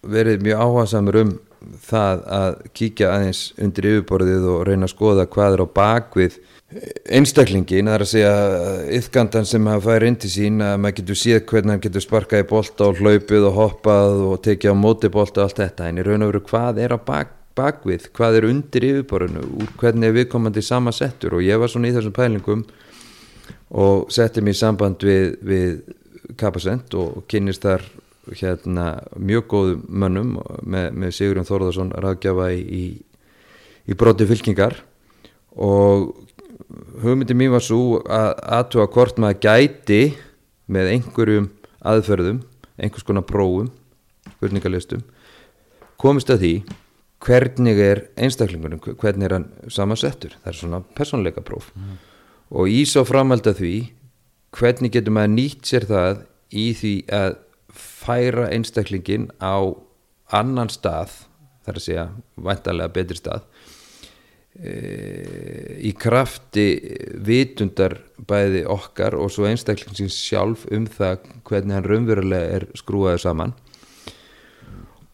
verið 0.02 0.42
mjög 0.42 0.64
áhersamur 0.66 1.20
um 1.22 1.34
það 1.86 2.24
að 2.38 2.56
kíkja 2.74 3.12
aðeins 3.14 3.42
undir 3.62 3.90
yfirborðið 3.92 4.48
og 4.50 4.64
reyna 4.66 4.88
að 4.88 4.94
skoða 4.96 5.28
hvað 5.30 5.56
er 5.56 5.62
á 5.62 5.68
bakvið 5.76 6.40
einstaklingin, 7.12 7.88
það 7.88 7.94
er 7.94 8.04
að 8.04 8.10
segja 8.10 8.32
yfgandan 8.98 9.48
sem 9.48 9.66
hafa 9.68 9.84
færi 9.90 10.08
inn 10.08 10.18
til 10.22 10.30
sín 10.32 10.62
að 10.64 10.78
maður 10.80 10.96
getur 11.00 11.20
séð 11.20 11.42
hvernig 11.50 11.74
hann 11.74 11.84
getur 11.84 12.04
sparkað 12.04 12.44
í 12.44 12.48
bolta 12.48 12.88
og 12.88 13.00
hlaupið 13.00 13.48
og 13.48 13.58
hoppað 13.58 14.22
og 14.30 14.42
tekið 14.46 14.72
á 14.72 14.76
móti 14.78 15.10
bolta 15.12 15.42
og 15.42 15.50
allt 15.50 15.60
þetta, 15.62 15.88
en 15.88 16.00
í 16.00 16.06
raun 16.06 16.24
og 16.24 16.32
veru 16.32 16.42
hvað 16.48 16.80
er 16.82 16.96
á 16.96 16.98
bak, 16.98 17.34
bakvið, 17.58 18.08
hvað 18.16 18.38
er 18.38 18.46
undir 18.48 18.86
yfirborðinu, 18.88 19.42
úr 19.62 19.72
hvernig 19.80 20.08
er 20.08 20.16
viðkomandi 20.16 20.62
sama 20.64 20.92
settur 20.94 21.38
og 21.38 21.44
ég 21.44 21.60
var 21.60 21.70
svona 21.72 21.90
í 21.90 21.96
þessum 21.96 22.14
pælingum 22.16 22.64
og 23.72 24.12
setti 24.12 24.44
mér 24.44 24.56
í 24.56 24.60
samband 24.60 25.04
við, 25.06 25.36
við 25.42 25.82
Kapasend 26.38 26.94
og 26.96 27.24
kynist 27.28 27.64
þar 27.66 27.82
hérna 28.38 28.86
mjög 29.18 29.48
góðum 29.50 29.80
mönnum 29.88 30.34
með, 30.62 30.92
með 30.94 31.14
Sigurðun 31.16 31.48
Þórðarsson 31.48 31.90
ráðgjafa 32.04 32.52
í, 32.54 32.84
í, 33.82 33.96
broti 33.98 34.28
fylkingar. 34.30 34.78
Og 35.58 36.12
hugmyndi 37.02 37.34
mín 37.36 37.52
var 37.52 37.64
svo 37.64 37.98
að 38.06 38.30
aðtúa 38.60 38.86
hvort 38.94 39.18
maður 39.20 39.42
gæti 39.42 40.02
með 40.72 40.92
einhverjum 40.94 41.50
aðferðum 41.82 42.40
einhvers 42.78 43.04
konar 43.04 43.26
prófum 43.26 43.68
spurningalistum 44.36 45.02
komist 46.00 46.30
að 46.32 46.44
því 46.44 46.54
hvernig 47.22 47.78
er 47.82 48.04
einstaklingunum 48.18 48.82
hvernig 49.00 49.28
er 49.28 49.36
hann 49.38 49.48
samansettur 49.70 50.36
það 50.40 50.52
er 50.52 50.58
svona 50.58 50.82
personleika 50.98 51.44
próf 51.44 51.70
mm. 51.76 51.96
og 52.58 52.70
í 52.70 52.82
svo 52.88 53.04
framhald 53.08 53.46
að 53.46 53.62
því 53.62 53.74
hvernig 54.52 54.92
getur 54.94 55.16
maður 55.16 55.36
nýtt 55.36 55.68
sér 55.70 55.88
það 55.88 56.24
í 56.52 56.66
því 56.76 56.94
að 57.14 57.36
færa 57.72 58.48
einstaklingin 58.52 59.30
á 59.40 59.72
annan 60.34 60.70
stað 60.72 61.14
þar 61.62 61.78
að 61.78 61.86
segja 61.86 62.08
vantarlega 62.36 62.94
betri 62.96 63.20
stað 63.20 63.46
í 64.52 65.94
krafti 65.96 66.66
vitundar 67.24 67.96
bæði 68.28 68.66
okkar 68.68 69.16
og 69.16 69.30
svo 69.32 69.46
einstaklingsins 69.48 70.18
sjálf 70.26 70.66
um 70.68 70.84
það 70.84 71.24
hvernig 71.48 71.78
hann 71.78 71.88
raunverulega 71.88 72.58
er 72.58 72.66
skrúaður 72.76 73.22
saman 73.24 73.54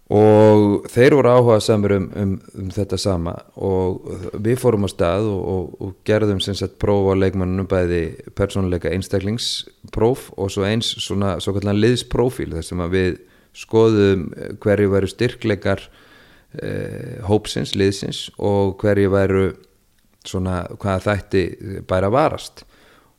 og 0.08 0.86
þeir 0.88 1.18
voru 1.18 1.30
áhugað 1.36 1.62
samir 1.66 1.92
um, 1.98 2.06
um, 2.16 2.30
um 2.56 2.68
þetta 2.72 2.96
sama. 3.00 3.34
Og 3.60 4.06
við 4.40 4.56
fórum 4.62 4.88
á 4.88 4.90
stað 4.90 5.28
og, 5.28 5.40
og, 5.52 5.66
og 5.84 5.94
gerðum 6.08 6.40
sem 6.40 6.56
sagt 6.56 6.78
próf 6.80 7.10
á 7.12 7.14
leikmannunum 7.20 7.68
bæði 7.68 8.02
persónuleika 8.38 8.92
einstaklingspróf 8.94 10.30
og 10.36 10.52
svo 10.54 10.64
eins 10.68 10.94
svona 11.04 11.36
svo 11.44 11.52
kallan 11.58 11.80
liðsprófíl 11.82 12.54
þar 12.56 12.64
sem 12.64 12.84
við 12.94 13.18
skoðum 13.58 14.30
hverju 14.62 14.94
veru 14.94 15.10
styrkleikar 15.12 15.84
eh, 16.56 17.20
hópsins, 17.28 17.74
liðsins 17.76 18.28
og 18.38 18.78
hverju 18.80 19.12
væru 19.12 19.44
svona 20.24 20.62
hvaða 20.80 21.04
þætti 21.04 21.44
bæra 21.88 22.08
varast. 22.12 22.64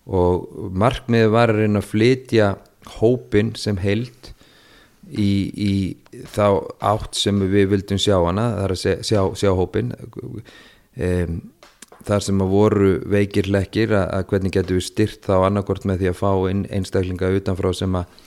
Og 0.09 0.73
markmiði 0.73 1.29
var 1.29 1.53
að 1.53 1.63
reyna 1.67 1.83
að 1.83 1.91
flytja 1.91 2.51
hópin 2.97 3.53
sem 3.59 3.77
held 3.77 4.33
í, 5.09 5.31
í 5.53 6.23
þá 6.29 6.45
átt 6.91 7.17
sem 7.17 7.39
við 7.49 7.71
vildum 7.73 8.01
sjá 8.01 8.17
hana 8.17 8.49
þar 8.57 8.75
að 8.75 9.03
sjá, 9.07 9.21
sjá 9.37 9.51
hópin 9.57 9.93
um, 10.19 11.39
þar 12.07 12.25
sem 12.25 12.43
að 12.43 12.53
voru 12.53 12.93
veikir 13.09 13.49
lekkir 13.51 13.93
að, 13.93 14.07
að 14.17 14.25
hvernig 14.31 14.55
getur 14.55 14.79
við 14.79 14.87
styrt 14.87 15.27
þá 15.27 15.35
annarkort 15.41 15.87
með 15.89 16.03
því 16.03 16.11
að 16.11 16.19
fá 16.21 16.31
einstaklinga 16.77 17.33
utanfrá 17.39 17.73
sem 17.75 17.99
að 17.99 18.17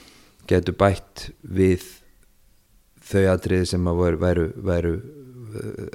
getur 0.49 0.77
bætt 0.79 1.29
við 1.41 1.87
þau 3.03 3.23
atriði 3.33 3.69
sem 3.73 3.87
væru, 3.87 4.19
væru, 4.21 4.45
væru 4.63 4.93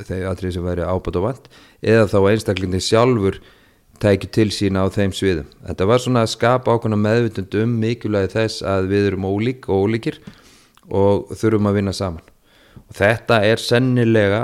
þau 0.07 0.19
atriði 0.31 0.57
sem 0.57 0.67
væri 0.67 0.87
ábætt 0.87 1.19
og 1.19 1.29
vant 1.29 1.49
eða 1.83 2.09
þá 2.11 2.19
einstaklingin 2.33 2.85
sjálfur 2.85 3.41
tækju 3.99 4.31
til 4.31 4.51
sína 4.55 4.85
á 4.87 4.95
þeim 4.95 5.13
sviðum. 5.15 5.47
Þetta 5.67 5.87
var 5.91 6.03
svona 6.03 6.23
að 6.23 6.35
skapa 6.37 6.75
ákveðna 6.75 6.99
meðvitund 7.03 7.57
um 7.59 7.73
mikilvægi 7.83 8.31
þess 8.37 8.63
að 8.63 8.93
við 8.93 9.09
erum 9.09 9.27
ólík 9.27 9.67
og 9.67 9.89
ólíkir 9.89 10.21
og 10.89 11.33
þurfum 11.37 11.71
að 11.71 11.79
vinna 11.81 11.95
saman. 11.97 12.35
Og 12.89 12.97
þetta 12.97 13.43
er 13.47 13.61
sennilega 13.63 14.43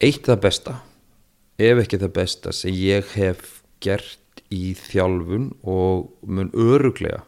eitt 0.00 0.28
það 0.28 0.42
besta 0.44 0.76
ef 1.58 1.82
ekki 1.82 1.98
það 1.98 2.14
besta 2.20 2.54
sem 2.54 2.74
ég 2.74 3.08
hef 3.18 3.58
gert 3.82 4.42
í 4.54 4.72
þjálfun 4.78 5.50
og 5.68 6.08
mun 6.30 6.50
öruglega 6.56 7.24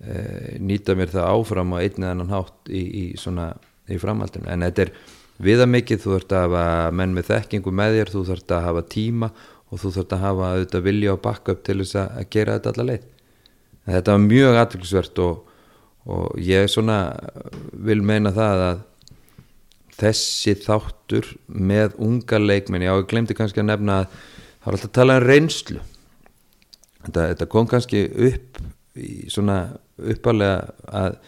e, 0.00 0.58
nýta 0.58 0.96
mér 0.98 1.12
það 1.12 1.28
áfram 1.28 1.74
á 1.76 1.82
einn 1.82 2.00
eða 2.00 2.14
annan 2.16 2.32
hátt 2.32 2.72
í, 2.72 2.82
í, 2.82 3.04
svona, 3.20 3.52
í 3.86 3.98
framhaldinu. 4.00 4.48
En 4.50 4.64
þetta 4.64 4.86
er 4.86 4.94
viða 5.42 5.68
mikið, 5.68 6.00
þú 6.02 6.14
þurft 6.16 6.34
að 6.36 6.46
hafa 6.46 6.94
menn 6.98 7.14
með 7.16 7.28
þekkingu 7.30 7.74
með 7.76 7.98
þér, 7.98 8.12
þú 8.14 8.24
þurft 8.30 8.56
að 8.56 8.66
hafa 8.68 8.84
tíma 8.96 9.30
og 9.72 9.80
þú 9.80 9.94
þurft 9.96 10.16
að 10.16 10.24
hafa 10.26 10.50
auðvitað 10.56 10.86
vilja 10.88 11.14
og 11.14 11.22
bakka 11.24 11.54
upp 11.54 11.62
til 11.66 11.78
þess 11.82 11.98
að 12.02 12.26
gera 12.32 12.58
þetta 12.58 12.72
alla 12.72 12.88
leið. 12.90 13.08
Þetta 13.92 14.14
var 14.14 14.26
mjög 14.26 14.58
aðtilsvert 14.62 15.22
og, 15.22 15.51
og 16.10 16.38
ég 16.42 16.66
svona 16.70 16.98
vil 17.72 18.02
meina 18.02 18.32
það 18.34 18.64
að 18.66 18.80
þessi 20.02 20.56
þáttur 20.58 21.28
með 21.46 21.96
unga 22.02 22.40
leikminni, 22.42 22.88
já 22.88 22.96
ég 22.96 23.08
glemdi 23.10 23.36
kannski 23.38 23.62
að 23.62 23.68
nefna 23.70 24.02
að 24.02 24.06
það 24.16 24.66
var 24.66 24.76
alltaf 24.76 24.90
að 24.90 24.96
tala 24.98 25.18
um 25.18 25.26
reynslu. 25.26 25.80
Þetta, 27.02 27.26
þetta 27.32 27.48
kom 27.54 27.68
kannski 27.70 28.02
upp 28.30 28.62
í 28.98 29.12
svona 29.32 29.58
uppalega 30.02 30.72
að 30.90 31.18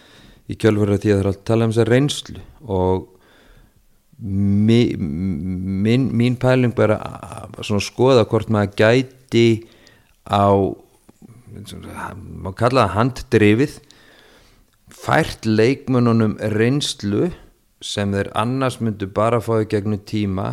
í 0.50 0.56
kjölfur 0.60 0.92
að 0.94 1.02
því 1.02 1.12
að 1.12 1.18
það 1.18 1.22
er 1.22 1.28
alltaf 1.30 1.42
að 1.42 1.50
tala 1.50 1.66
um 1.66 1.74
þessa 1.74 1.90
reynslu 1.90 2.44
og 2.74 3.06
mín, 4.24 6.08
mín 6.14 6.36
pæling 6.40 6.74
bara 6.76 6.98
að 7.00 7.80
skoða 7.82 8.26
hvort 8.30 8.52
maður 8.52 8.76
gæti 8.78 9.46
á 10.28 10.50
maður 11.54 12.56
kalla 12.58 12.86
það 12.86 12.94
handdrifið 12.98 13.74
fært 15.04 15.44
leikmununum 15.44 16.38
reynslu 16.54 17.28
sem 17.84 18.14
þeir 18.14 18.30
annars 18.40 18.78
myndu 18.80 19.08
bara 19.12 19.42
fáið 19.44 19.66
gegnum 19.74 20.00
tíma 20.08 20.46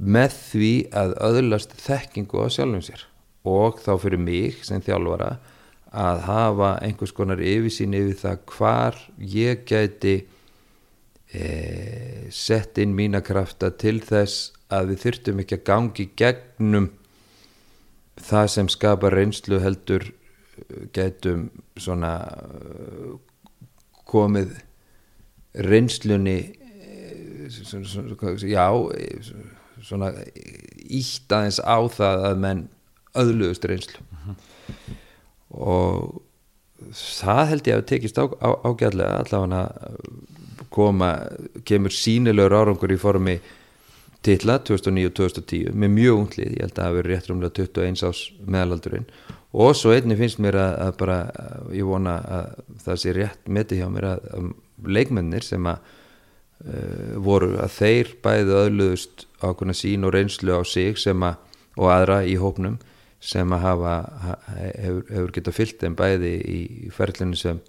með 0.00 0.34
því 0.48 0.72
að 0.96 1.14
öðlast 1.28 1.76
þekkingu 1.78 2.42
á 2.42 2.46
sjálfum 2.50 2.82
sér. 2.82 3.04
Og 3.46 3.78
þá 3.84 3.92
fyrir 4.02 4.20
mig 4.20 4.64
sem 4.66 4.82
þjálfara 4.82 5.36
að 5.90 6.22
hafa 6.26 6.74
einhvers 6.84 7.14
konar 7.14 7.42
yfirsýn 7.42 7.94
yfir 7.98 8.18
það 8.18 8.42
hvar 8.56 8.98
ég 9.18 9.64
gæti 9.68 10.16
e, 11.34 11.46
sett 12.30 12.78
inn 12.78 12.94
mína 12.96 13.22
krafta 13.26 13.70
til 13.70 13.98
þess 14.02 14.50
að 14.70 14.92
við 14.92 15.02
þurftum 15.04 15.42
ekki 15.42 15.58
að 15.58 15.66
gangi 15.70 16.08
gegnum 16.18 16.90
það 18.20 18.52
sem 18.54 18.70
skapar 18.70 19.18
reynslu 19.18 19.58
heldur 19.62 20.10
getum 20.94 21.48
svona 21.78 22.14
komið 24.10 24.56
reynslunni 25.70 26.38
eh, 26.50 27.46
já 28.50 28.66
svona 29.80 30.10
ítt 30.90 31.32
aðeins 31.32 31.60
á 31.62 31.78
það 31.90 32.26
að 32.28 32.42
menn 32.44 32.64
öðluðust 33.18 33.64
reynslu. 33.66 34.02
Og 35.50 36.20
það 36.94 37.42
held 37.52 37.70
ég 37.70 37.78
að 37.80 37.88
tekist 37.90 38.20
á, 38.20 38.24
á, 38.28 38.50
ágæðlega 38.64 39.22
allavega 39.24 39.62
koma 40.70 41.10
kemur 41.66 41.94
sínilegur 41.94 42.54
árangur 42.60 42.94
í 42.94 43.00
formi 43.00 43.38
titla 44.26 44.58
2009-2010 44.68 45.76
með 45.76 45.94
mjög 45.96 46.18
unglið, 46.22 46.56
ég 46.56 46.64
held 46.64 46.72
að 46.72 46.80
það 46.80 46.88
hafi 46.88 46.98
verið 47.00 47.14
rétt 47.14 47.30
rúmlega 47.30 47.54
21 47.60 48.02
ás 48.10 48.24
meðalaldurinn. 48.46 49.06
Og 49.50 49.72
svo 49.74 49.94
einni 49.94 50.16
finnst 50.18 50.42
mér 50.42 50.58
að, 50.60 50.74
að 50.84 50.92
bara 51.00 51.16
ég 51.74 51.88
vona 51.88 52.18
að 52.22 52.50
það 52.84 53.00
sé 53.02 53.14
rétt 53.16 53.48
meti 53.50 53.80
hjá 53.80 53.88
mér 53.90 54.10
að, 54.12 54.28
að 54.36 54.50
leikmennir 54.94 55.46
sem 55.46 55.66
að 55.66 55.80
uh, 55.80 57.16
voru 57.24 57.56
að 57.58 57.76
þeir 57.78 58.12
bæði 58.22 58.58
öðluðust 58.60 59.26
ákveðna 59.40 59.76
sín 59.76 60.06
og 60.06 60.14
reynslu 60.14 60.54
á 60.54 60.62
sig 60.68 61.00
sem 61.00 61.26
að 61.26 61.40
og 61.80 61.90
aðra 61.92 62.20
í 62.26 62.36
hópnum 62.40 62.78
sem 63.20 63.52
að 63.52 63.64
hafa 63.66 63.94
hefur, 64.56 65.04
hefur 65.10 65.34
getað 65.36 65.56
fyllt 65.58 65.82
þeim 65.82 65.96
bæði 65.98 66.32
í 66.40 66.60
ferlinu 66.94 67.36
sem 67.38 67.60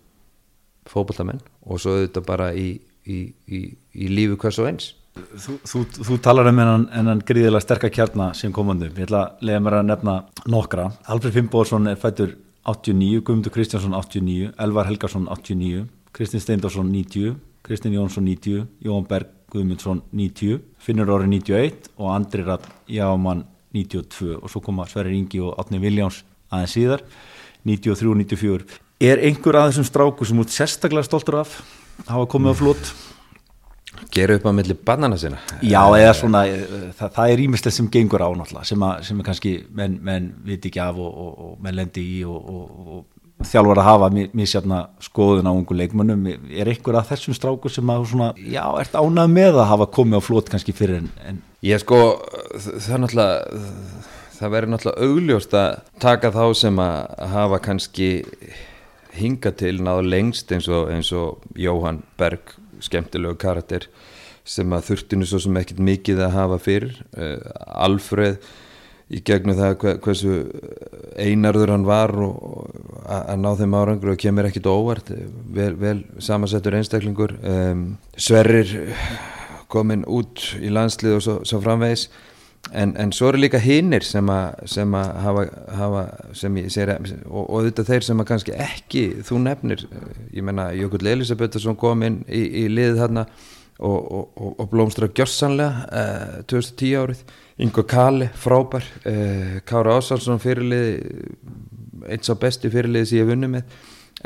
fókbaltamenn 0.90 1.42
og 1.68 1.82
svo 1.82 1.98
auðvitað 1.98 2.28
bara 2.28 2.50
í, 2.58 2.70
í, 3.06 3.20
í, 3.48 3.62
í 3.94 4.10
lífi 4.12 4.40
hvers 4.42 4.60
og 4.62 4.72
eins 4.72 4.92
Þú, 5.12 5.58
þú, 5.68 5.82
þú 6.08 6.18
talar 6.24 6.48
um 6.48 6.60
hennan, 6.62 6.86
hennan 6.94 7.22
gríðilega 7.28 7.66
sterkar 7.66 7.92
kjarnar 7.92 8.36
sem 8.38 8.54
komandum, 8.56 8.94
ég 8.96 9.10
ætla 9.10 9.26
að 9.26 9.44
lega 9.50 9.64
mér 9.64 9.76
að 9.82 9.90
nefna 9.90 10.14
nokkra. 10.48 10.86
Alfred 11.12 11.36
Fimboðsson 11.36 11.92
er 11.92 12.00
fættur 12.00 12.38
89, 12.64 13.20
Guðmundur 13.28 13.54
Kristjánsson 13.56 13.98
89, 13.98 14.54
Elvar 14.62 14.88
Helgarsson 14.88 15.28
89, 15.28 15.84
Kristinn 16.16 16.44
Steindorsson 16.44 16.88
90, 16.94 17.36
Kristinn 17.68 17.98
Jónsson 17.98 18.24
90, 18.30 18.64
Jón 18.88 19.08
Berg 19.10 19.34
Guðmundsson 19.52 20.02
90, 20.16 20.62
Finnur 20.80 21.12
Orri 21.12 21.28
91 21.28 21.92
og 21.98 22.14
Andri 22.16 22.48
Ratt 22.48 22.70
Jáman 22.88 23.44
92 23.76 24.38
og 24.38 24.48
svo 24.52 24.64
koma 24.64 24.88
Sverri 24.88 25.18
Ingi 25.20 25.42
og 25.44 25.60
Átni 25.60 25.80
Viljáns 25.84 26.24
aðeins 26.52 26.76
síðar 26.78 27.04
93-94. 27.68 28.80
Er 29.02 29.20
einhver 29.28 29.60
að 29.60 29.72
þessum 29.72 29.88
stráku 29.88 30.28
sem 30.28 30.40
út 30.40 30.54
sérstaklega 30.54 31.08
stoltur 31.08 31.42
af 31.44 31.58
hafa 32.08 32.28
komið 32.32 32.56
á 32.56 32.60
flott? 32.62 32.94
Gera 34.14 34.36
upp 34.38 34.48
á 34.50 34.52
milli 34.56 34.76
bannana 34.76 35.18
sína 35.20 35.40
Já, 35.62 35.82
eða 35.98 36.14
svona, 36.18 36.44
það, 36.98 37.16
það 37.16 37.34
er 37.34 37.44
ímislega 37.46 37.78
sem 37.78 37.90
gengur 37.94 38.24
á 38.26 38.30
náttúrulega, 38.30 38.68
sem, 38.68 38.86
að, 38.88 39.02
sem 39.08 39.24
kannski 39.26 39.56
menn, 39.78 39.98
menn 40.04 40.30
viti 40.48 40.72
ekki 40.72 40.84
af 40.84 41.00
og, 41.00 41.12
og, 41.26 41.34
og 41.48 41.66
menn 41.66 41.78
lendi 41.80 42.06
í 42.20 42.22
og, 42.28 42.52
og 42.52 43.48
þjálfur 43.48 43.82
að 43.82 43.88
hafa 43.88 44.10
mísjafna 44.38 44.80
skoðun 45.02 45.50
á 45.50 45.54
ungu 45.54 45.76
leikmönnum, 45.78 46.28
er 46.30 46.70
einhver 46.70 47.00
að 47.00 47.14
þessum 47.14 47.38
stráku 47.38 47.72
sem 47.74 47.90
að 47.90 48.08
svona, 48.12 48.32
já, 48.38 48.64
ert 48.82 48.98
ánað 48.98 49.32
með 49.34 49.62
að 49.62 49.70
hafa 49.72 49.88
komið 49.98 50.22
á 50.22 50.28
flót 50.28 50.52
kannski 50.52 50.76
fyrir 50.78 51.02
en, 51.02 51.12
en... 51.26 51.42
Ég 51.66 51.82
sko, 51.82 51.98
það 52.58 52.96
er 52.96 53.04
náttúrulega 53.06 54.12
það 54.42 54.54
verður 54.56 54.74
náttúrulega 54.74 55.08
augljóst 55.08 55.56
að 55.58 55.72
taka 56.02 56.32
þá 56.34 56.44
sem 56.58 56.82
að 56.82 57.26
hafa 57.36 57.62
kannski 57.62 58.10
hinga 59.16 59.52
til 59.60 59.76
náðu 59.84 60.08
lengst 60.08 60.52
eins 60.56 60.70
og, 60.72 60.90
eins 60.94 61.12
og 61.16 61.44
Jóhann 61.60 62.02
Berg 62.20 62.56
skemmtilegu 62.84 63.38
karakter 63.42 63.88
sem 64.48 64.74
að 64.74 64.90
þurftinu 64.90 65.28
svo 65.30 65.40
sem 65.44 65.58
ekkert 65.62 65.82
mikið 65.86 66.26
að 66.26 66.36
hafa 66.36 66.60
fyrir. 66.62 66.98
Uh, 67.14 67.38
Alfred 67.86 68.42
í 69.12 69.20
gegnum 69.28 69.58
það 69.58 70.00
hversu 70.06 70.38
einarður 71.20 71.74
hann 71.74 71.84
var 71.88 72.14
að 72.16 73.42
ná 73.42 73.50
þeim 73.60 73.76
árangur 73.76 74.14
og 74.14 74.22
kemur 74.22 74.48
ekkit 74.48 74.70
óvart. 74.72 75.12
Vel, 75.52 75.74
vel 75.76 76.00
samansettur 76.24 76.78
einstaklingur. 76.80 77.36
Um, 77.44 77.86
Sverrir 78.16 78.72
komin 79.72 80.06
út 80.08 80.46
í 80.60 80.72
landslið 80.72 81.18
og 81.18 81.26
svo, 81.26 81.38
svo 81.48 81.60
framvegis 81.64 82.08
en, 82.70 82.94
en 82.98 83.14
svo 83.16 83.32
eru 83.32 83.42
líka 83.42 83.60
hinnir 83.62 84.06
sem 84.06 84.28
að, 84.32 84.62
sem 84.70 84.98
að 84.98 85.14
hafa, 85.26 85.46
hafa 85.80 86.04
sem 86.38 86.60
segir 86.72 86.94
og, 87.26 87.44
og 87.46 87.66
þetta 87.68 87.88
þeir 87.90 88.08
sem 88.08 88.24
að 88.24 88.30
kannski 88.32 88.58
ekki 88.68 89.06
þú 89.28 89.42
nefnir, 89.48 89.88
ég 90.36 90.46
menna 90.46 90.70
Jökull 90.78 91.10
Elisabethsson 91.14 91.80
kom 91.80 92.06
inn 92.08 92.22
í, 92.28 92.44
í 92.64 92.68
liðið 92.72 93.02
þarna 93.02 93.26
og, 93.82 94.12
og, 94.14 94.52
og 94.62 94.68
blómstra 94.70 95.10
gjörsanlega 95.10 95.88
eh, 95.90 96.36
2010 96.52 97.00
árið. 97.02 97.24
Ingo 97.62 97.84
Kali, 97.86 98.28
frábær 98.42 98.86
eh, 99.10 99.58
Kára 99.68 99.98
Ásalsson 100.00 100.42
fyrirlið 100.42 101.02
eins 102.10 102.32
á 102.32 102.36
besti 102.40 102.72
fyrirlið 102.74 103.10
sem 103.10 103.20
ég 103.20 103.26
hef 103.26 103.34
vunnið 103.34 103.54
með 103.58 103.76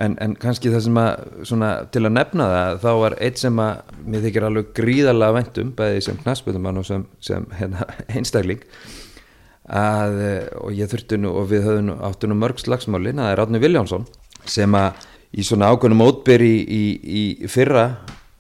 En, 0.02 0.18
en 0.20 0.34
kannski 0.36 0.72
það 0.74 0.82
sem 0.84 0.98
að, 1.00 1.28
svona, 1.48 1.70
til 1.94 2.02
að 2.04 2.16
nefna 2.18 2.46
það, 2.52 2.78
þá 2.84 2.90
var 3.00 3.14
eitt 3.24 3.40
sem 3.40 3.60
að 3.64 3.94
mér 4.04 4.24
þykir 4.26 4.46
alveg 4.50 4.72
gríðarlega 4.76 5.36
vendum, 5.38 5.72
bæði 5.78 6.02
sem 6.04 6.18
knaspunumann 6.20 6.82
og 6.82 6.88
sem, 6.88 7.06
sem 7.24 7.46
hérna, 7.56 7.86
einstakling, 8.18 8.66
að, 9.72 10.18
og 10.60 10.74
ég 10.76 10.92
þurfti 10.92 11.20
nú, 11.22 11.32
og 11.40 11.48
við 11.54 11.64
höfum 11.70 11.94
áttu 12.10 12.28
nú 12.28 12.36
mörg 12.42 12.60
slagsmálin, 12.60 13.22
það 13.24 13.32
er 13.32 13.42
Átni 13.46 13.62
Viljánsson, 13.64 14.04
sem 14.44 14.76
að 14.76 15.06
í 15.36 15.46
svona 15.48 15.72
ákveðnum 15.72 16.04
ótbyrri 16.04 16.52
í, 16.60 16.82
í, 16.92 17.24
í 17.46 17.52
fyrra, 17.52 17.86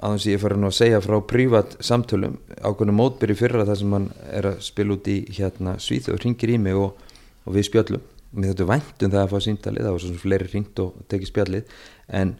aðeins 0.03 0.27
ég 0.27 0.41
fara 0.43 0.57
nú 0.59 0.67
að 0.69 0.75
segja 0.81 0.99
frá 1.03 1.15
prívat 1.23 1.77
samtölum, 1.83 2.35
ákveðnum 2.59 2.99
ótbyrri 3.05 3.37
í 3.37 3.39
fyrra 3.39 3.63
þar 3.67 3.79
sem 3.79 3.95
hann 3.95 4.09
er 4.27 4.49
að 4.51 4.59
spila 4.67 4.99
út 4.99 5.07
í 5.11 5.21
hérna 5.39 5.77
Svíð 5.81 6.11
og 6.13 6.19
ringir 6.23 6.51
í 6.51 6.59
mig 6.61 6.75
og, 6.75 6.99
og 7.47 7.55
við 7.55 7.69
spjöllum 7.69 8.03
mér 8.35 8.53
þetta 8.53 8.67
væntum 8.69 9.13
það 9.13 9.21
að 9.23 9.33
fá 9.33 9.45
síntalið 9.45 9.85
það 9.85 9.95
var 9.95 10.03
svona 10.03 10.21
fleiri 10.23 10.51
ringt 10.51 10.81
og 10.83 10.95
tekið 11.11 11.31
spjallið 11.31 11.75
en 12.19 12.33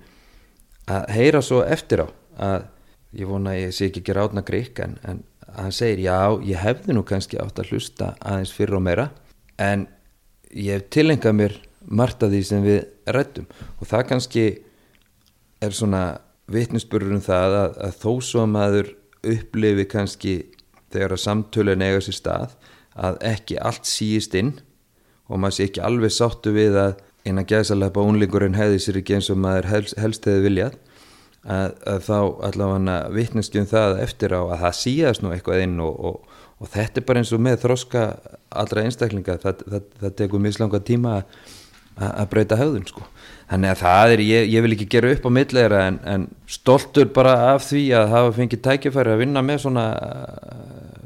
að 0.96 1.12
heyra 1.16 1.42
svo 1.46 1.62
eftir 1.66 2.06
á 2.06 2.08
að 2.46 2.66
ég 3.16 3.30
vona 3.30 3.54
að 3.54 3.62
ég 3.62 3.76
sé 3.76 3.90
ekki 3.90 4.04
ekki 4.04 4.16
rátna 4.18 4.44
grík 4.46 4.82
en, 4.84 4.98
en 5.08 5.24
að 5.48 5.62
hann 5.64 5.76
segir 5.76 6.04
já 6.06 6.18
ég 6.46 6.62
hefði 6.62 6.96
nú 6.96 7.06
kannski 7.08 7.40
átt 7.42 7.62
að 7.62 7.72
hlusta 7.72 8.12
aðeins 8.20 8.54
fyrir 8.56 8.78
og 8.80 8.86
meira 8.86 9.10
en 9.62 9.88
ég 10.52 10.76
hef 10.76 10.90
tilengað 10.94 11.38
mér 11.40 11.58
margt 11.86 12.24
af 12.26 12.34
því 12.34 12.44
sem 12.46 12.66
við 12.66 12.84
rættum 13.16 13.48
og 13.80 13.90
það 13.90 14.08
kannski 14.12 14.46
er 15.64 15.76
svona 15.76 16.04
vitnisburður 16.52 17.18
um 17.18 17.24
það 17.24 17.58
að, 17.62 17.78
að 17.88 17.98
þó 18.02 18.12
svo 18.22 18.44
að 18.44 18.54
maður 18.54 18.92
upplifi 19.26 19.88
kannski 19.90 20.36
þegar 20.94 21.16
að 21.16 21.24
samtölu 21.24 21.76
nega 21.78 22.04
sér 22.04 22.20
stað 22.20 22.56
að 22.96 23.20
ekki 23.32 23.58
allt 23.60 23.90
síist 23.90 24.36
inn 24.38 24.54
og 25.30 25.42
maður 25.42 25.58
sé 25.58 25.68
ekki 25.70 25.84
alveg 25.86 26.14
sáttu 26.14 26.54
við 26.56 26.78
að 26.80 26.98
eina 27.26 27.46
gæðsalega 27.48 27.96
bónlingurinn 27.96 28.58
hefði 28.58 28.82
sér 28.82 29.00
ekki 29.02 29.18
eins 29.18 29.32
og 29.34 29.40
maður 29.42 29.70
helst, 29.72 29.98
helst 30.02 30.28
hefði 30.30 30.46
viljað. 30.46 30.78
Að, 31.46 31.76
að 31.86 32.00
þá 32.08 32.20
allavega 32.48 32.96
vittneskjum 33.14 33.68
það 33.70 34.00
eftir 34.02 34.34
á 34.34 34.42
að 34.42 34.62
það 34.64 34.80
síðast 34.80 35.22
nú 35.22 35.34
eitthvað 35.34 35.62
inn 35.62 35.76
og, 35.86 36.00
og, 36.10 36.40
og 36.58 36.72
þetta 36.74 37.02
er 37.02 37.06
bara 37.06 37.22
eins 37.22 37.34
og 37.36 37.44
með 37.46 37.60
þroska 37.66 38.06
allra 38.50 38.86
einstaklinga. 38.86 39.38
Það, 39.44 39.62
það, 39.74 39.92
það 40.02 40.16
tekur 40.22 40.42
mislanga 40.42 40.82
tíma 40.86 41.20
að, 41.20 42.26
breyta 42.32 42.58
höfðun 42.60 42.88
sko. 42.90 43.06
Þannig 43.50 43.76
að 43.76 43.82
það 43.84 44.16
er, 44.16 44.24
ég, 44.26 44.50
ég 44.56 44.66
vil 44.66 44.74
ekki 44.74 44.90
gera 44.96 45.12
upp 45.14 45.30
á 45.30 45.32
millegra 45.38 45.84
en, 45.92 46.00
en 46.10 46.26
stoltur 46.50 47.12
bara 47.14 47.36
af 47.52 47.68
því 47.68 47.84
að 47.98 48.14
hafa 48.16 48.34
fengið 48.40 48.64
tækifæri 48.66 49.14
að 49.14 49.22
vinna 49.22 49.46
með 49.46 49.62
svona 49.68 49.86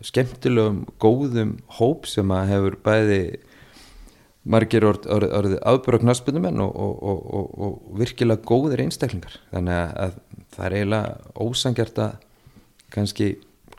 skemmtilegum, 0.07 0.85
góðum 1.03 1.57
hóp 1.79 2.07
sem 2.07 2.31
að 2.31 2.53
hefur 2.53 2.79
bæði 2.85 3.21
margir 4.43 4.85
orðið 4.87 5.33
orð, 5.35 5.57
aðbúra 5.67 5.99
knaspunumenn 6.01 6.61
og, 6.63 6.75
og, 6.79 7.19
og, 7.35 7.49
og 7.59 7.99
virkilega 7.99 8.45
góðir 8.47 8.85
einstaklingar 8.85 9.35
þannig 9.51 9.99
að 10.05 10.17
það 10.55 10.65
er 10.65 10.77
eiginlega 10.77 11.43
ósangjart 11.45 12.01
að 12.05 12.15
kannski 12.93 13.29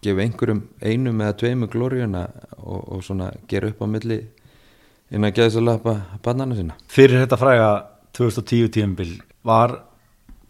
gefa 0.01 0.25
einhverjum 0.25 0.63
einum 0.81 1.21
eða 1.25 1.39
tveimu 1.41 1.69
glóriuna 1.73 2.27
og 2.61 3.03
svona 3.05 3.33
gera 3.49 3.73
upp 3.73 3.83
á 3.85 3.87
milli 3.91 4.21
inn 5.11 5.27
að 5.27 5.37
geða 5.41 5.55
svo 5.57 5.65
lappa 5.65 5.97
bannana 6.25 6.57
sína. 6.57 6.77
Fyrir 6.89 7.25
þetta 7.25 7.41
fræga 7.41 7.71
2010 8.17 8.71
tíumbil 8.77 9.13
var 9.47 9.81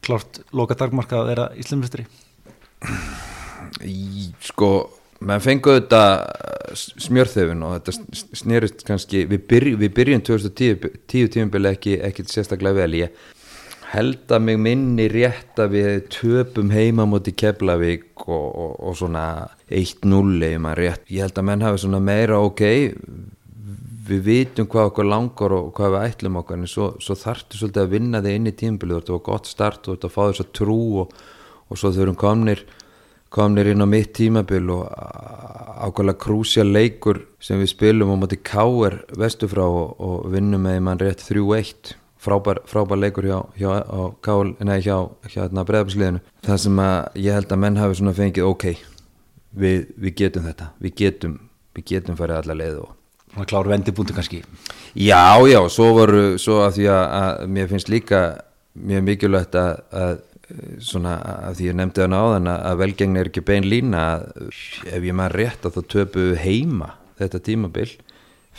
klart 0.05 0.43
loka 0.57 0.77
dagmarka 0.79 1.21
að 1.21 1.31
vera 1.33 1.49
íslumistri? 1.61 2.07
Sko 4.45 4.71
maður 5.21 5.47
fengið 5.47 5.77
þetta 5.81 6.03
smjörþefun 7.07 7.67
og 7.67 7.77
þetta 7.77 8.17
snýrist 8.41 8.87
kannski 8.87 9.25
við, 9.29 9.45
byrj, 9.51 9.75
við 9.81 9.93
byrjum 9.97 10.25
2010 10.29 11.31
tíumbili 11.35 11.71
ekki, 11.73 11.99
ekki 12.07 12.27
sérstaklega 12.31 12.85
vel. 12.85 12.97
Ég 13.01 13.29
held 13.91 14.31
að 14.31 14.45
mig 14.47 14.61
minni 14.63 15.09
rétt 15.11 15.59
að 15.61 15.75
við 15.75 15.91
töpum 16.15 16.71
heima 16.71 17.07
moti 17.11 17.35
Keflavík 17.35 18.23
og, 18.29 18.47
og, 18.47 18.73
og 18.87 18.97
svona 19.01 19.25
1-0 19.67 20.47
ég 20.47 21.25
held 21.25 21.41
að 21.41 21.47
menn 21.49 21.65
hafi 21.67 21.83
svona 21.83 22.03
meira 22.05 22.39
ok 22.39 22.63
við 24.11 24.23
vitum 24.27 24.69
hvað 24.71 24.91
okkur 24.91 25.09
langar 25.11 25.55
og 25.55 25.73
hvað 25.75 25.95
við 25.95 26.07
ætlum 26.09 26.39
okkar 26.41 26.59
en 26.59 26.71
svo, 26.71 26.93
svo 27.03 27.17
þartu 27.19 27.59
svolítið 27.59 27.83
að 27.83 27.93
vinna 27.95 28.23
þig 28.25 28.39
inn 28.39 28.51
í 28.51 28.55
tíumbili 28.63 28.97
þetta 28.97 29.17
var 29.17 29.27
gott 29.27 29.51
start 29.51 29.89
og 29.89 29.99
þetta 29.99 30.13
fá 30.15 30.21
þess 30.23 30.45
að 30.45 30.53
trú 30.61 30.81
og, 31.03 31.17
og 31.67 31.81
svo 31.81 31.93
eru 31.95 32.15
komnir 32.19 32.65
komnir 33.31 33.71
inn 33.71 33.85
á 33.85 33.89
mitt 33.89 34.13
tímabil 34.19 34.71
og 34.75 34.91
ákveðlega 35.81 36.21
krúsja 36.21 36.67
leikur 36.67 37.23
sem 37.43 37.61
við 37.63 37.73
spilum 37.73 38.13
á 38.13 38.17
móti 38.21 38.41
K.R. 38.43 39.01
vestufrá 39.19 39.65
og, 39.65 39.97
og 40.03 40.31
vinnum 40.33 40.67
með 40.67 40.81
mann 40.85 41.01
rétt 41.01 41.23
3-1 41.25 41.95
frábær, 42.21 42.61
frábær 42.69 43.01
leikur 43.01 43.29
hjá, 43.29 43.39
hjá, 43.57 43.71
hjá, 44.21 44.97
hjá 45.31 45.41
hérna, 45.41 45.65
breðabilsliðinu 45.69 46.23
það 46.45 46.63
sem 46.65 46.81
að 46.85 47.21
ég 47.25 47.39
held 47.39 47.55
að 47.55 47.63
menn 47.65 47.81
hafi 47.81 48.01
svona 48.01 48.17
fengið 48.17 48.49
ok, 48.51 48.67
við, 49.57 49.87
við 49.97 50.17
getum 50.23 50.49
þetta. 50.49 50.73
Við 50.83 50.97
getum, 51.01 51.37
við 51.77 51.87
getum 51.95 52.19
farið 52.19 52.43
alla 52.43 52.59
leið 52.63 52.81
og 52.85 52.97
Svona 53.31 53.47
kláru 53.47 53.71
vendibúndi 53.71 54.11
kannski. 54.11 54.41
Já, 54.99 55.39
já, 55.47 55.61
svo 55.71 55.93
voru 55.95 56.23
svo 56.43 56.65
að 56.65 56.81
því 56.81 56.87
að, 56.91 57.05
að 57.21 57.43
mér 57.55 57.69
finnst 57.71 57.91
líka 57.93 58.23
mjög 58.75 59.05
mikilvægt 59.07 59.55
að, 59.55 59.71
að 59.95 60.17
svona 60.83 61.17
að 61.49 61.59
því 61.59 61.69
ég 61.71 61.77
nefndi 61.79 62.03
það 62.03 62.13
náðan 62.15 62.53
að 62.53 62.79
velgengni 62.83 63.21
er 63.21 63.31
ekki 63.31 63.47
bein 63.47 63.67
lína 63.69 64.05
ef 64.91 65.03
ég 65.05 65.17
maður 65.17 65.37
rétt 65.39 65.67
að 65.67 65.77
þá 65.77 65.83
töpu 65.95 66.25
heima 66.41 66.95
þetta 67.21 67.43
tímabil 67.51 67.91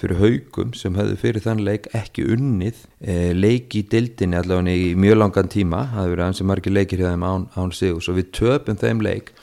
fyrir 0.02 0.22
haugum 0.22 0.72
sem 0.78 0.96
höfðu 0.98 1.18
fyrir 1.20 1.44
þann 1.44 1.64
leik 1.66 1.90
ekki 1.98 2.26
unnið 2.34 2.86
e, 3.04 3.16
leik 3.36 3.76
í 3.78 3.84
dildinni 3.92 4.40
allavega 4.40 4.74
í 4.74 4.94
mjög 4.98 5.20
langan 5.20 5.52
tíma 5.52 5.84
það 5.92 6.00
hefur 6.00 6.14
verið 6.16 6.28
ansið 6.28 6.50
margir 6.52 6.76
leikir 6.76 7.04
hjá 7.04 7.10
þeim 7.12 7.28
án, 7.28 7.48
án 7.60 7.74
sig 7.76 7.94
og 7.94 8.04
svo 8.06 8.16
við 8.18 8.32
töpum 8.38 8.80
þeim 8.82 9.04
leik 9.06 9.34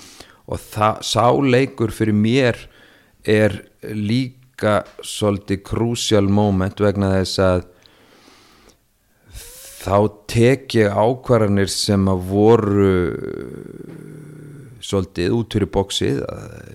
og 0.48 0.62
það, 0.64 1.02
sá 1.04 1.26
leikur 1.44 1.92
fyrir 1.94 2.16
mér 2.16 2.62
er 3.28 3.58
líka 3.84 4.80
svolítið 5.04 5.62
krúsjál 5.68 6.26
moment 6.32 6.80
vegna 6.80 7.12
þess 7.18 7.42
að 7.44 7.66
þá 9.88 9.98
tek 10.28 10.74
ég 10.76 10.92
ákvarðanir 10.92 11.70
sem 11.72 12.08
að 12.10 12.24
voru 12.28 12.94
svolítið 14.84 15.36
út 15.36 15.56
fyrir 15.56 15.70
bóksið 15.74 16.20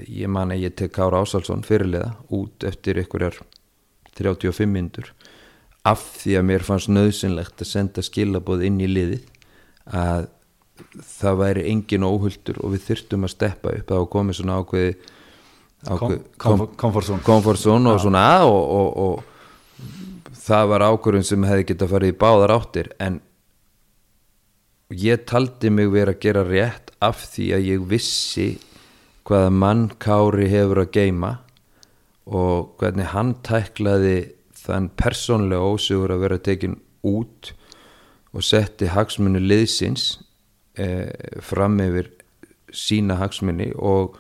ég 0.10 0.32
man 0.32 0.54
að 0.54 0.66
ég 0.66 0.76
tek 0.78 0.94
Kára 0.96 1.22
Ásalsson 1.24 1.64
fyrirliða 1.66 2.14
út 2.36 2.66
eftir 2.68 3.00
einhverjar 3.02 3.40
35 4.18 4.70
mindur 4.70 5.14
af 5.88 6.04
því 6.22 6.38
að 6.40 6.48
mér 6.50 6.66
fannst 6.66 6.92
nöðsynlegt 6.92 7.62
að 7.64 7.70
senda 7.70 8.04
skilabóð 8.06 8.66
inn 8.70 8.80
í 8.84 8.90
liðið 8.90 9.24
að 9.94 10.30
það 11.06 11.40
væri 11.42 11.66
engin 11.72 12.08
óhulltur 12.08 12.60
og 12.64 12.74
við 12.74 12.86
þyrtum 12.88 13.28
að 13.28 13.34
steppa 13.34 13.74
upp. 13.78 13.90
Þá 13.90 13.98
komið 14.14 14.40
svona 14.40 14.60
ákveði 14.62 14.94
komfortzón 17.28 17.92
og 17.92 18.00
svona 18.02 18.24
og, 18.48 18.64
og, 18.80 18.90
og 19.04 19.16
það 20.34 20.68
var 20.74 20.86
ákvörðun 20.90 21.28
sem 21.28 21.46
hefði 21.48 21.68
gett 21.70 21.86
að 21.86 21.94
fara 21.94 22.10
í 22.10 22.18
báðar 22.24 22.54
áttir 22.56 22.90
en 23.04 23.20
ég 24.94 25.26
taldi 25.30 25.72
mig 25.74 25.92
verið 25.94 26.16
að 26.16 26.22
gera 26.26 26.44
rétt 26.48 26.94
af 27.04 27.24
því 27.34 27.48
að 27.58 27.68
ég 27.70 27.88
vissi 27.90 28.48
hvaða 29.28 29.52
mann 29.56 29.88
Kári 30.04 30.50
hefur 30.52 30.84
að 30.84 30.94
geima 30.96 31.32
og 32.26 32.74
hvernig 32.80 33.12
hann 33.14 33.34
tæklaði 33.46 34.18
þann 34.64 34.90
persónlega 35.00 35.74
ósugur 35.74 36.14
að 36.16 36.26
vera 36.26 36.42
tekin 36.44 36.78
út 37.04 37.52
og 38.34 38.46
setti 38.46 38.90
hagsmunni 38.94 39.42
liðsins 39.44 40.24
eh, 40.80 41.12
fram 41.44 41.80
yfir 41.84 42.10
sína 42.74 43.20
hagsmunni 43.20 43.72
og 43.76 44.18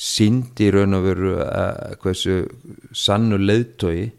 síndi 0.00 0.70
raun 0.72 0.96
og 0.96 1.04
veru 1.04 1.34
að 1.44 1.96
hversu 2.00 2.36
sannu 2.96 3.40
leiðtói 3.40 4.12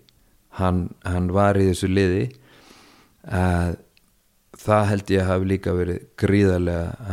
hann, 0.60 0.90
hann 1.07 1.32
var 1.34 1.60
í 1.60 1.69
þessu 1.69 1.90
liði 1.91 2.26
að 3.28 3.78
það 4.61 4.88
held 4.91 5.14
ég 5.14 5.23
að 5.23 5.30
hafi 5.32 5.49
líka 5.49 5.73
verið 5.76 6.02
gríðarlega 6.22 7.11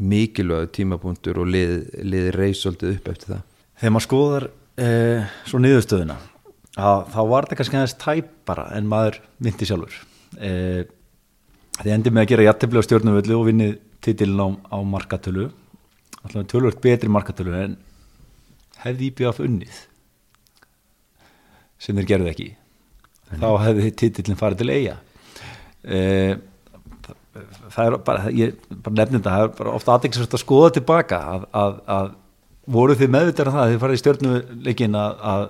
mikilvæg 0.00 0.72
tímapunktur 0.76 1.40
og 1.40 1.50
liði 1.52 2.06
lið 2.10 2.30
reysoltið 2.36 2.96
upp 2.96 3.10
eftir 3.12 3.34
það. 3.34 3.44
Þegar 3.80 3.94
maður 3.94 4.06
skoðar 4.06 4.46
eh, 4.80 5.36
svo 5.48 5.60
niðurstöðuna 5.62 6.16
að, 6.76 7.04
þá 7.14 7.20
var 7.32 7.46
þetta 7.46 7.60
kannski 7.60 7.78
aðeins 7.78 7.98
tæpara 8.00 8.66
en 8.76 8.90
maður 8.90 9.20
myndi 9.40 9.68
sjálfur. 9.68 10.00
Eh, 10.40 10.82
þið 11.80 11.94
endið 11.96 12.16
með 12.16 12.26
að 12.26 12.32
gera 12.34 12.48
jættibli 12.48 12.82
á 12.82 12.86
stjórnumvöldu 12.88 13.38
og 13.38 13.46
vinnið 13.48 13.76
titilin 14.04 14.42
á, 14.42 14.48
á 14.76 14.78
markatölu. 14.84 15.48
Alltaf 16.20 16.50
tölvöld 16.50 16.80
betri 16.84 17.12
markatölu 17.12 17.56
en 17.56 17.78
hefði 18.82 19.14
af 19.28 19.40
unnið 19.44 19.86
sem 21.80 21.98
þeir 21.98 22.08
gerðu 22.14 22.30
ekki. 22.32 22.48
Þannig. 23.30 23.42
þá 23.42 23.64
hefði 23.64 23.90
titilin 24.00 24.38
farið 24.38 24.62
til 24.62 24.70
eiga 24.74 24.96
eh, 25.86 26.32
það, 27.70 27.84
er 27.84 27.96
bara 28.06 28.32
ég 28.34 28.56
bara 28.72 28.96
nefnir 28.98 29.20
þetta, 29.20 29.34
það 29.34 29.44
er 29.44 29.52
bara 29.60 29.74
ofta 29.78 29.94
aðeinsvægt 29.94 30.34
að 30.34 30.42
skoða 30.42 30.72
tilbaka 30.76 31.20
að, 31.34 31.44
að, 31.60 31.76
að 31.94 32.10
voru 32.70 32.96
þið 32.98 33.12
meðvitað 33.14 33.50
um 33.50 33.56
það 33.56 33.62
að 33.62 33.74
þið 33.74 33.84
farið 33.84 33.98
í 33.98 34.02
stjórnuleikin 34.02 34.98
að, 34.98 35.22
að 35.32 35.44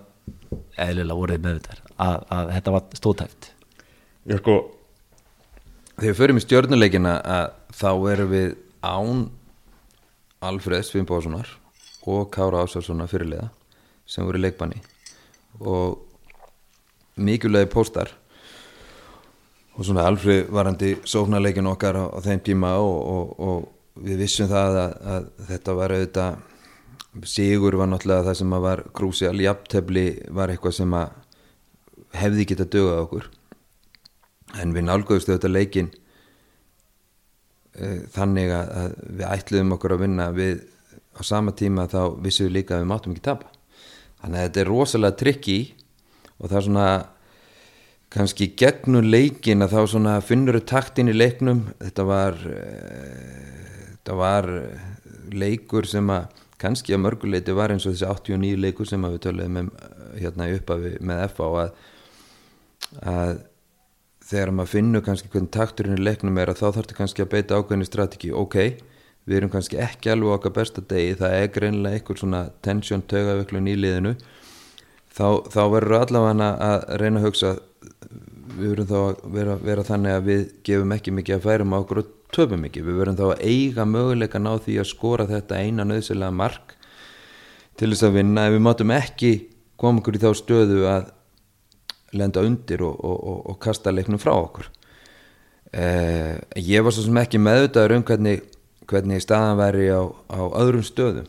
eðlilega 0.85 1.21
voru 1.23 1.37
þið 1.39 1.47
meðvitað 1.47 1.81
að, 1.97 2.19
að 2.37 2.53
þetta 2.57 2.77
var 2.77 3.01
stótæft 3.01 3.51
Já 4.29 4.37
sko 4.43 4.59
þegar 5.97 6.11
við 6.11 6.21
förum 6.21 6.41
í 6.41 6.45
stjórnuleikina 6.45 7.17
að 7.39 7.49
þá 7.81 7.91
erum 8.13 8.31
við 8.35 8.53
án 8.85 9.25
Alfred 10.41 10.85
Svimbóðssonar 10.89 11.49
og 12.09 12.29
Kára 12.33 12.63
Ásarssonar 12.65 13.09
fyrirliða 13.11 13.51
sem 14.09 14.25
voru 14.25 14.41
í 14.41 14.45
leikbanni. 14.47 14.79
Og 15.61 15.99
mikilvægi 17.21 17.71
póstar. 17.73 18.13
Og 19.79 19.87
svona 19.87 20.05
Alfred 20.09 20.51
varandi 20.53 20.97
sóknarleikin 21.09 21.69
okkar 21.71 21.97
á, 21.97 22.05
á 22.11 22.19
þeim 22.25 22.41
tíma 22.45 22.75
og, 22.83 22.97
og, 23.15 23.35
og 23.41 24.05
við 24.05 24.25
vissum 24.25 24.49
það 24.51 24.81
að, 24.85 24.97
að 25.15 25.29
þetta 25.51 25.77
var 25.79 25.97
auðvitað 25.97 26.47
Sigur 27.27 27.75
var 27.75 27.89
náttúrulega 27.91 28.23
það 28.29 28.37
sem 28.39 28.53
var 28.63 28.81
krúsial, 28.95 29.41
jafntefni 29.43 30.05
var 30.31 30.53
eitthvað 30.53 30.77
sem 30.77 30.93
hefði 32.15 32.45
geta 32.47 32.67
dögað 32.71 33.01
okkur. 33.03 33.25
En 34.63 34.75
við 34.75 34.87
nálgóðustu 34.87 35.35
þetta 35.35 35.51
leikin 35.51 35.89
uh, 37.75 37.99
þannig 38.15 38.55
að 38.55 38.95
við 39.09 39.27
ætluðum 39.27 39.75
okkur 39.75 39.97
að 39.97 40.03
vinna 40.05 40.29
við 40.35 40.63
á 41.19 41.21
sama 41.27 41.51
tíma 41.51 41.89
þá 41.91 42.15
vissum 42.23 42.47
við 42.47 42.61
líka 42.61 42.77
að 42.77 42.85
við 42.85 42.91
máttum 42.93 43.17
ekki 43.17 43.27
tapa. 43.27 43.51
Þannig 44.23 44.39
að 44.39 44.47
þetta 44.47 44.63
er 44.63 44.71
rosalega 44.71 45.21
trikki 45.25 45.59
og 46.41 46.49
það 46.49 46.59
er 46.61 46.67
svona 46.69 46.91
kannski 48.11 48.51
gegnum 48.59 49.07
leikin 49.07 49.63
að 49.63 49.77
þá 49.77 49.81
svona 49.93 50.17
finnur 50.25 50.59
þau 50.59 50.67
taktin 50.73 51.13
í 51.13 51.15
leiknum. 51.15 51.67
Þetta 51.79 52.07
var 52.09 52.41
uh, 52.51 53.51
þetta 54.01 54.17
var 54.19 54.49
leikur 55.31 55.87
sem 55.87 56.09
að 56.11 56.41
kannski 56.61 56.95
að 56.97 57.05
mörguleiti 57.05 57.55
var 57.57 57.73
eins 57.73 57.87
og 57.87 57.95
þessi 57.95 58.09
89 58.09 58.59
leikur 58.61 58.89
sem 58.89 59.05
við 59.07 59.21
töluðum 59.25 59.57
með, 59.57 59.71
hérna 60.19 60.49
uppafi 60.57 60.93
með 61.07 61.23
FA 61.33 61.49
að, 61.63 61.71
að 63.13 63.33
þegar 64.31 64.53
maður 64.57 64.73
finnur 64.75 65.05
kannski 65.07 65.31
hvernig 65.33 65.53
takturinn 65.55 65.99
í 65.99 66.05
leiknum 66.05 66.41
er 66.41 66.53
að 66.53 66.61
þá 66.61 66.67
þarf 66.67 66.81
þetta 66.81 66.99
kannski 66.99 67.25
að 67.25 67.33
beita 67.35 67.61
ákveðinu 67.61 67.89
strategi 67.89 68.33
ok, 68.37 68.59
við 69.29 69.39
erum 69.39 69.53
kannski 69.53 69.81
ekki 69.81 70.13
alveg 70.13 70.37
okkar 70.37 70.57
besta 70.59 70.85
degi, 70.93 71.17
það 71.21 71.37
er 71.39 71.49
greinlega 71.55 72.01
einhver 72.01 72.21
svona 72.21 72.43
tensjón 72.65 73.07
tögaveiklun 73.11 73.71
í 73.71 73.77
liðinu 73.79 74.15
þá, 75.15 75.27
þá 75.51 75.63
verður 75.75 75.99
allavega 76.01 76.51
að 76.67 76.87
reyna 77.01 77.21
að 77.21 77.27
hugsa 77.29 77.53
við 78.61 78.73
verðum 78.73 78.89
þá 78.91 78.99
að 79.01 79.21
vera, 79.37 79.55
vera 79.63 79.85
þannig 79.87 80.17
að 80.17 80.27
við 80.27 80.43
gefum 80.67 80.97
ekki 80.97 81.15
mikið 81.17 81.37
að 81.37 81.47
færum 81.47 81.75
á 81.75 81.79
okkur 81.81 82.03
og 82.03 82.11
töfum 82.35 82.67
ekki, 82.67 82.83
við 82.87 82.99
verðum 83.01 83.19
þá 83.19 83.25
að 83.29 83.45
eiga 83.47 83.87
möguleika 83.89 84.43
ná 84.43 84.51
því 84.65 84.77
að 84.83 84.91
skora 84.91 85.27
þetta 85.31 85.63
eina 85.63 85.87
nöðslega 85.87 86.35
mark 86.35 86.75
til 87.79 87.91
þess 87.93 88.07
að 88.07 88.19
vinna. 88.19 88.47
Ef 88.47 88.57
við 88.57 88.65
mátum 88.67 88.95
ekki 88.95 89.33
koma 89.81 90.03
okkur 90.03 90.19
í 90.19 90.23
þá 90.23 90.31
stöðu 90.39 90.85
að 90.91 91.11
lenda 92.21 92.45
undir 92.45 92.85
og, 92.85 92.95
og, 93.07 93.17
og, 93.17 93.43
og 93.53 93.59
kasta 93.63 93.95
leiknum 93.95 94.21
frá 94.21 94.35
okkur. 94.35 94.71
Eh, 95.71 96.37
ég 96.59 96.83
var 96.83 96.95
svo 96.95 97.07
sem 97.07 97.21
ekki 97.23 97.39
meðutaður 97.41 98.01
um 98.01 98.07
hvernig, 98.07 98.43
hvernig 98.91 99.23
staðan 99.23 99.61
væri 99.61 99.87
á, 99.95 100.03
á 100.11 100.41
öðrum 100.59 100.87
stöðum 100.87 101.29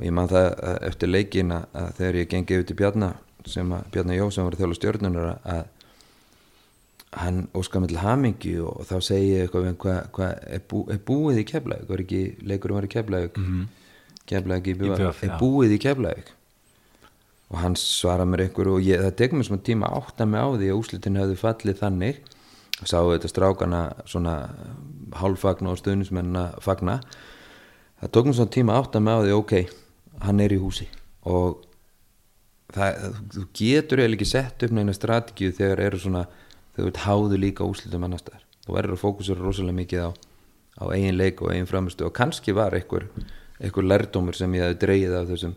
og 0.00 0.06
ég 0.06 0.14
man 0.16 0.30
það 0.30 0.48
eftir 0.88 1.12
leikin 1.12 1.52
að 1.52 1.92
þegar 1.98 2.18
ég 2.22 2.32
gengi 2.32 2.56
yfir 2.56 2.66
til 2.70 2.78
Bjarnar 2.80 3.20
sem 3.46 3.76
að 3.76 3.92
Bjarnar 3.94 4.18
Jó 4.18 4.30
sem 4.32 4.48
var 4.48 4.56
þjóla 4.56 4.78
stjórnunar 4.78 5.30
að 5.36 5.62
hann 7.20 7.40
óskar 7.58 7.82
með 7.82 7.94
til 7.94 8.02
hamingi 8.04 8.56
og 8.62 8.84
þá 8.86 8.96
segi 9.02 9.30
ég 9.34 9.46
eitthvað 9.46 9.72
hvað 9.82 10.02
hva, 10.16 10.32
er, 10.46 10.60
bú, 10.70 10.84
er 10.92 11.00
búið 11.02 11.40
í 11.42 11.46
keflaug 11.48 11.88
var 11.88 12.04
ekki 12.04 12.20
leikurum 12.46 12.78
var 12.78 12.86
í 12.86 12.92
keflaug 12.92 13.38
mm 13.38 13.46
-hmm. 13.46 13.64
keflaug 14.30 14.68
í 14.68 14.76
bjöf 14.78 15.24
er 15.26 15.34
búið 15.40 15.74
í 15.74 15.80
keflaug 15.82 16.30
og 17.50 17.58
hann 17.58 17.74
svara 17.78 18.26
mér 18.26 18.44
einhver 18.46 18.70
og 18.70 18.84
ég, 18.86 19.00
það 19.02 19.16
tekum 19.18 19.40
mér 19.40 19.48
svona 19.48 19.66
tíma 19.66 19.90
átt 19.90 20.22
að 20.22 20.30
mig 20.30 20.42
á 20.46 20.48
því 20.54 20.68
að 20.70 20.78
úslitin 20.78 21.18
hefði 21.18 21.38
fallið 21.40 21.80
þannig. 21.82 22.20
Og 22.80 22.88
sáu 22.88 23.10
þetta 23.10 23.30
strákana 23.30 23.80
svona 24.08 24.34
hálfagna 25.18 25.72
og 25.72 25.80
stöðnismenna 25.80 26.44
fagna. 26.62 27.00
Það 28.00 28.12
tók 28.14 28.28
mér 28.28 28.38
svona 28.38 28.54
tíma 28.54 28.76
átt 28.78 28.94
að 28.94 29.04
mig 29.06 29.18
á 29.18 29.22
því 29.24 29.34
ok, 29.40 29.54
hann 30.24 30.42
er 30.44 30.54
í 30.54 30.60
húsi. 30.60 30.86
Og 31.28 31.62
það, 32.74 33.16
þú 33.34 33.46
getur 33.60 34.02
eiginlega 34.02 34.20
ekki 34.20 34.30
sett 34.30 34.66
upp 34.66 34.74
neina 34.76 34.94
strategíu 34.96 35.54
þegar 35.56 35.84
eru 35.86 36.00
svona 36.02 36.26
þau 36.76 36.84
veit 36.86 37.02
háðu 37.04 37.40
líka 37.40 37.66
úslitum 37.68 38.06
annar 38.06 38.22
staðar. 38.22 38.44
Þú 38.66 38.76
verður 38.76 38.96
að 38.96 39.02
fókusera 39.04 39.44
rosalega 39.44 39.78
mikið 39.80 40.04
á, 40.06 40.10
á 40.80 40.84
eigin 40.94 41.18
leik 41.18 41.42
og 41.42 41.54
eigin 41.54 41.68
framistu 41.70 42.06
og 42.06 42.14
kannski 42.16 42.54
var 42.56 42.76
einhver, 42.76 43.08
einhver 43.58 43.88
lærdómur 43.88 44.36
sem 44.36 44.54
ég 44.54 44.68
hefði 44.68 44.80
dreigið 44.84 45.16
af 45.18 45.32
þessum 45.32 45.56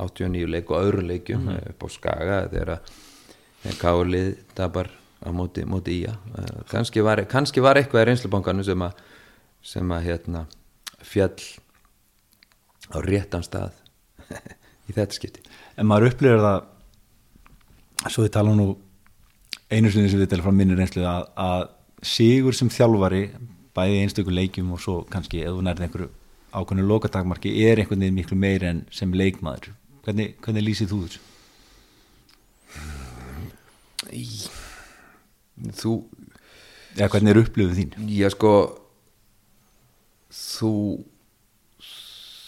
89 0.00 0.48
leik 0.48 0.72
og 0.72 0.80
öðrum 0.80 1.08
leikjum 1.10 1.44
mm 1.44 1.70
upp 1.70 1.84
á 1.84 1.88
Skaga 1.92 2.42
þegar 2.48 2.76
að 2.78 2.98
Kálið 3.76 4.38
tapar 4.56 4.88
á 5.20 5.28
móti, 5.36 5.66
móti 5.68 5.98
í 6.00 6.06
kannski 6.70 7.02
var, 7.04 7.20
kannski 7.28 7.60
var 7.60 7.76
eitthvað 7.76 8.06
í 8.06 8.08
reynslubankanu 8.08 8.64
sem 8.64 8.80
að 8.80 9.02
sem 9.60 9.92
að 9.92 10.06
hérna 10.06 10.46
fjall 11.04 11.36
á 12.88 12.96
réttan 13.04 13.44
stað 13.44 13.76
í 14.88 14.94
þetta 14.94 15.16
skipti 15.16 15.44
En 15.76 15.88
maður 15.88 16.10
upplifir 16.10 16.42
það 16.44 18.10
svo 18.10 18.24
við 18.24 18.34
tala 18.36 18.54
nú 18.56 18.68
einu 19.70 19.92
sinni 19.92 20.10
sem 20.10 20.20
við 20.20 20.30
tala 20.32 20.46
frá 20.46 20.54
minni 20.54 20.76
reynslu 20.78 21.04
að, 21.06 21.26
að 21.36 21.66
sigur 22.06 22.56
sem 22.56 22.70
þjálfari 22.72 23.24
bæði 23.76 24.00
einstöku 24.04 24.32
leikjum 24.34 24.72
og 24.74 24.80
svo 24.82 24.96
kannski 25.10 25.44
ef 25.44 25.54
þú 25.54 25.66
nærði 25.66 25.86
einhverju 25.86 26.10
ákveðinu 26.50 26.86
lokatakmarki 26.88 27.52
er 27.66 27.78
einhvern 27.78 28.02
veginn 28.02 28.18
miklu 28.18 28.38
meir 28.38 28.64
en 28.66 28.82
sem 28.94 29.12
leikmaður 29.14 29.70
hvernig, 30.04 30.34
hvernig 30.42 30.66
lýsið 30.66 30.90
þú 30.90 30.98
þessu? 31.04 31.20
Þú 35.76 35.92
Já, 36.98 37.06
hvernig 37.06 37.30
er 37.30 37.38
upplifið 37.44 37.76
þín? 37.78 38.08
Já, 38.10 38.28
sko 38.34 38.52
þú 40.34 40.72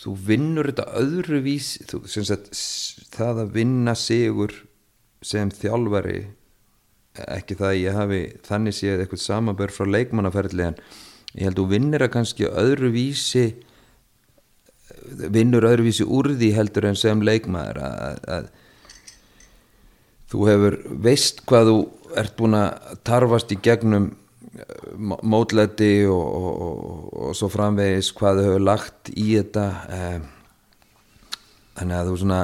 þú 0.02 0.12
vinnur 0.26 0.70
þetta 0.70 0.86
öðruvís 0.98 1.72
þú, 1.90 2.02
sagt, 2.10 2.52
það 3.14 3.42
að 3.44 3.52
vinna 3.56 3.94
sigur 3.98 4.54
sem 5.22 5.50
þjálfari 5.54 6.24
ekki 7.28 7.58
það 7.58 7.68
að 7.68 7.80
ég 7.80 7.98
hafi 7.98 8.22
þannig 8.46 8.76
séð 8.76 9.02
eitthvað 9.02 9.22
samanbör 9.22 9.74
frá 9.74 9.86
leikmannaferðli 9.86 10.70
en 10.70 10.78
ég 11.36 11.46
held 11.46 11.60
þú 11.60 11.66
vinnir 11.70 12.04
að 12.06 12.14
kannski 12.16 12.48
öðruvísi 12.48 13.44
vinnur 15.32 15.66
öðruvísi 15.68 16.06
úr 16.06 16.32
því 16.34 16.50
heldur 16.56 16.88
en 16.88 16.98
sem 16.98 17.22
leikmaður 17.24 17.82
að, 17.84 18.18
að 18.36 18.50
þú 20.32 20.48
hefur 20.48 20.78
veist 21.04 21.44
hvað 21.48 21.70
þú 21.70 21.78
ert 22.22 22.36
búin 22.38 22.56
að 22.58 22.98
tarfast 23.06 23.52
í 23.54 23.60
gegnum 23.62 24.10
mótlæti 25.00 25.92
og, 26.12 26.22
og, 26.22 26.62
og, 26.62 27.04
og 27.26 27.36
svo 27.36 27.48
framvegis 27.52 28.10
hvað 28.16 28.40
þau 28.40 28.48
hefur 28.50 28.66
lagt 28.66 29.12
í 29.14 29.30
þetta 29.38 29.68
eh, 29.88 30.18
þannig 31.78 31.96
að 31.96 32.10
þú 32.10 32.16
svona 32.20 32.40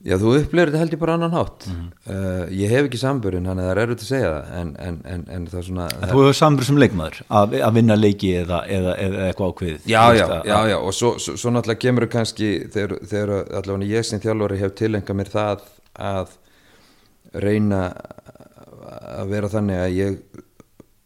já 0.00 0.16
þú 0.16 0.30
upplifir 0.38 0.70
þetta 0.70 0.80
held 0.80 0.94
ég 0.94 1.00
bara 1.02 1.14
annan 1.18 1.34
hátt. 1.34 1.66
Uh, 2.08 2.46
ég 2.56 2.70
hef 2.72 2.86
ekki 2.86 3.00
samburinn 3.00 3.48
þannig 3.50 3.66
að 3.66 3.68
það 3.68 3.72
er 3.74 3.82
erfitt 3.82 4.04
að 4.04 4.12
segja 4.12 4.30
það 4.30 4.54
en, 4.60 4.70
en, 4.86 5.00
en, 5.12 5.24
en 5.34 5.48
það 5.50 5.66
svona 5.66 5.88
En 5.90 6.12
þú 6.12 6.22
hefur 6.22 6.38
samur 6.38 6.68
sem 6.68 6.80
leikmaður 6.80 7.20
að, 7.26 7.56
að 7.66 7.76
vinna 7.80 7.98
leiki 7.98 8.30
eða, 8.40 8.62
eða, 8.78 8.94
eða 9.04 9.26
eitthvað 9.26 9.52
ákveðið 9.52 9.90
já, 9.90 10.00
já, 10.16 10.24
já, 10.46 10.56
já, 10.70 10.76
og 10.78 10.96
svo, 10.96 11.12
svo, 11.20 11.36
svo 11.42 11.52
náttúrulega 11.52 11.84
kemur 11.84 12.08
kannski 12.14 12.52
þegar, 12.72 12.96
þegar 13.12 13.34
allavega 13.60 13.90
ég 13.90 14.08
sem 14.08 14.22
þjálfari 14.22 14.62
hef 14.62 14.76
tilenga 14.78 15.18
mér 15.20 15.34
það 15.34 15.68
að 16.10 16.38
reyna 17.44 17.82
að 19.00 19.34
vera 19.34 19.52
þannig 19.52 19.80
að 19.80 19.96
ég 19.96 20.18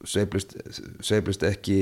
sveiflist 0.04 1.46
ekki 1.48 1.78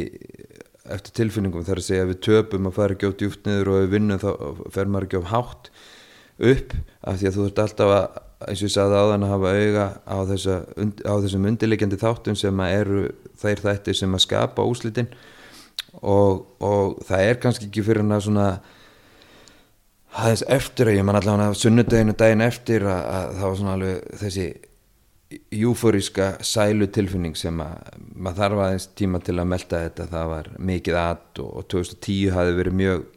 eftir 0.93 1.15
tilfinningum. 1.17 1.65
Þar 1.67 1.81
að 1.81 1.87
segja 1.89 2.05
að 2.07 2.13
við 2.13 2.21
töpum 2.27 2.69
að 2.69 2.77
fara 2.79 2.97
ekki 2.97 3.11
á 3.11 3.19
djúpt 3.19 3.49
niður 3.49 3.73
og 3.73 3.81
við 3.81 3.95
vinnum 3.97 4.23
þá 4.23 4.31
fer 4.75 4.91
maður 4.91 5.09
ekki 5.09 5.23
á 5.23 5.33
hátt 5.33 5.73
upp 6.43 6.77
af 7.07 7.19
því 7.19 7.29
að 7.29 7.37
þú 7.37 7.47
ert 7.49 7.63
alltaf 7.63 7.95
að 7.95 8.21
eins 8.49 8.63
og 8.63 8.67
ég 8.67 8.75
sagði 8.75 8.99
áðan 8.99 9.27
að 9.27 9.33
hafa 9.33 9.53
auga 9.55 9.85
á, 10.03 10.17
þessa, 10.27 10.57
á 11.07 11.15
þessum 11.23 11.49
undirleikjandi 11.51 11.99
þáttum 12.01 12.39
sem 12.39 12.63
að 12.65 12.75
eru 12.81 13.03
þeir 13.39 13.63
þættir 13.63 13.99
sem 13.99 14.17
að 14.17 14.25
skapa 14.25 14.67
úslitin 14.67 15.11
og, 16.01 16.43
og 16.59 16.99
það 17.07 17.27
er 17.29 17.41
kannski 17.43 17.69
ekki 17.69 17.85
fyrir 17.87 18.03
hann 18.03 18.17
að 18.17 18.27
svona 18.27 18.49
aðeins 20.13 20.45
eftir 20.57 20.91
að 20.91 20.99
ég 20.99 21.07
man 21.07 21.21
allavega 21.21 21.61
sunnudeginu 21.61 22.17
daginn 22.19 22.45
eftir 22.45 22.87
að, 22.89 23.03
að 23.15 23.39
það 23.39 23.47
var 23.47 23.59
svona 23.61 23.77
alveg 23.79 24.21
þessi 24.25 24.49
júfóríska 25.55 26.37
sælu 26.45 26.89
tilfinning 26.93 27.37
sem 27.39 27.61
að 27.63 27.97
maður 28.15 28.39
þarf 28.43 28.63
aðeins 28.67 28.89
tíma 28.99 29.21
til 29.25 29.39
að 29.39 29.51
melda 29.53 29.83
þetta. 29.87 30.09
Það 30.13 30.31
var 30.33 30.51
mikið 30.71 30.99
að 31.03 31.43
og, 31.45 31.51
og 31.61 31.69
2010 31.75 32.37
hafi 32.37 32.57
verið 32.59 32.79
mjög 32.83 33.09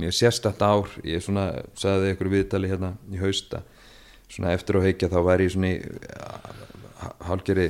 mjög 0.00 0.16
sérstætt 0.16 0.62
ár. 0.62 0.96
Ég 1.04 1.24
svona 1.24 1.50
sagði 1.78 2.14
ykkur 2.14 2.32
viðtali 2.32 2.70
hérna 2.70 2.94
í 3.10 3.20
hausta 3.20 3.64
svona 4.30 4.54
eftir 4.54 4.78
á 4.78 4.80
heikja 4.84 5.10
þá 5.10 5.20
væri 5.26 5.48
ég 5.48 5.54
svona 5.54 5.72
í 5.74 5.78
hálgeri 7.26 7.66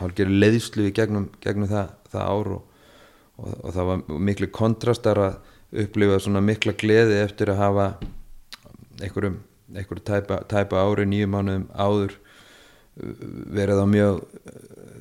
hálgeri 0.00 0.40
leiðslu 0.42 0.88
í 0.88 0.94
gegnum, 0.96 1.28
gegnum 1.44 1.70
það, 1.70 1.92
það 2.10 2.24
ár 2.26 2.52
og, 2.56 2.62
og, 3.38 3.52
og 3.52 3.74
það 3.76 3.88
var 3.90 4.20
miklu 4.30 4.48
kontrastar 4.54 5.20
að 5.22 5.38
upplifa 5.84 6.18
svona 6.22 6.42
mikla 6.44 6.74
gleði 6.78 7.20
eftir 7.22 7.52
að 7.52 7.62
hafa 7.62 7.86
einhverjum, 9.00 9.38
einhverjum 9.72 10.06
tæpa, 10.08 10.40
tæpa 10.50 10.82
ári 10.82 11.06
nýju 11.08 11.30
mánuðum 11.30 11.68
áður 11.72 12.16
uh, 12.16 12.21
verið 13.56 13.82
á 13.82 13.86
mjög 13.88 14.20
uh, 14.22 14.60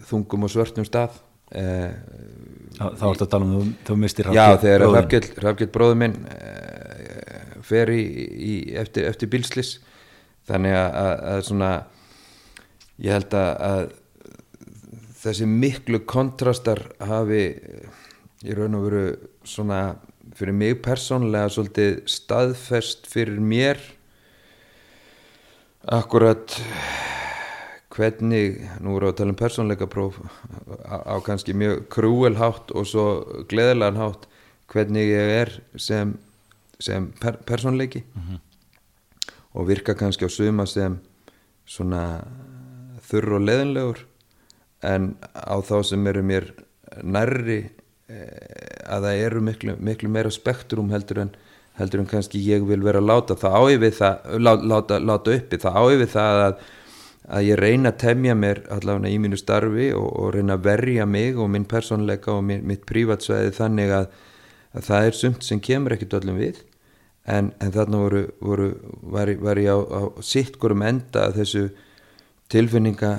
þungum 0.09 0.47
og 0.47 0.53
svörtum 0.53 0.87
stað. 0.87 1.19
Eh, 1.51 1.91
þá 2.79 3.07
ertu 3.09 3.25
að 3.25 3.31
tala 3.33 3.43
um 3.43 3.71
þú, 3.83 3.95
mistir 3.99 4.29
Rafgjell 5.43 5.67
bróður 5.75 5.97
minn 5.99 6.13
uh, 6.23 7.57
fer 7.67 7.91
í, 7.91 8.03
í, 8.31 8.53
eftir, 8.79 9.09
eftir 9.09 9.27
bílslis 9.33 9.73
þannig 10.47 10.77
að, 10.77 10.95
að, 11.01 11.11
að 11.33 11.41
svona 11.49 11.71
ég 13.03 13.17
held 13.17 13.35
að, 13.35 13.51
að 13.67 13.83
þessi 15.21 15.47
miklu 15.49 16.01
kontrastar 16.09 16.85
hafi 17.03 17.43
eh, 17.51 17.99
í 18.47 18.55
raun 18.57 18.79
og 18.79 18.87
veru 18.87 19.03
svona 19.45 19.81
fyrir 20.37 20.55
mig 20.55 20.79
persónlega 20.85 21.51
svolítið 21.51 21.99
staðfest 22.09 23.09
fyrir 23.11 23.41
mér. 23.43 23.81
Akkurat 25.91 26.55
hvernig, 27.91 28.61
nú 28.79 28.95
erum 28.95 29.09
við 29.09 29.11
að 29.11 29.17
tala 29.19 29.33
um 29.33 29.39
persónleika 29.39 29.87
próf 29.91 30.19
á, 30.87 30.97
á 31.11 31.15
kannski 31.25 31.55
mjög 31.57 31.85
krúel 31.91 32.37
hátt 32.39 32.71
og 32.71 32.87
svo 32.87 33.05
gleðilegan 33.51 33.99
hátt 33.99 34.27
hvernig 34.71 35.11
ég 35.11 35.33
er 35.41 35.53
sem, 35.75 36.15
sem 36.79 37.09
per, 37.19 37.41
persónleiki 37.47 38.03
og 39.51 39.67
virka 39.67 39.95
kannski 39.99 40.27
á 40.27 40.31
suma 40.31 40.65
sem 40.69 40.97
svona 41.67 42.23
þurr 43.09 43.37
og 43.37 43.45
leðinlegur 43.47 44.03
en 44.87 45.13
á 45.35 45.55
þá 45.61 45.77
sem 45.91 46.07
eru 46.07 46.23
mér 46.25 46.49
nærri 47.03 47.61
eh, 48.09 48.83
að 48.87 49.07
það 49.07 49.23
eru 49.27 49.45
miklu, 49.45 49.77
miklu 49.79 50.11
meira 50.11 50.31
spektrum 50.33 50.91
heldur 50.91 51.25
en 51.25 51.33
heldur 51.79 52.03
en 52.03 52.09
kannski 52.09 52.41
ég 52.43 52.65
vil 52.67 52.81
vera 52.83 53.01
láta 53.03 53.37
það 53.39 53.55
á 53.57 53.61
yfir 53.75 53.95
það, 53.95 54.29
lá, 54.43 54.51
láta, 54.73 54.99
láta 54.99 55.35
uppi 55.37 55.59
það 55.61 55.77
á 55.79 55.83
yfir 55.95 56.11
það 56.11 56.41
að, 56.45 56.63
að 57.29 57.45
ég 57.51 57.59
reyna 57.59 57.91
að 57.91 58.01
temja 58.01 58.35
mér 58.35 58.63
allavega 58.73 59.11
í 59.11 59.19
mínu 59.21 59.37
starfi 59.39 59.91
og, 59.93 60.07
og 60.09 60.33
reyna 60.35 60.57
að 60.57 60.65
verja 60.65 61.05
mig 61.05 61.37
og 61.37 61.51
minn 61.53 61.67
persónleika 61.69 62.33
og 62.33 62.43
minn, 62.47 62.65
mitt 62.67 62.85
prívatsvæði 62.89 63.53
þannig 63.57 63.93
að, 63.99 64.07
að 64.73 64.87
það 64.89 65.07
er 65.07 65.19
sumt 65.19 65.45
sem 65.45 65.61
kemur 65.61 65.95
ekkert 65.95 66.17
öllum 66.21 66.41
við. 66.41 66.63
En, 67.29 67.51
en 67.61 67.73
þarna 67.73 67.99
voru, 68.01 68.23
voru 68.41 68.71
var, 69.13 69.29
var 69.43 69.61
ég 69.61 69.69
á, 69.69 69.77
á 69.77 70.01
sitt 70.25 70.57
hverjum 70.57 70.81
enda 70.87 71.27
þessu 71.35 71.67
tilfinninga 72.51 73.11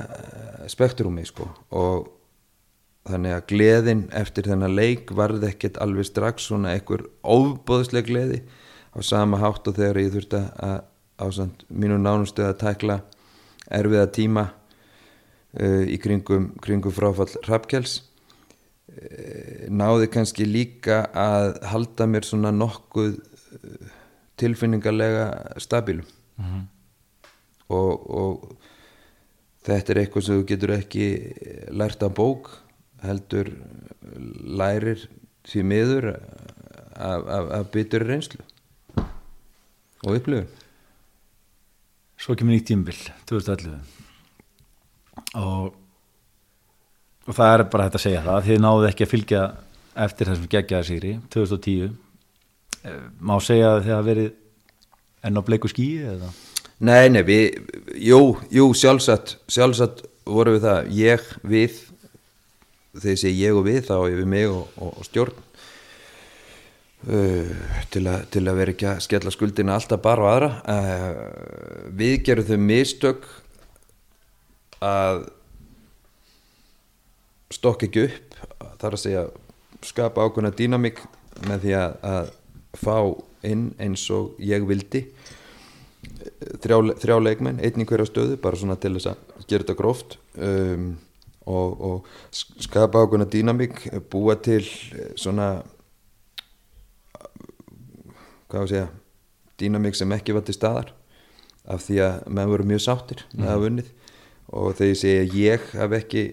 spektrumi 0.70 1.22
sko. 1.28 1.46
Og 1.70 2.10
þannig 3.08 3.36
að 3.36 3.46
gleðin 3.50 4.02
eftir 4.14 4.46
þennan 4.50 4.74
leik 4.74 5.10
varði 5.14 5.50
ekkert 5.50 5.78
alveg 5.82 6.06
strax 6.06 6.50
svona 6.50 6.74
einhver 6.76 7.06
óbóðsleg 7.22 8.06
gleði 8.10 8.42
á 8.94 8.98
sama 9.02 9.40
hátt 9.42 9.66
og 9.66 9.78
þegar 9.78 10.02
ég 10.02 10.12
þurfti 10.14 10.42
að 10.62 10.76
ásand 11.22 11.64
mínu 11.70 11.98
nánustu 12.02 12.44
að 12.46 12.58
tækla 12.62 13.00
erfiða 13.70 14.08
tíma 14.14 14.46
uh, 14.50 15.84
í 15.86 15.98
kringum, 16.02 16.52
kringum 16.62 16.94
fráfall 16.94 17.30
Hrafkels 17.46 18.00
uh, 18.00 19.68
náði 19.70 20.10
kannski 20.12 20.48
líka 20.48 21.04
að 21.12 21.60
halda 21.72 22.08
mér 22.10 22.28
svona 22.28 22.52
nokkuð 22.54 23.18
uh, 23.18 23.92
tilfinningarlega 24.40 25.58
stabilum 25.62 26.08
og, 27.72 27.92
og 28.10 28.56
þetta 29.66 29.92
er 29.92 30.00
eitthvað 30.02 30.26
sem 30.26 30.40
þú 30.40 30.46
getur 30.48 30.74
ekki 30.74 31.06
lært 31.70 32.02
af 32.02 32.14
bók 32.16 32.50
heldur 33.02 33.52
lærir 34.58 35.06
því 35.48 35.64
miður 35.66 36.08
af, 36.12 37.20
af, 37.20 37.52
af 37.58 37.70
byttur 37.74 38.06
reynslu 38.08 38.42
og 40.02 40.16
upplifun 40.16 40.50
svo 42.22 42.36
kemur 42.38 42.54
nýtt 42.54 42.68
tímbil 42.70 42.98
2011 43.30 43.76
og 45.42 45.78
og 47.22 47.36
það 47.36 47.52
er 47.54 47.62
bara 47.70 47.84
hægt 47.86 47.96
að 48.00 48.02
segja 48.02 48.22
það. 48.24 48.46
Þið 48.48 48.56
náðu 48.64 48.86
ekki 48.88 49.04
að 49.04 49.12
fylgja 49.12 49.42
eftir 50.02 50.26
þessum 50.26 50.48
geggjaða 50.50 50.86
sigri 50.88 51.12
2010 51.30 51.92
Eh, 52.82 53.02
má 53.22 53.36
segja 53.38 53.76
að 53.76 53.84
þið 53.84 53.92
hafa 53.94 54.06
verið 54.08 54.30
enn 55.22 55.38
á 55.38 55.42
bleiku 55.46 55.68
skíi 55.70 56.02
eða? 56.16 56.32
Nei, 56.82 57.06
nei, 57.14 57.20
við, 57.22 57.60
jú, 58.02 58.18
jú, 58.50 58.64
sjálfsagt, 58.74 59.36
sjálfsagt 59.46 60.02
voru 60.26 60.56
við 60.56 60.64
það, 60.66 60.88
ég, 60.98 61.28
við, 61.46 61.76
þegar 62.96 63.20
sé 63.22 63.30
ég 63.30 63.54
og 63.54 63.68
við 63.68 63.84
þá 63.86 63.94
yfir 64.08 64.26
mig 64.32 64.48
og, 64.50 64.64
og, 64.82 64.96
og 64.98 65.06
stjórn 65.06 65.38
til, 67.02 68.04
a, 68.06 68.18
til 68.30 68.44
að 68.46 68.58
vera 68.60 68.74
ekki 68.74 68.88
að 68.92 69.00
skella 69.02 69.32
skuldina 69.34 69.76
alltaf 69.76 70.02
bara 70.04 70.22
á 70.22 70.30
aðra. 70.32 70.50
Uh, 70.62 71.88
við 71.98 72.18
gerum 72.28 72.46
þau 72.46 72.58
mistök 72.62 73.26
að 74.82 75.24
stokka 77.52 77.88
ekki 77.88 78.06
upp 78.08 78.38
þar 78.80 78.96
að 78.96 79.02
segja 79.02 79.26
skapa 79.82 80.24
ákveðna 80.26 80.52
dýnamík 80.56 81.02
með 81.48 81.66
því 81.66 81.76
að, 81.78 81.94
að 82.12 82.32
fá 82.78 82.96
inn 83.46 83.70
eins 83.82 84.04
og 84.14 84.36
ég 84.42 84.66
vildi. 84.66 85.06
Þrjá, 86.62 86.76
þrjá 87.02 87.16
leikmenn, 87.22 87.60
einn 87.62 87.82
í 87.82 87.86
hverja 87.86 88.08
stöðu 88.08 88.38
bara 88.42 88.58
svona 88.58 88.78
til 88.80 88.94
þess 88.96 89.12
að 89.12 89.46
gera 89.46 89.64
þetta 89.64 89.78
gróft. 89.78 90.16
Um, 90.38 90.92
og, 91.50 91.82
og 91.82 92.10
skapa 92.32 93.02
ákveðna 93.02 93.26
dýnamík 93.30 93.84
búa 94.10 94.36
til 94.38 94.62
svona 95.18 95.56
hvað 98.52 98.66
að 98.66 98.72
segja 98.74 98.88
dýnamík 99.62 99.98
sem 99.98 100.14
ekki 100.14 100.36
var 100.36 100.46
til 100.46 100.56
staðar 100.56 100.92
af 101.72 101.84
því 101.86 101.98
að 102.04 102.14
menn 102.28 102.50
voru 102.50 102.68
mjög 102.68 102.84
sáttir 102.86 103.26
með 103.32 103.52
að 103.52 103.62
vunnið 103.66 103.92
og 104.52 104.74
þegar 104.76 104.90
ég 104.90 105.00
segi 105.02 105.42
ég 105.42 105.68
hef 105.78 105.94
ekki 105.98 106.24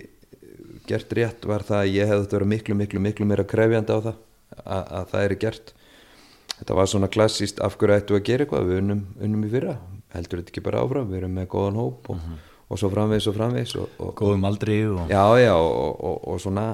gert 0.89 1.13
rétt 1.13 1.45
var 1.47 1.63
það 1.65 1.83
að 1.83 1.93
ég 1.93 2.09
hefði 2.09 2.31
verið 2.33 2.51
miklu 2.53 2.77
miklu 2.79 3.03
miklu 3.03 3.29
meira 3.29 3.45
krefjandi 3.47 3.93
á 3.93 3.99
það 3.99 4.17
að, 4.65 4.83
að 4.83 5.09
það 5.13 5.25
er 5.25 5.35
gert. 5.43 5.73
Þetta 6.59 6.77
var 6.79 6.91
svona 6.91 7.09
klassíst 7.11 7.61
af 7.63 7.77
hverju 7.79 7.95
ættu 7.95 8.17
að 8.17 8.25
gera 8.27 8.45
eitthvað? 8.45 8.67
Við 8.67 8.81
unnum, 8.81 9.03
unnum 9.21 9.47
í 9.47 9.51
fyrra. 9.53 9.75
Heldur 10.15 10.41
þetta 10.41 10.53
ekki 10.53 10.63
bara 10.65 10.83
áfram, 10.83 11.09
við 11.11 11.21
erum 11.21 11.35
með 11.37 11.49
góðan 11.53 11.79
hóp 11.79 12.09
og, 12.09 12.17
mm 12.17 12.23
-hmm. 12.25 12.47
og 12.67 12.81
svo 12.81 12.89
framvegs 12.89 13.27
og 13.29 13.35
framvegs 13.37 13.75
og, 13.77 13.89
og, 13.99 14.13
góðum 14.17 14.47
aldri 14.49 14.79
og... 14.89 15.03
já 15.09 15.25
já 15.39 15.55
og 15.55 16.41
svona 16.41 16.65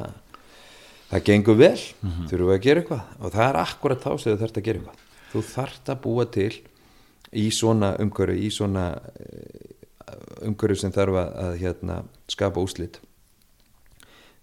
það 1.09 1.25
gengur 1.25 1.57
vel, 1.59 1.79
mm 2.01 2.09
-hmm. 2.09 2.29
þurfum 2.29 2.47
við 2.47 2.55
að 2.55 2.63
gera 2.63 2.79
eitthvað? 2.79 3.01
Og 3.19 3.31
það 3.31 3.49
er 3.49 3.55
akkurat 3.55 3.99
þá 3.99 4.11
sem 4.17 4.31
þú 4.31 4.39
þarfst 4.39 4.57
að 4.57 4.63
gera 4.63 4.79
eitthvað 4.79 5.04
þú 5.35 5.43
þarfst 5.49 5.91
að 5.91 6.01
búa 6.05 6.25
til 6.31 6.51
í 7.35 7.49
svona 7.51 7.95
umhverju 7.99 8.45
í 8.47 8.51
svona 8.53 8.85
eh, 9.19 9.73
umhverju 10.47 10.79
sem 10.79 10.93
þarf 10.95 11.19
að, 11.19 11.33
að 11.43 11.57
hérna, 11.63 11.97
skapa 12.31 12.63
úslit 12.63 13.01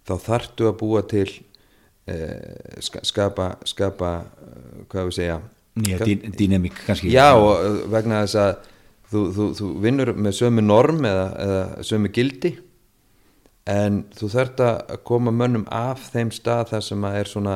þá 0.07 0.13
þarftu 0.27 0.69
að 0.69 0.77
búa 0.83 1.01
til 1.09 1.27
eh, 2.11 2.77
skapa 2.81 3.55
skapa, 3.69 4.13
eh, 4.43 4.85
hvað 4.91 5.09
við 5.09 5.17
segja? 5.17 5.39
Nýja 5.73 6.05
dýnemík 6.37 6.83
kannski. 6.85 7.09
Já 7.09 7.33
og 7.33 7.87
vegna 7.89 8.19
þess 8.27 8.37
að 8.37 8.51
þú, 9.09 9.21
þú, 9.33 9.47
þú 9.57 9.69
vinnur 9.81 10.11
með 10.13 10.35
sömu 10.37 10.61
norm 10.65 11.01
eða, 11.09 11.25
eða 11.45 11.87
sömu 11.87 12.11
gildi 12.13 12.53
en 13.69 14.01
þú 14.11 14.29
þurft 14.33 14.61
að 14.65 14.95
koma 15.07 15.31
mönnum 15.31 15.63
af 15.71 16.09
þeim 16.11 16.33
stað 16.35 16.73
þar 16.73 16.83
sem 16.83 17.05
að 17.07 17.19
er 17.19 17.29
svona 17.31 17.53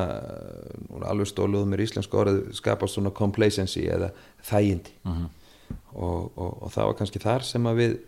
alveg 1.10 1.28
stóluð 1.28 1.66
með 1.68 1.84
íslensku 1.84 2.16
orðið 2.16 2.54
skapast 2.56 2.96
svona 2.96 3.12
complacency 3.12 3.84
eða 3.92 4.12
þægindi 4.48 4.94
uh 5.04 5.10
mhm. 5.10 5.24
-huh. 5.24 5.76
og, 5.92 6.30
og, 6.36 6.62
og 6.62 6.72
það 6.72 6.86
var 6.86 6.98
kannski 7.00 7.24
þar 7.24 7.44
sem 7.44 7.66
að 7.66 7.80
við 7.82 7.98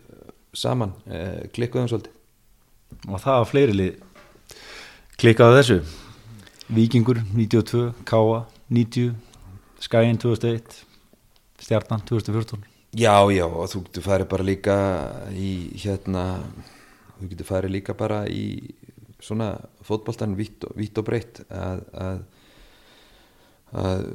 saman 0.53 0.93
eh, 1.07 1.47
klikkuðum 1.53 1.87
svolítið 1.87 2.11
og 3.07 3.21
það 3.21 3.37
var 3.37 3.51
fleiri 3.51 3.73
lið 3.73 3.93
klikkaðu 5.17 5.59
þessu 5.59 5.81
Vikingur 6.71 7.17
92, 7.35 7.91
Káa 8.07 8.45
90, 8.69 9.13
Skæin 9.79 10.17
2001 10.17 10.85
Stjarnan 11.59 12.01
2014 12.07 12.63
Já, 12.95 13.23
já, 13.31 13.45
og 13.45 13.69
þú 13.71 14.01
farið 14.03 14.27
bara 14.27 14.43
líka 14.43 14.75
í 15.31 15.71
hérna 15.79 16.41
þú 17.21 17.31
getur 17.31 17.49
farið 17.49 17.75
líka 17.77 17.95
bara 17.97 18.23
í 18.29 18.45
svona 19.21 19.53
fótballtan 19.85 20.35
vitt 20.37 20.65
og, 20.65 20.77
og 20.77 21.05
breytt 21.05 21.43
að, 21.47 21.81
að, 21.93 22.21
að 23.81 24.05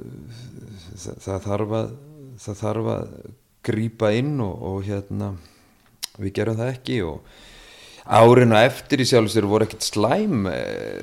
það, 0.94 1.18
það 1.26 1.42
þarf 1.48 1.76
að 1.80 1.90
það 2.36 2.62
þarf 2.62 2.88
að 2.92 3.12
grýpa 3.66 4.14
inn 4.14 4.40
og, 4.44 4.56
og 4.70 4.80
hérna 4.86 5.34
við 6.20 6.34
gerum 6.38 6.58
það 6.58 6.72
ekki 6.74 7.02
og 7.06 7.36
árin 8.06 8.54
og 8.54 8.62
eftir 8.62 9.02
í 9.02 9.06
sjálfsveru 9.08 9.48
voru 9.50 9.66
ekkert 9.66 9.82
slæm 9.82 10.46
eh, 10.46 11.02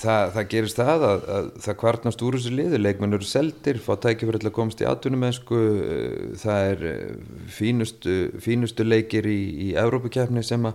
það, 0.00 0.32
það 0.34 0.48
gerist 0.50 0.80
það 0.80 1.04
að, 1.08 1.26
að 1.36 1.50
það 1.62 1.78
kvartnast 1.82 2.24
úr 2.26 2.38
þessu 2.38 2.54
liðu, 2.56 2.80
leikmenn 2.82 3.18
eru 3.18 3.28
seldir 3.28 3.78
fá 3.82 3.92
tækifur 4.02 4.40
til 4.40 4.50
að 4.50 4.56
komast 4.56 4.82
í 4.82 4.88
atvinnumensku 4.90 5.60
eh, 5.86 6.24
það 6.42 6.70
er 6.72 6.86
eh, 6.90 7.34
fínustu, 7.54 8.16
fínustu 8.42 8.86
leikir 8.86 9.28
í, 9.30 9.40
í 9.68 9.72
Európa-kjefni 9.78 10.42
sem 10.46 10.66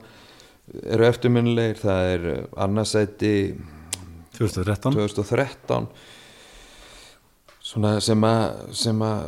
eru 0.83 1.05
eftirminnilegir, 1.07 1.79
það 1.81 2.09
er 2.15 2.25
annarsæti 2.65 3.35
2013 4.37 4.97
2013 4.97 5.87
sem 7.71 8.25
að 9.05 9.23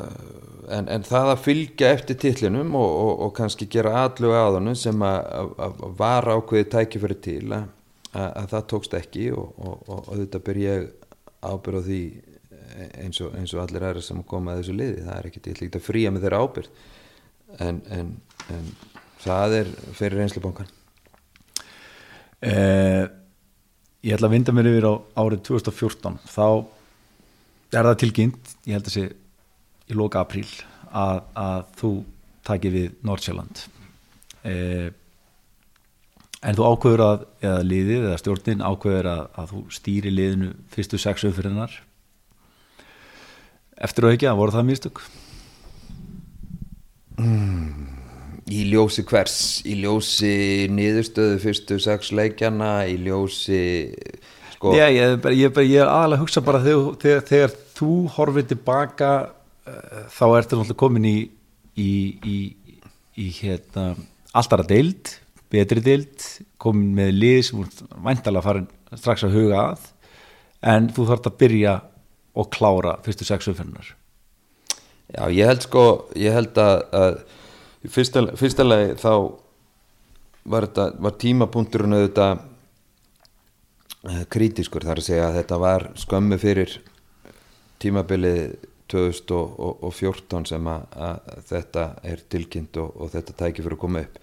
en, 0.74 0.88
en 0.88 1.06
það 1.06 1.30
að 1.34 1.44
fylgja 1.44 1.92
eftir 1.94 2.20
tillinum 2.20 2.76
og, 2.80 2.90
og, 2.90 3.14
og 3.28 3.32
kannski 3.38 3.68
gera 3.72 4.06
allu 4.06 4.34
aðunum 4.36 4.76
sem 4.80 5.06
að 5.06 5.56
var 6.00 6.28
ákveði 6.32 6.70
tækifæri 6.74 7.18
til 7.24 7.46
að, 7.56 7.66
að 8.14 8.52
það 8.54 8.68
tókst 8.74 8.98
ekki 9.00 9.30
og, 9.36 9.50
og 9.60 10.12
þetta 10.12 10.44
ber 10.48 10.62
ég 10.62 10.88
ábyrð 11.44 11.84
á 11.84 11.88
því 11.88 12.04
eins 13.04 13.20
og, 13.22 13.34
eins 13.38 13.54
og 13.54 13.64
allir 13.64 13.86
aðra 13.86 14.04
sem 14.04 14.22
koma 14.28 14.54
að 14.54 14.64
þessu 14.64 14.78
liði. 14.78 15.02
Það 15.06 15.18
er 15.18 15.30
ekki 15.30 15.44
til 15.46 15.70
að 15.70 15.84
fría 15.86 16.14
með 16.14 16.26
þeirra 16.26 16.44
ábyrð 16.44 16.70
en, 17.64 17.82
en, 17.94 18.14
en 18.54 18.72
það 19.24 19.60
er 19.60 19.76
fyrir 20.00 20.24
einslubankan 20.26 20.72
eh, 22.44 23.03
Ég 24.03 24.18
ætla 24.18 24.28
að 24.28 24.34
vinda 24.36 24.52
mér 24.52 24.68
yfir 24.68 24.86
á 24.91 24.94
árið 25.15 25.45
2014 25.48 26.18
þá 26.28 26.48
er 27.72 27.88
það 27.88 27.99
tilkynnt, 28.02 28.49
ég 28.68 28.76
held 28.76 28.90
að 28.90 28.95
sé 28.98 29.03
í 29.88 29.95
loka 29.95 30.20
apríl 30.20 30.49
að, 30.91 31.22
að 31.40 31.70
þú 31.80 31.91
takir 32.44 32.74
við 32.74 32.90
Nordsjælland 33.07 33.61
eh, 34.44 34.90
en 36.44 36.60
þú 36.60 36.68
ákveður 36.68 37.06
að 37.06 37.26
eða 37.48 37.64
liðið 37.70 38.07
eða 38.10 38.20
stjórnin 38.20 38.65
ákveður 38.68 39.10
að, 39.14 39.24
að 39.40 39.53
þú 39.53 39.64
stýri 39.78 40.11
liðinu 40.11 40.52
fyrstu 40.76 40.99
sex 40.99 41.24
umfyrirnar 41.30 41.80
eftir 43.88 44.10
og 44.10 44.18
ekki 44.18 44.28
að 44.28 44.40
voru 44.41 44.57
það 44.57 44.68
mistök 44.68 45.03
mm, 47.24 47.88
í 48.64 48.69
ljósi 48.72 49.03
hvers? 49.07 49.38
Í 49.68 49.77
ljósi 49.84 50.34
niðurstöðu 50.72 51.40
fyrstu 51.44 51.80
sex 51.84 52.14
leikjana 52.15 52.73
í 52.90 52.98
ljósi 53.03 53.61
sko 54.56 54.73
Já, 54.77 54.88
ég, 54.94 55.19
ég, 55.35 55.61
ég 55.68 55.80
er 55.84 55.91
aðalega 55.91 56.22
að 56.22 56.23
hugsa 56.23 56.44
bara 56.45 56.64
þegar, 56.64 56.99
þegar, 57.03 57.23
þegar 57.30 57.56
þú 57.77 57.94
horfið 58.15 58.52
tilbaka 58.53 59.14
uh, 59.27 60.03
þá 60.14 60.26
ertu 60.38 60.60
náttúrulega 60.60 60.80
komin 60.84 61.10
í 61.10 61.18
í, 61.80 61.91
í, 62.23 62.38
í 63.18 63.30
hérna, 63.40 63.94
alltara 64.34 64.65
deild 64.68 65.18
betri 65.53 65.84
deild, 65.85 66.23
komin 66.61 66.94
með 66.98 67.11
lið 67.18 67.41
sem 67.48 67.65
væntalega 68.06 68.45
farin 68.45 68.69
strax 68.94 69.26
að 69.26 69.35
huga 69.38 69.65
að 69.73 69.90
en 70.73 70.90
þú 70.94 71.10
þarf 71.10 71.30
að 71.30 71.40
byrja 71.44 71.76
og 72.40 72.49
klára 72.53 72.98
fyrstu 73.06 73.27
sex 73.27 73.49
umfennar 73.52 73.94
Já, 75.14 75.27
ég 75.30 75.49
held 75.49 75.65
sko 75.65 75.85
ég 76.18 76.34
held 76.34 76.57
að, 76.57 76.85
að 76.98 77.18
fyrsta, 77.90 78.26
fyrsta 78.40 78.66
lagi 78.66 78.96
þá 79.02 79.14
var, 80.44 80.68
þetta, 80.68 80.88
var 81.04 81.16
tímapunkturinn 81.20 81.98
auðvitað 81.98 82.44
uh, 84.10 84.24
kritiskur 84.32 84.86
þar 84.86 85.02
að 85.02 85.10
segja 85.10 85.28
að 85.30 85.40
þetta 85.42 85.60
var 85.64 85.90
skömmu 86.04 86.40
fyrir 86.42 86.78
tímabilið 87.84 88.56
2014 88.94 90.48
sem 90.52 90.68
að, 90.70 90.98
að 91.08 91.44
þetta 91.50 91.86
er 92.06 92.24
tilkynnt 92.30 92.80
og, 92.82 92.90
og 93.02 93.14
þetta 93.14 93.38
tækir 93.40 93.66
fyrir 93.66 93.78
að 93.78 93.84
koma 93.84 94.04
upp. 94.04 94.20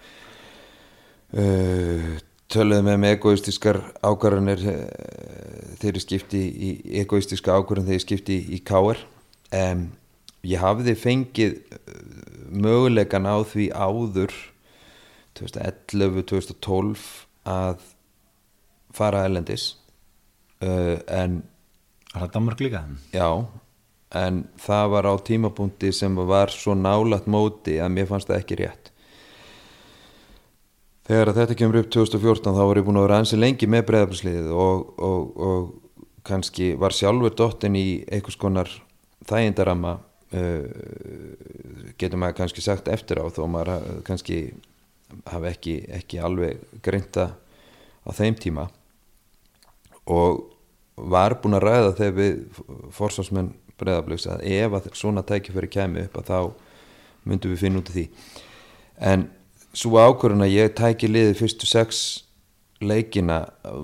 Uh, 1.31 2.11
töluðum 2.51 2.89
með 2.89 3.01
með 3.01 3.15
egoistískar 3.15 3.79
ákvarðanir 4.03 4.63
uh, 4.67 4.83
þeir 5.79 5.89
eru 5.93 6.03
skipti 6.03 6.41
í 6.51 6.71
egoistíska 7.01 7.55
ákvarðan 7.55 7.89
þeir 7.89 7.97
eru 7.97 8.05
skipti 8.05 8.37
í, 8.37 8.57
í 8.57 8.61
káer 8.67 8.99
um, 9.55 9.85
ég 10.47 10.61
hafiði 10.61 10.95
fengið 10.97 11.57
uh, 11.59 11.77
mögulegan 12.51 13.29
á 13.29 13.37
því 13.45 13.69
áður 13.75 14.35
2011-2012 15.39 17.05
að 17.51 17.85
fara 18.91 19.25
elendis 19.29 19.71
uh, 20.61 20.99
en 21.07 21.41
Var 22.11 22.25
það 22.25 22.31
Danmark 22.35 22.59
líka? 22.59 22.81
Já, 23.15 23.27
en 24.19 24.41
það 24.59 24.89
var 24.91 25.07
á 25.07 25.13
tímapunkti 25.23 25.91
sem 25.95 26.15
var 26.27 26.51
svo 26.51 26.75
nálat 26.75 27.27
móti 27.31 27.77
að 27.79 27.93
mér 27.95 28.09
fannst 28.09 28.27
það 28.27 28.41
ekki 28.41 28.57
rétt. 28.59 28.89
Þegar 31.07 31.31
þetta 31.37 31.57
kemur 31.59 31.79
upp 31.79 31.91
2014 31.95 32.57
þá 32.57 32.61
var 32.67 32.79
ég 32.79 32.87
búin 32.87 32.99
að 32.99 33.07
vera 33.07 33.21
ansi 33.23 33.39
lengi 33.39 33.67
með 33.67 33.85
breyðabliðsliðið 33.87 34.51
og, 34.51 34.83
og, 34.99 35.31
og 35.47 36.19
kannski 36.27 36.73
var 36.79 36.95
sjálfur 36.95 37.33
dottin 37.35 37.79
í 37.79 37.85
einhvers 38.11 38.37
konar 38.39 38.69
þægindarama 39.27 39.97
getur 40.31 42.19
maður 42.19 42.37
kannski 42.39 42.63
sagt 42.63 42.87
eftir 42.91 43.19
á 43.19 43.27
þó 43.27 43.43
maður 43.51 44.01
kannski 44.07 44.53
hafi 45.27 45.49
ekki, 45.51 45.75
ekki 45.91 46.21
alveg 46.23 46.61
greinta 46.83 47.33
á 48.07 48.09
þeim 48.15 48.37
tíma. 48.39 48.69
Og 50.07 50.45
var 50.95 51.37
búin 51.41 51.57
að 51.57 51.65
ræða 51.65 51.91
þegar 51.97 52.15
við 52.17 52.39
forsvarsmenn 52.95 53.51
breyðabliks 53.81 54.27
að 54.29 54.45
ef 54.53 54.77
að 54.77 54.89
svona 54.97 55.23
tækifæri 55.25 55.69
kemi 55.71 56.05
upp 56.05 56.17
að 56.21 56.29
þá 56.29 56.39
myndum 57.27 57.53
við 57.53 57.63
finna 57.65 57.81
út 57.81 57.91
af 57.91 57.97
því. 57.97 58.07
En 59.11 59.27
svo 59.73 60.01
ákvörðun 60.01 60.45
að 60.45 60.55
ég 60.55 60.75
tæki 60.77 61.09
liðið 61.09 61.39
fyrstu 61.41 61.69
sex 61.69 62.01
leikina 62.81 63.41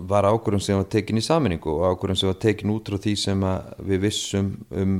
var 0.10 0.28
ákvörðun 0.28 0.64
sem 0.64 0.80
var 0.80 0.88
tekin 0.92 1.20
í 1.20 1.26
saminningu 1.26 1.74
og 1.74 1.94
ákvörðun 1.94 2.22
sem 2.22 2.32
var 2.32 2.40
tekin 2.42 2.74
út 2.74 2.90
frá 2.90 3.02
því 3.04 3.14
sem 3.22 3.46
við 3.90 4.02
vissum 4.08 4.56
um 4.72 4.98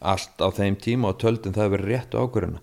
allt 0.00 0.42
á 0.44 0.48
þeim 0.52 0.76
tíma 0.80 1.12
og 1.12 1.20
töldum 1.22 1.56
það 1.56 1.68
að 1.68 1.74
vera 1.76 1.90
rétt 1.90 2.16
ákvörðuna 2.16 2.60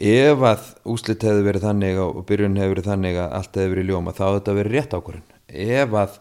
ef 0.00 0.42
að 0.48 0.66
úslit 0.88 1.24
hefði 1.26 1.44
verið 1.44 1.66
þannig 1.66 2.00
og 2.00 2.24
byrjun 2.28 2.56
hefði 2.56 2.74
verið 2.74 2.88
þannig 2.88 3.20
að 3.20 3.36
allt 3.36 3.58
hefði 3.58 3.72
verið 3.74 3.90
ljóma 3.90 4.14
þá 4.16 4.22
hefði 4.24 4.38
þetta 4.38 4.56
verið 4.56 4.76
rétt 4.76 4.96
ákvörðun. 4.96 5.26
Ef 5.50 5.96
að 6.00 6.14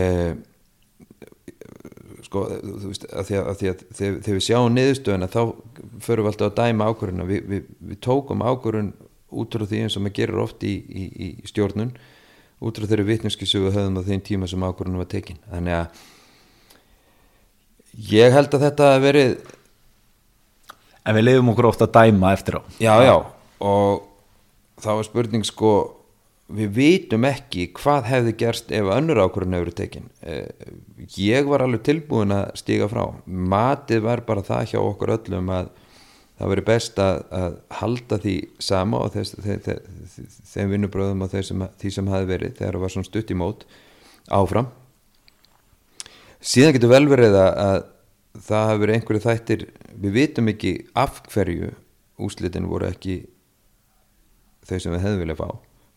eh, 0.00 0.32
sko, 2.26 2.42
þú 2.50 2.90
veist, 2.90 3.06
að 3.12 3.28
því 3.28 3.38
að, 3.38 3.46
að, 3.46 3.60
því 3.60 3.70
að 3.70 3.84
þegar, 3.84 4.18
þegar 4.26 4.38
við 4.38 4.46
sjáum 4.48 4.74
niðurstöðuna 4.74 5.30
þá 5.30 5.40
förum 6.02 6.26
við 6.26 6.32
alltaf 6.32 6.50
að 6.50 6.58
dæma 6.58 6.90
ákvörðuna 6.90 7.28
við, 7.30 7.46
við, 7.52 7.70
við 7.92 8.02
tókum 8.08 8.42
ákvörðun 8.42 8.92
út 9.36 9.54
frá 9.54 9.66
því 9.66 9.84
eins 9.84 9.98
og 9.98 10.06
maður 10.06 10.18
gerir 10.18 10.42
oft 10.42 10.66
í, 10.66 10.74
í, 10.74 11.06
í 11.26 11.30
stjórnun 11.46 11.94
út 12.60 12.78
frá 12.78 12.88
þeirri 12.88 13.10
vitneskisögu 13.10 13.72
höfðum 13.74 14.00
á 14.00 14.08
þeim 14.08 14.22
tíma 14.24 14.48
sem 14.48 14.64
ákvörðunum 14.64 15.02
var 15.02 15.10
tekin. 15.12 15.40
Þannig 15.50 15.74
að 15.80 15.86
ég 18.12 18.36
held 18.36 18.56
að 18.56 18.64
þetta 18.68 18.86
verið 19.04 19.36
En 21.06 21.14
við 21.14 21.28
lifum 21.28 21.52
okkur 21.52 21.68
ofta 21.70 21.86
að 21.86 21.94
dæma 22.00 22.32
eftir 22.34 22.58
á. 22.58 22.60
Já 22.82 22.94
já. 23.06 23.14
Og 23.62 24.02
þá 24.82 24.90
er 24.96 25.06
spurning 25.06 25.46
sko 25.46 25.72
við 26.56 26.72
vitum 26.74 27.26
ekki 27.26 27.68
hvað 27.74 28.08
hefði 28.10 28.32
gerst 28.42 28.72
ef 28.74 28.90
önnur 28.94 29.22
ákvörðun 29.22 29.56
hefur 29.58 29.74
tekin. 29.78 30.08
Ég 31.16 31.46
var 31.46 31.62
alveg 31.62 31.84
tilbúin 31.86 32.34
að 32.34 32.50
stíga 32.58 32.90
frá. 32.90 33.04
Matið 33.26 34.02
var 34.06 34.24
bara 34.26 34.44
það 34.46 34.72
hjá 34.72 34.80
okkur 34.82 35.14
öllum 35.18 35.52
að 35.54 35.70
það 36.36 36.52
veri 36.52 36.64
best 36.66 36.98
að, 37.00 37.20
að 37.32 37.58
halda 37.78 38.18
því 38.22 38.36
sama 38.62 39.00
og 39.04 39.12
þess, 39.14 39.36
þeir, 39.44 39.60
þeir, 39.64 40.32
þeim 40.52 40.74
vinnubröðum 40.74 41.24
og 41.24 41.36
sem, 41.36 41.64
því 41.80 41.92
sem 41.94 42.10
hafi 42.12 42.28
verið 42.28 42.58
þegar 42.58 42.76
það 42.76 42.84
var 42.84 42.94
svona 42.94 43.08
stutt 43.08 43.32
í 43.32 43.38
mót 43.40 43.64
áfram. 44.36 44.68
Síðan 46.46 46.76
getur 46.76 46.92
vel 46.92 47.06
verið 47.10 47.38
að, 47.40 47.52
að 47.66 48.42
það 48.46 48.68
hafi 48.70 48.82
verið 48.82 48.98
einhverju 48.98 49.24
þættir 49.24 49.64
við 49.96 50.16
vitum 50.18 50.52
ekki 50.52 50.74
af 50.98 51.22
hverju 51.32 51.72
úslitin 52.26 52.68
voru 52.68 52.90
ekki 52.90 53.22
þau 54.66 54.76
sem 54.76 54.92
við 54.92 55.02
hefðum 55.04 55.22
viljað 55.24 55.40
fá. 55.40 55.48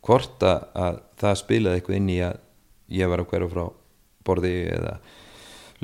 Hvort 0.08 0.46
að, 0.48 0.68
að 0.80 1.02
það 1.20 1.40
spilaði 1.42 1.80
eitthvað 1.80 2.00
inn 2.00 2.12
í 2.14 2.20
að 2.24 2.40
ég 2.96 3.12
var 3.12 3.24
að 3.24 3.32
hverja 3.34 3.52
frá 3.52 3.66
borði 4.28 4.54
eða 4.72 4.94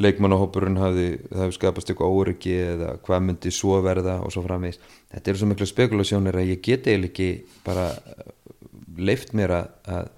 leikmannahópurinn 0.01 0.77
hafi, 0.79 1.07
hafi 1.31 1.55
skapast 1.55 1.89
eitthvað 1.91 2.15
óryggi 2.19 2.55
eða 2.73 2.95
hvað 3.05 3.25
myndi 3.29 3.51
svo 3.53 3.79
verða 3.85 4.17
og 4.25 4.33
svo 4.33 4.43
framvegis. 4.43 4.81
Þetta 5.13 5.31
eru 5.31 5.41
svo 5.41 5.49
miklu 5.51 5.67
spekulasjónir 5.69 6.39
að 6.39 6.51
ég 6.51 6.63
geti 6.65 6.91
eiginlega 6.91 7.11
ekki 7.11 7.29
bara 7.65 7.87
leift 8.97 9.33
mér 9.37 9.55
að, 9.61 10.11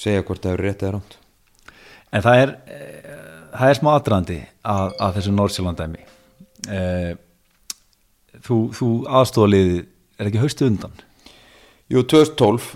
segja 0.00 0.24
hvort 0.26 0.42
það 0.42 0.56
eru 0.56 0.66
rétt 0.66 0.82
eða 0.84 0.92
ránt. 0.96 1.16
En 2.10 2.24
það 2.24 2.42
er, 2.42 2.52
e, 2.66 3.16
það 3.54 3.72
er 3.72 3.78
smá 3.78 3.90
aðdraðandi 3.92 4.38
að, 4.74 4.94
að 5.06 5.16
þessu 5.18 5.34
Nordsjálfandæmi. 5.36 6.04
E, 6.70 6.80
þú 8.46 8.58
þú 8.74 8.90
aðstofaliði 9.20 9.82
er 10.18 10.30
ekki 10.30 10.42
haustu 10.42 10.70
undan? 10.70 10.94
Jú, 11.90 12.02
2012 12.06 12.70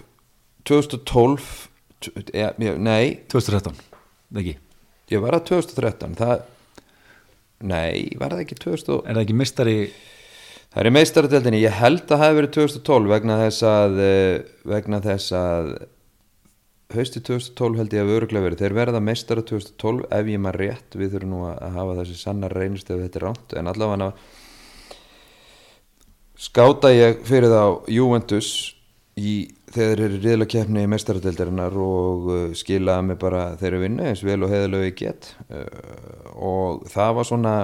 2012 0.69 1.69
ja, 2.35 2.51
nei 2.59 3.25
2013, 3.33 3.77
ekki? 4.41 4.57
Ég 5.13 5.23
var 5.25 5.37
að 5.37 5.49
2013 5.53 6.19
það, 6.19 6.45
nei, 7.69 8.11
var 8.21 8.35
það 8.35 8.45
ekki 8.45 8.61
2000 8.63 9.01
er 9.05 9.17
það 9.19 9.25
ekki 9.25 9.39
mistari 9.41 9.79
það 10.75 10.79
er 10.83 10.91
í 10.91 10.95
meistaradeldinni, 10.97 11.65
ég 11.65 11.81
held 11.81 12.05
að 12.05 12.15
það 12.15 12.25
hefði 12.25 12.39
verið 12.41 12.55
2012 12.59 13.13
vegna 13.15 13.41
þess 13.45 13.67
að 13.69 14.01
vegna 14.75 15.03
þess 15.05 15.37
að 15.39 15.75
hausti 16.95 17.23
2012 17.25 17.81
held 17.81 17.95
ég 17.95 18.05
að 18.05 18.15
öruglega 18.19 18.45
verið. 18.45 18.63
Þeir 18.63 18.77
verða 18.77 19.03
meistara 19.03 19.45
2012 19.47 20.07
ef 20.15 20.31
ég 20.31 20.43
maður 20.43 20.61
rétt. 20.61 20.97
Við 20.99 21.15
þurfum 21.15 21.33
nú 21.33 21.43
að 21.49 21.77
hafa 21.79 21.99
þessi 22.01 22.17
sannar 22.21 22.55
reynist 22.55 22.91
ef 22.91 23.03
þetta 23.03 23.21
er 23.21 23.27
ránt, 23.29 23.55
en 23.59 23.71
allavega 23.73 24.11
skáta 26.45 26.91
ég 26.93 27.23
fyrir 27.25 27.53
þá 27.53 27.91
Juventus 27.95 28.51
í 29.21 29.35
þeir 29.71 30.01
eru 30.09 30.19
riðla 30.19 30.47
keppni 30.51 30.83
í 30.85 30.91
mestaradeildarinnar 30.91 31.77
og 31.79 32.27
uh, 32.31 32.41
skilaði 32.57 33.11
mig 33.11 33.21
bara 33.23 33.45
þeirra 33.61 33.83
vinna 33.85 34.09
eins 34.11 34.25
vel 34.27 34.41
og 34.43 34.51
heðalögu 34.51 34.89
ég 34.89 34.99
get 34.99 35.31
uh, 35.49 36.35
og 36.35 36.85
það 36.91 37.15
var 37.19 37.29
svona 37.29 37.55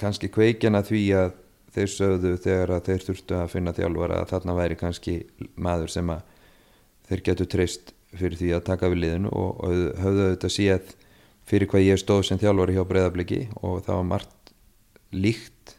kannski 0.00 0.28
kveikjana 0.34 0.82
því 0.84 1.04
að 1.22 1.32
þeir 1.74 1.90
sögðu 1.90 2.34
þegar 2.44 2.74
að 2.76 2.90
þeir 2.90 3.06
þurftu 3.08 3.38
að 3.38 3.50
finna 3.54 3.74
þjálfara 3.74 4.20
að 4.20 4.30
þarna 4.34 4.58
væri 4.58 4.78
kannski 4.78 5.16
maður 5.56 5.94
sem 5.94 6.12
að 6.12 6.28
þeir 7.08 7.24
getur 7.30 7.50
treyst 7.54 7.94
fyrir 8.14 8.38
því 8.38 8.52
að 8.54 8.66
taka 8.68 8.90
við 8.92 9.02
liðinu 9.04 9.32
og, 9.34 9.64
höfðu 9.98 10.28
auðvitað 10.28 10.54
síðan 10.54 10.92
fyrir 11.48 11.70
hvað 11.70 11.88
ég 11.88 12.00
stóð 12.00 12.22
sem 12.28 12.40
þjálfari 12.40 12.76
hjá 12.76 12.84
breyðabliki 12.88 13.40
og 13.60 13.82
það 13.84 13.98
var 13.98 14.08
margt 14.12 14.54
líkt 15.14 15.74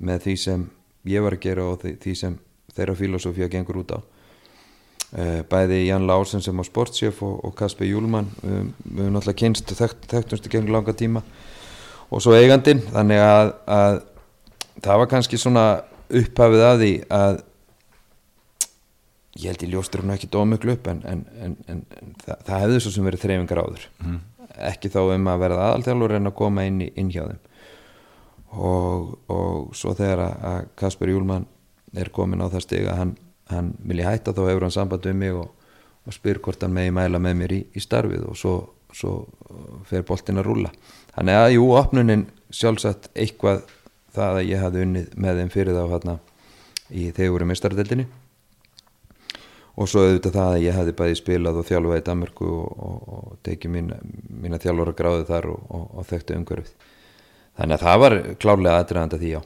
með 0.00 0.26
því 0.26 0.36
sem 0.44 0.68
ég 1.10 1.24
var 1.24 1.36
að 1.36 1.44
gera 1.46 1.66
og 1.72 1.82
því 1.82 2.14
sem 2.18 2.36
þeirra 2.76 2.96
filosófía 2.98 3.50
gengur 3.52 3.82
út 3.82 3.94
á. 3.96 3.98
Eh, 5.10 5.40
bæði 5.50 5.80
Jan 5.88 6.06
Lársen 6.06 6.42
sem 6.44 6.54
á 6.54 6.64
sportsjöf 6.66 7.22
og, 7.26 7.40
og 7.44 7.54
Kasper 7.58 7.88
Júlmann 7.88 8.28
við, 8.44 8.70
við 8.84 9.02
höfum 9.02 9.16
náttúrulega 9.16 9.40
kynst 9.42 9.72
þekkt, 9.74 10.06
þekktumstu 10.12 10.52
gengur 10.52 10.76
langa 10.76 10.94
tíma. 10.94 11.24
Og 12.10 12.22
svo 12.22 12.34
eigandin 12.38 12.82
þannig 12.90 13.22
að, 13.22 13.52
að 13.66 14.00
það 14.82 15.02
var 15.02 15.10
kannski 15.10 15.40
svona 15.40 15.64
upphafið 16.10 16.66
að 16.66 16.82
því 16.82 16.92
að 17.16 17.42
ég 19.40 19.50
held 19.50 19.64
ég 19.64 19.72
ljóstur 19.74 20.02
hún 20.04 20.14
ekki 20.14 20.30
dómöklu 20.30 20.74
upp 20.74 20.88
en, 20.90 21.02
en, 21.06 21.22
en, 21.42 21.56
en 21.70 21.84
það, 22.24 22.42
það 22.46 22.64
hefði 22.64 22.80
svo 22.84 22.94
sem 22.94 23.06
verið 23.06 23.24
þreyfingar 23.24 23.62
áður. 23.64 23.86
Mm. 24.04 24.18
ekki 24.70 24.90
þá 24.92 25.00
um 25.04 25.30
að 25.30 25.44
verða 25.44 25.68
aðalþjálfur 25.68 26.16
en 26.18 26.30
að 26.30 26.36
koma 26.40 26.66
inn, 26.68 26.82
í, 26.84 26.90
inn 26.98 27.10
hjá 27.14 27.22
þeim. 27.24 27.46
Og, 28.50 29.14
og 29.30 29.74
svo 29.78 29.94
þegar 29.98 30.24
að 30.26 30.70
Kasper 30.78 31.12
Júlmann 31.12 31.46
er 31.96 32.12
komin 32.14 32.42
á 32.42 32.52
það 32.52 32.66
steg 32.66 32.88
að 32.90 33.00
hann 33.00 33.16
hann 33.50 33.72
vilja 33.86 34.10
hætta 34.10 34.34
þá 34.34 34.44
hefur 34.48 34.66
hann 34.66 34.74
samband 34.74 35.06
við 35.06 35.18
mig 35.22 35.34
og, 35.36 35.50
og 36.06 36.14
spyr 36.14 36.40
hvort 36.44 36.62
hann 36.64 36.74
megi 36.74 36.94
mæla 36.94 37.20
með 37.22 37.36
mér 37.40 37.56
í, 37.56 37.60
í 37.74 37.82
starfið 37.82 38.26
og 38.30 38.38
svo, 38.38 38.54
svo 38.94 39.14
fer 39.88 40.06
boltin 40.06 40.40
að 40.40 40.48
rúla 40.48 40.72
þannig 41.16 41.40
að 41.40 41.52
jú, 41.56 41.66
opnunin 41.78 42.26
sjálfsagt 42.50 43.10
eitthvað 43.14 43.64
það 44.14 44.40
að 44.40 44.48
ég 44.50 44.64
hafði 44.64 44.86
unnið 44.86 45.12
með 45.16 45.42
þeim 45.42 45.52
fyrir 45.54 45.78
þá 45.78 45.84
hérna 45.94 46.16
í 46.90 47.10
þegar 47.14 47.44
í 47.44 47.50
mestardeldinni 47.50 48.08
og 49.80 49.88
svo 49.88 50.02
auðvitað 50.04 50.34
það 50.36 50.54
að 50.54 50.64
ég 50.66 50.76
hafði 50.76 50.96
bæði 50.98 51.18
spilað 51.20 51.60
og 51.60 51.68
þjálfað 51.68 52.00
í 52.00 52.06
Danmarku 52.08 52.48
og, 52.52 52.80
og, 52.86 53.12
og 53.14 53.36
tekið 53.46 53.72
mín, 53.72 53.92
mína 54.42 54.58
þjálfara 54.60 54.96
gráði 54.98 55.28
þar 55.30 55.46
og 55.54 56.02
þekktu 56.10 56.36
umhverfið. 56.36 56.74
Þannig 57.56 57.76
að 57.78 57.84
það 57.86 58.02
var 58.02 58.16
klárlega 58.42 58.82
aðdraðanda 58.82 59.20
því 59.22 59.30
já 59.30 59.40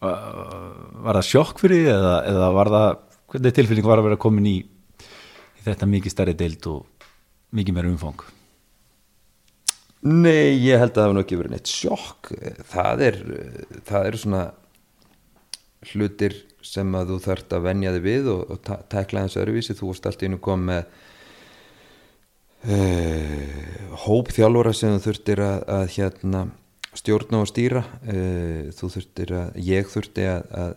var 0.00 1.18
það 1.18 1.26
sjokk 1.26 1.62
fyrir 1.62 1.82
því 1.82 1.92
eða, 1.94 2.16
eða 2.30 2.48
var 2.54 2.72
það, 2.74 2.88
hvernig 3.32 3.56
tilfinning 3.56 3.88
var 3.88 4.00
að 4.00 4.08
vera 4.08 4.20
komin 4.22 4.48
í, 4.48 4.56
í 4.62 5.64
þetta 5.66 5.88
mikið 5.90 6.14
stærri 6.14 6.36
deild 6.38 6.68
og 6.70 7.08
mikið 7.58 7.78
meira 7.78 7.90
umfang? 7.90 8.26
Nei, 10.06 10.54
ég 10.62 10.78
held 10.78 10.92
að 10.92 11.00
það 11.00 11.08
hefði 11.08 11.18
nokkið 11.18 11.40
verið 11.40 11.54
neitt 11.56 11.72
sjokk 11.72 12.30
það 12.70 13.04
er, 13.08 13.16
það 13.88 14.10
er 14.10 14.18
svona 14.22 14.44
hlutir 15.88 16.36
sem 16.64 16.94
að 16.98 17.12
þú 17.12 17.18
þarft 17.24 17.54
að 17.56 17.66
venja 17.66 17.94
þig 17.96 18.04
við 18.04 18.30
og, 18.32 18.40
og 18.54 18.86
tækla 18.92 19.24
hans 19.24 19.38
öruvísi, 19.40 19.76
þú 19.78 19.90
varst 19.90 20.06
alltaf 20.06 20.26
inn 20.26 20.38
og 20.38 20.42
kom 20.44 20.64
með 20.68 20.86
uh, 22.70 23.98
hópþjálfura 24.04 24.74
sem 24.76 24.94
þú 24.94 25.04
þurftir 25.08 25.42
að, 25.42 25.58
að 25.78 25.84
hérna 25.96 26.44
stjórna 26.96 27.42
og 27.42 27.48
stýra. 27.50 27.82
Eh, 28.08 28.70
þurftir 28.76 29.34
að, 29.36 29.58
ég 29.64 29.90
þurfti 29.90 30.24
að, 30.28 30.46
að 30.62 30.72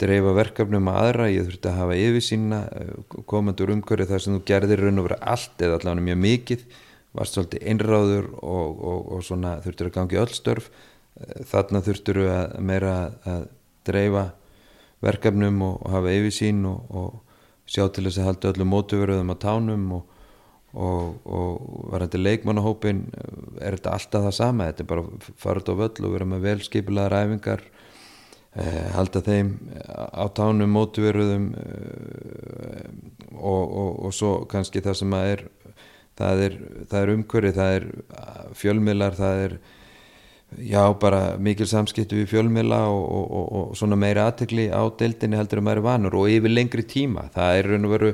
dreifa 0.00 0.32
verkefnum 0.34 0.88
að 0.90 1.00
aðra 1.02 1.28
ég 1.30 1.46
þurfti 1.48 1.70
að 1.70 1.78
hafa 1.80 1.98
yfirsýna 2.00 2.62
eh, 2.80 2.94
komandur 3.30 3.74
umhverju 3.74 4.08
þar 4.10 4.24
sem 4.24 4.36
þú 4.36 4.42
gerðir 4.48 4.84
raun 4.84 5.02
og 5.02 5.08
vera 5.08 5.20
allt 5.34 5.62
eða 5.62 5.78
allavega 5.78 6.08
mjög 6.08 6.22
mikið 6.24 6.64
varst 7.14 7.36
svolítið 7.36 7.68
einráður 7.70 8.30
og, 8.42 8.80
og, 8.90 9.04
og 9.14 9.20
svona 9.22 9.58
þurftir 9.62 9.90
að 9.90 9.96
gangi 9.98 10.22
öll 10.24 10.32
störf. 10.34 10.70
Eh, 11.20 11.44
þarna 11.50 11.84
þurftir 11.86 12.24
að 12.24 12.56
meira 12.70 12.96
að 13.28 13.46
dreifa 13.86 14.24
verkefnum 15.04 15.62
og, 15.66 15.78
og 15.84 15.94
hafa 15.98 16.16
yfirsýn 16.16 16.64
og 16.66 17.20
sjá 17.68 17.86
til 17.92 18.06
þess 18.08 18.20
að 18.20 18.28
halda 18.30 18.52
öllum 18.52 18.72
mótuverðum 18.72 19.32
á 19.32 19.36
tánum 19.40 19.86
og 20.00 20.13
og, 20.74 21.20
og 21.24 21.88
varandi 21.92 22.20
leikmannahópin 22.20 23.04
er 23.60 23.78
þetta 23.78 23.94
alltaf 23.94 24.28
það 24.28 24.36
sama? 24.38 24.68
Þetta 24.70 24.84
er 24.84 24.90
bara 24.90 25.32
farið 25.44 25.72
á 25.72 25.74
völl 25.84 26.08
og 26.08 26.14
vera 26.16 26.28
með 26.28 26.46
velskipilaðar 26.48 27.16
æfingar 27.24 27.64
eh, 28.58 28.88
halda 28.96 29.22
þeim 29.24 29.52
á 29.88 30.24
tánum 30.34 30.74
mótuveruðum 30.74 31.50
eh, 31.62 32.88
og, 33.38 33.62
og, 33.62 33.92
og 34.08 34.16
svo 34.16 34.34
kannski 34.50 34.82
það 34.84 35.00
sem 35.02 35.16
að 35.18 35.30
er 35.34 35.46
það 36.18 36.44
er, 36.46 36.58
er 37.00 37.14
umhverfi, 37.14 37.54
það 37.56 37.78
er 37.78 37.88
fjölmiðlar, 38.58 39.16
það 39.18 39.40
er 39.46 39.56
já 40.62 40.82
bara 41.02 41.22
mikil 41.42 41.66
samskiptu 41.66 42.20
við 42.20 42.30
fjölmiðla 42.30 42.80
og, 42.94 43.72
svona 43.78 43.98
meiri 43.98 44.22
aðtegli 44.22 44.68
á 44.70 44.82
deildinni 44.98 45.38
heldur 45.40 45.62
að 45.62 45.66
maður 45.66 45.80
er 45.80 45.88
vanur 45.88 46.18
og 46.20 46.30
yfir 46.30 46.54
lengri 46.54 46.84
tíma, 46.86 47.26
það 47.34 47.58
er 47.58 47.70
raun 47.72 47.88
og 47.88 47.94
veru 47.96 48.12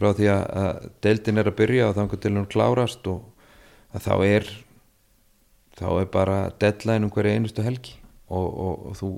frá 0.00 0.14
því 0.16 0.30
að 0.32 0.88
deildin 1.04 1.42
er 1.42 1.50
að 1.50 1.58
byrja 1.60 1.90
og 1.90 1.96
þannig 1.98 2.22
til 2.24 2.34
hún 2.36 2.48
klárast 2.50 3.10
og 3.10 4.00
þá 4.00 4.14
er 4.24 4.48
þá 5.76 5.88
er 5.92 6.08
bara 6.12 6.38
deadline 6.60 7.06
um 7.06 7.12
hverja 7.12 7.36
einustu 7.36 7.64
helgi 7.64 7.98
og 8.30 8.96
þú 8.98 9.10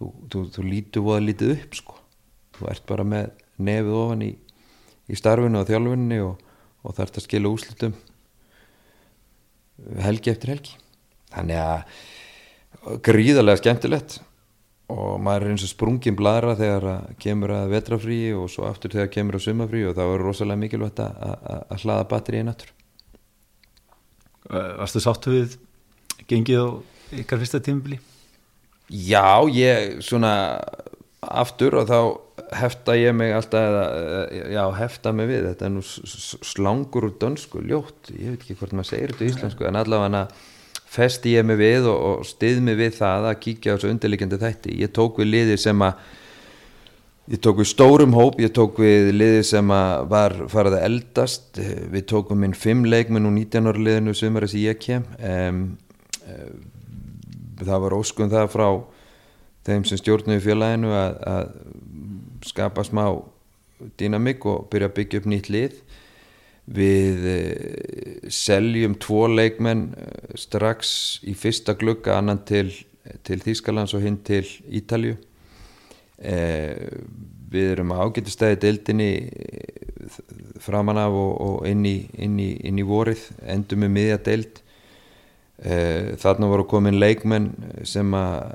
þú, 0.00 0.10
þú, 0.32 0.44
þú 0.54 0.64
lítur 0.64 1.04
voða 1.04 1.24
lítið 1.26 1.56
upp 1.58 1.76
sko, 1.76 1.98
þú 2.56 2.70
ert 2.72 2.86
bara 2.88 3.06
með 3.06 3.34
nefið 3.60 3.98
ofan 4.00 4.24
í, 4.24 4.30
í 5.10 5.18
starfinu 5.18 5.60
og 5.60 5.68
þjálfunni 5.68 6.20
og, 6.24 6.40
og 6.80 6.96
þarfst 6.96 7.20
að 7.20 7.26
skilja 7.26 7.52
úslutum 7.52 7.98
helgi 10.00 10.32
eftir 10.32 10.54
helgi. 10.54 10.74
Þannig 11.30 11.60
að 11.60 12.98
gríðarlega 13.04 13.60
skemmtilegt 13.60 14.18
og 14.90 15.20
maður 15.22 15.46
er 15.46 15.54
eins 15.54 15.64
og 15.66 15.72
sprungin 15.72 16.18
bladra 16.18 16.56
þegar 16.58 16.86
að 16.94 17.08
kemur 17.22 17.54
að 17.54 17.72
vetrafrí 17.76 18.20
og 18.34 18.50
svo 18.52 18.66
aftur 18.68 18.94
þegar 18.96 19.12
kemur 19.14 19.38
að 19.38 19.46
sumafrí 19.46 19.86
og 19.86 19.96
þá 19.98 20.04
er 20.06 20.24
rosalega 20.26 20.62
mikilvægt 20.64 21.02
að, 21.04 21.24
að, 21.30 21.64
að 21.70 21.84
hlaða 21.84 22.06
batteri 22.10 22.42
í 22.42 22.46
nattur 22.48 22.76
Varstu 24.50 25.02
sáttu 25.02 25.34
við 25.34 25.58
gengið 26.30 26.64
á 26.64 26.68
ykkar 27.22 27.42
fyrsta 27.42 27.60
tímubili? 27.62 28.00
Já, 28.90 29.46
ég 29.54 30.00
svona 30.02 30.32
aftur 31.20 31.76
og 31.78 31.86
þá 31.86 31.98
hefta 32.58 32.96
ég 32.98 33.14
mig 33.14 33.34
alltaf 33.36 33.62
eða, 33.62 33.84
já, 34.50 34.62
hefta 34.80 35.12
mig 35.14 35.28
við. 35.30 35.44
Þetta 35.50 35.68
er 35.68 35.74
nú 35.76 35.82
slangur 35.84 37.06
úr 37.06 37.16
dönsku 37.20 37.62
ljótt, 37.62 38.10
ég 38.16 38.34
veit 38.34 38.40
ekki 38.42 38.56
hvort 38.58 38.74
maður 38.74 38.90
segir 38.94 39.14
þetta 39.14 39.26
í 39.26 39.30
íslensku 39.34 39.68
en 39.68 39.78
allavega 39.78 40.24
festi 40.90 41.36
ég 41.36 41.46
mig 41.46 41.60
við 41.60 41.86
og, 41.90 41.98
og 41.98 42.24
stið 42.26 42.64
mig 42.66 42.78
við 42.80 42.96
það 42.98 43.28
að 43.30 43.38
kíkja 43.44 43.74
á 43.74 43.74
þessu 43.76 43.92
undirleikjandi 43.92 44.40
þætti. 44.40 44.74
Ég 44.82 44.92
tók 44.96 45.20
við 45.20 45.30
liði 45.30 45.58
sem 45.62 45.84
að 45.86 46.00
ég 47.30 47.42
tók 47.44 47.60
við 47.60 47.68
stórum 47.70 48.16
hóp, 48.18 48.40
ég 48.42 48.50
tók 48.56 48.80
við 48.82 49.12
liði 49.14 49.44
sem 49.46 49.70
að 49.74 50.08
var 50.10 50.34
farið 50.50 50.78
að 50.80 50.86
eldast. 50.88 51.60
Við 51.94 52.06
tókum 52.10 52.42
minn 52.42 52.56
fimm 52.58 52.82
leik 52.88 53.12
með 53.12 53.26
nú 53.26 53.34
19 53.38 53.70
ára 53.70 53.84
liðinu 53.86 54.16
sumari 54.18 54.50
sem 54.50 54.64
ég 54.64 54.80
kem. 54.82 55.06
Um, 55.22 55.62
um, 56.26 56.56
það 57.62 57.84
var 57.86 57.98
óskun 58.00 58.32
það 58.32 58.50
frá 58.50 58.68
þeim 59.68 59.86
sem 59.86 60.00
stjórnum 60.00 60.40
í 60.40 60.42
félaginu 60.42 60.90
að, 60.96 61.20
að 61.28 62.48
skapa 62.50 62.82
smá 62.88 63.04
dýnamík 64.00 64.44
og 64.48 64.66
byrja 64.72 64.90
að 64.90 64.96
byggja 64.96 65.20
upp 65.20 65.28
nýtt 65.30 65.50
lið 65.52 65.78
við 66.70 67.26
eh, 67.26 68.28
seljum 68.30 68.94
tvo 69.02 69.24
leikmenn 69.30 69.88
eh, 69.98 70.36
strax 70.38 70.92
í 71.26 71.34
fyrsta 71.38 71.74
glugga 71.78 72.18
annan 72.20 72.44
til, 72.46 72.70
til 73.26 73.40
Þýskalands 73.42 73.96
og 73.98 74.04
hinn 74.06 74.20
til 74.26 74.44
Ítalju 74.70 75.16
eh, 76.22 77.02
við 77.50 77.72
erum 77.74 77.94
ágættistæði 77.96 78.60
deildinni 78.62 79.10
framan 80.62 81.00
af 81.02 81.14
og, 81.16 81.32
og 81.40 81.68
inn, 81.68 81.82
í, 81.86 81.96
inn, 82.22 82.38
í, 82.38 82.52
inn 82.66 82.78
í 82.78 82.86
vorið 82.86 83.24
endum 83.50 83.82
með 83.84 83.94
miðja 83.96 84.18
deild. 84.28 84.60
Eh, 85.60 86.14
þarna 86.20 86.48
voru 86.48 86.64
komin 86.70 87.00
leikmenn 87.00 87.50
sem 87.84 88.14
að 88.16 88.54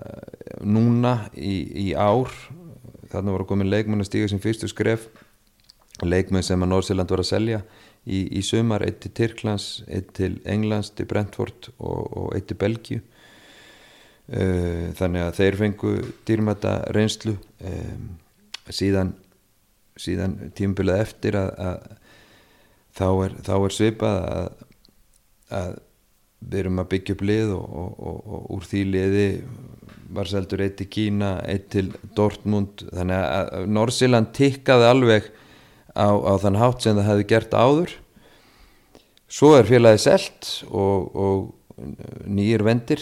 núna 0.66 1.28
í, 1.38 1.60
í 1.86 1.88
ár 1.94 2.32
þarna 3.12 3.36
voru 3.36 3.46
komin 3.52 3.70
leikmenn 3.70 4.02
að 4.02 4.10
stíga 4.10 4.30
sem 4.32 4.42
fyrstu 4.42 4.70
skref 4.72 5.06
leikmenn 6.02 6.44
sem 6.44 6.64
að 6.64 6.72
Nordsjælland 6.72 7.14
var 7.14 7.22
að 7.22 7.30
selja 7.30 7.60
í, 8.06 8.22
í 8.40 8.42
sumar, 8.46 8.86
eitt 8.86 9.02
til 9.04 9.14
Tyrklands 9.18 9.84
eitt 9.88 10.14
til 10.18 10.40
Englands, 10.46 10.92
til 10.96 11.08
Brentford 11.10 11.72
og, 11.78 12.02
og 12.06 12.32
eitt 12.38 12.48
til 12.52 12.60
Belgíu. 12.62 13.02
Eh, 14.26 14.90
þannig 14.98 15.22
að 15.22 15.36
þeir 15.38 15.60
fengu 15.60 15.92
dýrmæta 16.26 16.80
reynslu 16.96 17.36
eh, 17.62 17.98
síðan 18.74 19.14
síðan 20.02 20.52
tímbilið 20.58 21.02
eftir 21.02 21.38
að, 21.40 21.52
að 21.62 21.84
þá 22.98 23.08
er, 23.26 23.36
er 23.56 23.76
svipað 23.76 24.18
að, 24.32 24.48
að 25.60 25.78
við 26.46 26.60
erum 26.62 26.82
að 26.82 26.90
byggja 26.92 27.16
upp 27.16 27.24
lið 27.30 27.54
og, 27.56 27.78
og, 27.78 28.20
og, 28.26 28.50
úr 28.56 28.68
því 28.70 28.84
liði 28.92 29.28
var 30.16 30.30
seldur 30.30 30.62
eitt 30.66 30.84
í 30.84 30.90
Kína, 30.92 31.32
eitt 31.50 31.72
til 31.74 31.88
Dortmund. 32.16 32.86
Þannig 32.94 33.24
að 33.24 33.70
Norsiland 33.74 34.30
tikkaði 34.36 34.90
alveg 34.90 35.32
á, 35.96 36.08
á 36.12 36.34
þann 36.44 36.60
hátt 36.60 36.84
sem 36.84 36.98
það 36.98 37.10
hefði 37.10 37.28
gert 37.32 37.56
áður. 37.56 37.94
Svo 39.32 39.56
er 39.58 39.68
félagið 39.68 40.04
selt 40.04 40.52
og 40.70 41.54
nýjir 42.28 42.64
vendir 42.64 43.02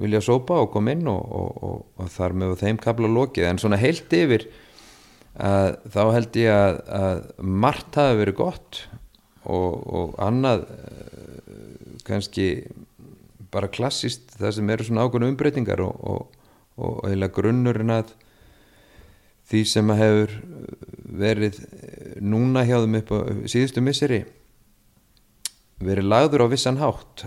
vilja 0.00 0.20
sópa 0.24 0.58
og 0.60 0.72
koma 0.74 0.94
inn 0.96 1.08
og 1.08 2.08
þar 2.12 2.34
með 2.36 2.56
þeim 2.60 2.80
kapla 2.80 3.08
lokið. 3.10 3.48
En 3.48 3.60
svona 3.60 3.80
heilt 3.80 4.12
yfir 4.16 4.48
að 5.40 5.76
þá 5.92 6.02
held 6.16 6.38
ég 6.40 6.52
að, 6.52 6.80
að 7.00 7.20
margt 7.38 8.00
hafi 8.00 8.18
verið 8.20 8.38
gott 8.40 8.80
og 9.50 10.16
annað 10.20 10.66
kannski 12.04 12.48
bara 13.50 13.70
klassist 13.72 14.34
það 14.38 14.56
sem 14.56 14.72
eru 14.74 14.86
svona 14.86 15.06
ákveðinu 15.06 15.32
umbreytingar 15.32 15.82
og, 15.82 15.96
og, 16.00 16.42
og 16.78 16.98
eiginlega 17.08 17.36
grunnurinn 17.38 17.94
að 17.94 18.12
því 19.50 19.62
sem 19.66 19.92
hefur 19.98 20.34
verið 21.20 21.58
núna 22.20 22.64
hjá 22.68 22.78
þeim 22.82 22.98
upp 23.00 23.12
á 23.12 23.18
síðustu 23.50 23.82
misseri 23.84 24.24
verið 25.80 26.10
lagður 26.10 26.44
á 26.44 26.52
vissan 26.52 26.80
hátt 26.80 27.24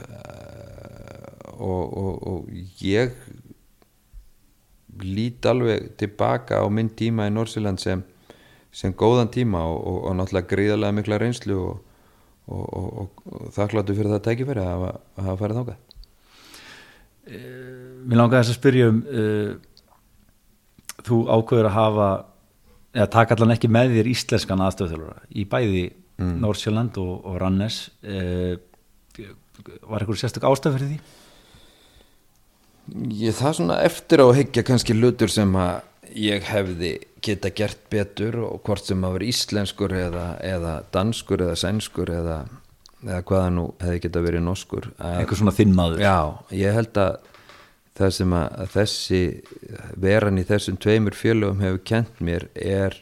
og, 1.58 1.96
og 1.98 2.52
ég 2.84 3.16
lít 5.04 5.46
alveg 5.50 5.94
tilbaka 5.98 6.62
á 6.62 6.68
minn 6.70 6.92
tíma 6.94 7.26
í 7.30 7.34
Norsiland 7.34 7.82
sem, 7.82 8.04
sem 8.72 8.94
góðan 8.94 9.32
tíma 9.34 9.64
og 9.66 10.14
náttúrulega 10.18 10.52
gríðarlega 10.54 10.98
mikla 11.00 11.22
reynslu 11.24 11.58
og 11.64 11.82
og, 12.52 12.64
og, 12.74 13.24
og 13.26 13.52
þakkláttu 13.56 13.96
fyrir 13.96 14.12
það 14.16 14.24
tækifæri 14.28 14.64
að 14.64 14.86
hafa 15.24 15.36
færið 15.40 15.60
þáka 15.60 15.76
eh, 17.28 17.44
Mér 18.04 18.20
langar 18.20 18.44
þess 18.44 18.56
að 18.56 18.60
spyrja 18.60 18.90
um 18.92 19.00
uh, 19.08 19.52
þú 21.04 21.20
ákveður 21.32 21.70
að 21.70 21.78
hafa 21.78 22.10
eða 22.94 23.10
taka 23.18 23.38
allan 23.38 23.56
ekki 23.56 23.72
með 23.72 23.98
þér 23.98 24.12
íslenskan 24.14 24.64
aðstöðuþjálfara 24.68 25.28
í 25.34 25.46
bæði 25.50 25.84
mm. 26.22 26.36
Nordsjölland 26.44 27.00
og, 27.02 27.14
og 27.26 27.40
Rannes 27.42 27.80
uh, 28.06 28.54
var 29.88 30.04
eitthvað 30.04 30.22
sérstök 30.22 30.46
ástæð 30.50 30.78
fyrir 30.78 30.92
því? 30.94 31.00
Ég 33.24 33.36
það 33.38 33.58
svona 33.60 33.80
eftir 33.86 34.22
á 34.22 34.26
að 34.28 34.38
hegja 34.42 34.66
kannski 34.68 34.96
lutur 34.98 35.32
sem 35.32 35.54
að 35.56 35.82
ég 36.20 36.46
hefði 36.46 36.94
geta 37.24 37.52
gert 37.56 37.86
betur 37.92 38.42
og 38.44 38.60
hvort 38.68 38.86
sem 38.86 39.06
að 39.06 39.16
vera 39.18 39.30
íslenskur 39.32 39.94
eða, 39.96 40.26
eða 40.44 40.74
danskur 40.94 41.46
eða 41.46 41.56
sænskur 41.58 42.12
eða, 42.14 42.40
eða 43.06 43.22
hvaða 43.30 43.54
nú 43.56 43.68
hefði 43.82 44.02
geta 44.04 44.24
verið 44.26 44.44
norskur 44.46 44.90
eitthvað 44.98 45.40
svona 45.40 45.56
þinn 45.56 45.78
maður 45.78 46.04
já, 46.04 46.18
ég 46.60 46.78
held 46.78 47.00
að 47.02 47.32
það 47.98 48.14
sem 48.18 48.36
að, 48.38 48.62
þessi 48.74 49.24
veran 50.02 50.42
í 50.42 50.46
þessum 50.50 50.80
tveimur 50.82 51.18
fjölöfum 51.18 51.64
hefur 51.64 51.84
kent 51.86 52.22
mér 52.24 52.48
er 52.54 52.98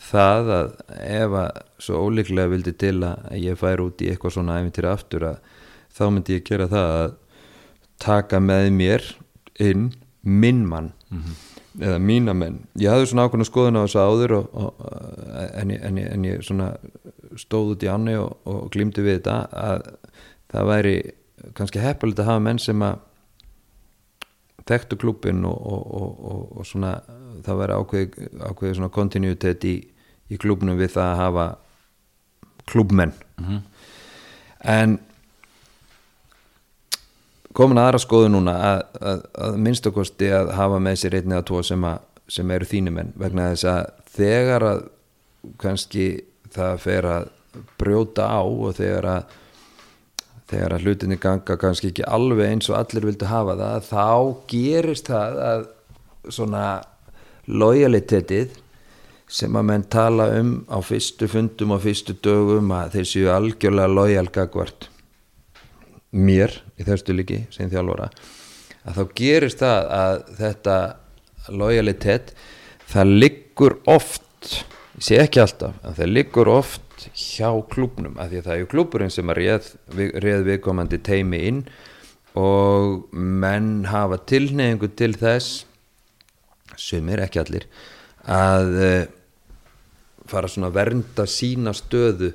það 0.00 0.52
að 0.56 0.70
ef 0.96 1.36
að 1.42 1.60
svo 1.84 2.04
ólíklega 2.06 2.52
vildi 2.54 2.72
til 2.80 2.96
að 3.04 3.34
ég 3.36 3.58
fær 3.60 3.84
út 3.84 4.00
í 4.00 4.08
eitthvað 4.12 4.36
svona 4.38 4.60
æfintýra 4.60 4.94
aftur 4.96 5.26
að 5.34 5.42
þá 5.92 6.04
myndi 6.08 6.38
ég 6.38 6.46
gera 6.48 6.70
það 6.70 6.96
að 7.02 7.18
taka 8.00 8.40
með 8.40 8.70
mér 8.72 9.06
inn 9.60 9.90
minn 10.24 10.64
mann 10.68 10.92
mm 11.10 11.20
-hmm 11.20 11.46
eða 11.78 11.98
mína 12.02 12.34
menn. 12.36 12.58
Ég 12.80 12.90
hafði 12.90 13.10
svona 13.10 13.26
ákveðna 13.28 13.46
skoðun 13.46 13.78
á 13.78 13.82
þessu 13.84 14.00
áður 14.02 14.34
og, 14.40 14.48
og, 14.58 14.80
en, 15.60 15.72
ég, 15.74 15.82
en, 15.86 16.00
ég, 16.00 16.08
en 16.14 16.26
ég 16.26 16.42
svona 16.46 16.70
stóð 17.38 17.74
út 17.74 17.86
í 17.86 17.90
anni 17.92 18.16
og, 18.18 18.32
og 18.50 18.70
glýmdi 18.74 19.04
við 19.06 19.20
þetta 19.20 19.36
að 19.60 19.86
það 20.50 20.70
væri 20.72 20.96
kannski 21.56 21.82
heppilegt 21.82 22.22
að 22.22 22.30
hafa 22.32 22.44
menn 22.48 22.60
sem 22.60 22.84
að 22.84 23.06
þekktu 24.70 24.98
klubin 25.00 25.44
og 25.46 26.62
svona 26.68 26.94
það 27.44 27.60
væri 27.62 27.76
ákveð, 27.80 28.18
ákveð 28.50 28.74
svona 28.78 28.92
kontinuitet 28.94 29.66
í, 29.68 29.76
í 30.30 30.38
klubnum 30.40 30.78
við 30.80 30.94
það 30.96 31.12
að 31.12 31.20
hafa 31.24 31.46
klubmenn 32.70 33.14
mm 33.38 33.46
-hmm. 33.46 33.60
en 34.74 34.98
komin 37.52 37.78
aðra 37.82 37.98
skoðu 37.98 38.30
núna 38.30 38.54
að, 38.70 38.82
að, 39.00 39.26
að 39.34 39.58
minnstakosti 39.66 40.30
að 40.32 40.54
hafa 40.58 40.78
með 40.78 40.96
sér 41.02 41.18
einni 41.18 41.34
eða 41.34 41.48
tvo 41.50 41.62
sem, 41.66 41.84
að, 41.84 41.98
sem 42.28 42.50
eru 42.50 42.64
þínumenn 42.64 43.12
vegna 43.18 43.50
þess 43.50 43.64
að 43.64 43.84
þegar 44.14 44.62
að 44.62 44.82
kannski 45.58 46.06
það 46.54 46.80
fer 46.80 47.06
að 47.06 47.28
brjóta 47.80 48.28
á 48.28 48.42
og 48.42 48.74
þegar 48.76 49.06
að 49.06 49.38
þegar 50.50 50.74
að 50.74 50.86
hlutinni 50.86 51.18
ganga 51.20 51.56
kannski 51.60 51.92
ekki 51.92 52.06
alveg 52.06 52.48
eins 52.48 52.70
og 52.70 52.78
allir 52.80 53.06
vildu 53.10 53.28
hafa 53.30 53.56
það 53.60 53.86
þá 53.90 54.06
gerist 54.50 55.10
það 55.10 55.38
að 55.46 55.66
svona 56.28 56.64
lojalitetið 57.50 58.58
sem 59.30 59.56
að 59.56 59.66
menn 59.68 59.86
tala 59.90 60.26
um 60.40 60.54
á 60.66 60.78
fyrstu 60.82 61.28
fundum 61.30 61.76
og 61.76 61.84
fyrstu 61.84 62.16
dögum 62.24 62.72
að 62.74 62.96
þeir 62.96 63.10
séu 63.12 63.30
algjörlega 63.30 63.94
lojal 63.94 64.26
gagvart 64.34 64.88
mér 66.10 66.56
í 66.74 66.86
þaustu 66.86 67.14
líki 67.14 67.44
sem 67.54 67.70
þjálfara 67.70 68.10
að 68.82 68.98
þá 68.98 69.14
gerist 69.20 69.62
það 69.62 69.90
að 70.00 70.16
þetta 70.40 70.76
lojalitet 71.60 72.34
það 72.90 73.14
liggur 73.22 73.78
oft 73.90 74.56
ég 74.98 75.06
sé 75.06 75.20
ekki 75.22 75.42
alltaf, 75.42 75.76
en 75.84 75.94
það 75.96 76.14
liggur 76.16 76.50
oft 76.50 76.89
hjá 77.14 77.50
klúbnum, 77.72 78.18
af 78.20 78.30
því 78.30 78.40
að 78.40 78.48
það 78.48 78.54
er 78.54 78.60
ju 78.62 78.68
klúburinn 78.74 79.14
sem 79.14 79.32
að 79.32 79.40
réð, 79.40 79.70
réð 80.24 80.44
viðkomandi 80.48 81.00
teimi 81.06 81.40
inn 81.48 81.62
og 82.38 83.08
menn 83.14 83.86
hafa 83.90 84.20
tilneyingu 84.30 84.92
til 84.98 85.14
þess 85.18 85.64
sumir, 86.78 87.22
ekki 87.24 87.40
allir 87.42 87.66
að 88.30 88.76
uh, 88.76 89.02
fara 90.30 90.50
svona 90.50 90.70
að 90.70 90.78
vernda 90.78 91.26
sína 91.28 91.74
stöðu 91.74 92.32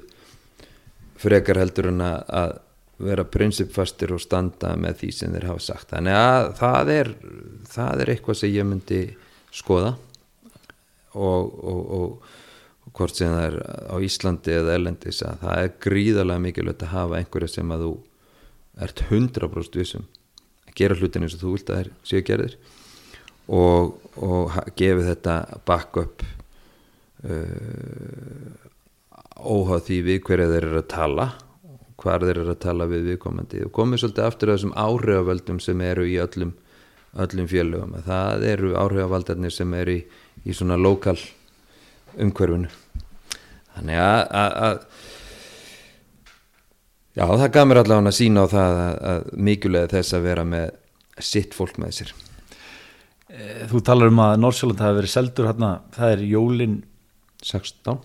frekar 1.22 1.62
heldur 1.62 1.92
en 1.94 2.04
að, 2.04 2.60
vera 2.96 3.26
prinsipfastir 3.28 4.14
og 4.16 4.22
standa 4.24 4.70
með 4.80 5.02
því 5.02 5.08
sem 5.12 5.34
þeir 5.36 5.50
hafa 5.50 5.64
sagt. 5.66 5.90
Þannig 5.92 6.16
að 6.16 6.46
það 6.60 6.92
er, 6.94 7.10
það 7.68 8.04
er 8.04 8.12
eitthvað 8.14 8.38
sem 8.40 8.54
ég 8.54 8.68
myndi 8.70 9.00
skoða 9.52 9.90
og, 11.12 11.50
og, 11.60 11.82
og 11.98 12.25
hvort 12.96 13.18
sem 13.18 13.32
það 13.34 13.46
er 13.50 13.58
á 13.92 13.96
Íslandi 14.08 14.54
eða 14.56 14.76
Elendis 14.80 15.22
að 15.26 15.42
það 15.44 15.62
er 15.62 15.74
gríðarlega 15.86 16.44
mikilvægt 16.46 16.86
að 16.86 16.94
hafa 16.94 17.20
einhverja 17.20 17.52
sem 17.52 17.74
að 17.76 17.86
þú 17.86 17.94
ert 18.86 19.04
100% 19.10 19.80
vissum 19.80 20.06
að 20.66 20.76
gera 20.80 20.98
hlutin 21.00 21.26
eins 21.26 21.36
og 21.38 21.44
þú 21.44 21.56
vilt 21.56 21.72
að 21.72 21.82
þeir 21.82 21.92
séu 22.10 22.26
gerðir 22.30 22.58
og 23.56 24.56
gefi 24.80 25.06
þetta 25.06 25.36
backup 25.68 26.24
uh, 27.26 28.54
óháð 29.36 29.84
því 29.90 30.00
við 30.10 30.22
hverja 30.26 30.52
þeir 30.52 30.70
eru 30.70 30.80
að 30.82 30.94
tala 30.96 31.28
hvar 32.02 32.24
þeir 32.24 32.42
eru 32.42 32.54
að 32.54 32.64
tala 32.64 32.88
við 32.90 33.10
viðkomandi 33.12 33.66
og 33.66 33.74
komið 33.76 34.04
svolítið 34.04 34.28
aftur 34.28 34.52
að 34.52 34.58
þessum 34.58 34.78
áhrifavöldum 34.78 35.60
sem 35.64 35.84
eru 35.86 36.08
í 36.10 36.18
öllum, 36.22 36.52
öllum 37.24 37.48
félögum. 37.50 37.96
Það 38.06 38.48
eru 38.52 38.74
áhrifavaldarnir 38.76 39.54
sem 39.56 39.76
eru 39.80 39.96
í, 39.96 40.02
í 40.44 40.56
svona 40.56 40.78
lokal 40.80 41.18
umhverfunu 42.20 42.72
þannig 43.76 44.00
að, 44.02 44.80
já 47.16 47.24
það 47.30 47.46
gaf 47.58 47.68
mér 47.70 47.82
allavega 47.84 48.12
að 48.12 48.18
sína 48.20 48.44
á 48.44 48.48
það 48.56 48.80
að, 48.82 48.96
að 49.12 49.30
mikilvæg 49.50 49.94
þess 49.96 50.18
að 50.18 50.28
vera 50.30 50.46
með 50.56 50.68
sitt 51.24 51.56
fólk 51.56 51.78
með 51.82 51.94
sér. 52.00 52.12
Eh, 53.32 53.64
Þú 53.72 53.82
talar 53.88 54.12
um 54.12 54.22
að 54.26 54.36
Norrsjöland 54.42 54.84
hafi 54.84 55.00
verið 55.00 55.14
seldur 55.16 55.50
hérna, 55.50 55.72
það 55.96 56.16
er 56.18 56.26
jólin 56.34 56.76
16 57.46 58.02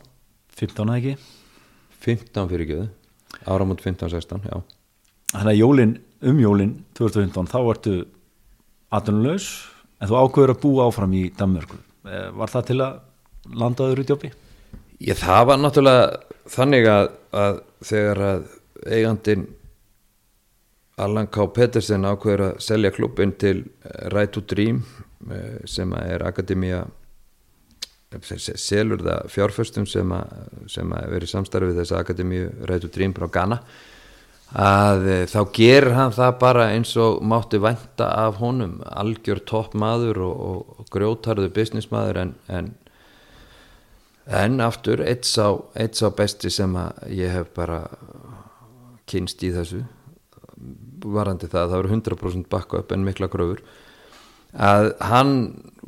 15 0.60 0.94
ekki? 0.98 1.16
15 2.04 2.50
fyrir 2.50 2.68
göðu 2.70 2.88
áramund 3.48 3.80
15-16, 3.80 4.42
já. 4.50 4.56
Þannig 5.30 5.52
að 5.52 5.60
jólin, 5.60 5.92
um 6.26 6.40
jólin 6.42 6.72
2015, 6.98 7.46
þá 7.48 7.58
ertu 7.70 7.92
atvinnulegs, 8.92 9.46
en 10.02 10.10
þú 10.10 10.18
ákveður 10.18 10.52
að 10.56 10.60
búa 10.64 10.86
áfram 10.90 11.14
í 11.16 11.22
Danmörku. 11.38 11.78
Eh, 12.10 12.26
var 12.36 12.50
það 12.52 12.66
til 12.70 12.78
að 12.84 12.98
landa 13.62 13.86
öðru 13.86 14.04
í 14.04 14.08
djópi? 14.10 14.32
Ég, 15.00 15.16
það 15.16 15.46
var 15.48 15.60
náttúrulega 15.60 16.06
þannig 16.50 16.88
að, 16.90 17.06
að 17.32 17.60
þegar 17.88 18.22
að 18.26 18.46
eigandin 18.86 19.46
Allan 21.00 21.30
K. 21.32 21.46
Pettersen 21.56 22.04
ákveður 22.04 22.50
að 22.50 22.58
selja 22.60 22.92
klubbin 22.92 23.32
til 23.40 23.62
Right 24.12 24.34
to 24.36 24.42
Dream 24.44 24.82
eh, 25.32 25.62
sem 25.64 25.94
er 25.96 26.26
akademía 26.28 26.84
selur 28.18 29.02
það 29.04 29.28
fjárföstum 29.30 29.86
sem 29.86 30.12
að, 30.12 31.06
veri 31.12 31.28
samstarfið 31.30 31.78
þess 31.78 31.94
Akademíu 31.94 32.50
Rætu 32.66 32.90
Drím 32.90 33.14
frá 33.14 33.28
Ghana 33.30 33.60
að 34.50 35.06
e, 35.06 35.18
þá 35.30 35.40
gerir 35.54 35.94
hann 35.94 36.12
það 36.12 36.38
bara 36.40 36.64
eins 36.74 36.96
og 36.98 37.20
mátti 37.22 37.60
vænta 37.62 38.08
af 38.10 38.40
honum 38.42 38.80
algjör 38.82 39.44
topp 39.46 39.76
maður 39.78 40.24
og, 40.26 40.40
og, 40.48 40.80
og 40.80 40.88
grjótarðu 40.90 41.52
business 41.54 41.92
maður 41.92 42.18
en, 42.24 42.34
en, 42.48 42.72
en 44.30 44.60
aftur 44.62 45.02
eitt 45.02 45.26
sá, 45.26 45.58
eitt 45.74 45.98
sá 45.98 46.10
besti 46.14 46.50
sem 46.52 46.74
að 46.78 47.06
ég 47.18 47.32
hef 47.34 47.50
bara 47.56 47.82
kynst 49.10 49.42
í 49.42 49.50
þessu 49.54 49.82
varandi 51.00 51.48
það, 51.48 51.70
það 51.72 51.76
voru 51.78 51.94
100% 51.96 52.50
bakka 52.52 52.82
upp 52.82 52.92
en 52.94 53.06
mikla 53.06 53.30
gröfur 53.32 53.62
að 54.50 54.92
hann 55.06 55.34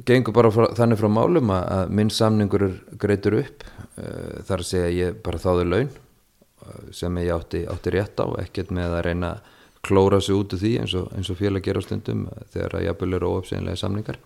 gengur 0.07 0.35
bara 0.35 0.51
frá, 0.55 0.69
þannig 0.79 1.01
frá 1.01 1.11
málum 1.11 1.51
að, 1.55 1.91
minn 1.91 2.11
samningur 2.11 2.69
greitur 2.99 3.41
upp 3.43 3.65
uh, 3.67 4.43
þar 4.49 4.67
segja 4.67 4.89
að 4.89 4.99
ég 4.99 5.19
bara 5.25 5.43
þáði 5.43 5.67
laun 5.69 5.91
uh, 5.91 6.85
sem 6.95 7.19
ég 7.23 7.33
átti, 7.35 7.65
átti 7.71 7.95
rétt 7.95 8.23
á 8.23 8.27
ekkert 8.43 8.71
með 8.75 8.99
að 8.99 9.05
reyna 9.09 9.35
að 9.37 9.51
klóra 9.83 10.21
sig 10.23 10.39
út 10.39 10.55
úr 10.55 10.63
því 10.63 10.77
eins 10.79 10.93
og, 10.95 11.09
eins 11.19 11.31
og 11.33 11.41
félag 11.41 11.65
gera 11.67 11.83
stundum 11.83 12.29
þegar 12.55 12.77
að 12.79 12.85
jafnvel 12.87 13.17
eru 13.19 13.31
óöpseinlega 13.35 13.81
samningar. 13.81 14.19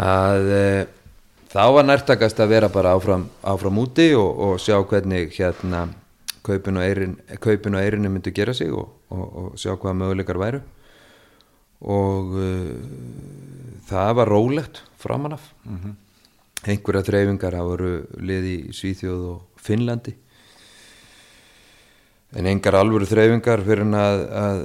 Að 0.00 0.48
uh, 0.56 0.82
þá 1.50 1.64
var 1.74 1.86
nærtakast 1.86 2.40
að 2.42 2.52
vera 2.54 2.68
bara 2.72 2.94
áfram, 2.94 3.26
áfram 3.42 3.80
úti 3.82 4.10
og, 4.18 4.30
og 4.46 4.60
sjá 4.62 4.78
hvernig 4.78 5.34
hérna 5.34 5.88
kaupin 6.46 6.78
og 6.78 7.82
eirinu 7.82 8.10
myndi 8.10 8.32
gera 8.34 8.54
sig 8.56 8.70
og, 8.72 8.88
og 9.10 9.58
sjá 9.60 9.74
hvaða 9.74 9.98
möguleikar 9.98 10.40
væru. 10.40 10.62
Og 11.80 12.34
uh, 12.36 12.72
það 13.88 14.16
var 14.18 14.28
rólegt 14.28 14.82
framanaf 15.00 15.52
mm 15.64 15.76
-hmm. 15.76 15.94
einhverja 16.66 17.02
þreyfingar 17.02 17.56
það 17.56 17.70
voru 17.70 17.92
liði 18.20 18.56
í 18.68 18.72
Svíþjóð 18.72 19.22
og 19.32 19.40
Finnlandi. 19.56 20.14
En 22.36 22.46
engar 22.46 22.74
alvöru 22.74 23.06
þreyfingar 23.06 23.64
fyrir 23.64 23.90
að, 23.90 24.20
að 24.30 24.58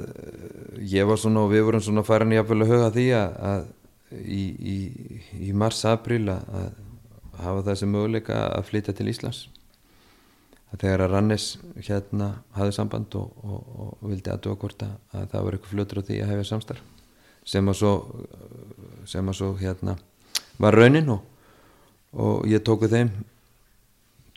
ég 0.80 1.06
var 1.06 1.16
svona 1.16 1.40
og 1.40 1.50
við 1.50 1.62
vorum 1.62 1.80
svona 1.80 2.04
farin 2.04 2.32
í 2.32 2.38
að 2.38 2.46
huga 2.62 2.90
því 2.90 3.06
að, 3.10 3.32
að 3.42 3.64
í, 4.22 4.42
í, 4.56 4.76
í 5.48 5.52
mars-april 5.56 6.24
að, 6.32 6.72
hafa 7.36 7.66
þessi 7.66 7.88
möguleika 7.90 8.36
að 8.48 8.68
flytja 8.70 8.94
til 8.96 9.10
Íslands 9.12 9.42
að 10.72 10.82
þegar 10.82 11.04
að 11.04 11.12
Rannis 11.12 11.46
hérna 11.76 12.30
hafði 12.56 12.76
samband 12.78 13.16
og, 13.18 13.34
og, 13.44 13.72
og 13.82 14.10
vildi 14.10 14.32
aðdóa 14.32 14.58
hvort 14.60 14.84
að 14.86 15.26
það 15.32 15.44
var 15.46 15.56
eitthvað 15.56 15.74
fljótur 15.74 16.00
á 16.00 16.06
því 16.08 16.20
að 16.22 16.30
hefja 16.32 16.48
samstarf 16.50 16.84
sem 17.46 17.70
að 17.70 17.78
svo, 17.78 17.92
sem 19.06 19.28
að 19.30 19.38
svo 19.38 19.52
hérna, 19.60 19.94
var 20.58 20.74
raunin 20.74 21.12
og, 21.14 21.20
og 22.16 22.48
ég 22.50 22.64
tóku 22.66 22.88
þeim 22.90 23.12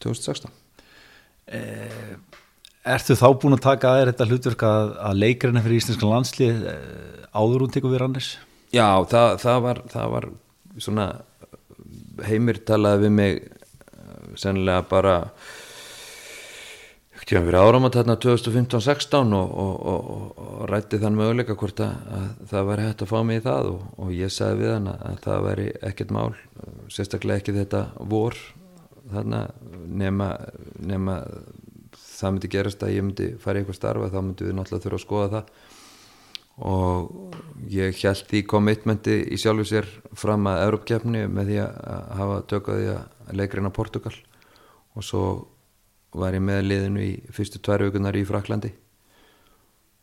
2016 0.03 0.51
eh, 1.56 2.14
Ertu 2.89 3.15
þá 3.18 3.27
búin 3.41 3.57
að 3.57 3.65
taka 3.65 3.91
aðeins 3.91 4.14
þetta 4.14 4.27
hlutverk 4.30 4.68
að, 4.68 4.93
að 5.10 5.18
leikarinn 5.23 5.64
fyrir 5.65 5.81
íslenska 5.81 6.07
landslið 6.11 6.61
eh, 6.72 7.26
áður 7.34 7.65
hún 7.65 7.73
tekur 7.73 7.95
við 7.95 8.03
rannis? 8.03 8.30
Já, 8.70 8.88
það, 9.10 9.32
það, 9.41 9.62
var, 9.66 9.82
það 9.90 10.12
var 10.16 10.30
svona 10.78 11.08
heimir 12.28 12.62
talaði 12.68 13.08
við 13.08 13.16
mig 13.18 13.40
eh, 13.40 14.30
sennilega 14.38 14.84
bara 14.90 15.18
Ég 17.30 17.38
hef 17.38 17.46
verið 17.46 17.62
áramat 17.62 17.94
þarna 17.94 18.14
2015-16 18.24 19.34
og, 19.38 19.50
og, 19.62 19.74
og, 19.91 20.38
og 20.41 20.62
rætti 20.72 20.98
þann 20.98 21.14
möguleika 21.14 21.54
hvort 21.62 21.78
að, 21.86 22.08
að 22.18 22.30
það 22.50 22.64
væri 22.72 22.86
hægt 22.88 23.04
að 23.06 23.12
fá 23.12 23.20
mig 23.28 23.38
í 23.38 23.44
það 23.46 23.68
og 23.70 24.14
ég 24.18 24.34
sagði 24.34 24.64
við 24.64 24.72
hann 24.74 24.88
að 24.96 25.20
það 25.28 25.44
væri 25.46 25.68
ekkert 25.91 26.14
mál, 26.16 26.32
sérstaklega 26.90 27.44
ekki 27.44 27.54
þetta 27.60 27.84
vor 28.10 28.40
þarna 29.12 29.44
nema, 30.02 30.32
nema 30.82 31.20
það 32.02 32.34
myndi 32.34 32.52
gerast 32.56 32.88
að 32.88 32.96
ég 32.96 33.06
myndi 33.06 33.30
fara 33.44 33.60
í 33.60 33.62
eitthvað 33.62 33.78
starfa 33.78 34.10
þá 34.10 34.20
myndi 34.24 34.50
við 34.50 34.58
náttúrulega 34.58 34.88
þurfa 34.88 35.00
að 35.00 35.06
skoða 35.06 35.30
það 35.36 35.54
og 36.60 37.36
ég 37.72 37.95
held 38.03 38.26
því 38.30 38.44
commitmenti 38.49 39.15
í 39.31 39.38
sjálfu 39.40 39.68
sér 39.68 39.88
fram 40.18 40.48
að 40.52 40.65
Európkjefni 40.65 41.23
með 41.31 41.52
því 41.52 41.61
að 41.64 42.11
hafa 42.19 42.41
tökkaði 42.52 42.90
að 42.95 43.34
leikrina 43.40 43.72
Portugal 43.76 44.15
og 44.95 45.06
svo 45.06 45.23
var 46.15 46.34
ég 46.34 46.44
með 46.44 46.65
liðinu 46.65 47.06
í 47.06 47.11
fyrstu 47.36 47.61
tvær 47.64 47.86
aukunar 47.88 48.18
í 48.18 48.26
Fraklandi 48.27 48.73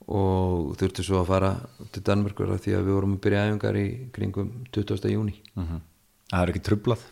og 0.07 0.77
þurfti 0.79 1.03
svo 1.03 1.21
að 1.21 1.31
fara 1.33 1.51
til 1.93 2.05
Danmörkur 2.07 2.55
því 2.63 2.77
að 2.79 2.87
við 2.87 2.95
vorum 2.95 3.17
að 3.17 3.23
byrja 3.27 3.45
æfingar 3.49 3.79
í 3.81 3.87
kringum 4.15 4.53
20. 4.73 5.11
júni 5.11 5.35
uh. 5.57 5.63
-huh. 5.63 5.85
Það 6.31 6.43
er 6.43 6.53
ekki 6.53 6.63
trublað? 6.67 7.03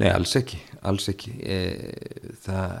Nei, 0.00 0.08
alls 0.12 0.36
ekki, 0.36 0.58
alls 0.88 1.08
ekki. 1.08 1.32
E, 1.40 1.56
það 2.44 2.72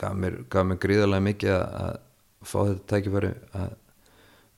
gaf 0.00 0.16
mér, 0.16 0.38
gaf 0.52 0.66
mér 0.68 0.80
gríðarlega 0.82 1.24
mikið 1.24 1.52
að, 1.54 1.76
að 1.82 2.48
fá 2.48 2.58
þetta 2.58 2.88
tækifæri 2.92 3.30
að 3.60 3.70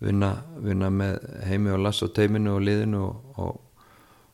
vinna, 0.01 0.31
vinna 0.65 0.91
með 0.93 1.19
heimi 1.49 1.73
og 1.75 1.83
lass 1.85 2.03
og 2.07 2.15
teiminu 2.17 2.57
og 2.57 2.65
liðinu 2.65 3.03
og, 3.05 3.37
og, 3.37 3.61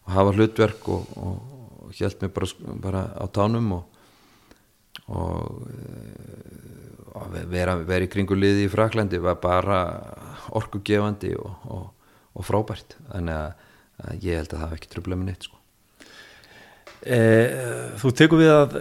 og 0.07 0.15
hafa 0.17 0.35
hlutverk 0.37 0.89
og, 0.95 1.13
og 1.19 1.93
hjælt 1.97 2.23
mér 2.23 2.33
bara, 2.35 2.49
bara 2.83 3.03
á 3.15 3.25
tánum 3.35 3.73
og 3.77 3.85
eh, 5.71 7.45
vera, 7.51 7.77
vera 7.87 8.05
í 8.07 8.11
kringu 8.11 8.37
liði 8.39 8.67
í 8.67 8.73
Fraklandi 8.73 9.21
var 9.23 9.39
bara 9.43 9.81
orkugefandi 10.57 11.35
og, 11.39 11.69
og, 11.71 11.87
og 12.37 12.47
frábært 12.47 12.97
þannig 13.11 13.37
að, 13.37 13.71
að 14.03 14.27
ég 14.27 14.41
held 14.41 14.53
að 14.53 14.61
það 14.61 14.69
var 14.71 14.79
ekki 14.81 14.93
tröfla 14.93 15.19
með 15.19 15.31
neitt 15.31 15.47
sko. 15.49 15.63
Eh, 17.07 17.95
þú 18.01 18.13
tekur 18.19 18.41
við 18.43 18.53
að 18.53 18.77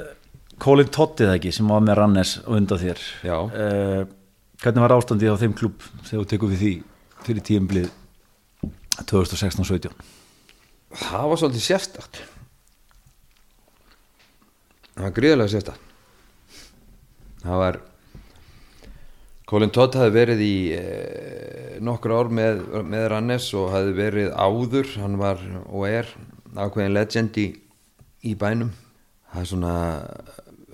Colin 0.62 0.90
Todd 0.94 1.20
eða 1.22 1.36
ekki 1.38 1.52
sem 1.54 1.68
var 1.70 1.84
með 1.84 2.00
Rannes 2.00 2.38
undan 2.48 2.80
þér 2.82 3.02
Já. 3.28 3.38
eh, 3.60 4.02
hvernig 4.66 4.82
var 4.82 4.98
ástandið 4.98 5.38
á 5.38 5.42
þeim 5.46 5.56
klub 5.56 5.88
þegar 6.02 6.26
þú 6.26 6.28
tekur 6.34 6.54
við 6.56 6.66
því 6.66 6.76
fyrir 7.30 7.48
tíumblið 7.54 7.90
2016-17 9.06 10.16
það 10.96 11.28
var 11.32 11.42
svolítið 11.42 11.66
sérstakt. 11.66 12.22
Það 14.96 15.04
var 15.04 15.16
gríðarlega 15.18 15.54
sérstakt. 15.54 15.92
Það 17.44 17.62
var 17.62 17.82
Colin 19.46 19.74
Todd 19.74 19.98
hafði 20.00 20.16
verið 20.16 20.40
í 20.42 20.56
eh, 20.74 21.76
nokkur 21.86 22.16
ár 22.16 22.32
með, 22.34 22.64
með 22.88 23.04
Rannes 23.12 23.52
og 23.58 23.70
hafði 23.74 23.98
verið 24.00 24.32
áður. 24.34 24.94
Hann 25.04 25.20
var 25.22 25.44
og 25.68 25.86
er 25.90 26.10
ákveðin 26.56 26.96
legend 26.96 27.38
í, 27.38 27.50
í 28.26 28.34
bænum. 28.40 28.72
Það 29.36 29.68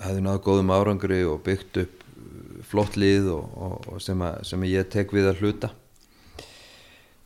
hafði 0.02 0.24
náðu 0.24 0.44
góðum 0.46 0.72
árangri 0.74 1.24
og 1.28 1.42
byggt 1.46 1.82
upp 1.84 1.98
flott 2.72 2.98
lið 3.00 3.30
og, 3.36 3.56
og, 3.56 3.88
og 3.94 4.04
sem, 4.04 4.22
að, 4.26 4.42
sem 4.48 4.68
ég 4.70 4.90
tek 4.92 5.14
við 5.16 5.30
að 5.32 5.44
hluta. 5.44 5.72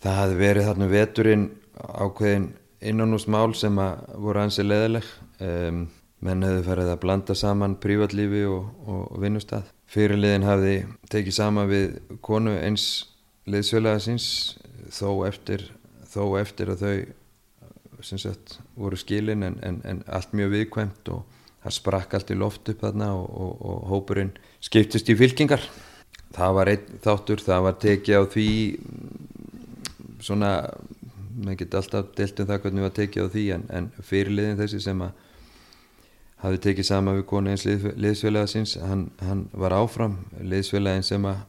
Það 0.04 0.20
hafði 0.20 0.40
verið 0.42 0.70
þarna 0.70 0.90
veturinn 0.92 1.46
ákveðin 1.76 2.50
innanúsmál 2.86 3.54
sem 3.58 3.78
að 3.82 4.04
voru 4.22 4.44
ansi 4.44 4.66
leðileg 4.66 5.08
um, 5.44 5.86
menn 6.26 6.46
hefðu 6.46 6.66
farið 6.66 6.92
að 6.92 7.02
blanda 7.04 7.36
saman 7.38 7.78
prívatlífi 7.82 8.46
og, 8.50 8.70
og, 8.86 9.18
vinnustad 9.22 9.72
fyrirliðin 9.92 10.48
hafði 10.48 10.76
tekið 11.12 11.38
sama 11.38 11.66
við 11.70 12.00
konu 12.26 12.56
eins 12.58 13.06
liðsfélaga 13.50 14.02
síns 14.02 14.28
þó 14.94 15.26
eftir, 15.28 15.68
þó 16.10 16.38
eftir 16.42 16.74
að 16.74 16.84
þau 16.86 16.96
sagt 18.06 18.60
voru 18.78 18.98
skilin 19.00 19.46
en, 19.46 19.56
en, 19.66 19.80
en 19.88 20.02
allt 20.14 20.34
mjög 20.38 20.52
viðkvæmt 20.54 21.10
og 21.14 21.24
það 21.64 21.76
sprakk 21.78 22.14
allt 22.18 22.34
í 22.34 22.38
loft 22.38 22.70
upp 22.70 22.84
þarna 22.84 23.12
og, 23.18 23.30
og, 23.30 23.54
og 23.66 23.88
hópurinn 23.90 24.34
skiptist 24.66 25.10
í 25.12 25.18
fylkingar. 25.20 25.64
Það 26.36 26.56
var 26.58 26.72
einn 26.74 27.00
þáttur, 27.04 27.44
það 27.46 27.68
var 27.68 27.78
tekið 27.84 28.18
á 28.20 28.24
því 28.34 28.48
svona 30.26 30.52
maður 31.36 31.60
geti 31.62 31.80
alltaf 31.80 32.10
delt 32.18 32.42
um 32.42 32.50
það 32.50 32.62
hvernig 32.64 32.86
var 32.86 32.96
tekið 32.96 33.28
á 33.28 33.34
því 33.36 33.46
en, 33.56 33.64
en 33.78 33.88
fyrirliðin 34.10 34.60
þessi 34.60 34.82
sem 34.84 35.04
að 35.06 35.22
hafði 36.46 36.62
tekið 36.66 36.88
sama 36.88 37.16
við 37.18 37.26
konu 37.30 37.52
eins 37.52 37.66
lið, 37.68 37.90
liðsfélaga 38.00 38.52
síns 38.52 38.76
hann, 38.80 39.10
hann 39.24 39.46
var 39.52 39.76
áfram 39.76 40.18
liðsfélagin 40.40 41.06
sem 41.08 41.28
að 41.28 41.44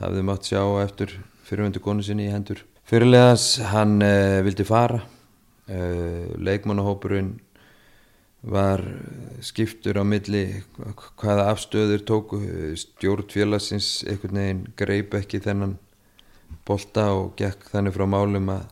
hafði 0.00 0.26
mátt 0.26 0.48
sjá 0.48 0.62
eftir 0.82 1.16
fyrirvendu 1.46 1.82
konu 1.82 2.04
sinni 2.06 2.28
í 2.28 2.32
hendur 2.32 2.62
fyrirlegans 2.90 3.60
hann 3.70 4.00
uh, 4.02 4.40
vildi 4.42 4.66
fara. 4.66 4.98
Uh, 5.70 6.34
leikmannahópurinn 6.42 7.36
var 8.40 8.82
skiptur 9.44 10.00
á 10.00 10.04
milli 10.06 10.62
hvaða 11.20 11.50
afstöður 11.52 12.04
tóku 12.08 12.40
stjórn 12.80 13.28
félagsins 13.28 14.00
einhvern 14.08 14.40
veginn 14.40 14.62
greip 14.80 15.14
ekki 15.18 15.42
þennan 15.44 15.76
bolta 16.66 17.10
og 17.18 17.34
gekk 17.36 17.68
þannig 17.72 17.94
frá 17.96 18.06
málum 18.08 18.48
að, 18.54 18.64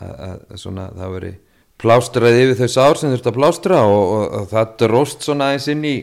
að, 0.00 0.42
að 0.50 0.58
svona 0.58 0.88
það 0.96 1.14
veri 1.14 1.32
plástraði 1.84 2.42
yfir 2.42 2.58
þau 2.58 2.74
sár 2.74 2.98
sem 2.98 3.14
þurfti 3.14 3.30
að 3.30 3.38
plástra 3.38 3.80
og, 3.86 4.02
og, 4.02 4.26
og 4.40 4.50
það 4.50 4.74
dróst 4.82 5.26
svona 5.26 5.50
aðeins 5.52 5.70
inn 5.70 5.86
í 5.86 5.96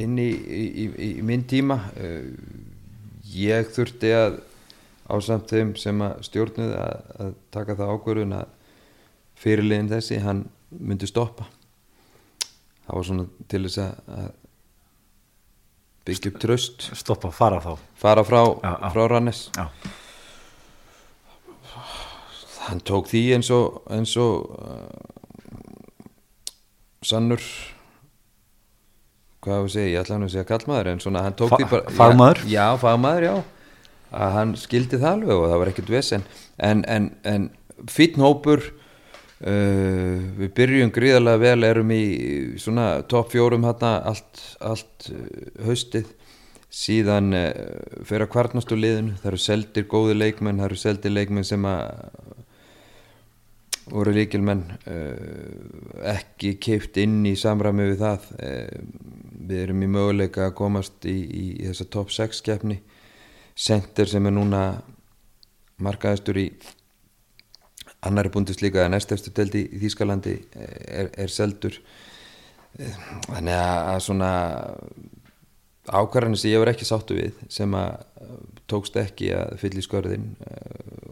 inn 0.00 0.18
í, 0.18 0.30
í, 0.30 0.64
í, 0.66 0.86
í 1.06 1.24
minn 1.26 1.44
tíma. 1.48 1.76
Uh, 2.00 2.32
ég 3.30 3.70
þurfti 3.74 4.12
að 4.16 4.40
ásamt 5.10 5.50
þeim 5.50 5.74
sem 5.78 6.02
að 6.06 6.24
stjórnuði 6.26 6.76
að, 6.78 7.14
að 7.22 7.32
taka 7.54 7.76
það 7.78 7.94
ákvörðun 7.94 8.36
að 8.40 8.52
fyrirliðin 9.40 9.90
þessi 9.90 10.20
hann 10.22 10.44
myndi 10.70 11.08
stoppa 11.10 11.48
það 12.90 12.96
var 12.98 13.06
svona 13.06 13.26
til 13.50 13.62
þess 13.68 13.78
að 13.86 14.30
byggja 16.10 16.30
upp 16.32 16.38
tröst 16.42 16.86
stoppa, 16.98 17.30
fara 17.30 17.60
þá. 17.62 17.72
Fara 18.02 18.24
frá, 18.26 18.40
frá 18.90 19.02
Rannes. 19.12 19.44
Hann 22.66 22.80
tók 22.86 23.08
því 23.10 23.20
eins 23.36 23.48
og 23.54 23.80
eins 23.94 24.12
og 24.20 24.50
uh, 24.58 25.60
sannur 27.06 27.40
hvað 29.40 29.62
við 29.64 29.72
segja, 29.74 29.92
ég 29.94 30.02
ætla 30.02 30.16
hann 30.18 30.26
að 30.26 30.34
segja 30.34 30.48
kallmaður 30.50 30.90
en 30.92 31.00
svona 31.00 31.22
hann 31.24 31.36
tók 31.38 31.54
Fa- 31.54 31.58
því 31.62 31.68
bara 31.70 31.94
fagmaður? 31.96 32.42
já, 32.44 32.50
já, 32.58 32.66
fagmaður, 32.82 33.26
já. 33.30 33.36
Að 34.20 34.34
hann 34.34 34.52
skildi 34.58 34.98
það 35.00 35.12
alveg 35.14 35.36
og 35.38 35.46
það 35.52 35.60
var 35.62 35.70
ekkert 35.70 35.92
vesen. 35.94 36.24
En, 36.58 36.82
en, 36.90 37.06
en 37.30 37.46
fýtn 37.88 38.20
hópur 38.24 38.66
uh, 39.46 40.16
við 40.38 40.52
byrjum 40.56 40.92
gríðarlega 40.94 41.40
vel 41.42 41.66
erum 41.68 41.92
í 41.94 42.02
svona 42.60 43.02
topp 43.08 43.32
fjórum 43.34 43.66
hérna 43.68 43.96
allt, 44.10 44.42
allt 44.60 45.10
uh, 45.14 45.64
haustið. 45.66 46.10
Síðan 46.70 47.34
uh, 47.34 47.48
fyrir 48.06 48.26
að 48.26 48.32
kvarnast 48.34 48.72
úr 48.74 48.82
liðinu. 48.82 49.16
Það 49.20 49.32
eru 49.32 49.42
seldir 49.44 49.88
góði 49.90 50.18
leikmenn 50.18 50.60
það 50.60 50.68
eru 50.70 50.80
seldir 50.84 51.14
leikmenn 51.16 51.48
sem 51.48 51.66
að 51.68 51.90
voru 53.90 54.14
líkilmenn 54.14 54.62
uh, 54.86 56.10
ekki 56.12 56.54
keift 56.62 57.00
inn 57.02 57.24
í 57.26 57.34
samræmi 57.38 57.90
við 57.90 58.04
það. 58.04 58.28
Við 59.50 59.64
erum 59.64 59.82
í 59.82 59.90
möguleika 59.90 60.46
að 60.46 60.56
komast 60.60 61.08
í, 61.10 61.16
í, 61.16 61.46
í 61.58 61.70
þessa 61.70 61.88
top 61.90 62.12
6 62.14 62.44
keppni. 62.46 62.80
Center 63.60 64.08
sem 64.08 64.28
er 64.28 64.36
núna 64.36 64.64
markaðistur 65.80 66.38
í 66.38 66.46
annari 68.06 68.32
búndisleika 68.32 68.82
eða 68.82 68.94
næstefstu 68.94 69.32
deldi 69.36 69.64
í 69.68 69.80
Þýskalandi 69.82 70.36
er, 70.56 71.10
er 71.10 71.32
seldur. 71.32 71.76
Eh, 72.78 73.00
þannig 73.26 73.56
að, 73.56 73.80
að 73.94 74.04
svona 74.06 74.30
ákvarðanir 75.90 76.40
sem 76.40 76.52
ég 76.52 76.62
var 76.62 76.72
ekki 76.72 76.86
sáttu 76.88 77.16
við 77.18 77.42
sem 77.50 77.74
að 77.74 77.98
uh, 78.22 78.38
tókst 78.70 78.96
ekki 79.00 79.32
að 79.34 79.56
fylla 79.58 79.82
í 79.82 79.86
skörðin 79.86 80.26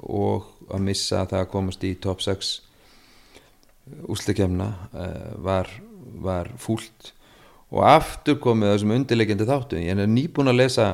og 0.07 0.47
að 0.71 0.85
missa 0.87 1.25
það 1.27 1.41
að 1.41 1.53
komast 1.55 1.87
í 1.89 1.95
top 1.99 2.23
6 2.23 2.51
úsleikemna 4.13 4.69
var, 5.43 5.71
var 6.23 6.51
fúlt. 6.61 7.13
Og 7.69 7.85
aftur 7.85 8.39
komið 8.41 8.73
þessum 8.73 8.95
undirleikjandi 8.97 9.47
þáttu 9.49 9.81
ég 9.83 9.99
er 9.99 10.09
nýbúin 10.09 10.53
að 10.53 10.61
lesa, 10.63 10.87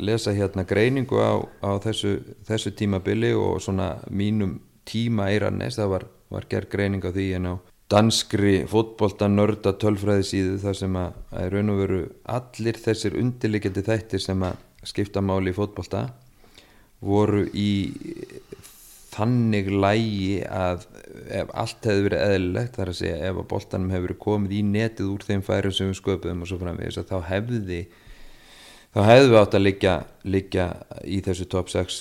lesa 0.00 0.32
hérna 0.36 0.64
greiningu 0.68 1.18
á, 1.20 1.44
á 1.60 1.70
þessu, 1.84 2.14
þessu 2.48 2.72
tímabili 2.76 3.32
og 3.36 3.58
svona 3.64 3.94
mínum 4.08 4.56
tíma 4.88 5.28
eirannes, 5.32 5.78
það 5.78 5.92
var, 5.94 6.08
var 6.32 6.48
gerð 6.50 6.72
greining 6.72 7.04
á 7.06 7.10
því 7.12 7.28
en 7.38 7.50
á 7.52 7.54
danskri 7.92 8.62
fótbolta 8.70 9.28
nörda 9.28 9.74
tölfræði 9.76 10.24
síðu 10.24 10.58
þar 10.62 10.78
sem 10.78 10.96
að, 10.96 11.16
að 11.36 11.48
raun 11.52 11.72
og 11.74 11.80
veru 11.82 12.02
allir 12.38 12.78
þessir 12.80 13.18
undirleikjandi 13.20 13.84
þættir 13.88 14.22
sem 14.24 14.44
að 14.48 14.60
skipta 14.88 15.22
máli 15.24 15.52
í 15.52 15.56
fótbolta 15.56 16.06
voru 17.02 17.44
í 17.52 17.70
þannig 19.12 19.68
lægi 19.74 20.38
að 20.46 20.86
ef 21.36 21.50
allt 21.58 21.88
hefði 21.88 22.06
verið 22.06 22.22
eðlilegt 22.28 22.78
þar 22.78 22.92
að 22.92 22.98
segja 23.02 23.18
ef 23.28 23.40
að 23.42 23.48
boltanum 23.50 23.92
hefur 23.92 24.06
verið 24.06 24.20
komið 24.22 24.54
í 24.56 24.62
netið 24.70 25.10
úr 25.12 25.26
þeim 25.26 25.44
færum 25.44 25.74
sem 25.76 25.90
við 25.90 25.98
sköpuðum 26.00 26.44
og 26.44 26.48
svo 26.48 26.60
framvegis 26.62 27.00
að 27.02 27.12
þá 27.12 27.28
hefði 27.28 27.82
þá 28.94 29.00
hefði 29.10 29.28
við 29.28 29.38
átt 29.42 29.58
að 29.58 29.66
liggja 30.36 30.66
í 31.04 31.20
þessu 31.26 31.48
top 31.52 31.72
6 31.72 32.00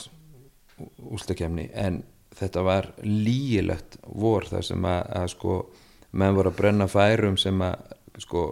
ústakefni 1.11 1.67
en 1.75 1.99
þetta 2.41 2.65
var 2.65 2.89
lígilegt 3.05 3.99
vor 4.03 4.47
þar 4.49 4.65
sem 4.65 4.87
að, 4.89 5.01
að 5.21 5.27
sko 5.35 5.57
menn 6.11 6.35
voru 6.35 6.51
að 6.51 6.57
brenna 6.59 6.87
færum 6.91 7.37
sem 7.39 7.61
að 7.63 7.93
sko 8.21 8.45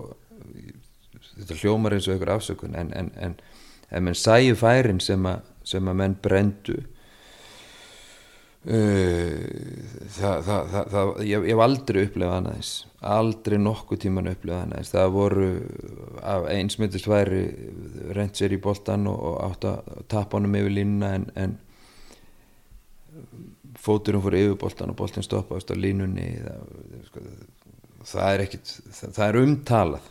þetta 1.40 1.58
hljómar 1.62 1.96
eins 1.96 2.08
og 2.08 2.16
einhver 2.16 2.36
afsökun 2.36 2.78
en, 2.80 2.94
en, 2.96 3.12
en 3.20 3.36
ef 3.90 4.06
menn 4.06 4.18
sæju 4.18 4.56
færin 4.60 5.02
sem 5.04 5.26
að, 5.28 5.44
sem 5.68 5.92
að 5.92 6.02
menn 6.04 6.18
brendu 6.24 6.80
Uh, 8.68 9.40
það, 10.12 10.42
það, 10.44 10.74
það, 10.92 11.10
ég, 11.24 11.46
ég 11.48 11.54
hef 11.54 11.62
aldrei 11.64 12.00
upplefað 12.04 12.34
hann 12.34 12.50
aðeins 12.50 12.72
aldrei 13.08 13.56
nokkuð 13.64 14.02
tíman 14.04 14.28
upplefað 14.34 14.60
hann 14.60 14.74
aðeins 14.76 14.92
það 14.92 15.14
voru 15.14 15.46
af 16.28 16.48
einsmyndist 16.52 17.08
væri 17.08 17.46
reynt 18.18 18.36
sér 18.36 18.58
í 18.58 18.60
boltan 18.60 19.08
og, 19.08 19.16
og 19.30 19.38
átt 19.46 19.70
að 19.70 20.04
tapa 20.12 20.36
honum 20.36 20.60
yfir 20.60 20.76
línuna 20.76 21.14
en, 21.16 21.26
en 21.40 21.56
fóturum 23.80 24.24
fór 24.24 24.38
yfir 24.38 24.58
boltan 24.60 24.94
og 24.94 25.00
boltin 25.00 25.26
stoppaðist 25.26 25.72
á 25.72 25.76
línunni 25.80 26.30
sko, 27.08 27.24
það 28.08 28.34
er 28.34 28.46
ekkit 28.46 28.74
það 29.00 29.26
er 29.28 29.40
umtalað 29.44 30.10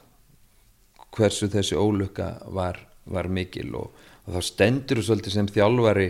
hversu 1.19 1.49
þessi 1.53 1.79
ólukka 1.79 2.31
var, 2.55 2.81
var 3.09 3.29
mikil 3.33 3.71
og, 3.79 3.93
og 4.27 4.37
þá 4.37 4.49
stendur 4.49 5.01
þú 5.01 5.07
svolítið 5.09 5.37
sem 5.37 5.53
þjálfari 5.53 6.09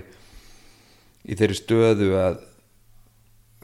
í 1.28 1.38
þeirri 1.38 1.58
stöðu 1.58 2.10
að 2.18 2.42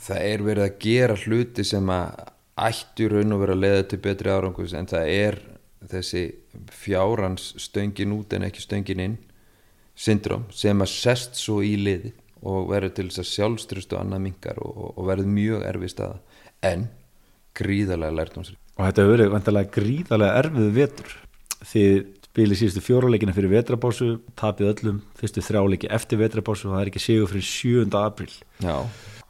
það 0.05 0.29
er 0.31 0.47
verið 0.47 0.67
að 0.67 0.79
gera 0.83 1.19
hluti 1.25 1.67
sem 1.67 1.91
að 1.95 2.25
ættu 2.65 3.09
raun 3.11 3.35
og 3.35 3.43
vera 3.43 3.55
að 3.57 3.63
leiða 3.65 3.87
til 3.91 4.01
betri 4.03 4.31
árangus 4.31 4.75
en 4.79 4.91
það 4.91 5.11
er 5.11 5.39
þessi 5.91 6.25
fjárans 6.73 7.53
stöngin 7.61 8.15
út 8.15 8.35
en 8.35 8.47
ekki 8.49 8.63
stöngin 8.63 9.03
inn 9.05 9.17
syndrom 9.95 10.47
sem 10.55 10.83
að 10.83 10.91
sest 10.91 11.39
svo 11.39 11.61
í 11.67 11.75
liði 11.79 12.15
og 12.45 12.69
verður 12.71 12.97
til 12.99 13.09
þess 13.09 13.23
að 13.25 13.31
sjálfstrust 13.31 13.95
og 13.97 14.03
annað 14.03 14.27
mingar 14.29 14.61
og, 14.65 14.93
og 14.95 15.09
verður 15.09 15.33
mjög 15.39 15.65
erfið 15.71 15.95
staða. 15.95 16.21
En 16.65 16.87
gríðarlega 17.55 18.19
lærtumsri 18.19 18.59
og 18.75 18.89
þetta 18.89 19.03
hefur 19.05 19.15
verið 19.15 19.33
vantilega 19.35 19.73
gríðarlega 19.75 20.39
erfiðu 20.43 20.71
vetur. 20.75 21.17
Þið 21.65 21.99
spilir 22.27 22.59
síðustu 22.59 22.83
fjóruleikina 22.83 23.35
fyrir 23.37 23.53
vetrabásu 23.53 24.09
tapið 24.39 24.71
öllum 24.73 25.03
fyrstu 25.21 25.45
þrjáleiki 25.47 25.91
eftir 25.95 26.19
vetrabásu 26.19 26.67
og 26.69 26.75
það 26.75 26.81
er 26.81 26.91
ekki 26.91 27.03
sigur 27.05 27.31
fyrir 27.31 27.47
7. 27.47 27.85
april 28.01 28.33
Já, 28.65 28.77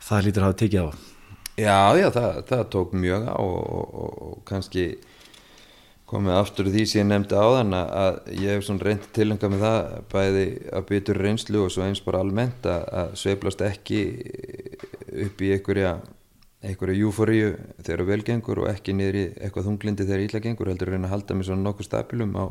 það 0.01 0.25
lítur 0.29 0.45
að 0.45 0.49
hafa 0.49 0.59
tekið 0.63 0.81
á. 0.81 0.89
Já, 1.55 1.81
já 2.01 2.07
það, 2.17 2.39
það 2.49 2.63
tók 2.73 2.95
mjög 3.05 3.29
á 3.29 3.37
og, 3.37 3.61
og, 3.61 3.93
og, 4.05 4.15
og 4.29 4.39
kannski 4.49 4.87
komið 6.11 6.37
aftur 6.37 6.69
því 6.73 6.83
sem 6.87 7.01
ég 7.01 7.09
nefndi 7.09 7.39
á 7.39 7.47
þann 7.57 7.77
að 7.79 8.19
ég 8.37 8.51
hef 8.53 8.67
svona 8.67 8.85
reyndi 8.89 9.13
tilhenga 9.17 9.49
með 9.51 9.65
það 9.65 9.79
bæði 10.13 10.45
að 10.77 10.85
byttur 10.91 11.21
reynslu 11.25 11.63
og 11.65 11.73
svo 11.73 11.87
eins 11.87 12.03
bara 12.05 12.21
almennt 12.21 12.69
að, 12.69 12.85
að 13.01 13.15
sveiflast 13.23 13.65
ekki 13.65 14.03
upp 15.25 15.43
í 15.45 15.55
einhverja 15.57 15.95
einhverja 16.65 17.01
júforíu 17.01 17.51
þegar 17.83 18.05
velgengur 18.09 18.63
og 18.63 18.71
ekki 18.71 18.95
niður 18.97 19.19
í 19.21 19.25
eitthvað 19.33 19.69
þunglindi 19.69 20.07
þegar 20.09 20.25
ítla 20.25 20.43
gengur 20.45 20.71
heldur 20.71 20.91
að 20.91 20.97
reyna 20.97 21.11
að 21.11 21.15
halda 21.15 21.37
mig 21.37 21.49
svona 21.49 21.65
nokkuð 21.67 21.89
stabilum 21.89 22.37
á, 22.41 22.45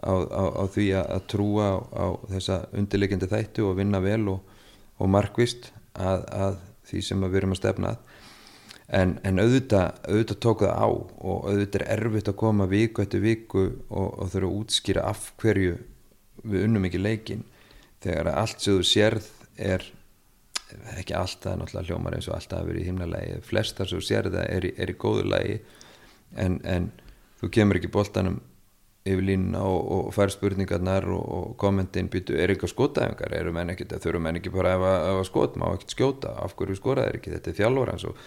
á, 0.00 0.12
á, 0.12 0.44
á 0.56 0.64
því 0.72 0.86
að, 1.00 1.26
trúa 1.32 1.68
á 1.92 2.06
þessa 2.32 2.58
undirleikindi 2.76 3.28
þættu 3.28 3.66
og 3.68 3.76
vinna 3.80 4.00
vel 4.04 4.24
og, 4.32 4.56
og 5.00 5.12
markvist 5.12 5.72
að, 5.92 6.24
að 6.32 6.58
því 6.88 7.04
sem 7.08 7.26
við 7.26 7.40
erum 7.42 7.56
að 7.56 7.60
stefna 7.60 7.94
að 7.94 8.11
en, 8.92 9.16
en 9.24 9.40
auðvitað, 9.42 10.02
auðvitað 10.08 10.42
tók 10.44 10.66
það 10.66 10.76
á 10.76 10.88
og 10.88 11.48
auðvitað 11.48 11.80
er 11.86 11.94
erfitt 11.96 12.30
að 12.32 12.38
koma 12.44 12.68
viku 12.70 13.04
eftir 13.04 13.24
viku 13.24 13.64
og, 13.88 14.08
og 14.20 14.30
þurfa 14.34 14.50
að 14.50 14.60
útskýra 14.60 15.06
af 15.08 15.32
hverju 15.42 15.78
við 16.42 16.66
unnum 16.66 16.88
ekki 16.88 17.00
leikin 17.02 17.44
þegar 18.02 18.32
allt 18.34 18.62
sem 18.62 18.78
þú 18.78 18.86
sérð 18.88 19.28
er 19.56 19.84
ekki 20.96 21.14
allt 21.16 21.42
það 21.42 21.52
er 21.52 21.60
náttúrulega 21.60 21.88
hljómar 21.90 22.16
eins 22.16 22.28
og 22.28 22.36
allt 22.36 22.54
að 22.56 22.70
vera 22.70 22.80
í 22.80 22.86
himnalagi 22.86 23.34
flestar 23.46 23.88
sem 23.88 24.00
þú 24.00 24.06
sérð 24.08 24.38
það 24.38 24.48
er, 24.56 24.68
er 24.84 24.92
í 24.92 24.96
góðu 25.04 25.26
lagi. 25.28 25.58
En, 26.40 26.58
en 26.64 26.88
þú 27.40 27.50
kemur 27.52 27.78
ekki 27.78 27.92
boltanum 27.92 28.38
yfir 29.02 29.24
línuna 29.26 29.64
og, 29.66 29.80
og 29.96 30.12
fær 30.14 30.30
spurningarnar 30.30 31.08
og, 31.10 31.22
og 31.36 31.46
kommentin 31.60 32.08
býtu, 32.10 32.36
er 32.38 32.52
eitthvað 32.52 32.72
skotæfingar, 32.72 33.34
eru 33.34 33.52
menn 33.54 33.72
ekkit 33.74 33.96
þurfum 33.98 34.28
menn 34.28 34.38
ekki 34.38 34.52
bara 34.54 34.76
að 34.78 35.08
að 35.10 35.22
skot, 35.26 35.58
má 35.58 35.66
ekkit 35.72 35.96
skjóta? 35.96 36.36
Af 36.38 36.54
hverju 36.58 36.78
skoraðir 36.78 37.18
ekki, 37.18 37.34
þetta 37.34 37.50
er 37.50 37.58
þjálfur 37.58 37.92
og, 38.12 38.22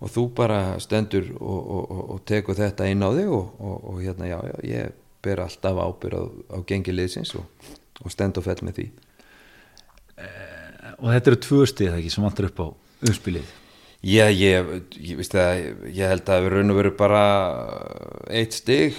og 0.00 0.12
þú 0.14 0.26
bara 0.36 0.60
stendur 0.80 1.28
og, 1.36 1.60
og, 1.60 1.84
og, 1.84 2.02
og 2.14 2.24
tekur 2.28 2.58
þetta 2.58 2.88
inn 2.88 3.04
á 3.04 3.10
þig 3.12 3.30
og, 3.36 3.60
og 3.60 4.00
hérna 4.00 4.30
já, 4.30 4.38
já, 4.48 4.56
ég 4.70 4.98
ber 5.20 5.44
alltaf 5.44 5.80
ábyrð 5.84 6.16
á, 6.16 6.24
á 6.56 6.58
gengi 6.68 6.94
liðsins 6.94 7.34
og, 7.36 7.70
og 8.00 8.12
stend 8.12 8.40
og 8.40 8.46
fell 8.46 8.60
með 8.64 8.80
því. 8.80 8.90
Og 11.00 11.08
þetta 11.12 11.30
eru 11.30 11.40
tvö 11.44 11.64
stið 11.68 11.96
ekki 11.96 12.12
sem 12.12 12.24
vantar 12.24 12.48
upp 12.50 12.62
á 12.64 12.66
umspilið 13.08 13.56
Já, 14.00 14.30
ég, 14.32 14.68
ég, 14.96 15.18
það, 15.28 15.58
ég 15.92 16.08
held 16.08 16.30
að 16.32 16.46
við 16.46 16.54
raun 16.54 16.72
og 16.72 16.78
veru 16.78 16.92
bara 16.96 17.24
eitt 18.32 18.56
stig 18.56 18.96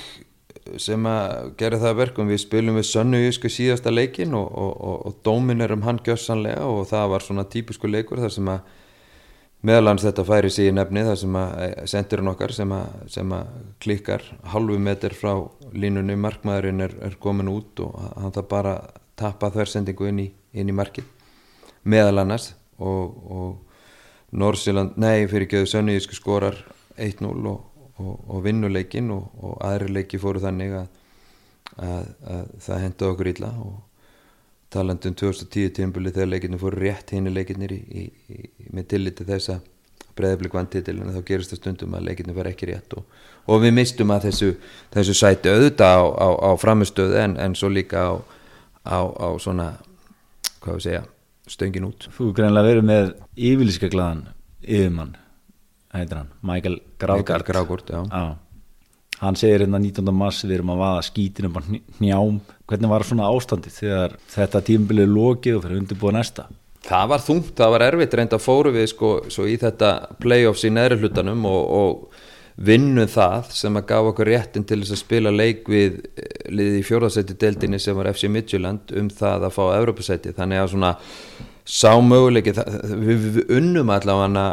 sem 0.78 1.08
að 1.10 1.56
gera 1.58 1.80
það 1.82 1.90
að 1.90 2.02
verkum. 2.04 2.30
Við 2.30 2.44
spilum 2.44 2.78
við 2.78 2.86
sönnu 2.86 3.22
sko 3.34 3.50
síðasta 3.50 3.90
leikin 3.90 4.36
og, 4.38 4.46
og, 4.46 4.76
og, 4.78 5.00
og 5.10 5.16
dómin 5.26 5.66
er 5.66 5.74
um 5.74 5.82
hann 5.88 6.04
gjössanlega 6.06 6.68
og 6.70 6.86
það 6.92 7.08
var 7.16 7.26
svona 7.26 7.48
típisku 7.50 7.90
leikur 7.90 8.22
þar 8.22 8.36
sem 8.36 8.52
að 8.54 8.78
meðalans 9.68 10.06
þetta 10.06 10.26
færi 10.26 10.50
sig 10.54 10.70
í 10.72 10.76
nefni 10.76 11.04
þar 11.06 11.20
sem 11.22 11.36
að 11.38 11.56
eh, 11.66 11.74
sendirinn 11.90 12.32
okkar 12.32 12.54
sem 12.56 12.72
að, 12.76 12.94
sem 13.14 13.34
að 13.36 13.52
klikkar 13.84 14.26
halvu 14.54 14.78
metr 14.82 15.16
frá 15.18 15.34
línunni 15.74 16.18
markmaðurinn 16.20 16.86
er, 16.88 16.96
er 17.06 17.18
komin 17.22 17.52
út 17.52 17.84
og 17.86 17.98
hann 18.18 18.34
það 18.36 18.48
bara 18.52 18.76
tappa 19.20 19.52
þversendingu 19.54 20.10
inn 20.10 20.24
í, 20.24 20.30
inn 20.58 20.72
í 20.72 20.76
markið. 20.76 21.06
Meðal 21.84 22.24
annars 22.24 22.52
og, 22.82 23.20
og 23.32 24.38
Norsjöland, 24.38 24.96
nei 25.02 25.28
fyrir 25.28 25.46
ekki 25.48 25.66
Sönniðísku 25.68 26.16
skorar 26.16 26.56
1-0 26.96 27.28
og, 27.52 27.86
og, 28.00 28.14
og 28.32 28.44
vinnuleikin 28.46 29.12
og, 29.12 29.58
aðri 29.66 29.92
leiki 29.92 30.20
fóru 30.22 30.42
þannig 30.44 30.78
að, 30.80 31.00
að, 31.76 32.06
að 32.36 32.54
það 32.66 32.84
henda 32.86 33.10
okkur 33.12 33.32
illa 33.34 33.50
og 33.66 33.74
talandi 34.72 35.12
um 35.12 35.18
2010 35.20 35.76
tímbuli 35.76 36.14
þegar 36.16 36.32
leikinu 36.32 36.60
fóru 36.62 36.80
rétt 36.80 37.12
hinn 37.12 37.28
í, 37.28 37.78
í, 38.02 38.06
með 38.72 38.88
tilliti 38.94 39.28
þess 39.28 39.56
að 39.56 39.70
breyðablik 40.16 40.56
vann 40.56 40.70
titilin 40.72 41.14
þá 41.14 41.22
gerist 41.28 41.54
það 41.54 41.62
stundum 41.62 41.96
að 41.98 42.10
leikinu 42.10 42.36
var 42.36 42.50
ekki 42.52 42.70
rétt 42.72 42.94
og, 42.98 43.06
og 43.48 43.64
við 43.64 43.74
mistum 43.78 44.12
að 44.14 44.28
þessu, 44.30 44.52
þessu 44.94 45.16
sæti 45.18 45.52
auðvitað 45.52 45.96
á, 45.98 46.04
á, 46.04 46.28
á 46.48 46.52
framistöðu 46.60 47.18
en, 47.22 47.38
en 47.42 47.56
svo 47.58 47.72
líka 47.72 48.04
á, 48.04 48.14
á, 48.86 49.00
á 49.08 49.28
svona 49.42 49.72
hvað 50.62 50.78
við 50.78 50.86
segja 50.88 51.04
stöngin 51.52 51.90
út 51.90 52.08
þú 52.16 52.30
greinlega 52.38 52.70
verið 52.70 52.88
með 52.88 53.12
yfirlíska 53.36 53.92
glaðan 53.92 54.28
yfirmann 54.62 55.16
heitir 55.92 56.22
hann, 56.22 56.32
Michael 56.48 56.80
Grágard 57.02 57.48
Grágurt, 57.48 57.92
já. 57.92 58.04
Já. 58.08 58.38
hann 59.24 59.40
segir 59.40 59.66
hérna 59.66 59.82
19. 59.82 60.14
mars 60.16 60.44
við 60.46 60.60
erum 60.60 60.76
að 60.76 60.84
vaða 60.86 61.08
skítinum 61.10 61.60
á 61.60 61.62
njám 62.00 62.42
hvernig 62.72 62.92
var 62.92 63.06
svona 63.06 63.30
ástandið 63.30 63.78
þegar 63.82 64.18
þetta 64.32 64.66
tímabilið 64.72 65.08
er 65.08 65.14
lokið 65.14 65.58
og 65.58 65.64
fyrir 65.66 65.82
undirbúið 65.82 66.18
næsta? 66.18 66.48
Það 66.82 67.10
var 67.12 67.22
þungt, 67.22 67.54
það 67.60 67.74
var 67.76 67.84
erfitt. 67.86 68.18
Reynda 68.18 68.42
fóru 68.42 68.72
við 68.74 68.88
sko, 68.90 69.10
svo 69.30 69.46
í 69.46 69.58
þetta 69.62 69.92
playoffs 70.24 70.66
í 70.66 70.72
neðri 70.74 70.98
hlutanum 71.04 71.44
og, 71.46 71.62
og 71.78 72.30
vinnu 72.62 73.06
það 73.10 73.52
sem 73.56 73.78
að 73.78 73.88
gaf 73.92 74.10
okkur 74.12 74.32
réttin 74.32 74.66
til 74.68 74.82
þess 74.82 74.96
að 74.96 75.02
spila 75.02 75.34
leik 75.34 75.70
við 75.72 76.02
eh, 76.16 76.50
liðið 76.52 76.80
í 76.80 76.86
fjórðarsæti 76.88 77.38
deildinni 77.42 77.80
sem 77.82 77.98
var 77.98 78.12
FC 78.12 78.30
Midtjylland 78.32 78.94
um 79.00 79.10
það 79.14 79.48
að 79.48 79.56
fá 79.56 79.64
Evropasæti 79.78 80.34
þannig 80.38 80.62
að 80.62 80.72
svona 80.74 80.92
sá 81.72 81.94
möguleiki 82.04 82.54
við, 82.56 83.28
við 83.38 83.56
unnum 83.58 83.94
allavega 83.94 84.48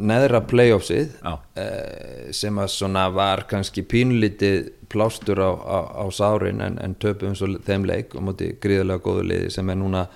neðra 0.00 0.42
playoffsið 0.50 1.16
eh, 1.58 2.30
sem 2.34 2.58
að 2.58 2.72
svona 2.74 3.06
var 3.14 3.44
kannski 3.50 3.84
pínlítið 3.86 4.70
plástur 4.90 5.38
á, 5.38 5.50
á, 5.50 5.78
á 6.02 6.04
sárin 6.14 6.62
en, 6.64 6.78
en 6.82 6.96
töpum 6.98 7.36
svo 7.38 7.52
þeim 7.66 7.86
leik 7.88 8.16
og 8.18 8.26
móti 8.26 8.52
gríðarlega 8.62 9.04
góðu 9.04 9.26
liði 9.30 9.52
sem 9.54 9.70
er 9.70 9.78
núna 9.78 10.06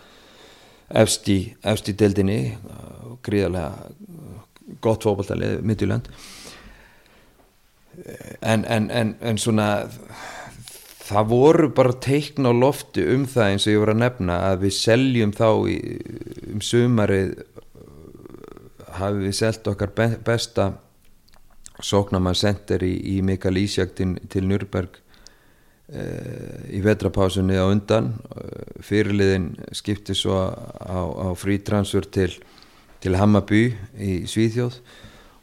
efst 0.91 1.29
í, 1.33 1.39
efst 1.63 1.89
í 1.91 1.97
deildinni 1.99 2.39
gríðarlega 3.25 3.95
gott 4.85 5.05
fótballtalið 5.05 5.61
Midtjylland. 5.65 6.09
En, 8.43 8.65
en, 8.65 8.89
en, 8.91 9.15
en 9.23 9.39
svona 9.39 9.69
það 11.05 11.29
voru 11.31 11.69
bara 11.77 11.95
teikn 12.03 12.49
á 12.49 12.53
lofti 12.57 13.05
um 13.15 13.27
það 13.29 13.51
eins 13.53 13.67
og 13.67 13.75
ég 13.75 13.83
voru 13.83 13.95
að 13.95 14.03
nefna 14.03 14.39
að 14.49 14.65
við 14.65 14.77
seljum 14.79 15.35
þá 15.37 15.49
í, 15.71 15.77
um 16.55 16.63
sumarið 16.65 17.35
hafi 18.99 19.27
við 19.27 19.37
selt 19.39 19.69
okkar 19.71 19.93
be 19.97 20.09
besta 20.25 20.73
sóknamann 21.83 22.37
sender 22.39 22.85
í, 22.87 22.93
í 23.17 23.23
Mikael 23.27 23.59
Ísjak 23.59 23.95
til, 23.99 24.15
til 24.31 24.47
Nürnberg 24.47 24.99
uh, 24.99 26.61
í 26.71 26.83
vetrapásunni 26.85 27.59
á 27.59 27.67
undan. 27.67 28.13
Uh, 28.31 28.83
fyrirliðin 28.85 29.51
skipti 29.75 30.15
svo 30.17 30.39
á, 30.47 31.01
á 31.03 31.29
frítransfer 31.39 32.07
til, 32.15 32.31
til 33.03 33.19
Hammarby 33.19 33.67
í 33.99 34.23
Svíþjóð. 34.31 34.79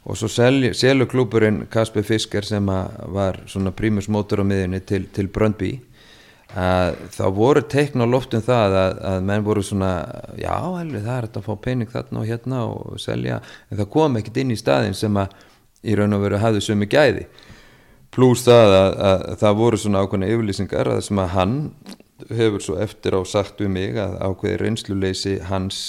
Og 0.02 0.18
svo 0.18 0.26
selju, 0.32 0.72
selju 0.74 1.06
klúburinn 1.06 1.66
Kasper 1.70 2.02
Fisker 2.02 2.46
sem 2.46 2.66
var 2.66 3.44
svona 3.46 3.70
prímus 3.76 4.08
mótor 4.10 4.42
á 4.42 4.44
miðinni 4.46 4.80
til, 4.82 5.06
til 5.14 5.28
Bröndby 5.30 5.76
að 6.58 6.98
þá 7.14 7.22
voru 7.36 7.62
teikn 7.72 8.04
á 8.04 8.06
loftum 8.08 8.42
það 8.44 8.76
að, 8.80 8.98
að 9.08 9.24
menn 9.28 9.46
voru 9.46 9.62
svona 9.64 9.92
já, 10.36 10.52
helvi, 10.76 11.00
það 11.00 11.16
er 11.16 11.26
þetta 11.28 11.40
að 11.40 11.46
fá 11.46 11.64
pening 11.64 11.92
þarna 11.92 12.20
og 12.20 12.28
hérna 12.28 12.60
og 12.68 13.00
selja, 13.00 13.40
en 13.70 13.80
það 13.80 13.90
kom 13.94 14.20
ekkert 14.20 14.42
inn 14.42 14.52
í 14.52 14.58
staðin 14.60 14.98
sem 14.98 15.16
að 15.16 15.34
í 15.82 15.96
raun 15.98 16.16
og 16.16 16.22
veru 16.26 16.42
hafði 16.42 16.62
sömu 16.66 16.88
gæði. 16.90 17.26
Pluss 18.12 18.44
það 18.44 18.76
að, 18.76 18.92
að, 18.92 19.26
að 19.32 19.40
það 19.40 19.58
voru 19.62 19.80
svona 19.80 20.04
ákveðna 20.04 20.30
yfirlýsingar 20.34 20.92
að 20.92 21.02
sem 21.08 21.22
að 21.22 21.32
hann 21.32 21.56
hefur 22.28 22.62
svo 22.62 22.76
eftir 22.78 23.16
á 23.16 23.20
sagt 23.26 23.62
við 23.62 23.72
mig 23.72 23.98
að 23.98 24.18
ákveði 24.20 24.58
reynsluleysi 24.60 25.36
hans 25.48 25.80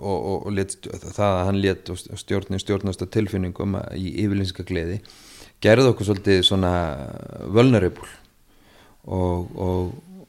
og, 0.00 0.16
og, 0.16 0.46
og 0.46 0.52
let, 0.56 0.76
það 1.04 1.26
að 1.28 1.44
hann 1.50 1.60
let 1.62 1.92
stjórnin 2.22 2.62
stjórnast 2.62 3.04
að 3.04 3.12
tilfinningum 3.18 3.76
í 3.94 4.16
yfirlýsinga 4.24 4.66
gleði 4.66 5.00
gerði 5.64 5.92
okkur 5.92 6.10
svolítið 6.10 6.42
svona 6.48 6.72
vulnerable 7.52 8.08
og, 9.06 9.56
og, 9.56 10.28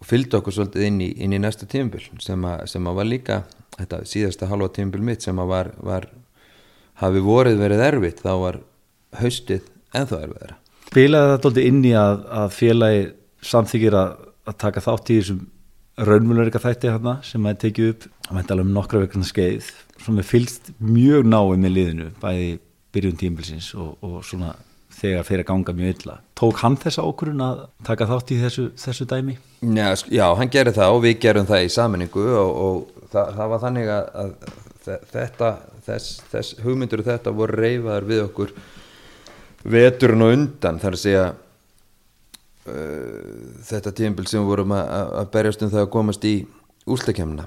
og 0.00 0.08
fylgdi 0.08 0.38
okkur 0.38 0.56
svolítið 0.56 0.88
inn 0.88 1.00
í, 1.04 1.10
inn 1.24 1.36
í 1.36 1.40
næsta 1.42 1.68
tímabil 1.70 2.04
sem, 2.22 2.48
sem 2.70 2.88
að 2.88 2.98
var 2.98 3.08
líka 3.08 3.42
þetta 3.78 4.02
síðasta 4.08 4.50
halva 4.50 4.70
tímabil 4.74 5.04
mitt 5.04 5.24
sem 5.24 5.38
að 5.40 5.52
var, 5.52 5.72
var 5.80 6.08
hafi 7.02 7.22
vorið 7.24 7.60
verið 7.60 7.86
erfitt 7.86 8.24
þá 8.24 8.32
var 8.40 8.60
haustið 9.20 9.64
ennþá 9.92 10.20
erfiðara. 10.26 10.58
Spilaði 10.92 11.32
þetta 11.32 11.48
alltaf 11.48 11.66
inn 11.66 11.82
í 11.84 11.94
að, 11.96 12.24
að 12.42 12.54
félagi 12.56 13.04
samþykir 13.52 13.96
að, 13.98 14.10
að 14.48 14.58
taka 14.64 14.84
þátt 14.84 15.12
í 15.12 15.18
þessum 15.20 15.46
raunmjöluleika 16.02 16.60
þætti 16.62 16.90
hérna 16.92 17.14
sem 17.26 17.46
að 17.48 17.62
tekið 17.66 17.88
upp. 17.92 18.04
Að 18.28 18.36
mænta 18.36 18.54
alveg 18.54 18.68
um 18.68 18.74
nokkra 18.76 19.00
vegna 19.02 19.28
skeið. 19.28 19.70
Sem 20.02 20.20
er 20.20 20.28
fylgst 20.28 20.70
mjög 20.80 21.26
náið 21.28 21.56
með 21.62 21.74
liðinu 21.76 22.10
bæði 22.22 22.52
byrjun 22.92 23.18
tímbilsins 23.20 23.72
og, 23.78 23.96
og 24.04 24.20
svona 24.26 24.52
þegar 25.02 25.26
fyrir 25.28 25.44
að 25.44 25.50
ganga 25.50 25.72
mjög 25.78 25.90
illa 25.96 26.14
tók 26.38 26.56
hann 26.62 26.76
þessa 26.80 27.04
ákvörun 27.06 27.44
að 27.44 27.56
taka 27.86 28.10
þátt 28.10 28.28
í 28.34 28.36
þessu, 28.42 28.64
þessu 28.78 29.04
dæmi? 29.10 29.34
Já, 29.62 29.88
já, 30.10 30.26
hann 30.38 30.52
gerir 30.52 30.74
það 30.76 30.94
og 30.96 31.00
við 31.04 31.14
gerum 31.22 31.48
það 31.48 31.66
í 31.66 31.74
saminningu 31.76 32.24
og, 32.38 32.50
og 32.66 32.76
það, 33.12 33.26
það 33.38 33.46
var 33.52 33.60
þannig 33.66 33.86
að, 33.96 34.04
að 34.22 34.30
þetta 35.12 35.48
þess, 35.86 36.06
þess 36.32 36.48
hugmyndur 36.64 37.06
þetta 37.06 37.30
voru 37.36 37.54
reyfaðar 37.60 38.04
við 38.08 38.20
okkur 38.26 38.50
veturinn 39.62 40.26
og 40.26 40.34
undan 40.36 40.80
þar 40.82 40.94
að 40.96 41.04
segja 41.04 41.26
uh, 41.32 41.36
þetta 43.68 43.90
tímbil 44.02 44.26
sem 44.30 44.46
vorum 44.46 44.70
að, 44.76 44.84
að 45.22 45.26
berjast 45.36 45.64
um 45.66 45.72
það 45.72 45.84
að 45.86 45.94
komast 45.96 46.22
í 46.26 46.28
ústakemna 46.90 47.44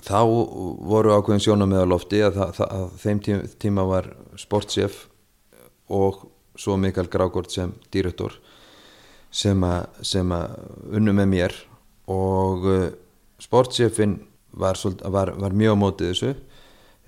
þá 0.00 0.20
voru 0.88 1.12
ákveðin 1.16 1.44
sjónum 1.44 1.70
með 1.72 1.80
að 1.84 1.90
lofti 1.92 2.18
að, 2.24 2.32
það, 2.56 2.68
að 2.70 2.84
þeim 3.02 3.18
tíma, 3.26 3.42
tíma 3.60 3.82
var 3.88 4.04
sportsjef 4.40 4.94
og 5.90 6.14
svo 6.60 6.76
Mikael 6.80 7.08
Grágård 7.10 7.50
sem 7.52 7.72
dýröttor 7.92 8.36
sem 9.30 9.62
að 9.64 10.56
unnu 10.98 11.14
með 11.14 11.30
mér 11.30 11.56
og 12.10 12.66
uh, 12.66 12.86
sportsjefin 13.40 14.18
var, 14.50 14.78
var, 15.06 15.32
var 15.38 15.54
mjög 15.54 15.78
á 15.78 15.82
mótið 15.84 16.10
þessu. 16.10 16.32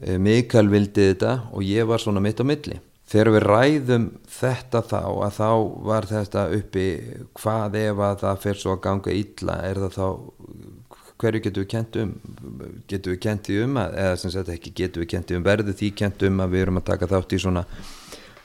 Uh, 0.07 0.19
Mikael 0.23 0.71
vildi 0.71 1.11
þetta 1.11 1.35
og 1.51 1.67
ég 1.67 1.89
var 1.91 2.03
svona 2.03 2.23
mitt 2.23 2.41
á 2.41 2.47
milli. 2.47 2.79
Þegar 3.13 3.33
við 3.35 3.45
ræðum 3.45 4.05
þetta 4.31 4.85
þá 4.89 5.01
að 5.03 5.33
þá 5.37 5.49
var 5.89 6.07
þetta 6.09 6.45
uppi 6.57 6.87
hvað 7.37 7.81
ef 7.83 8.05
að 8.07 8.23
það 8.23 8.39
fer 8.47 8.61
svo 8.63 8.77
að 8.77 8.85
ganga 8.87 9.17
illa 9.19 9.59
er 9.67 9.81
það 9.83 9.99
þá 9.99 10.07
hverju 11.23 11.43
getur 11.45 11.65
við 11.65 11.71
kent 11.71 11.99
um 12.03 12.15
getur 12.91 13.15
við 13.15 13.21
kent 13.23 13.51
um 13.55 13.77
að, 13.83 13.99
eða 14.05 14.15
sem 14.19 14.33
sagt 14.35 14.51
ekki 14.55 14.73
getur 14.81 15.05
við 15.05 15.11
kent 15.13 15.35
um 15.37 15.45
verðu 15.47 15.75
því 15.79 15.91
kent 15.99 16.25
um 16.27 16.41
að 16.43 16.55
við 16.55 16.65
erum 16.65 16.81
að 16.81 16.89
taka 16.89 17.11
þátt 17.11 17.37
í 17.37 17.43
svona 17.43 17.67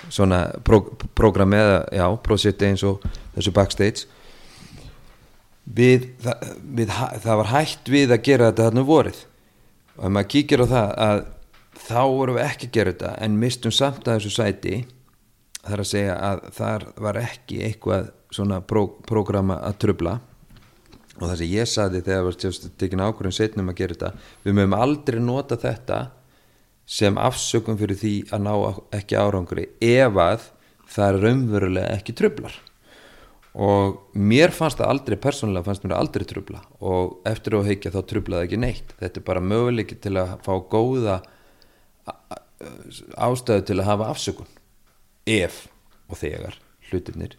svona 0.10 0.41
pró, 0.65 0.84
program 1.18 1.56
eða 1.57 1.80
já, 1.95 2.06
prosjekti 2.24 2.69
eins 2.69 2.84
og 2.88 3.03
þessu 3.36 3.53
backstage. 3.56 4.06
Við, 5.68 6.11
það, 6.24 6.45
við 6.78 6.94
það 6.94 7.34
var 7.41 7.49
hægt 7.52 7.90
við 7.91 8.14
að 8.15 8.24
gera 8.30 8.52
þetta 8.52 8.69
þarna 8.69 8.86
vorið. 8.88 9.24
Og 9.98 10.06
ef 10.07 10.14
maður 10.14 10.32
kíkir 10.36 10.64
á 10.64 10.68
það 10.72 10.94
að 11.07 11.26
þá 11.78 12.02
vorum 12.11 12.38
við 12.38 12.45
ekki 12.45 12.69
að 12.69 12.78
gera 12.78 12.94
þetta 12.94 13.11
en 13.26 13.41
mistum 13.41 13.74
samt 13.76 14.07
að 14.07 14.19
þessu 14.19 14.34
sæti 14.34 14.78
þar 15.68 15.84
að 15.84 15.90
segja 15.91 16.15
að 16.30 16.41
þar 16.57 16.88
var 17.06 17.19
ekki 17.22 17.61
eitthvað 17.68 18.10
svona 18.34 18.60
pró, 18.65 18.88
prógrama 19.07 19.60
að 19.64 19.80
trubla 19.84 20.18
og 21.18 21.24
það 21.24 21.36
sem 21.40 21.52
ég 21.52 21.69
saði 21.69 22.03
þegar 22.06 22.28
það 22.28 22.28
var 22.28 22.72
tekin 22.82 23.03
ákvörðin 23.03 23.38
setnum 23.38 23.72
að 23.72 23.80
gera 23.82 23.98
þetta 23.98 24.11
við 24.45 24.57
mögum 24.57 24.78
aldrei 24.78 25.19
nota 25.24 25.57
þetta 25.60 25.99
sem 26.88 27.19
afsökum 27.19 27.77
fyrir 27.80 27.99
því 27.99 28.14
að 28.31 28.45
ná 28.47 28.53
ekki 28.95 29.19
árangri 29.19 29.68
ef 29.84 30.22
að 30.23 30.47
það 30.88 31.07
er 31.09 31.22
raunverulega 31.26 31.97
ekki 31.97 32.15
trublar 32.15 32.55
og 33.57 34.14
mér 34.14 34.53
fannst 34.53 34.77
það 34.77 34.91
aldrei 34.93 35.18
persónulega 35.18 35.65
fannst 35.65 35.85
mér 35.85 35.95
aldrei 35.97 36.27
trubla 36.30 36.61
og 36.77 37.26
eftir 37.26 37.57
að 37.57 37.72
heikja 37.72 37.93
þá 37.95 37.99
trublaði 38.11 38.45
ekki 38.45 38.59
neitt. 38.61 38.93
Þetta 38.99 39.19
er 39.19 39.26
bara 39.26 39.41
möguleiki 39.41 39.97
til 39.97 40.14
að 40.22 40.35
fá 40.45 40.53
góða 40.69 41.15
ástæðu 43.18 43.65
til 43.65 43.80
að 43.80 43.89
hafa 43.89 44.11
afsökun. 44.14 44.51
Ef 45.26 45.65
og 46.07 46.22
þegar 46.22 46.59
hlutirnir 46.91 47.34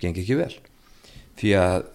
gengi 0.00 0.24
ekki 0.24 0.38
vel. 0.40 0.54
Því 1.38 1.52
að 1.60 1.90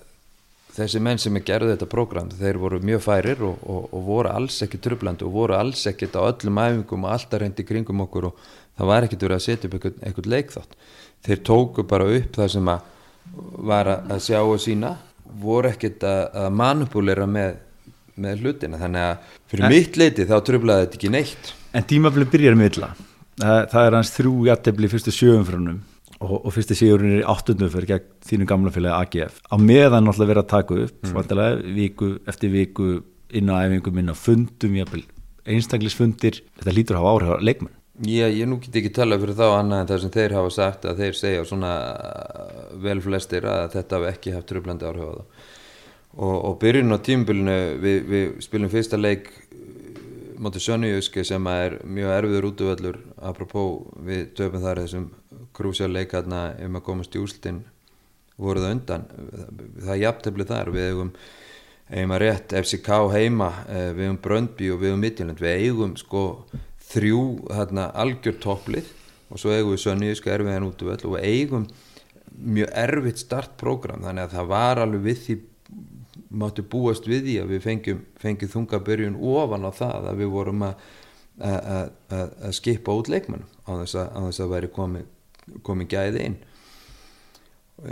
þessi 0.73 1.01
menn 1.03 1.21
sem 1.21 1.35
er 1.37 1.45
gerðið 1.45 1.75
þetta 1.75 1.89
program 1.91 2.31
þeir 2.33 2.59
voru 2.61 2.79
mjög 2.85 3.03
færir 3.05 3.43
og, 3.45 3.61
og, 3.69 3.85
og 3.93 4.05
voru 4.07 4.31
alls 4.31 4.57
ekki 4.65 4.79
trublandi 4.81 5.25
og 5.27 5.35
voru 5.35 5.57
alls 5.57 5.85
ekkit 5.89 6.17
á 6.17 6.21
öllum 6.25 6.59
æfingum 6.63 7.05
og 7.05 7.13
alltaf 7.13 7.41
reyndi 7.43 7.65
kringum 7.67 8.01
okkur 8.07 8.29
og 8.31 8.41
það 8.79 8.89
var 8.89 9.07
ekkit 9.07 9.25
verið 9.27 9.37
að 9.37 9.45
setja 9.45 9.69
upp 9.69 9.77
einhvern, 9.77 9.99
einhvern 10.01 10.33
leikþátt. 10.33 10.75
Þeir 11.23 11.43
tóku 11.49 11.85
bara 11.87 12.09
upp 12.17 12.39
það 12.39 12.51
sem 12.55 12.73
að 12.73 12.89
var 13.69 13.91
að 13.93 14.19
sjá 14.25 14.39
og 14.41 14.59
sína 14.61 14.95
voru 15.43 15.69
ekkit 15.71 16.03
að, 16.05 16.23
að 16.43 16.49
manipulera 16.57 17.29
með, 17.29 17.55
með 18.19 18.43
hlutina. 18.43 18.81
Þannig 18.81 19.07
að 19.07 19.31
fyrir 19.53 19.67
en, 19.67 19.73
mitt 19.73 19.97
leiti 20.01 20.27
þá 20.29 20.35
trublaði 20.49 20.87
þetta 20.87 20.99
ekki 20.99 21.13
neitt. 21.13 21.55
En 21.73 21.87
tímaflið 21.89 22.33
byrjar 22.33 22.59
með 22.59 22.73
illa. 22.73 22.93
Það, 23.39 23.59
það 23.71 23.87
er 23.87 23.97
hans 23.97 24.13
þrjú 24.13 24.35
jættefli 24.49 24.89
fyrstu 24.91 25.13
sjöumfrunum 25.13 25.81
og, 26.23 26.35
og 26.39 26.53
fyrsti 26.55 26.77
sigurinn 26.79 27.17
er 27.17 27.23
í 27.23 27.29
áttundum 27.33 27.71
fyrir 27.73 27.89
gegn 27.93 28.11
þínum 28.27 28.49
gamla 28.49 28.73
félagi 28.73 29.21
AGF 29.21 29.41
á 29.43 29.55
meðan 29.59 30.07
alltaf 30.07 30.29
verið 30.29 30.43
að 30.45 30.53
taka 30.53 30.79
upp 30.85 31.09
mm. 31.09 31.73
viku 31.75 32.13
eftir 32.29 32.53
viku 32.53 32.89
inn 33.33 33.49
á 33.49 33.65
æfingum, 33.65 33.99
inn 33.99 34.13
á 34.13 34.15
fundum 34.15 34.75
einstaklisfundir, 35.43 36.41
þetta 36.59 36.75
lítur 36.75 36.97
að 36.97 37.03
hafa 37.03 37.13
áhrif 37.13 37.33
á 37.35 37.37
leikmenn. 37.43 37.79
Já, 38.07 38.25
ég 38.25 38.47
nú 38.49 38.57
get 38.61 38.79
ekki 38.79 38.89
tala 38.95 39.19
fyrir 39.21 39.37
þá 39.37 39.45
annað 39.59 39.81
en 39.83 39.89
það 39.91 39.99
sem 40.01 40.13
þeir 40.15 40.33
hafa 40.33 40.53
sagt 40.55 40.85
að 40.89 41.01
þeir 41.03 41.17
segja 41.17 41.43
svona 41.45 41.73
vel 42.81 42.97
flestir 43.05 43.45
að 43.45 43.67
þetta 43.75 43.99
hafi 43.99 44.09
ekki 44.09 44.33
haft 44.33 44.47
tröflandi 44.49 44.87
áhrif 44.89 45.03
á 45.05 45.13
það 45.13 45.27
og, 46.13 46.33
og 46.33 46.55
byrjun 46.63 46.95
á 46.95 47.05
tímbilinu 47.05 47.57
við, 47.83 47.99
við 48.09 48.31
spilum 48.47 48.71
fyrsta 48.73 48.97
leik 48.97 49.29
motið 50.41 50.65
Sönniuski 50.65 51.21
sem 51.27 51.47
er 51.51 51.77
mjög 51.85 52.15
erfiður 52.17 52.49
útvöldur 52.49 52.97
apropó 53.21 53.67
við 54.09 54.25
töfum 54.39 54.65
þar 54.65 54.81
þessum 54.87 55.05
krúsjarleikarna 55.57 56.43
um 56.65 56.79
að 56.79 56.85
komast 56.85 57.15
í 57.15 57.21
úslutin 57.21 57.63
voruð 58.41 58.69
undan. 58.71 59.07
Það 59.79 59.93
er 59.95 60.03
jafntefni 60.03 60.47
þar. 60.49 60.73
Við 60.73 60.89
eigum 60.89 61.13
eigum 61.93 62.15
að 62.15 62.23
rétt 62.23 62.55
FCK 62.63 62.91
heima 63.13 63.49
eh, 63.67 63.89
við 63.93 64.07
eigum 64.07 64.21
Bröndby 64.23 64.69
og 64.73 64.81
við 64.81 64.91
eigum 64.91 65.03
Midtjylland. 65.03 65.43
Við 65.43 65.65
eigum 65.67 65.95
sko 65.99 66.25
þrjú 66.93 67.23
þarna 67.49 67.87
algjör 68.03 68.37
topplið 68.43 68.91
og 69.29 69.41
svo 69.41 69.53
eigum 69.53 69.73
við 69.73 69.83
Sönniuski 69.83 70.31
erfiðan 70.33 70.67
út 70.69 70.83
og 70.85 71.15
við 71.15 71.25
eigum 71.25 71.67
mjög 72.33 72.69
erfitt 72.83 73.21
startprogram 73.21 74.03
þannig 74.05 74.27
að 74.27 74.37
það 74.37 74.51
var 74.51 74.81
alveg 74.81 75.05
við 75.07 75.19
því 75.23 75.37
máttu 76.33 76.65
búast 76.65 77.07
við 77.09 77.27
því 77.27 77.35
að 77.43 77.51
við 77.53 77.63
fengjum, 77.67 78.03
fengjum 78.21 78.51
þungabörjun 78.55 79.17
ofan 79.33 79.67
á 79.69 79.71
það 79.73 80.07
að 80.09 80.21
við 80.21 80.31
vorum 80.33 80.63
að, 80.65 80.87
að, 81.37 82.53
skipa 82.57 82.95
út 82.97 83.11
leikmannum 83.13 83.49
á 83.69 83.71
þess 83.83 83.99
að 84.01 84.41
að 84.45 84.53
væri 84.55 84.71
komið 84.73 85.09
komi 85.65 85.87
gæði 85.89 86.27
inn. 86.29 86.39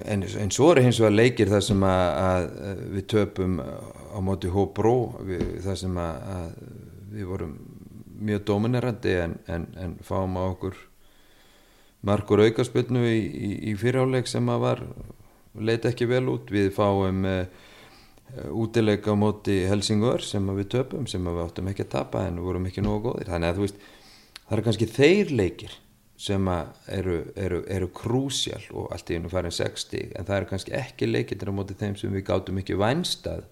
En, 0.06 0.24
en 0.24 0.52
svo 0.54 0.70
er 0.72 0.84
hins 0.86 1.00
vegar 1.02 1.16
leikir 1.16 1.50
þar 1.52 1.64
sem 1.66 1.84
að 1.84 2.48
við 2.94 3.08
töpum 3.12 3.58
á 3.60 4.20
móti 4.24 4.52
Hóbró 4.54 4.96
þar 5.66 5.80
sem 5.80 5.98
að 6.00 6.54
við 7.12 7.28
vorum 7.28 7.56
mjög 8.22 8.46
dominerandi 8.48 9.16
en, 9.24 9.36
en, 9.50 9.66
en 9.82 9.98
fáum 10.06 10.38
á 10.38 10.46
okkur 10.46 10.78
margur 12.08 12.44
aukarspilnu 12.46 13.04
í, 13.10 13.20
í, 13.20 13.50
í 13.72 13.76
fyriráleik 13.78 14.30
sem 14.30 14.48
að 14.50 14.64
var 14.66 14.84
leiti 15.58 15.90
ekki 15.92 16.08
vel 16.10 16.28
út. 16.32 16.52
Við 16.54 16.72
fáum 16.76 17.26
uh, 17.28 17.44
útileika 18.56 19.14
á 19.14 19.18
móti 19.18 19.62
Helsingör 19.70 20.24
sem 20.26 20.46
við 20.58 20.72
töpum 20.78 21.08
sem 21.10 21.26
við 21.26 21.44
áttum 21.44 21.72
ekki 21.72 21.86
að 21.88 21.94
tapa 21.98 22.26
en 22.28 22.42
vorum 22.44 22.68
ekki 22.70 22.84
nógu 22.86 23.10
góðir. 23.10 23.32
Þannig 23.34 23.52
að 23.52 23.60
þú 23.60 23.68
veist 23.68 23.82
það 24.42 24.56
eru 24.58 24.68
kannski 24.68 24.92
þeir 24.92 25.34
leikir 25.42 25.78
sem 26.22 26.50
eru, 26.88 27.16
eru, 27.36 27.64
eru 27.66 27.88
krúsjál 27.98 28.62
og 28.78 28.92
allt 28.94 29.10
í 29.10 29.18
hennu 29.18 29.32
farin 29.32 29.54
60 29.56 30.12
en 30.20 30.28
það 30.28 30.38
eru 30.38 30.50
kannski 30.52 30.76
ekki 30.78 31.10
leikir 31.10 31.50
á 31.50 31.54
móti 31.56 31.78
þeim 31.80 31.96
sem 31.98 32.14
við 32.14 32.28
gátum 32.28 32.60
ekki 32.62 32.78
vænstað 32.78 33.48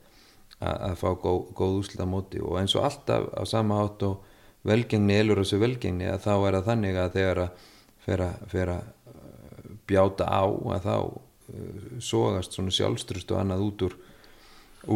að, 0.60 0.76
að 0.76 0.96
fá 1.02 1.08
góð, 1.24 1.40
góð 1.58 1.78
úsla 1.80 2.08
móti. 2.10 2.42
Og 2.44 2.60
eins 2.60 2.76
og 2.78 2.86
alltaf 2.86 3.26
á 3.34 3.42
sama 3.50 3.80
átt 3.84 4.06
og 4.06 4.28
velgengni 4.68 5.18
elur 5.18 5.42
þessu 5.42 5.60
velgengni 5.62 6.10
að 6.12 6.22
þá 6.28 6.34
er 6.36 6.60
það 6.60 6.70
þannig 6.70 7.00
að 7.00 7.18
þegar 7.18 7.42
að 7.46 7.66
fer 8.06 8.24
að, 8.26 8.86
að 9.10 9.74
bjáta 9.90 10.30
á 10.30 10.44
að 10.46 10.86
þá 10.86 10.96
uh, 11.00 11.98
sógast 12.04 12.56
svona 12.56 12.76
sjálfstrust 12.76 13.34
og 13.34 13.42
annað 13.42 13.66
út 13.66 13.88
úr 13.88 13.98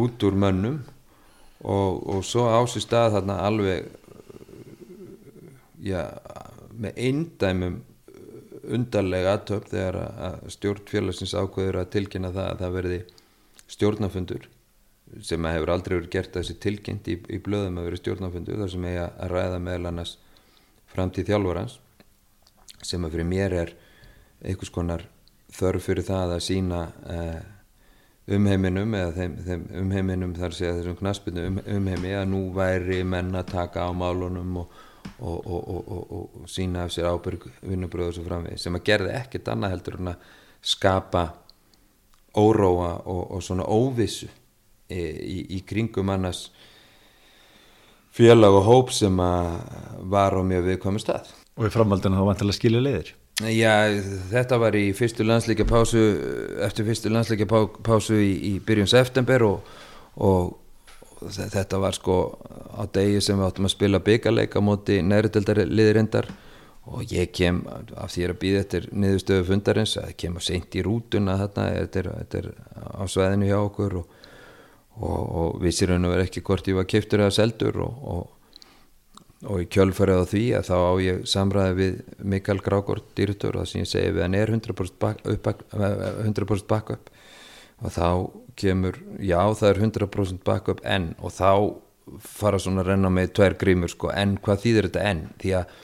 út 0.04 0.26
úr 0.26 0.38
mönnum. 0.38 0.82
Og, 1.64 2.00
og 2.12 2.24
svo 2.26 2.46
ásist 2.52 2.86
stað 2.86 3.14
þarna 3.16 3.40
alveg 3.46 3.86
já, 5.80 6.02
með 6.80 6.98
eindæmum 7.06 7.78
undarlega 8.64 9.34
aðtöp 9.36 9.68
þegar 9.68 9.98
að 10.00 10.36
stjórnfélagsins 10.54 11.34
ákveður 11.36 11.80
að 11.82 11.90
tilkynna 11.94 12.32
það 12.32 12.50
að 12.50 12.60
það 12.62 12.76
verði 12.78 13.00
stjórnafundur 13.74 14.50
sem 15.24 15.46
hefur 15.46 15.72
aldrei 15.74 15.96
verið 15.98 16.12
gert 16.14 16.36
þessi 16.38 16.56
tilkynnt 16.62 17.08
í, 17.12 17.18
í 17.28 17.40
blöðum 17.44 17.80
að 17.80 17.90
verði 17.90 18.02
stjórnafundur 18.02 18.60
þar 18.62 18.72
sem 18.72 18.86
eiga 18.88 19.08
að 19.18 19.34
ræða 19.34 19.58
meðal 19.66 19.90
annars 19.90 20.14
framtíð 20.94 21.30
þjálfarans 21.30 21.78
sem 22.84 23.04
að 23.04 23.16
fyrir 23.16 23.28
mér 23.28 23.58
er 23.62 23.74
einhvers 24.44 24.72
konar 24.72 25.04
þörf 25.54 25.88
fyrir 25.88 26.06
það 26.06 26.34
að 26.36 26.44
sína 26.44 26.80
eh, 27.10 27.42
umheiminum 28.34 28.96
eða 28.96 29.12
þeim, 29.18 29.36
þeim 29.44 29.64
umheiminum 29.82 30.34
þar 30.36 30.56
sé 30.56 30.68
að 30.70 30.80
þessum 30.80 30.98
knaspinu 31.00 31.46
um, 31.50 31.60
umheimi 31.76 32.14
að 32.16 32.26
nú 32.32 32.42
væri 32.56 33.02
menn 33.06 33.34
að 33.36 33.50
taka 33.52 33.84
á 33.84 33.90
málunum 33.92 34.62
og, 34.62 34.82
og, 35.18 35.46
og, 35.46 36.12
og 36.18 36.48
sína 36.50 36.84
af 36.84 36.92
sér 36.94 37.08
ábyrg 37.10 37.48
vinnubröðu 37.62 38.18
sem 38.18 38.28
framvið 38.28 38.60
sem 38.60 38.78
að 38.78 38.86
gerði 38.88 39.16
ekkert 39.18 39.50
annað 39.52 39.74
heldur 39.76 39.98
en 40.00 40.12
að 40.14 40.30
skapa 40.64 41.24
óróa 42.34 42.92
og 43.06 43.42
svona 43.44 43.66
óvissu 43.70 44.26
í, 44.90 45.00
í, 45.00 45.38
í 45.58 45.60
kringum 45.66 46.10
annars 46.10 46.48
félag 48.14 48.54
og 48.60 48.66
hóp 48.68 48.94
sem 48.94 49.20
að 49.20 49.52
var 50.10 50.36
á 50.38 50.42
mjög 50.46 50.68
viðkomið 50.70 51.02
stað. 51.02 51.30
Og 51.58 51.68
í 51.68 51.74
framhaldinu 51.74 52.18
þá 52.18 52.26
vantilega 52.28 52.58
skilja 52.58 52.82
leiðir? 52.82 53.14
Já, 53.50 53.90
þetta 54.30 54.58
var 54.62 54.76
í 54.78 54.84
fyrstu 54.94 55.26
landsleika 55.26 55.66
pásu 55.66 56.02
eftir 56.62 56.86
fyrstu 56.86 57.10
landsleika 57.10 57.48
pásu 57.50 58.18
í, 58.22 58.30
í 58.46 58.52
byrjun 58.62 58.90
september 58.90 59.42
og, 59.48 59.72
og, 60.14 60.52
og 60.54 60.60
þetta 61.22 61.80
var 61.82 61.96
sko 61.96 62.16
á 62.74 62.82
degi 62.92 63.20
sem 63.24 63.38
við 63.38 63.46
áttum 63.48 63.68
að 63.68 63.74
spila 63.74 64.02
byggarleika 64.04 64.62
móti 64.64 65.00
næriðeldar 65.04 65.64
liðirindar 65.68 66.28
og 66.84 67.12
ég 67.12 67.32
kem 67.32 67.62
af 67.70 68.12
því 68.12 68.26
að 68.28 68.38
býða 68.42 68.60
eftir 68.64 68.88
niðurstöðu 68.92 69.46
fundarins 69.48 69.96
að 70.00 70.10
ég 70.10 70.18
kem 70.20 70.36
að 70.36 70.46
seint 70.48 70.76
í 70.76 70.84
rútuna 70.84 71.38
þarna, 71.40 71.66
þetta 71.78 72.02
er, 72.02 72.10
er 72.40 72.48
á 73.00 73.02
sveðinu 73.08 73.48
hjá 73.48 73.58
okkur 73.62 73.98
og, 74.02 74.18
og, 75.00 75.20
og 75.24 75.62
vissir 75.64 75.94
hann 75.94 76.04
að 76.04 76.16
vera 76.16 76.26
ekki 76.28 76.44
hvort 76.44 76.68
ég 76.68 76.78
var 76.78 76.88
keiftur 76.90 77.24
eða 77.24 77.36
seldur 77.38 77.80
og, 77.86 78.26
og 79.48 79.64
í 79.64 79.68
kjölfarið 79.72 80.20
á 80.20 80.24
því 80.28 80.44
að 80.58 80.68
þá 80.68 80.76
á 80.76 80.92
ég 81.04 81.24
samræði 81.28 81.74
við 81.80 81.98
Mikael 82.34 82.60
Grágård 82.64 83.08
dýrutur 83.16 83.56
og 83.56 83.64
það 83.64 83.72
sem 83.72 83.84
ég 83.84 83.90
segi 83.94 84.14
við 84.16 84.26
hann 84.26 84.38
er 84.38 84.54
100% 84.58 85.00
backup 85.00 85.64
100 85.80 86.68
back 86.68 86.94
og 86.94 87.92
þá 87.92 88.08
kemur, 88.60 89.00
já 89.18 89.40
það 89.58 89.70
er 89.70 89.82
100% 89.88 90.44
backup 90.46 90.84
en 90.84 91.12
og 91.18 91.34
þá 91.34 91.50
fara 92.20 92.60
svona 92.60 92.84
að 92.84 92.92
renna 92.92 93.10
með 93.12 93.32
tver 93.38 93.56
grímur 93.60 93.92
sko 93.92 94.12
en 94.12 94.36
hvað 94.44 94.62
þýðir 94.64 94.88
þetta 94.90 95.04
en? 95.10 95.26
Því 95.40 95.54
að 95.60 95.74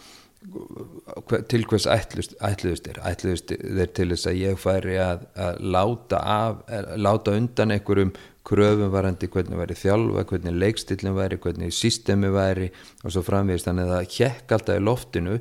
til 1.52 1.66
hvers 1.68 1.84
ætluðust 1.90 2.86
er 2.88 2.98
ætluðust 3.04 3.50
er 3.52 3.90
til 3.92 4.06
þess 4.08 4.28
að 4.30 4.38
ég 4.40 4.60
færi 4.60 4.94
að, 4.96 5.26
að 5.36 5.58
láta, 5.74 6.20
af, 6.24 6.62
láta 6.96 7.34
undan 7.36 7.74
einhverjum 7.74 8.14
kröfum 8.48 8.92
varandi 8.94 9.28
hvernig 9.28 9.60
væri 9.60 9.76
þjálfa, 9.76 10.24
hvernig 10.30 10.56
leikstillin 10.56 11.16
væri 11.18 11.38
hvernig 11.44 11.74
systemi 11.76 12.30
væri 12.32 12.70
og 13.04 13.12
svo 13.12 13.24
framvegist 13.26 13.68
þannig 13.68 13.90
að 13.90 13.92
það 13.98 14.16
hjekk 14.16 14.54
alltaf 14.56 14.80
í 14.80 14.84
loftinu 14.86 15.36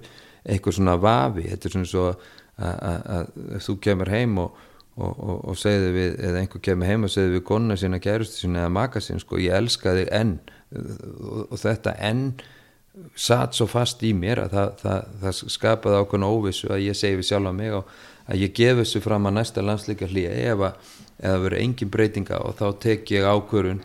einhver 0.50 0.76
svona 0.76 0.98
vafi. 1.00 1.48
Þetta 1.48 1.70
er 1.70 1.76
svona 1.78 1.92
svo 1.94 2.06
að 2.60 3.32
þú 3.64 3.78
kemur 3.86 4.12
heim 4.12 4.36
og, 4.44 4.60
og, 5.00 5.16
og, 5.16 5.36
og 5.52 5.58
segði 5.60 5.90
við, 5.96 6.16
eða 6.28 6.44
einhver 6.44 6.64
kemur 6.68 6.90
heim 6.90 7.08
og 7.08 7.14
segði 7.14 7.38
við 7.38 7.44
konna 7.48 7.78
sína, 7.80 8.02
kærustu 8.04 8.44
sína 8.44 8.66
eða 8.66 8.76
maka 8.76 9.02
sín 9.04 9.22
sko, 9.24 9.40
ég 9.42 9.56
elska 9.56 9.96
þig 9.98 10.12
enn. 10.20 10.38
Og 11.50 11.56
þetta 11.58 11.96
enn 12.06 12.26
satt 13.16 13.56
svo 13.56 13.68
fast 13.70 14.04
í 14.04 14.12
mér 14.18 14.44
að 14.44 14.56
það, 14.56 14.72
það, 14.84 15.10
það 15.24 15.42
skapaði 15.56 16.00
ákveðin 16.04 16.28
óvissu 16.28 16.72
að 16.74 16.86
ég 16.90 16.98
segi 17.00 17.20
við 17.20 17.30
sjálf 17.30 17.52
á 17.52 17.54
mig 17.56 17.76
og 17.78 17.94
að 18.30 18.44
ég 18.44 18.56
gef 18.60 18.82
þessu 18.82 19.02
fram 19.04 19.30
að 19.30 19.38
næsta 19.40 19.64
landsleika 19.66 20.10
hlýja. 20.10 20.36
Ef 20.52 20.66
að 20.68 20.94
það 21.20 21.44
verður 21.46 21.60
engin 21.64 21.94
breytinga 21.94 22.42
og 22.46 22.56
þá 22.60 22.66
tek 22.84 23.14
ég 23.16 23.28
ákvörun 23.28 23.84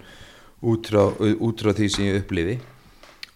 út 0.65 0.91
frá, 0.91 1.03
út 1.15 1.65
frá 1.65 1.75
því 1.77 1.91
sem 1.93 2.09
ég 2.09 2.23
upplifi. 2.23 2.59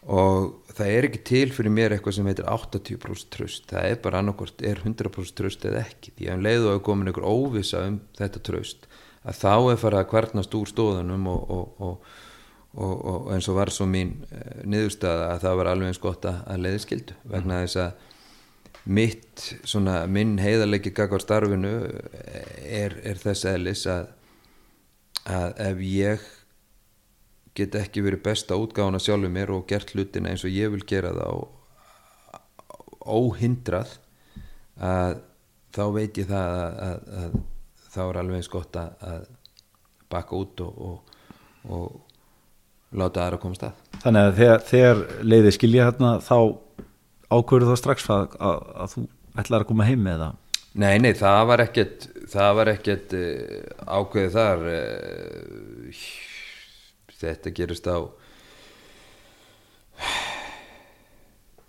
Og 0.08 0.67
það 0.78 0.94
er 0.94 1.08
ekki 1.08 1.20
til 1.26 1.48
fyrir 1.54 1.74
mér 1.74 1.96
eitthvað 1.96 2.16
sem 2.18 2.30
heitir 2.30 2.48
80% 2.48 3.28
tröst, 3.34 3.66
það 3.70 3.90
er 3.90 4.00
bara 4.04 4.22
annarkort 4.22 4.64
er 4.64 4.80
100% 4.84 5.36
tröst 5.38 5.66
eða 5.68 5.82
ekki. 5.84 6.14
Því 6.16 6.30
að 6.30 6.38
um 6.38 6.46
leiðu 6.46 6.72
að 6.72 6.80
komin 6.86 7.10
einhver 7.10 7.28
óvisa 7.28 7.84
um 7.88 8.00
þetta 8.18 8.42
tröst 8.46 8.88
að 9.28 9.42
þá 9.42 9.54
er 9.58 9.82
farið 9.82 10.00
að 10.00 10.10
kvarnast 10.12 10.56
úr 10.56 10.70
stóðunum 10.70 11.30
og, 11.32 11.52
og, 11.52 11.84
og 11.88 12.16
og, 12.76 13.04
og 13.04 13.30
eins 13.34 13.48
og 13.48 13.56
var 13.58 13.72
svo 13.72 13.86
mín 13.90 14.14
uh, 14.28 14.60
niðurstaða 14.68 15.32
að 15.32 15.44
það 15.46 15.58
var 15.60 15.70
alveg 15.72 15.92
eins 15.92 16.02
gott 16.02 16.28
að, 16.28 16.42
að 16.52 16.64
leiði 16.66 16.82
skildu 16.84 17.16
vegna 17.24 17.56
mm. 17.56 17.64
þess 17.64 17.80
að 17.84 18.06
mitt, 18.98 19.44
svona 19.68 19.96
minn 20.08 20.36
heiðarleiki 20.40 20.92
gagvar 20.96 21.24
starfinu 21.24 21.72
er, 22.64 22.94
er 23.04 23.20
þess 23.20 23.48
eðlis 23.50 23.84
að, 23.90 24.12
að 25.28 25.62
ef 25.66 25.82
ég 25.84 26.28
get 27.58 27.78
ekki 27.78 28.04
verið 28.04 28.24
besta 28.26 28.58
útgáðan 28.58 28.98
að 28.98 29.06
sjálfu 29.06 29.30
mér 29.34 29.52
og 29.54 29.66
gert 29.70 29.92
hlutina 29.94 30.32
eins 30.32 30.44
og 30.46 30.54
ég 30.54 30.72
vil 30.74 30.84
gera 30.88 31.14
það 31.16 31.46
óhindrað 33.08 33.94
að 34.78 35.20
þá 35.74 35.84
veit 35.94 36.20
ég 36.20 36.28
það 36.28 36.58
að, 36.58 36.78
að, 36.88 37.08
að 37.22 37.38
þá 37.88 38.00
er 38.04 38.20
alveg 38.22 38.40
eins 38.40 38.52
gott 38.52 38.78
að 38.78 39.26
baka 40.08 40.38
út 40.38 40.62
og, 40.64 40.78
og, 40.88 41.16
og 41.68 42.98
láta 42.98 43.26
aðra 43.26 43.40
koma 43.42 43.58
stað 43.58 43.84
Þannig 44.02 44.24
að 44.24 44.36
þegar, 44.38 44.66
þegar 44.68 45.00
leiði 45.26 45.54
skilja 45.56 45.88
hérna 45.88 46.12
þá 46.24 46.36
ákvörðu 47.28 47.72
þá 47.72 47.80
strax 47.82 48.06
að, 48.12 48.36
að, 48.38 48.60
að 48.84 48.94
þú 48.94 49.02
ætlar 49.42 49.64
að 49.64 49.70
koma 49.72 49.88
heim 49.88 50.04
með 50.06 50.22
það? 50.24 50.38
Nei, 50.78 50.94
nei, 51.02 51.12
það 51.18 51.42
var 51.50 51.64
ekkert 51.64 52.06
það 52.30 52.56
var 52.60 52.70
ekkert 52.74 53.14
uh, 53.18 53.68
ákveðið 53.98 54.34
þar 54.36 54.66
uh, 54.72 56.00
þetta 57.20 57.54
gerist 57.54 57.88
á 57.90 57.98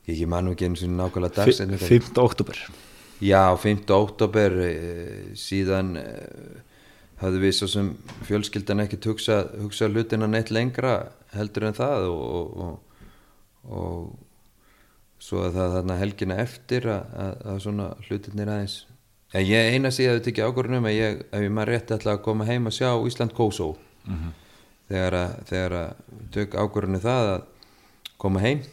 ég 0.05 0.13
ekki 0.15 0.29
mann 0.29 0.51
ekki 0.51 0.69
eins 0.69 0.85
og 0.85 0.93
nákvæmlega 0.93 1.43
dags 1.43 1.61
5. 1.89 2.17
oktober 2.21 2.61
Já, 3.19 3.51
5. 3.59 3.83
oktober 3.91 4.53
uh, 4.63 5.31
síðan 5.35 5.97
hafði 7.19 7.41
við 7.43 7.55
svo 7.57 7.67
sem 7.67 7.89
fjölskyldan 8.27 8.85
ekki 8.85 8.99
hugsa, 9.09 9.41
hugsa 9.59 9.89
hlutina 9.91 10.27
neitt 10.29 10.53
lengra 10.55 11.11
heldur 11.35 11.67
en 11.67 11.77
það 11.77 12.07
og, 12.13 12.61
og, 12.63 13.03
og 13.69 15.19
svo 15.19 15.43
að 15.43 15.57
það 15.57 15.75
þarna 15.75 15.99
helgina 15.99 16.39
eftir 16.39 16.87
að, 16.87 17.17
að, 17.25 17.33
að 17.51 17.61
svona 17.65 17.89
hlutinir 18.07 18.51
aðeins 18.53 18.77
en 19.35 19.45
ég 19.45 19.75
eina 19.75 19.91
síðan 19.93 20.15
að 20.15 20.19
þetta 20.19 20.31
ekki 20.31 20.45
ákvörðunum 20.47 20.87
að 20.89 20.95
ég, 20.95 21.23
ef 21.27 21.43
ég 21.43 21.51
maður 21.53 21.73
rétti 21.75 21.95
alltaf 21.95 22.13
að 22.15 22.23
koma 22.29 22.47
heim 22.47 22.69
að 22.69 22.77
sjá 22.79 22.91
Ísland 23.09 23.35
Kósó 23.37 23.73
mm 23.75 24.15
-hmm. 24.15 24.37
Þegar 24.89 25.17
að, 25.19 25.37
þegar 25.49 25.77
að 25.79 26.03
tök 26.33 26.57
ákvörðunum 26.57 27.03
það 27.03 27.31
að 27.35 27.45
koma 28.19 28.43
heim 28.43 28.63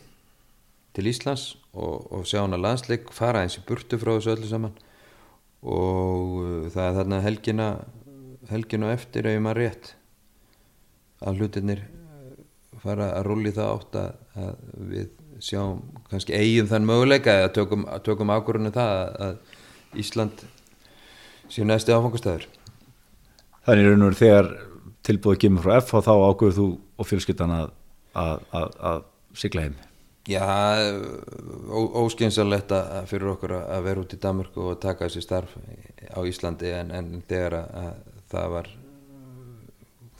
til 0.97 1.06
Íslands 1.10 1.51
og, 1.76 2.09
og 2.10 2.24
sjá 2.28 2.40
hana 2.43 2.59
landsleik 2.60 3.12
fara 3.14 3.44
eins 3.44 3.59
í 3.60 3.64
burtu 3.68 3.98
frá 4.01 4.14
þessu 4.14 4.32
öllu 4.36 4.48
saman. 4.51 4.74
Og 5.66 6.40
uh, 6.40 6.64
það 6.72 6.88
er 6.88 6.98
þarna 7.01 7.20
helgina 7.24 7.68
helginu 8.51 8.90
eftir 8.93 9.26
ef 9.26 9.38
maður 9.43 9.62
rétt 9.64 9.93
að 11.26 11.40
hlutinir 11.40 11.80
eh, 11.82 12.34
fara 12.82 13.09
að 13.16 13.24
rulli 13.26 13.52
það 13.56 13.72
átt 13.72 13.97
að, 13.98 14.18
að 14.38 14.52
við 14.93 15.09
sjáum 15.43 15.80
kannski 16.10 16.36
eigin 16.36 16.68
þann 16.70 16.86
möguleika 16.88 17.34
eða 17.40 17.55
tökum, 17.56 17.86
tökum 18.06 18.30
ákvörðinu 18.32 18.72
það 18.76 18.93
að, 19.01 19.16
að 19.26 19.98
Ísland 20.02 20.44
sé 21.52 21.66
næsti 21.66 21.94
áfangastæður 21.94 22.47
Þannig 23.66 23.88
raun 23.88 24.05
og 24.06 24.12
veru 24.12 24.20
þegar 24.20 24.48
tilbúið 25.07 25.43
kemur 25.47 25.66
frá 25.66 25.81
F 25.81 25.95
og 25.97 26.07
þá 26.07 26.12
ákvörðu 26.15 26.57
þú 26.57 26.69
og 26.97 27.11
fjölskyttan 27.11 27.55
að, 27.57 27.74
að 28.16 29.05
sigla 29.37 29.66
heim. 29.66 29.77
Já, 30.27 30.43
óskynsalegt 31.70 32.73
fyrir 33.07 33.31
okkur 33.37 33.53
að 33.61 33.85
vera 33.87 34.03
út 34.03 34.15
í 34.16 34.19
Danmörku 34.19 34.65
og 34.73 34.81
taka 34.83 35.07
þessi 35.07 35.23
starf 35.23 35.53
á 36.11 36.19
Íslandi 36.27 36.73
en, 36.74 36.91
en 36.91 37.23
þegar 37.31 37.61
að 37.62 37.93
það 38.33 38.49
var 38.57 38.70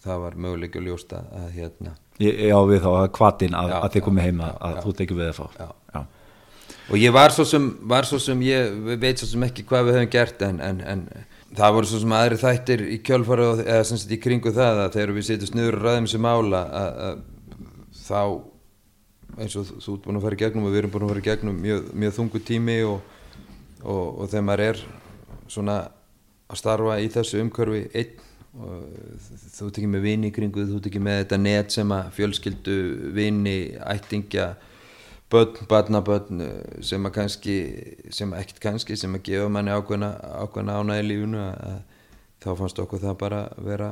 það 0.07 0.21
var 0.23 0.37
möguleik 0.45 0.77
að 0.79 0.91
ljósta 0.91 1.23
að 1.35 1.49
hérna 1.57 1.97
Já 2.23 2.59
við 2.65 2.79
þá 2.81 2.91
að 2.95 3.09
kvatin 3.19 3.57
að, 3.59 3.73
að 3.77 3.89
þið 3.97 4.05
komið 4.07 4.29
heima 4.29 4.53
að 4.55 4.77
já, 4.77 4.83
þú 4.85 4.93
tekið 5.01 5.19
við 5.19 5.33
það 5.33 5.41
fá 5.41 6.05
og 6.87 7.01
ég 7.03 7.15
var 7.15 7.35
svo 7.35 7.45
sem, 7.49 7.67
var 7.91 8.07
svo 8.07 8.21
sem 8.23 8.43
ég 8.47 8.77
veit 9.03 9.19
svo 9.19 9.27
sem 9.29 9.43
ekki 9.43 9.67
hvað 9.67 9.89
við 9.89 9.99
höfum 9.99 10.13
gert 10.15 10.45
en, 10.47 10.61
en, 10.63 10.81
en 10.87 11.03
það 11.57 11.77
voru 11.77 11.89
svo 11.91 12.03
sem 12.03 12.15
aðri 12.17 12.39
þættir 12.41 12.85
í 12.93 12.99
kjölfara 13.07 13.49
eða 13.65 13.87
sem 13.89 14.01
sagt 14.01 14.13
í 14.13 14.21
kringu 14.21 14.53
það 14.55 14.83
að 14.85 14.93
þegar 14.99 15.15
við 15.17 15.27
setjum 15.31 15.51
sniður 15.53 15.79
og 15.79 15.87
ræðum 15.87 16.09
sem 16.13 16.29
ála 16.29 16.63
þá 18.07 18.21
eins 19.37 19.57
og 19.59 19.73
þú 19.83 19.97
ert 19.97 20.07
búin 20.07 20.19
að 20.19 20.27
fara 20.27 20.39
í 20.39 20.41
gegnum 20.41 20.69
og 20.69 20.73
við 20.73 20.81
erum 20.83 20.95
búin 20.95 21.07
að 21.07 21.13
fara 21.13 21.23
í 21.23 21.27
gegnum 21.27 21.59
mjög, 21.61 21.89
mjög 21.93 22.15
þungu 22.17 22.43
tími 22.47 22.77
og, 22.89 23.01
og, 23.83 24.05
og 24.23 24.31
þegar 24.31 24.47
maður 24.49 24.65
er 24.67 24.85
svona 25.53 25.81
að 26.47 26.61
starfa 26.61 27.01
í 27.03 27.11
þessu 27.13 27.43
umkörfi 27.43 27.83
einn 27.93 28.23
þú 28.57 29.67
ert 29.69 29.79
ekki 29.81 29.91
með 29.93 30.07
vini 30.07 30.31
í 30.31 30.35
kringu 30.35 30.65
þú 30.65 30.79
ert 30.79 30.89
ekki 30.89 31.03
með 31.05 31.19
þetta 31.23 31.39
net 31.43 31.75
sem 31.75 31.91
að 31.93 32.09
fjölskyldu 32.17 32.77
vini, 33.17 33.59
ættingja 33.85 34.55
börn, 35.33 35.55
barnabörn 35.71 36.43
sem 36.87 37.09
að 37.09 37.15
kannski, 37.21 37.57
sem 38.15 38.33
að 38.33 38.45
ekkert 38.45 38.63
kannski 38.63 38.99
sem 38.99 39.15
að 39.17 39.25
gefa 39.31 39.49
manni 39.53 39.75
ákveðna 39.75 40.13
ákveðna 40.45 40.81
ánægi 40.81 41.05
í 41.05 41.09
lífunu 41.11 41.43
að 41.47 41.81
þá 42.45 42.51
fannst 42.61 42.83
okkur 42.83 43.03
það 43.03 43.19
bara 43.23 43.41
vera 43.67 43.91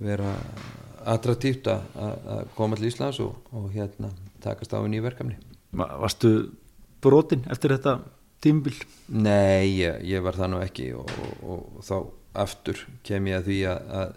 vera 0.00 0.32
attraktíft 1.10 1.68
að 1.70 2.48
koma 2.56 2.78
til 2.78 2.88
Íslands 2.90 3.20
og, 3.24 3.36
og 3.52 3.68
hérna 3.74 4.10
takast 4.42 4.72
á 4.72 4.80
í 4.80 4.88
nýjverkefni 4.92 5.36
Varstu 5.76 6.30
brotin 7.04 7.44
eftir 7.52 7.76
þetta 7.76 8.00
tímbil? 8.42 8.74
Nei, 9.12 9.80
ég, 9.80 10.00
ég 10.08 10.24
var 10.24 10.38
það 10.38 10.52
nú 10.54 10.62
ekki 10.64 10.88
og, 10.98 11.12
og, 11.44 11.60
og 11.78 11.84
þá 11.86 11.96
aftur 12.40 12.82
kem 13.06 13.28
ég 13.30 13.40
að 13.40 13.48
því 13.50 13.60
að, 13.70 13.94
að 14.00 14.12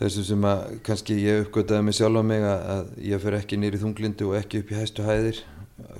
þessu 0.00 0.24
sem 0.24 0.44
að 0.48 0.76
kannski 0.86 1.16
ég 1.20 1.44
uppgötaði 1.44 1.86
mig 1.86 1.96
sjálf 1.98 2.20
á 2.20 2.24
mig 2.24 2.44
að, 2.48 2.92
ég 3.04 3.22
fer 3.22 3.36
ekki 3.36 3.58
nýri 3.60 3.80
þunglindu 3.80 4.30
og 4.30 4.38
ekki 4.40 4.62
upp 4.62 4.72
í 4.72 4.78
hæstu 4.78 5.04
hæðir 5.04 5.42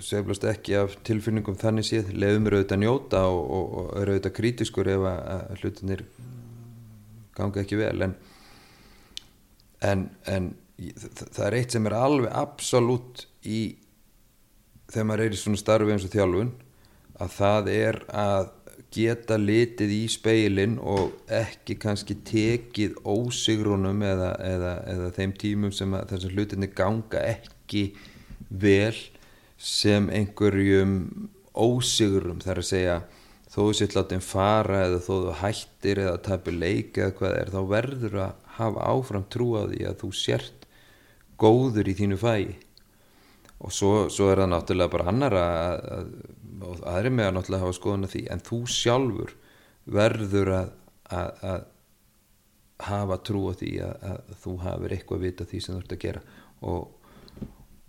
seflast 0.04 0.44
ekki 0.48 0.76
af 0.80 0.96
tilfinningum 1.06 1.58
þannig 1.60 1.86
séð 1.88 2.10
leiðum 2.16 2.46
mér 2.46 2.58
auðvitað 2.58 2.82
njóta 2.82 3.22
og, 3.32 3.52
og 3.80 3.90
er 4.00 4.12
auðvitað 4.12 4.36
krítiskur 4.36 4.90
ef 4.92 5.06
að 5.10 5.60
hlutinir 5.60 6.04
ganga 7.36 7.62
ekki 7.62 7.78
vel 7.80 8.06
en, 8.06 8.16
en, 9.90 10.06
en 10.28 10.50
það 11.20 11.44
er 11.46 11.58
eitt 11.60 11.76
sem 11.76 11.88
er 11.88 11.96
alveg 11.96 12.32
absolutt 12.40 13.26
í 13.44 13.60
þegar 14.90 15.08
maður 15.08 15.26
er 15.26 15.36
í 15.36 15.40
svona 15.40 15.60
starfi 15.60 15.94
eins 15.94 16.06
og 16.06 16.14
þjálfun 16.14 16.54
að 17.20 17.36
það 17.36 17.70
er 17.74 18.00
að 18.16 18.50
geta 18.90 19.38
litið 19.38 19.92
í 19.94 20.02
speilin 20.10 20.76
og 20.82 21.14
ekki 21.30 21.76
kannski 21.80 22.16
tekið 22.26 22.96
ósigrunum 23.06 24.02
eða, 24.02 24.32
eða, 24.42 24.72
eða 24.94 25.10
þeim 25.16 25.34
tímum 25.38 25.74
sem 25.74 25.94
þessar 26.10 26.34
hlutinni 26.34 26.70
ganga 26.74 27.22
ekki 27.36 27.84
vel 28.50 28.96
sem 29.60 30.08
einhverjum 30.10 30.94
ósigurum 31.54 32.40
þar 32.42 32.62
að 32.62 32.70
segja 32.70 32.96
þó 33.50 33.58
þú 33.60 33.70
sitt 33.78 33.96
látið 33.98 34.24
fara 34.24 34.84
eða 34.86 35.02
þó 35.04 35.12
þú 35.12 35.36
hættir 35.42 36.02
eða 36.06 36.16
tapir 36.26 36.56
leik 36.56 36.98
eða 36.98 37.14
hvað 37.18 37.36
er 37.40 37.52
þá 37.54 37.60
verður 37.70 38.18
að 38.24 38.48
hafa 38.58 38.88
áfram 38.92 39.26
trú 39.32 39.52
á 39.58 39.62
því 39.70 39.84
að 39.90 39.96
þú 40.02 40.10
sért 40.16 40.66
góður 41.40 41.90
í 41.90 41.96
þínu 41.98 42.18
fæi 42.20 42.44
og 43.60 43.74
svo, 43.74 43.94
svo 44.12 44.30
er 44.32 44.42
það 44.42 44.52
náttúrulega 44.54 44.94
bara 44.94 45.08
annar 45.12 45.36
að, 45.36 45.82
að, 45.96 46.12
og 46.68 46.84
aðri 46.92 47.12
með 47.16 47.28
að 47.28 47.34
náttúrulega 47.36 47.64
hafa 47.66 47.78
skoðun 47.80 48.06
af 48.08 48.14
því. 48.14 48.22
En 48.32 48.44
þú 48.46 48.60
sjálfur 48.76 49.34
verður 49.90 50.52
að, 50.56 50.70
að 51.10 51.66
hafa 52.90 53.20
trú 53.26 53.42
á 53.48 53.52
því 53.60 53.74
að 53.84 54.32
þú 54.40 54.54
hafur 54.64 54.96
eitthvað 54.96 55.26
vita 55.26 55.48
því 55.48 55.60
sem 55.60 55.76
þú 55.76 55.82
ert 55.82 55.94
að 55.96 56.02
gera. 56.06 56.24
Og 56.70 56.80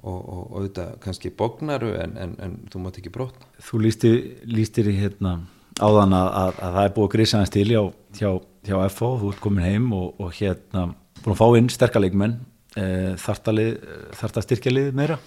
og, 0.01 0.53
þetta 0.65 0.85
kannski 1.01 1.31
bognaru 1.37 1.91
en, 2.01 2.15
en, 2.17 2.35
en 2.41 2.55
þú 2.71 2.83
mátt 2.85 3.01
ekki 3.01 3.13
brotna. 3.13 3.49
Þú 3.61 3.81
lístir, 3.85 4.15
lístir 4.49 4.89
í 4.89 4.95
hérna 4.97 5.37
áðan 5.81 6.15
að, 6.17 6.29
að, 6.41 6.55
að 6.57 6.77
það 6.77 6.87
er 6.87 6.95
búið 6.95 7.07
að 7.07 7.13
grísa 7.15 7.41
hans 7.41 7.53
til 7.53 7.67
hjá, 7.69 7.81
hjá, 8.17 8.31
hjá 8.67 8.75
FO, 8.93 9.11
þú 9.21 9.33
ert 9.33 9.43
komin 9.43 9.65
heim 9.65 9.91
og, 9.97 10.07
og 10.21 10.33
hérna 10.37 10.87
búin 11.21 11.35
að 11.35 11.39
fá 11.39 11.59
inn 11.59 11.69
sterkalegmenn 11.71 12.35
e, 12.75 12.85
þart 13.21 13.51
að 13.53 14.45
styrkja 14.47 14.73
lið 14.73 14.91
meira 14.97 15.19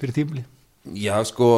fyrir 0.00 0.16
tímli 0.16 0.44
Já 0.96 1.18
sko 1.26 1.50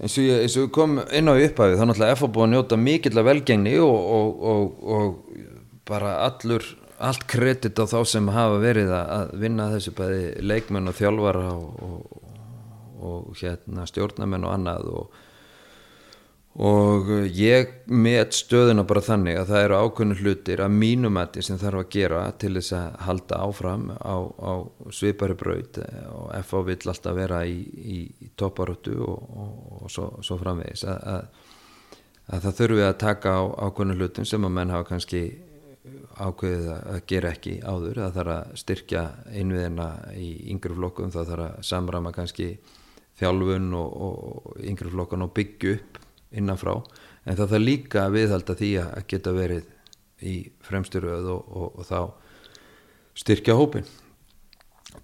eins 0.00 0.16
og 0.16 0.24
ég, 0.24 0.44
eins 0.44 0.56
og 0.58 0.70
kom 0.74 1.00
inn 1.12 1.28
á 1.28 1.34
upphæfi 1.36 1.78
þá 1.78 1.84
náttúrulega 1.86 2.18
FO 2.18 2.30
búið 2.32 2.46
að 2.46 2.52
njóta 2.54 2.78
mikill 2.80 3.20
af 3.20 3.28
velgengni 3.28 3.74
og 3.84 5.18
bara 5.88 6.14
allur 6.26 6.64
allt 7.02 7.26
kredit 7.28 7.78
á 7.82 7.84
þá 7.90 7.98
sem 8.06 8.30
hafa 8.30 8.60
verið 8.62 8.92
að 8.94 9.34
vinna 9.42 9.68
þessu 9.72 9.92
bæði 9.98 10.22
leikmenn 10.46 10.90
og 10.90 10.96
þjálfara 10.96 11.44
og, 11.50 11.82
og, 11.88 12.20
og 13.02 13.40
hérna, 13.40 13.86
stjórnamenn 13.90 14.46
og 14.46 14.54
annað 14.54 14.90
og, 14.92 15.21
og 16.52 17.08
ég 17.32 17.70
met 17.88 18.34
stöðuna 18.36 18.84
bara 18.84 19.00
þannig 19.00 19.38
að 19.40 19.52
það 19.52 19.62
eru 19.64 19.76
ákveðnu 19.80 20.16
hlutir 20.20 20.60
að 20.60 20.74
mínumætti 20.82 21.44
sem 21.46 21.60
þarf 21.60 21.80
að 21.80 21.92
gera 21.94 22.24
til 22.36 22.52
þess 22.58 22.74
að 22.76 22.98
halda 23.06 23.38
áfram 23.46 23.86
á, 23.96 24.16
á 24.20 24.52
svipari 24.92 25.36
braut 25.38 25.80
og 26.12 26.26
FH 26.42 26.60
vill 26.66 26.92
alltaf 26.92 27.16
vera 27.16 27.40
í, 27.48 27.56
í, 27.62 28.02
í 28.04 28.28
toparóttu 28.36 28.98
og 29.00 29.88
svo, 29.88 30.10
svo 30.20 30.36
framvegis. 30.42 30.84
Að, 30.92 31.00
að, 31.14 31.96
að 32.28 32.44
það 32.44 32.60
þurfi 32.60 32.84
að 32.90 33.00
taka 33.06 33.32
á 33.32 33.42
ákveðnu 33.70 33.96
hlutum 33.96 34.28
sem 34.28 34.44
að 34.44 34.54
menn 34.58 34.76
hafa 34.76 34.90
kannski 34.92 35.24
ákveðið 36.20 36.70
að 36.76 37.00
gera 37.08 37.32
ekki 37.32 37.56
áður 37.64 38.04
það 38.04 38.16
þarf 38.20 38.36
að 38.36 38.54
styrkja 38.60 39.08
einviðina 39.32 39.90
í 40.20 40.30
yngri 40.52 40.76
flokkum, 40.76 41.10
það 41.16 41.32
þarf 41.32 41.48
að 41.48 41.66
samrama 41.72 42.12
kannski 42.12 42.52
þjálfun 43.16 43.72
og, 43.80 44.00
og 44.04 44.64
yngri 44.68 44.92
flokkun 44.92 45.24
og 45.24 45.32
byggju 45.40 45.76
upp 45.80 46.01
innanfrá, 46.32 46.76
en 47.24 47.38
það 47.38 47.54
þarf 47.54 47.64
líka 47.66 48.06
að 48.06 48.18
viðhalda 48.18 48.58
því 48.58 48.72
að 48.82 49.06
geta 49.12 49.34
verið 49.36 49.70
í 50.22 50.36
fremsturöð 50.62 51.28
og, 51.32 51.50
og, 51.50 51.80
og 51.80 51.88
þá 51.88 52.00
styrkja 53.18 53.58
hópin 53.58 53.88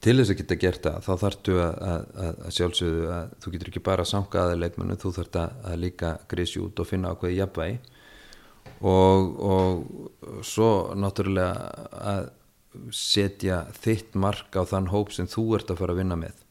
til 0.05 0.17
þess 0.19 0.33
að 0.33 0.41
geta 0.43 0.59
gert 0.61 0.83
það 0.85 0.99
þá 1.05 1.13
þarftu 1.23 1.55
að, 1.63 1.79
að, 1.91 2.41
að 2.47 2.57
sjálfsögðu 2.57 3.07
að 3.15 3.31
þú 3.43 3.53
getur 3.55 3.71
ekki 3.73 3.85
bara 3.89 4.05
að 4.05 4.11
sanga 4.11 4.43
aðeins 4.45 5.03
þú 5.03 5.13
þarft 5.17 5.39
að 5.43 5.79
líka 5.81 6.11
grísi 6.31 6.61
út 6.63 6.83
og 6.83 6.89
finna 6.89 7.15
ákveði 7.15 7.39
jafnvægi. 7.39 7.79
Og, 8.89 9.31
og 9.43 10.43
svo 10.47 10.69
náttúrulega 10.95 11.87
að 12.13 12.29
setja 12.95 13.63
þitt 13.81 14.15
mark 14.15 14.55
á 14.55 14.63
þann 14.69 14.91
hóp 14.93 15.11
sem 15.17 15.27
þú 15.31 15.49
ert 15.59 15.73
að 15.73 15.81
fara 15.81 15.97
að 15.97 16.03
vinna 16.03 16.19
með. 16.21 16.45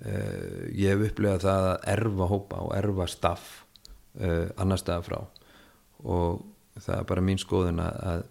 Uh, 0.00 0.68
ég 0.76 0.94
hef 0.94 1.10
upplegað 1.10 1.42
það 1.44 1.66
að 1.72 1.88
erfa 1.92 2.28
hópa 2.30 2.60
og 2.64 2.70
erfa 2.76 3.08
staff 3.10 3.48
uh, 4.18 4.46
annar 4.60 4.80
staða 4.80 5.06
frá 5.06 5.18
og 6.00 6.42
það 6.80 6.94
er 6.96 7.08
bara 7.10 7.24
mín 7.24 7.40
skoðun 7.40 7.82
að, 7.84 8.00
að 8.12 8.22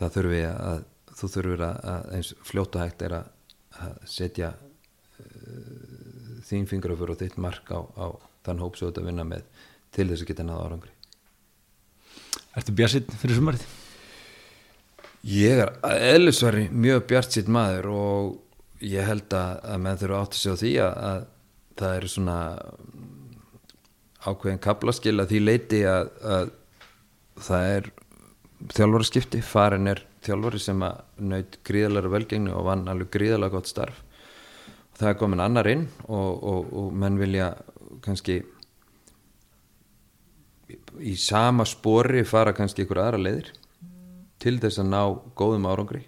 það 0.00 0.16
þurfi 0.16 0.42
að 0.50 0.84
þú 1.20 1.30
þurfur 1.34 1.64
að, 1.66 1.80
að 1.92 2.12
eins 2.16 2.32
fljóta 2.48 2.84
hægt 2.84 3.04
er 3.04 3.16
að, 3.18 3.32
að 3.84 3.98
setja 4.08 4.52
uh, 4.54 6.38
þín 6.48 6.68
fingrafur 6.70 7.12
og 7.14 7.20
þitt 7.20 7.36
mark 7.42 7.68
á, 7.70 7.80
á 7.84 8.06
þann 8.46 8.64
hóp 8.64 8.78
sem 8.78 8.86
þú 8.86 8.92
ert 8.92 9.02
að 9.02 9.10
vinna 9.10 9.28
með 9.28 9.66
til 9.94 10.08
þess 10.08 10.24
að 10.24 10.32
geta 10.32 10.48
náða 10.48 10.64
árangri 10.68 10.96
Ertu 12.58 12.74
bjartsitt 12.74 13.12
fyrir 13.20 13.38
sumarið? 13.38 13.64
Ég 15.30 15.60
er 15.62 15.70
eðlisværi 15.84 16.64
mjög 16.72 17.04
bjartsitt 17.10 17.50
maður 17.52 17.90
og 17.92 18.86
ég 18.86 19.04
held 19.06 19.28
að, 19.36 19.60
að 19.68 19.82
menn 19.84 20.00
þurfa 20.00 20.22
átt 20.24 20.36
að 20.36 20.40
segja 20.40 20.56
því 20.62 20.72
að, 20.82 20.94
að 21.10 21.20
það 21.80 21.96
eru 21.98 22.10
svona 22.14 22.36
ákveðin 24.26 24.60
kaplaskil 24.62 25.16
að 25.22 25.32
því 25.32 25.40
leiti 25.44 25.80
að, 25.88 26.10
að 26.20 26.52
það 27.40 27.66
er 27.74 27.90
þjálfaraskipti, 28.76 29.40
farin 29.44 29.90
er 29.90 30.02
þjálfari 30.24 30.60
sem 30.60 30.82
að 30.84 31.02
naut 31.30 31.58
gríðalega 31.64 32.12
velgengni 32.12 32.52
og 32.52 32.66
vann 32.68 32.88
alveg 32.92 33.12
gríðalega 33.14 33.56
gott 33.56 33.70
starf. 33.70 34.02
Og 34.92 35.00
það 35.00 35.12
er 35.12 35.20
komin 35.22 35.44
annar 35.44 35.70
inn 35.70 35.86
og, 36.08 36.42
og, 36.52 36.72
og 36.76 36.90
menn 36.92 37.16
vilja 37.20 37.54
kannski 38.04 38.42
í 41.00 41.14
sama 41.18 41.64
spori 41.66 42.24
fara 42.28 42.52
kannski 42.56 42.84
ykkur 42.84 43.00
aðra 43.02 43.22
leiðir 43.22 43.54
til 44.40 44.58
þess 44.60 44.82
að 44.82 44.90
ná 44.92 45.00
góðum 45.36 45.68
árangri. 45.70 46.02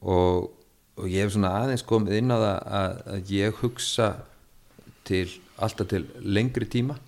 Og, 0.00 0.50
og 0.98 1.06
ég 1.06 1.24
hef 1.24 1.34
svona 1.34 1.54
aðeins 1.60 1.86
komið 1.86 2.18
inn 2.18 2.34
á 2.34 2.38
það 2.38 2.58
að, 2.80 2.98
að 3.14 3.32
ég 3.36 3.62
hugsa 3.62 4.10
til 5.06 5.26
alltaf 5.60 5.90
til 5.90 6.04
lengri 6.24 6.66
tíma 6.70 6.98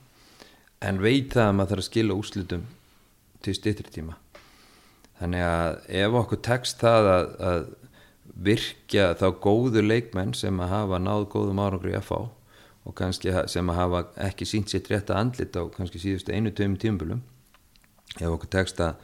en 0.82 1.00
veit 1.02 1.32
það 1.34 1.48
að 1.48 1.56
maður 1.58 1.72
þarf 1.72 1.84
að 1.84 1.88
skila 1.88 2.18
úslutum 2.18 2.66
til 3.42 3.54
styrtri 3.56 3.94
tíma. 3.94 4.18
Þannig 5.20 5.46
að 5.46 5.80
ef 6.02 6.18
okkur 6.22 6.42
tekst 6.42 6.82
það 6.82 7.08
að, 7.12 7.26
að 7.50 7.64
virkja 8.42 9.10
þá 9.18 9.26
góðu 9.44 9.82
leikmenn 9.84 10.32
sem 10.34 10.60
að 10.62 10.72
hafa 10.72 11.00
náð 11.02 11.26
góðum 11.34 11.60
árangri 11.62 11.94
að 11.98 12.08
fá 12.08 12.18
og 12.82 12.94
kannski 12.98 13.34
sem 13.50 13.68
að 13.70 13.78
hafa 13.78 14.02
ekki 14.26 14.48
sínt 14.48 14.72
sér 14.72 14.88
rétt 14.90 15.10
að 15.12 15.20
andlit 15.20 15.58
á 15.58 15.62
kannski 15.74 16.00
síðustu 16.02 16.34
einu 16.34 16.50
töfum 16.50 16.78
tíumbölum 16.80 17.20
ef 18.18 18.28
okkur 18.28 18.50
tekst 18.56 18.80
að 18.82 18.96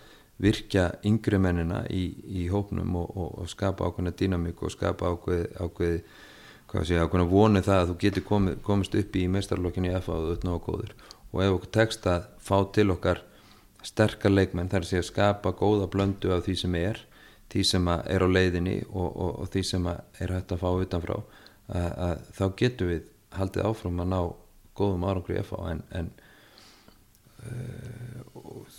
virkja 0.43 0.89
yngri 1.07 1.39
mennina 1.43 1.83
í, 1.91 2.09
í 2.43 2.47
hópnum 2.51 2.97
og, 2.99 3.11
og, 3.15 3.31
og 3.43 3.51
skapa 3.51 3.87
ákveðna 3.87 4.15
dýnamík 4.19 4.63
og 4.63 4.75
skapa 4.75 5.13
ákveð, 5.13 5.47
ákveð 5.59 6.85
sé, 6.87 6.99
ákveðna 6.99 7.31
voni 7.31 7.63
það 7.67 7.83
að 7.83 7.93
þú 7.93 7.97
getur 8.05 8.27
komist 8.67 8.95
upp 8.99 9.19
í 9.19 9.25
meistarlokkinu 9.31 9.91
í 9.91 10.03
FA 10.03 10.19
og 10.19 10.35
öll 10.35 10.47
náðu 10.47 10.63
góður 10.67 10.95
og 11.33 11.43
ef 11.45 11.57
okkur 11.57 11.73
tekst 11.77 12.07
að 12.09 12.29
fá 12.43 12.57
til 12.75 12.89
okkar 12.95 13.23
sterkar 13.87 14.33
leikmenn 14.33 14.71
þar 14.73 14.87
sé 14.87 15.01
að 15.03 15.11
skapa 15.11 15.53
góða 15.57 15.89
blöndu 15.91 16.33
af 16.35 16.47
því 16.47 16.57
sem 16.63 16.79
er 16.79 17.03
því 17.53 17.65
sem 17.65 17.89
er 17.89 18.25
á 18.25 18.29
leiðinni 18.29 18.79
og, 18.89 19.09
og 19.43 19.51
því 19.53 19.63
sem 19.65 19.87
er 19.89 20.35
hægt 20.35 20.53
að 20.53 20.63
fá 20.65 20.69
utanfrá 20.73 21.19
að, 21.19 21.93
að 22.09 22.27
þá 22.37 22.45
getur 22.61 22.91
við 22.93 23.07
haldið 23.39 23.69
áfram 23.69 24.03
að 24.03 24.11
ná 24.13 24.21
góðum 24.79 25.07
árangri 25.09 25.39
í 25.39 25.45
FA 25.47 25.63
en, 25.73 25.81
en 25.97 26.11
uh, 27.49 28.19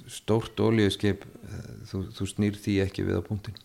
stórt 0.10 0.60
ólíuskip 0.62 1.26
þú, 1.90 2.06
þú 2.16 2.30
snýr 2.30 2.60
því 2.60 2.78
ekki 2.86 3.08
við 3.08 3.22
á 3.22 3.24
punktin 3.26 3.58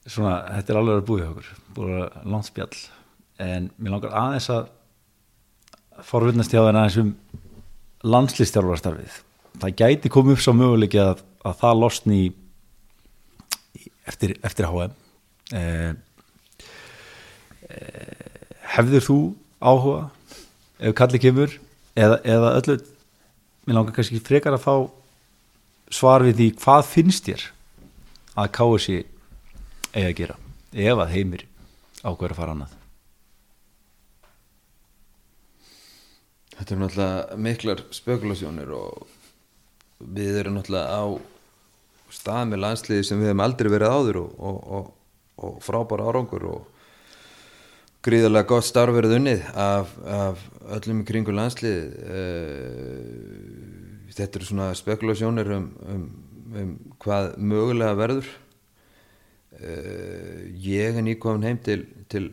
Svona, 0.00 0.38
þetta 0.56 0.72
er 0.72 0.78
alveg 0.80 0.98
að 0.98 1.08
búið 1.10 1.26
okkur 1.28 1.48
búið 1.76 1.96
að 2.00 2.30
landspjall 2.32 2.78
en 3.44 3.66
mér 3.76 3.94
langar 3.94 4.14
aðeins 4.16 4.48
að 4.54 4.70
forvittnast 6.06 6.52
hjá 6.52 6.62
þenn 6.64 6.80
aðeins 6.80 7.00
um 7.02 7.10
landslistjálfarstarfið 8.10 9.18
það 9.60 9.76
gæti 9.82 10.12
komið 10.12 10.36
upp 10.36 10.44
svo 10.44 10.54
möguleiki 10.56 11.00
að, 11.02 11.24
að 11.44 11.58
það 11.60 11.80
losni 11.82 12.20
eftir, 14.08 14.36
eftir 14.46 14.70
HM 14.70 14.94
eða 15.60 15.90
e, 17.68 17.74
hefður 18.76 19.06
þú 19.06 19.18
áhuga 19.60 20.08
ef 20.80 20.96
kallið 20.96 21.24
kemur 21.26 21.54
eða, 21.98 22.18
eða 22.24 22.54
öllu 22.60 22.78
mér 23.66 23.76
langar 23.76 23.96
kannski 23.98 24.22
frekar 24.24 24.56
að 24.56 24.64
fá 24.64 24.74
svar 25.90 26.24
við 26.24 26.38
því 26.40 26.50
hvað 26.62 26.88
finnst 26.88 27.28
þér 27.28 27.46
að 28.40 28.52
KSI 28.56 28.98
eigi 29.90 30.06
að 30.06 30.18
gera 30.22 30.38
ef 30.70 31.02
að 31.02 31.16
heimir 31.16 31.48
ákveður 32.00 32.32
að 32.32 32.38
fara 32.38 32.54
annað 32.56 32.79
Þetta 36.60 36.74
er 36.74 36.80
náttúrulega 36.82 37.36
miklar 37.40 37.78
spekulasjónir 37.96 38.72
og 38.76 39.06
við 40.12 40.42
erum 40.42 40.58
náttúrulega 40.58 40.92
á 40.92 41.04
stað 42.12 42.50
með 42.50 42.60
landsliði 42.66 43.06
sem 43.08 43.22
við 43.22 43.30
hefum 43.30 43.42
aldrei 43.46 43.70
verið 43.72 43.94
áður 43.94 44.18
og, 44.20 44.34
og, 44.36 44.58
og, 44.76 44.90
og 45.40 45.62
frábæra 45.64 46.10
árangur 46.10 46.44
og 46.50 46.66
gríðarlega 48.04 48.50
gott 48.52 48.68
starfverð 48.68 49.16
unnið 49.16 49.46
af, 49.56 49.96
af 50.04 50.44
öllum 50.76 51.00
í 51.00 51.08
kringu 51.08 51.32
landslið 51.32 51.80
uh, 52.04 53.08
þetta 54.18 54.40
eru 54.42 54.50
svona 54.50 54.68
spekulasjónir 54.76 55.54
um, 55.56 55.66
um, 55.88 56.06
um 56.60 56.76
hvað 57.00 57.32
mögulega 57.40 57.96
verður. 57.96 58.30
Uh, 59.56 60.44
ég 60.60 60.92
er 60.92 61.04
nýkomin 61.08 61.48
heim 61.48 61.64
til, 61.64 61.86
til 62.12 62.30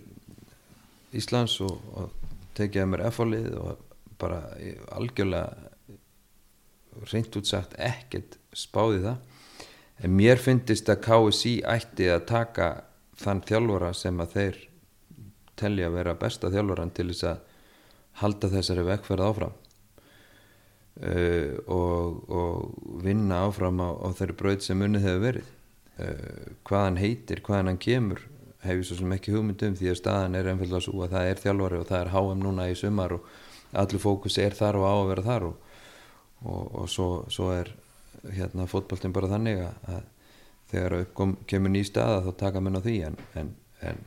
Íslands 1.16 1.62
og, 1.64 1.80
að 1.96 2.84
mér 2.92 3.08
F-álið 3.08 3.54
og 3.56 3.87
bara 4.22 4.42
ég, 4.62 4.80
algjörlega 4.94 5.48
reynd 7.12 7.36
út 7.38 7.50
sagt 7.50 7.76
ekkert 7.78 8.38
spáði 8.58 9.04
það. 9.04 9.18
En 10.06 10.14
mér 10.14 10.42
finnist 10.42 10.90
að 10.90 11.04
KSI 11.08 11.54
ætti 11.66 12.10
að 12.14 12.26
taka 12.30 12.68
þann 13.18 13.44
þjálfara 13.46 13.94
sem 13.98 14.20
að 14.22 14.34
þeir 14.36 14.60
telja 15.58 15.90
að 15.90 15.96
vera 15.98 16.18
besta 16.22 16.52
þjálfaran 16.54 16.94
til 16.94 17.08
þess 17.12 17.28
að 17.32 17.40
halda 18.22 18.52
þessari 18.54 18.86
vekkferð 18.92 19.26
áfram. 19.26 19.56
Uh, 20.98 21.54
og, 21.70 22.24
og 22.34 23.02
vinna 23.06 23.44
áfram 23.46 23.78
á, 23.82 23.90
á 24.02 24.10
þeirri 24.18 24.38
bröð 24.38 24.64
sem 24.66 24.82
unnið 24.82 25.06
hefur 25.06 25.24
verið. 25.28 25.52
Uh, 25.98 26.56
hvað 26.66 26.86
hann 26.88 27.02
heitir, 27.02 27.42
hvað 27.46 27.70
hann 27.70 27.82
kemur 27.82 28.24
hefur 28.68 28.86
svo 28.86 28.98
sem 29.00 29.14
ekki 29.16 29.34
hugmyndum 29.36 29.76
því 29.78 29.92
að 29.92 30.00
staðan 30.00 30.38
er 30.38 30.50
ennfjöldlega 30.52 30.86
svo 30.86 31.04
að 31.06 31.14
það 31.16 31.30
er 31.32 31.42
þjálfari 31.44 31.80
og 31.82 31.90
það 31.90 32.02
er 32.02 32.12
HM 32.14 32.42
núna 32.44 32.66
í 32.72 32.78
sumar 32.78 33.16
og 33.18 33.28
allur 33.74 34.02
fókus 34.02 34.38
er 34.42 34.56
þar 34.56 34.80
og 34.80 34.88
á 34.88 34.94
að 34.94 35.10
vera 35.12 35.26
þar 35.26 35.48
og, 35.50 35.56
og, 36.44 36.62
og 36.82 36.92
svo, 36.92 37.10
svo 37.34 37.50
er 37.56 37.74
hérna 38.34 38.68
fótballtinn 38.70 39.16
bara 39.16 39.32
þannig 39.32 39.64
að 39.66 40.06
þegar 40.72 41.00
uppkom 41.02 41.38
kemur 41.48 41.72
ný 41.72 41.84
staða 41.88 42.24
þá 42.26 42.32
taka 42.42 42.62
menn 42.64 42.80
á 42.80 42.82
því 42.84 42.96
en, 43.08 43.18
en, 43.40 43.52
en 43.88 44.02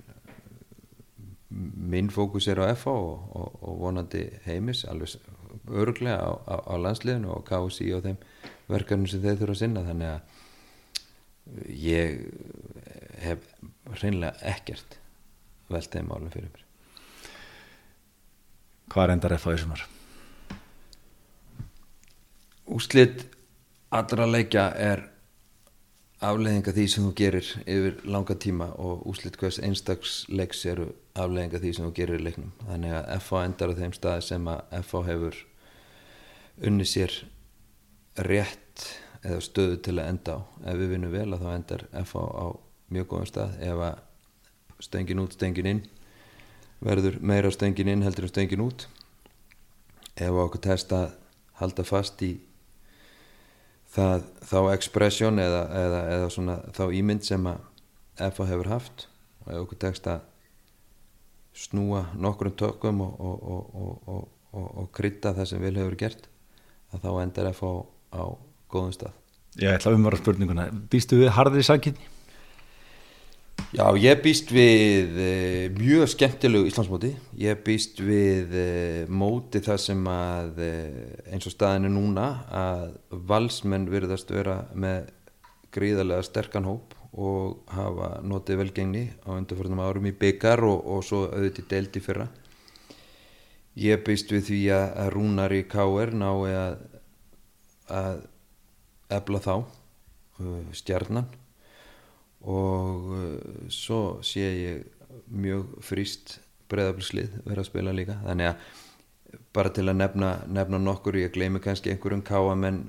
minn 1.51 2.11
fókus 2.13 2.49
er 2.51 2.61
á 2.63 2.71
FH 2.75 2.93
og, 2.95 3.31
og, 3.35 3.75
vonandi 3.81 4.27
heimis 4.47 4.85
alveg 4.89 5.17
öruglega 5.71 6.21
á, 6.21 6.33
á, 6.47 6.57
á 6.63 6.75
landsliðinu 6.79 7.33
og 7.35 7.45
KSI 7.49 7.91
og 7.97 8.05
þeim 8.07 8.21
verkefnum 8.71 9.11
sem 9.11 9.23
þeir 9.25 9.41
þurfa 9.41 9.57
að 9.57 9.63
sinna 9.65 9.87
þannig 9.89 10.15
að 10.15 10.21
ég 11.75 12.21
hef 13.25 13.47
hreinlega 13.99 14.53
ekkert 14.53 15.01
velt 15.71 15.91
þeim 15.91 16.11
málum 16.13 16.33
fyrir 16.33 16.53
mér 16.53 16.70
Hvað 18.91 19.13
endar 19.15 19.37
FH 19.37 19.53
í 19.55 19.59
sumar? 19.63 19.83
Úslitt 22.71 23.21
allra 23.95 24.27
leikja 24.27 24.65
er 24.75 25.05
afleðinga 26.27 26.75
því 26.75 26.87
sem 26.91 27.07
þú 27.07 27.13
gerir 27.21 27.51
yfir 27.71 28.01
langa 28.11 28.35
tíma 28.35 28.67
og 28.83 29.05
úslitt 29.11 29.39
hvers 29.39 29.61
einstaksleiks 29.63 30.65
eru 30.73 30.89
afleðinga 31.15 31.61
því 31.63 31.73
sem 31.77 31.87
þú 31.87 31.93
gerir 32.01 32.19
í 32.19 32.27
leiknum. 32.27 32.51
Þannig 32.67 32.97
að 32.99 33.13
FH 33.21 33.45
endar 33.45 33.71
á 33.71 33.79
þeim 33.79 33.95
staði 33.95 34.27
sem 34.27 34.51
að 34.51 34.75
FH 34.81 35.05
hefur 35.07 35.39
unni 36.67 36.89
sér 36.89 37.15
rétt 38.27 38.89
eða 39.23 39.39
stöðu 39.47 39.79
til 39.87 39.97
að 40.01 40.11
enda 40.17 40.35
á. 40.35 40.39
Ef 40.67 40.83
við 40.83 40.93
vinnum 40.97 41.15
vel 41.15 41.29
að 41.31 41.47
þá 41.47 41.49
endar 41.55 41.87
FH 42.03 42.27
á 42.27 42.47
mjög 42.91 43.11
góðan 43.15 43.31
stað. 43.31 43.57
Ef 43.71 43.87
að 43.87 44.85
stengin 44.91 45.23
út, 45.23 45.39
stengin 45.39 45.73
inn 45.77 45.83
verður 46.85 47.19
meira 47.21 47.51
stengin 47.53 47.91
inn 47.93 48.05
heldur 48.05 48.27
en 48.27 48.33
stengin 48.33 48.65
út. 48.65 48.87
Ef 50.17 50.37
okkur 50.45 50.63
testa 50.65 51.05
að 51.05 51.19
halda 51.61 51.85
fast 51.85 52.23
í 52.25 52.33
það, 53.95 54.25
þá 54.49 54.59
expression 54.73 55.41
eða, 55.43 55.63
eða, 55.83 56.01
eða 56.17 56.33
svona, 56.33 56.59
þá 56.77 56.85
ímynd 56.97 57.27
sem 57.27 57.47
að 57.51 57.63
FA 58.37 58.49
hefur 58.51 58.69
haft 58.71 59.07
og 59.45 59.53
ef 59.53 59.63
okkur 59.65 59.81
tekst 59.87 60.09
að 60.11 60.27
snúa 61.57 62.05
nokkrum 62.17 62.55
tökum 62.57 63.01
og, 63.05 63.17
og, 63.21 64.05
og, 64.09 64.29
og 64.53 64.91
krytta 64.97 65.35
það 65.37 65.51
sem 65.51 65.65
vil 65.65 65.77
hefur 65.81 65.99
gert 66.01 66.29
að 66.95 67.05
þá 67.05 67.11
endar 67.23 67.51
FA 67.57 67.73
á 68.15 68.25
góðum 68.71 68.95
stað. 68.95 69.17
Ég 69.61 69.75
ætla 69.75 69.91
að 69.91 69.99
umvara 69.99 70.19
spurninguna. 70.21 70.69
Býstu 70.91 71.19
við 71.21 71.33
harðri 71.35 71.65
sanginni? 71.67 72.11
Já, 73.71 73.85
ég 74.03 74.19
býst 74.19 74.49
við 74.51 75.19
e, 75.23 75.27
mjög 75.71 76.09
skemmtilegu 76.11 76.67
Íslandsmóti. 76.67 77.13
Ég 77.39 77.61
býst 77.63 78.01
við 78.03 78.57
e, 78.59 78.71
móti 79.07 79.61
það 79.63 79.77
sem 79.79 80.01
að 80.11 80.57
e, 80.67 80.71
eins 81.31 81.47
og 81.47 81.55
staðinu 81.55 81.93
núna 81.95 82.25
að 82.51 82.97
valsmenn 83.31 83.87
virðast 83.93 84.33
vera 84.35 84.57
með 84.75 85.13
gríðarlega 85.71 86.27
sterkan 86.27 86.67
hóp 86.67 86.97
og 87.15 87.61
hafa 87.71 88.17
notið 88.27 88.59
velgengni 88.65 89.05
á 89.23 89.39
undarförnum 89.39 89.87
árum 89.87 90.11
í 90.11 90.17
byggar 90.19 90.67
og, 90.67 90.83
og 90.91 91.07
svo 91.07 91.29
auðvitað 91.29 91.71
deilt 91.71 91.99
í 92.01 92.03
fyrra. 92.03 92.27
Ég 93.79 94.03
býst 94.03 94.35
við 94.35 94.49
því 94.49 94.63
að, 94.75 94.87
að 95.05 95.13
Rúnar 95.15 95.55
í 95.55 95.63
K.R. 95.71 96.17
nái 96.19 96.57
að, 96.59 96.81
að 98.03 98.25
ebla 99.15 99.47
þá 99.47 99.55
stjarnan 100.75 101.31
og 102.49 103.11
uh, 103.15 103.67
svo 103.73 104.21
sé 104.25 104.47
ég 104.47 104.85
mjög 105.31 105.75
frýst 105.85 106.39
breðaflslið 106.71 107.41
vera 107.45 107.65
að 107.65 107.69
spila 107.69 107.95
líka. 107.95 108.21
Þannig 108.25 108.53
að 108.53 109.41
bara 109.55 109.73
til 109.75 109.87
að 109.91 109.99
nefna, 109.99 110.31
nefna 110.51 110.79
nokkur 110.83 111.19
ég 111.19 111.35
gleymi 111.35 111.61
kannski 111.63 111.93
einhverjum 111.93 112.23
káamenn 112.27 112.85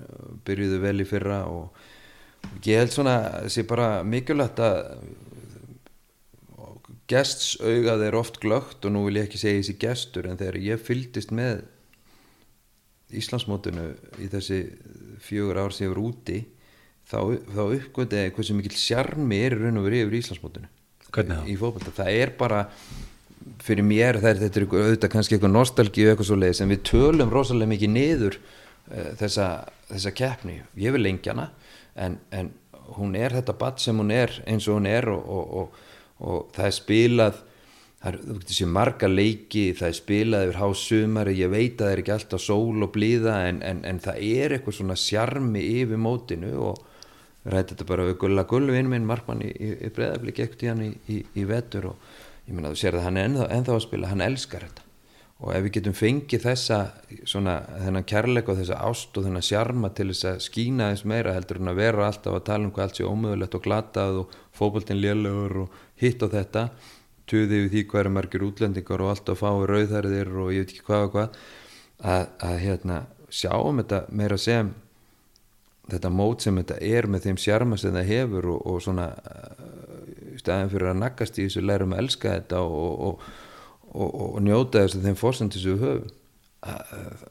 byrjuðu 0.45 0.79
vel 0.81 1.01
í 1.01 1.07
fyrra 1.09 1.43
og 1.49 2.65
ég 2.65 2.81
held 2.81 2.93
svona 2.93 3.17
sé 3.51 3.65
bara 3.69 4.01
mikilvægt 4.05 4.61
að 4.61 4.79
gestsaugað 7.11 8.05
er 8.07 8.17
oft 8.17 8.39
glögt 8.43 8.85
og 8.87 8.93
nú 8.95 9.03
vil 9.07 9.19
ég 9.19 9.27
ekki 9.27 9.41
segja 9.41 9.59
þessi 9.59 9.77
gestur 9.81 10.29
en 10.29 10.39
þegar 10.39 10.59
ég 10.63 10.81
fyldist 10.81 11.33
með 11.35 11.65
Íslandsmótunu 13.11 13.89
í 14.23 14.29
þessi 14.31 14.61
fjögur 15.19 15.59
ár 15.59 15.75
sem 15.75 15.89
ég 15.89 15.91
var 15.91 16.03
úti 16.05 16.37
þá, 17.11 17.19
þá 17.51 17.61
uppgöndi 17.65 18.25
hversu 18.35 18.55
mikil 18.57 18.77
sjarmi 18.79 19.41
er 19.45 19.57
raun 19.59 19.81
og 19.81 19.87
verið 19.87 20.05
yfir 20.05 20.19
Íslandsmótunni 20.21 20.71
í 21.51 21.57
fókbalta, 21.59 21.91
það 21.91 22.17
er 22.21 22.33
bara 22.39 22.61
fyrir 23.61 23.85
mér, 23.85 24.21
það 24.21 24.29
er, 24.31 24.41
þetta 24.45 24.59
er 24.59 24.65
auðvitað 24.69 25.13
kannski 25.15 25.35
eitthvað 25.35 25.55
nostálgi 25.57 26.05
og 26.05 26.11
eitthvað 26.13 26.29
svo 26.29 26.39
leiðis 26.39 26.63
en 26.63 26.71
við 26.71 26.83
tölum 26.87 27.33
rosalega 27.33 27.73
mikið 27.73 27.93
niður 27.95 28.37
uh, 28.39 29.11
þessa, 29.19 29.47
þessa 29.91 30.15
keppni, 30.15 30.57
ég 30.79 30.95
vil 30.95 31.03
lengjana 31.03 31.49
en, 31.99 32.19
en 32.31 32.51
hún 32.97 33.15
er 33.19 33.35
þetta 33.35 33.55
badd 33.59 33.81
sem 33.81 33.97
hún 33.97 34.11
er 34.13 34.37
eins 34.47 34.67
og 34.69 34.79
hún 34.79 34.89
er 34.89 35.09
og, 35.11 35.23
og, 35.25 35.55
og, 35.61 35.79
og 36.21 36.53
það 36.55 36.69
er 36.69 36.77
spilað 36.77 37.41
það 38.01 38.15
er, 38.15 38.69
marga 38.71 39.09
leiki 39.09 39.65
það 39.77 39.89
er 39.89 39.97
spilað 39.97 40.45
yfir 40.47 40.61
hásumari 40.61 41.35
ég 41.37 41.51
veit 41.51 41.75
að 41.75 41.83
það 41.83 41.91
er 41.91 42.03
ekki 42.03 42.15
alltaf 42.15 42.43
sól 42.45 42.85
og 42.85 42.93
blíða 42.95 43.35
en, 43.49 43.61
en, 43.65 43.83
en 43.87 44.01
það 44.01 44.23
er 44.29 44.55
eitthvað 44.55 44.79
svona 44.79 44.97
sjarmi 44.99 45.65
yfir 45.81 46.01
mótinu 46.01 46.55
og 46.69 46.81
rætti 47.45 47.75
þetta 47.75 47.89
bara 47.89 48.05
við 48.09 48.19
Gulla. 48.21 48.45
Gullu 48.49 48.77
inn 48.77 48.91
minn 48.91 49.07
markmann 49.09 49.41
í, 49.45 49.49
í, 49.49 49.73
í 49.87 49.89
breðaflik 49.95 50.43
ekkert 50.45 50.63
í 50.65 50.69
hann 50.71 50.85
í, 50.85 51.17
í 51.17 51.47
vetur 51.49 51.91
og 51.93 52.07
ég 52.45 52.53
menna 52.53 52.71
þú 52.73 52.81
sér 52.83 52.99
að 52.99 53.05
hann 53.07 53.19
er 53.19 53.29
ennþá, 53.29 53.49
ennþá 53.57 53.75
að 53.75 53.83
spila, 53.87 54.11
hann 54.11 54.25
elskar 54.25 54.67
þetta. 54.67 54.87
Og 55.41 55.55
ef 55.55 55.63
við 55.65 55.73
getum 55.79 55.93
fengið 55.97 56.43
þessa 56.43 56.79
svona 57.25 57.55
þennan 57.81 58.05
kærleika 58.05 58.53
og 58.53 58.59
þessa 58.59 58.81
ást 58.85 59.15
og 59.17 59.25
þennan 59.25 59.45
sjarma 59.47 59.89
til 59.97 60.11
þess 60.11 60.27
að 60.29 60.43
skína 60.45 60.91
þess 60.91 61.07
meira 61.09 61.33
heldur 61.33 61.57
en 61.57 61.71
að 61.71 61.79
vera 61.81 62.05
alltaf 62.05 62.37
að 62.37 62.43
tala 62.51 62.67
um 62.67 62.73
hvað 62.75 62.85
allt 62.85 62.99
sé 62.99 63.07
ómöðulegt 63.09 63.57
og 63.57 63.63
glatað 63.65 64.19
og 64.19 64.35
fókbaltinn 64.59 65.01
lélugur 65.01 65.63
og 65.63 65.79
hitt 65.97 66.21
og 66.21 66.35
þetta 66.35 66.67
tuðið 67.31 67.57
við 67.57 67.73
því 67.73 67.83
hvað 67.89 68.03
eru 68.03 68.13
margir 68.19 68.45
útlendingar 68.45 69.01
og 69.01 69.11
alltaf 69.15 69.41
fái 69.41 69.65
rauðherðir 69.71 70.31
og 70.43 70.53
ég 70.53 70.65
veit 70.65 70.75
ekki 70.75 70.85
hvað 70.85 71.07
og 71.07 71.11
hvað 71.15 71.41
að, 72.01 72.23
að 72.47 72.55
hérna 72.65 73.01
sjáum 73.31 73.81
þetta 73.81 74.01
meira 74.21 74.37
sem 74.41 74.71
þetta 75.95 76.13
mót 76.13 76.45
sem 76.45 76.57
þetta 76.61 76.79
er 76.85 77.07
með 77.11 77.27
þeim 77.27 77.41
sjarma 77.41 77.77
sem 77.79 77.95
það 77.95 78.11
hefur 78.11 78.49
og, 78.53 78.65
og 78.71 78.81
svona 78.85 79.07
uh, 79.11 79.51
staðin 80.41 80.71
fyrir 80.71 80.91
að 80.91 81.01
nakast 81.01 81.39
í 81.39 81.45
þessu 81.47 81.63
lærum 81.65 81.95
að 81.95 82.03
elska 82.05 82.35
þetta 82.39 82.63
og, 82.63 83.21
og, 83.91 84.09
og 84.25 84.41
njóta 84.45 84.85
þess 84.85 84.97
að 84.97 85.07
þeim 85.09 85.19
fórsendis 85.19 85.67
við 85.67 85.85
höfum 85.85 86.09
að, 86.61 87.23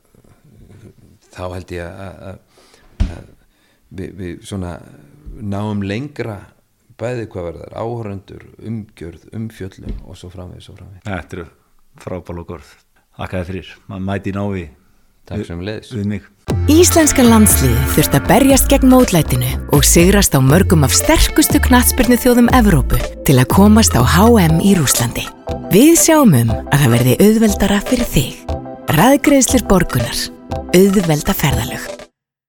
þá 1.30 1.44
held 1.54 1.74
ég 1.74 2.00
að, 2.06 2.40
við, 3.88 4.16
við 4.18 4.42
svona 4.46 4.74
náum 5.40 5.84
lengra 5.86 6.40
bæði 7.00 7.28
hvað 7.32 7.46
verðar, 7.48 7.76
áhöröndur 7.80 8.44
umgjörð, 8.68 9.24
umfjöllum 9.36 10.02
og 10.04 10.18
svo 10.20 10.28
framvið. 10.32 10.68
Þetta 11.06 11.38
eru 11.38 11.46
frábál 12.00 12.42
og 12.42 12.50
gorð. 12.50 12.74
Þakka 13.16 13.40
þið 13.40 13.50
fyrir, 13.50 13.70
maður 13.88 14.06
mæti 14.08 14.34
návi 14.36 14.66
Takk 15.28 15.46
sem 15.46 15.60
leiðis. 15.64 15.92
Við 15.94 16.06
mig. 16.10 16.28
Íslenska 16.70 17.24
landsliði 17.26 17.78
þurft 17.94 18.16
að 18.18 18.26
berjast 18.30 18.68
gegn 18.70 18.90
mótlætinu 18.90 19.52
og 19.74 19.86
sigrast 19.86 20.34
á 20.34 20.40
mörgum 20.42 20.86
af 20.86 20.94
sterkustu 20.94 21.60
knatsbyrnu 21.66 22.18
þjóðum 22.20 22.50
Evrópu 22.58 22.98
til 23.26 23.38
að 23.38 23.50
komast 23.54 23.94
á 23.98 24.02
HM 24.02 24.58
í 24.62 24.74
Rúslandi. 24.78 25.26
Við 25.70 25.94
sjáum 26.02 26.34
um 26.42 26.52
að 26.56 26.76
það 26.76 26.92
verði 26.96 27.16
auðveldara 27.26 27.80
fyrir 27.86 28.12
þig. 28.16 28.58
Ræðgreðslir 28.98 29.66
borgunar. 29.70 30.26
Auðvelda 30.74 31.34
ferðalög. 31.34 31.99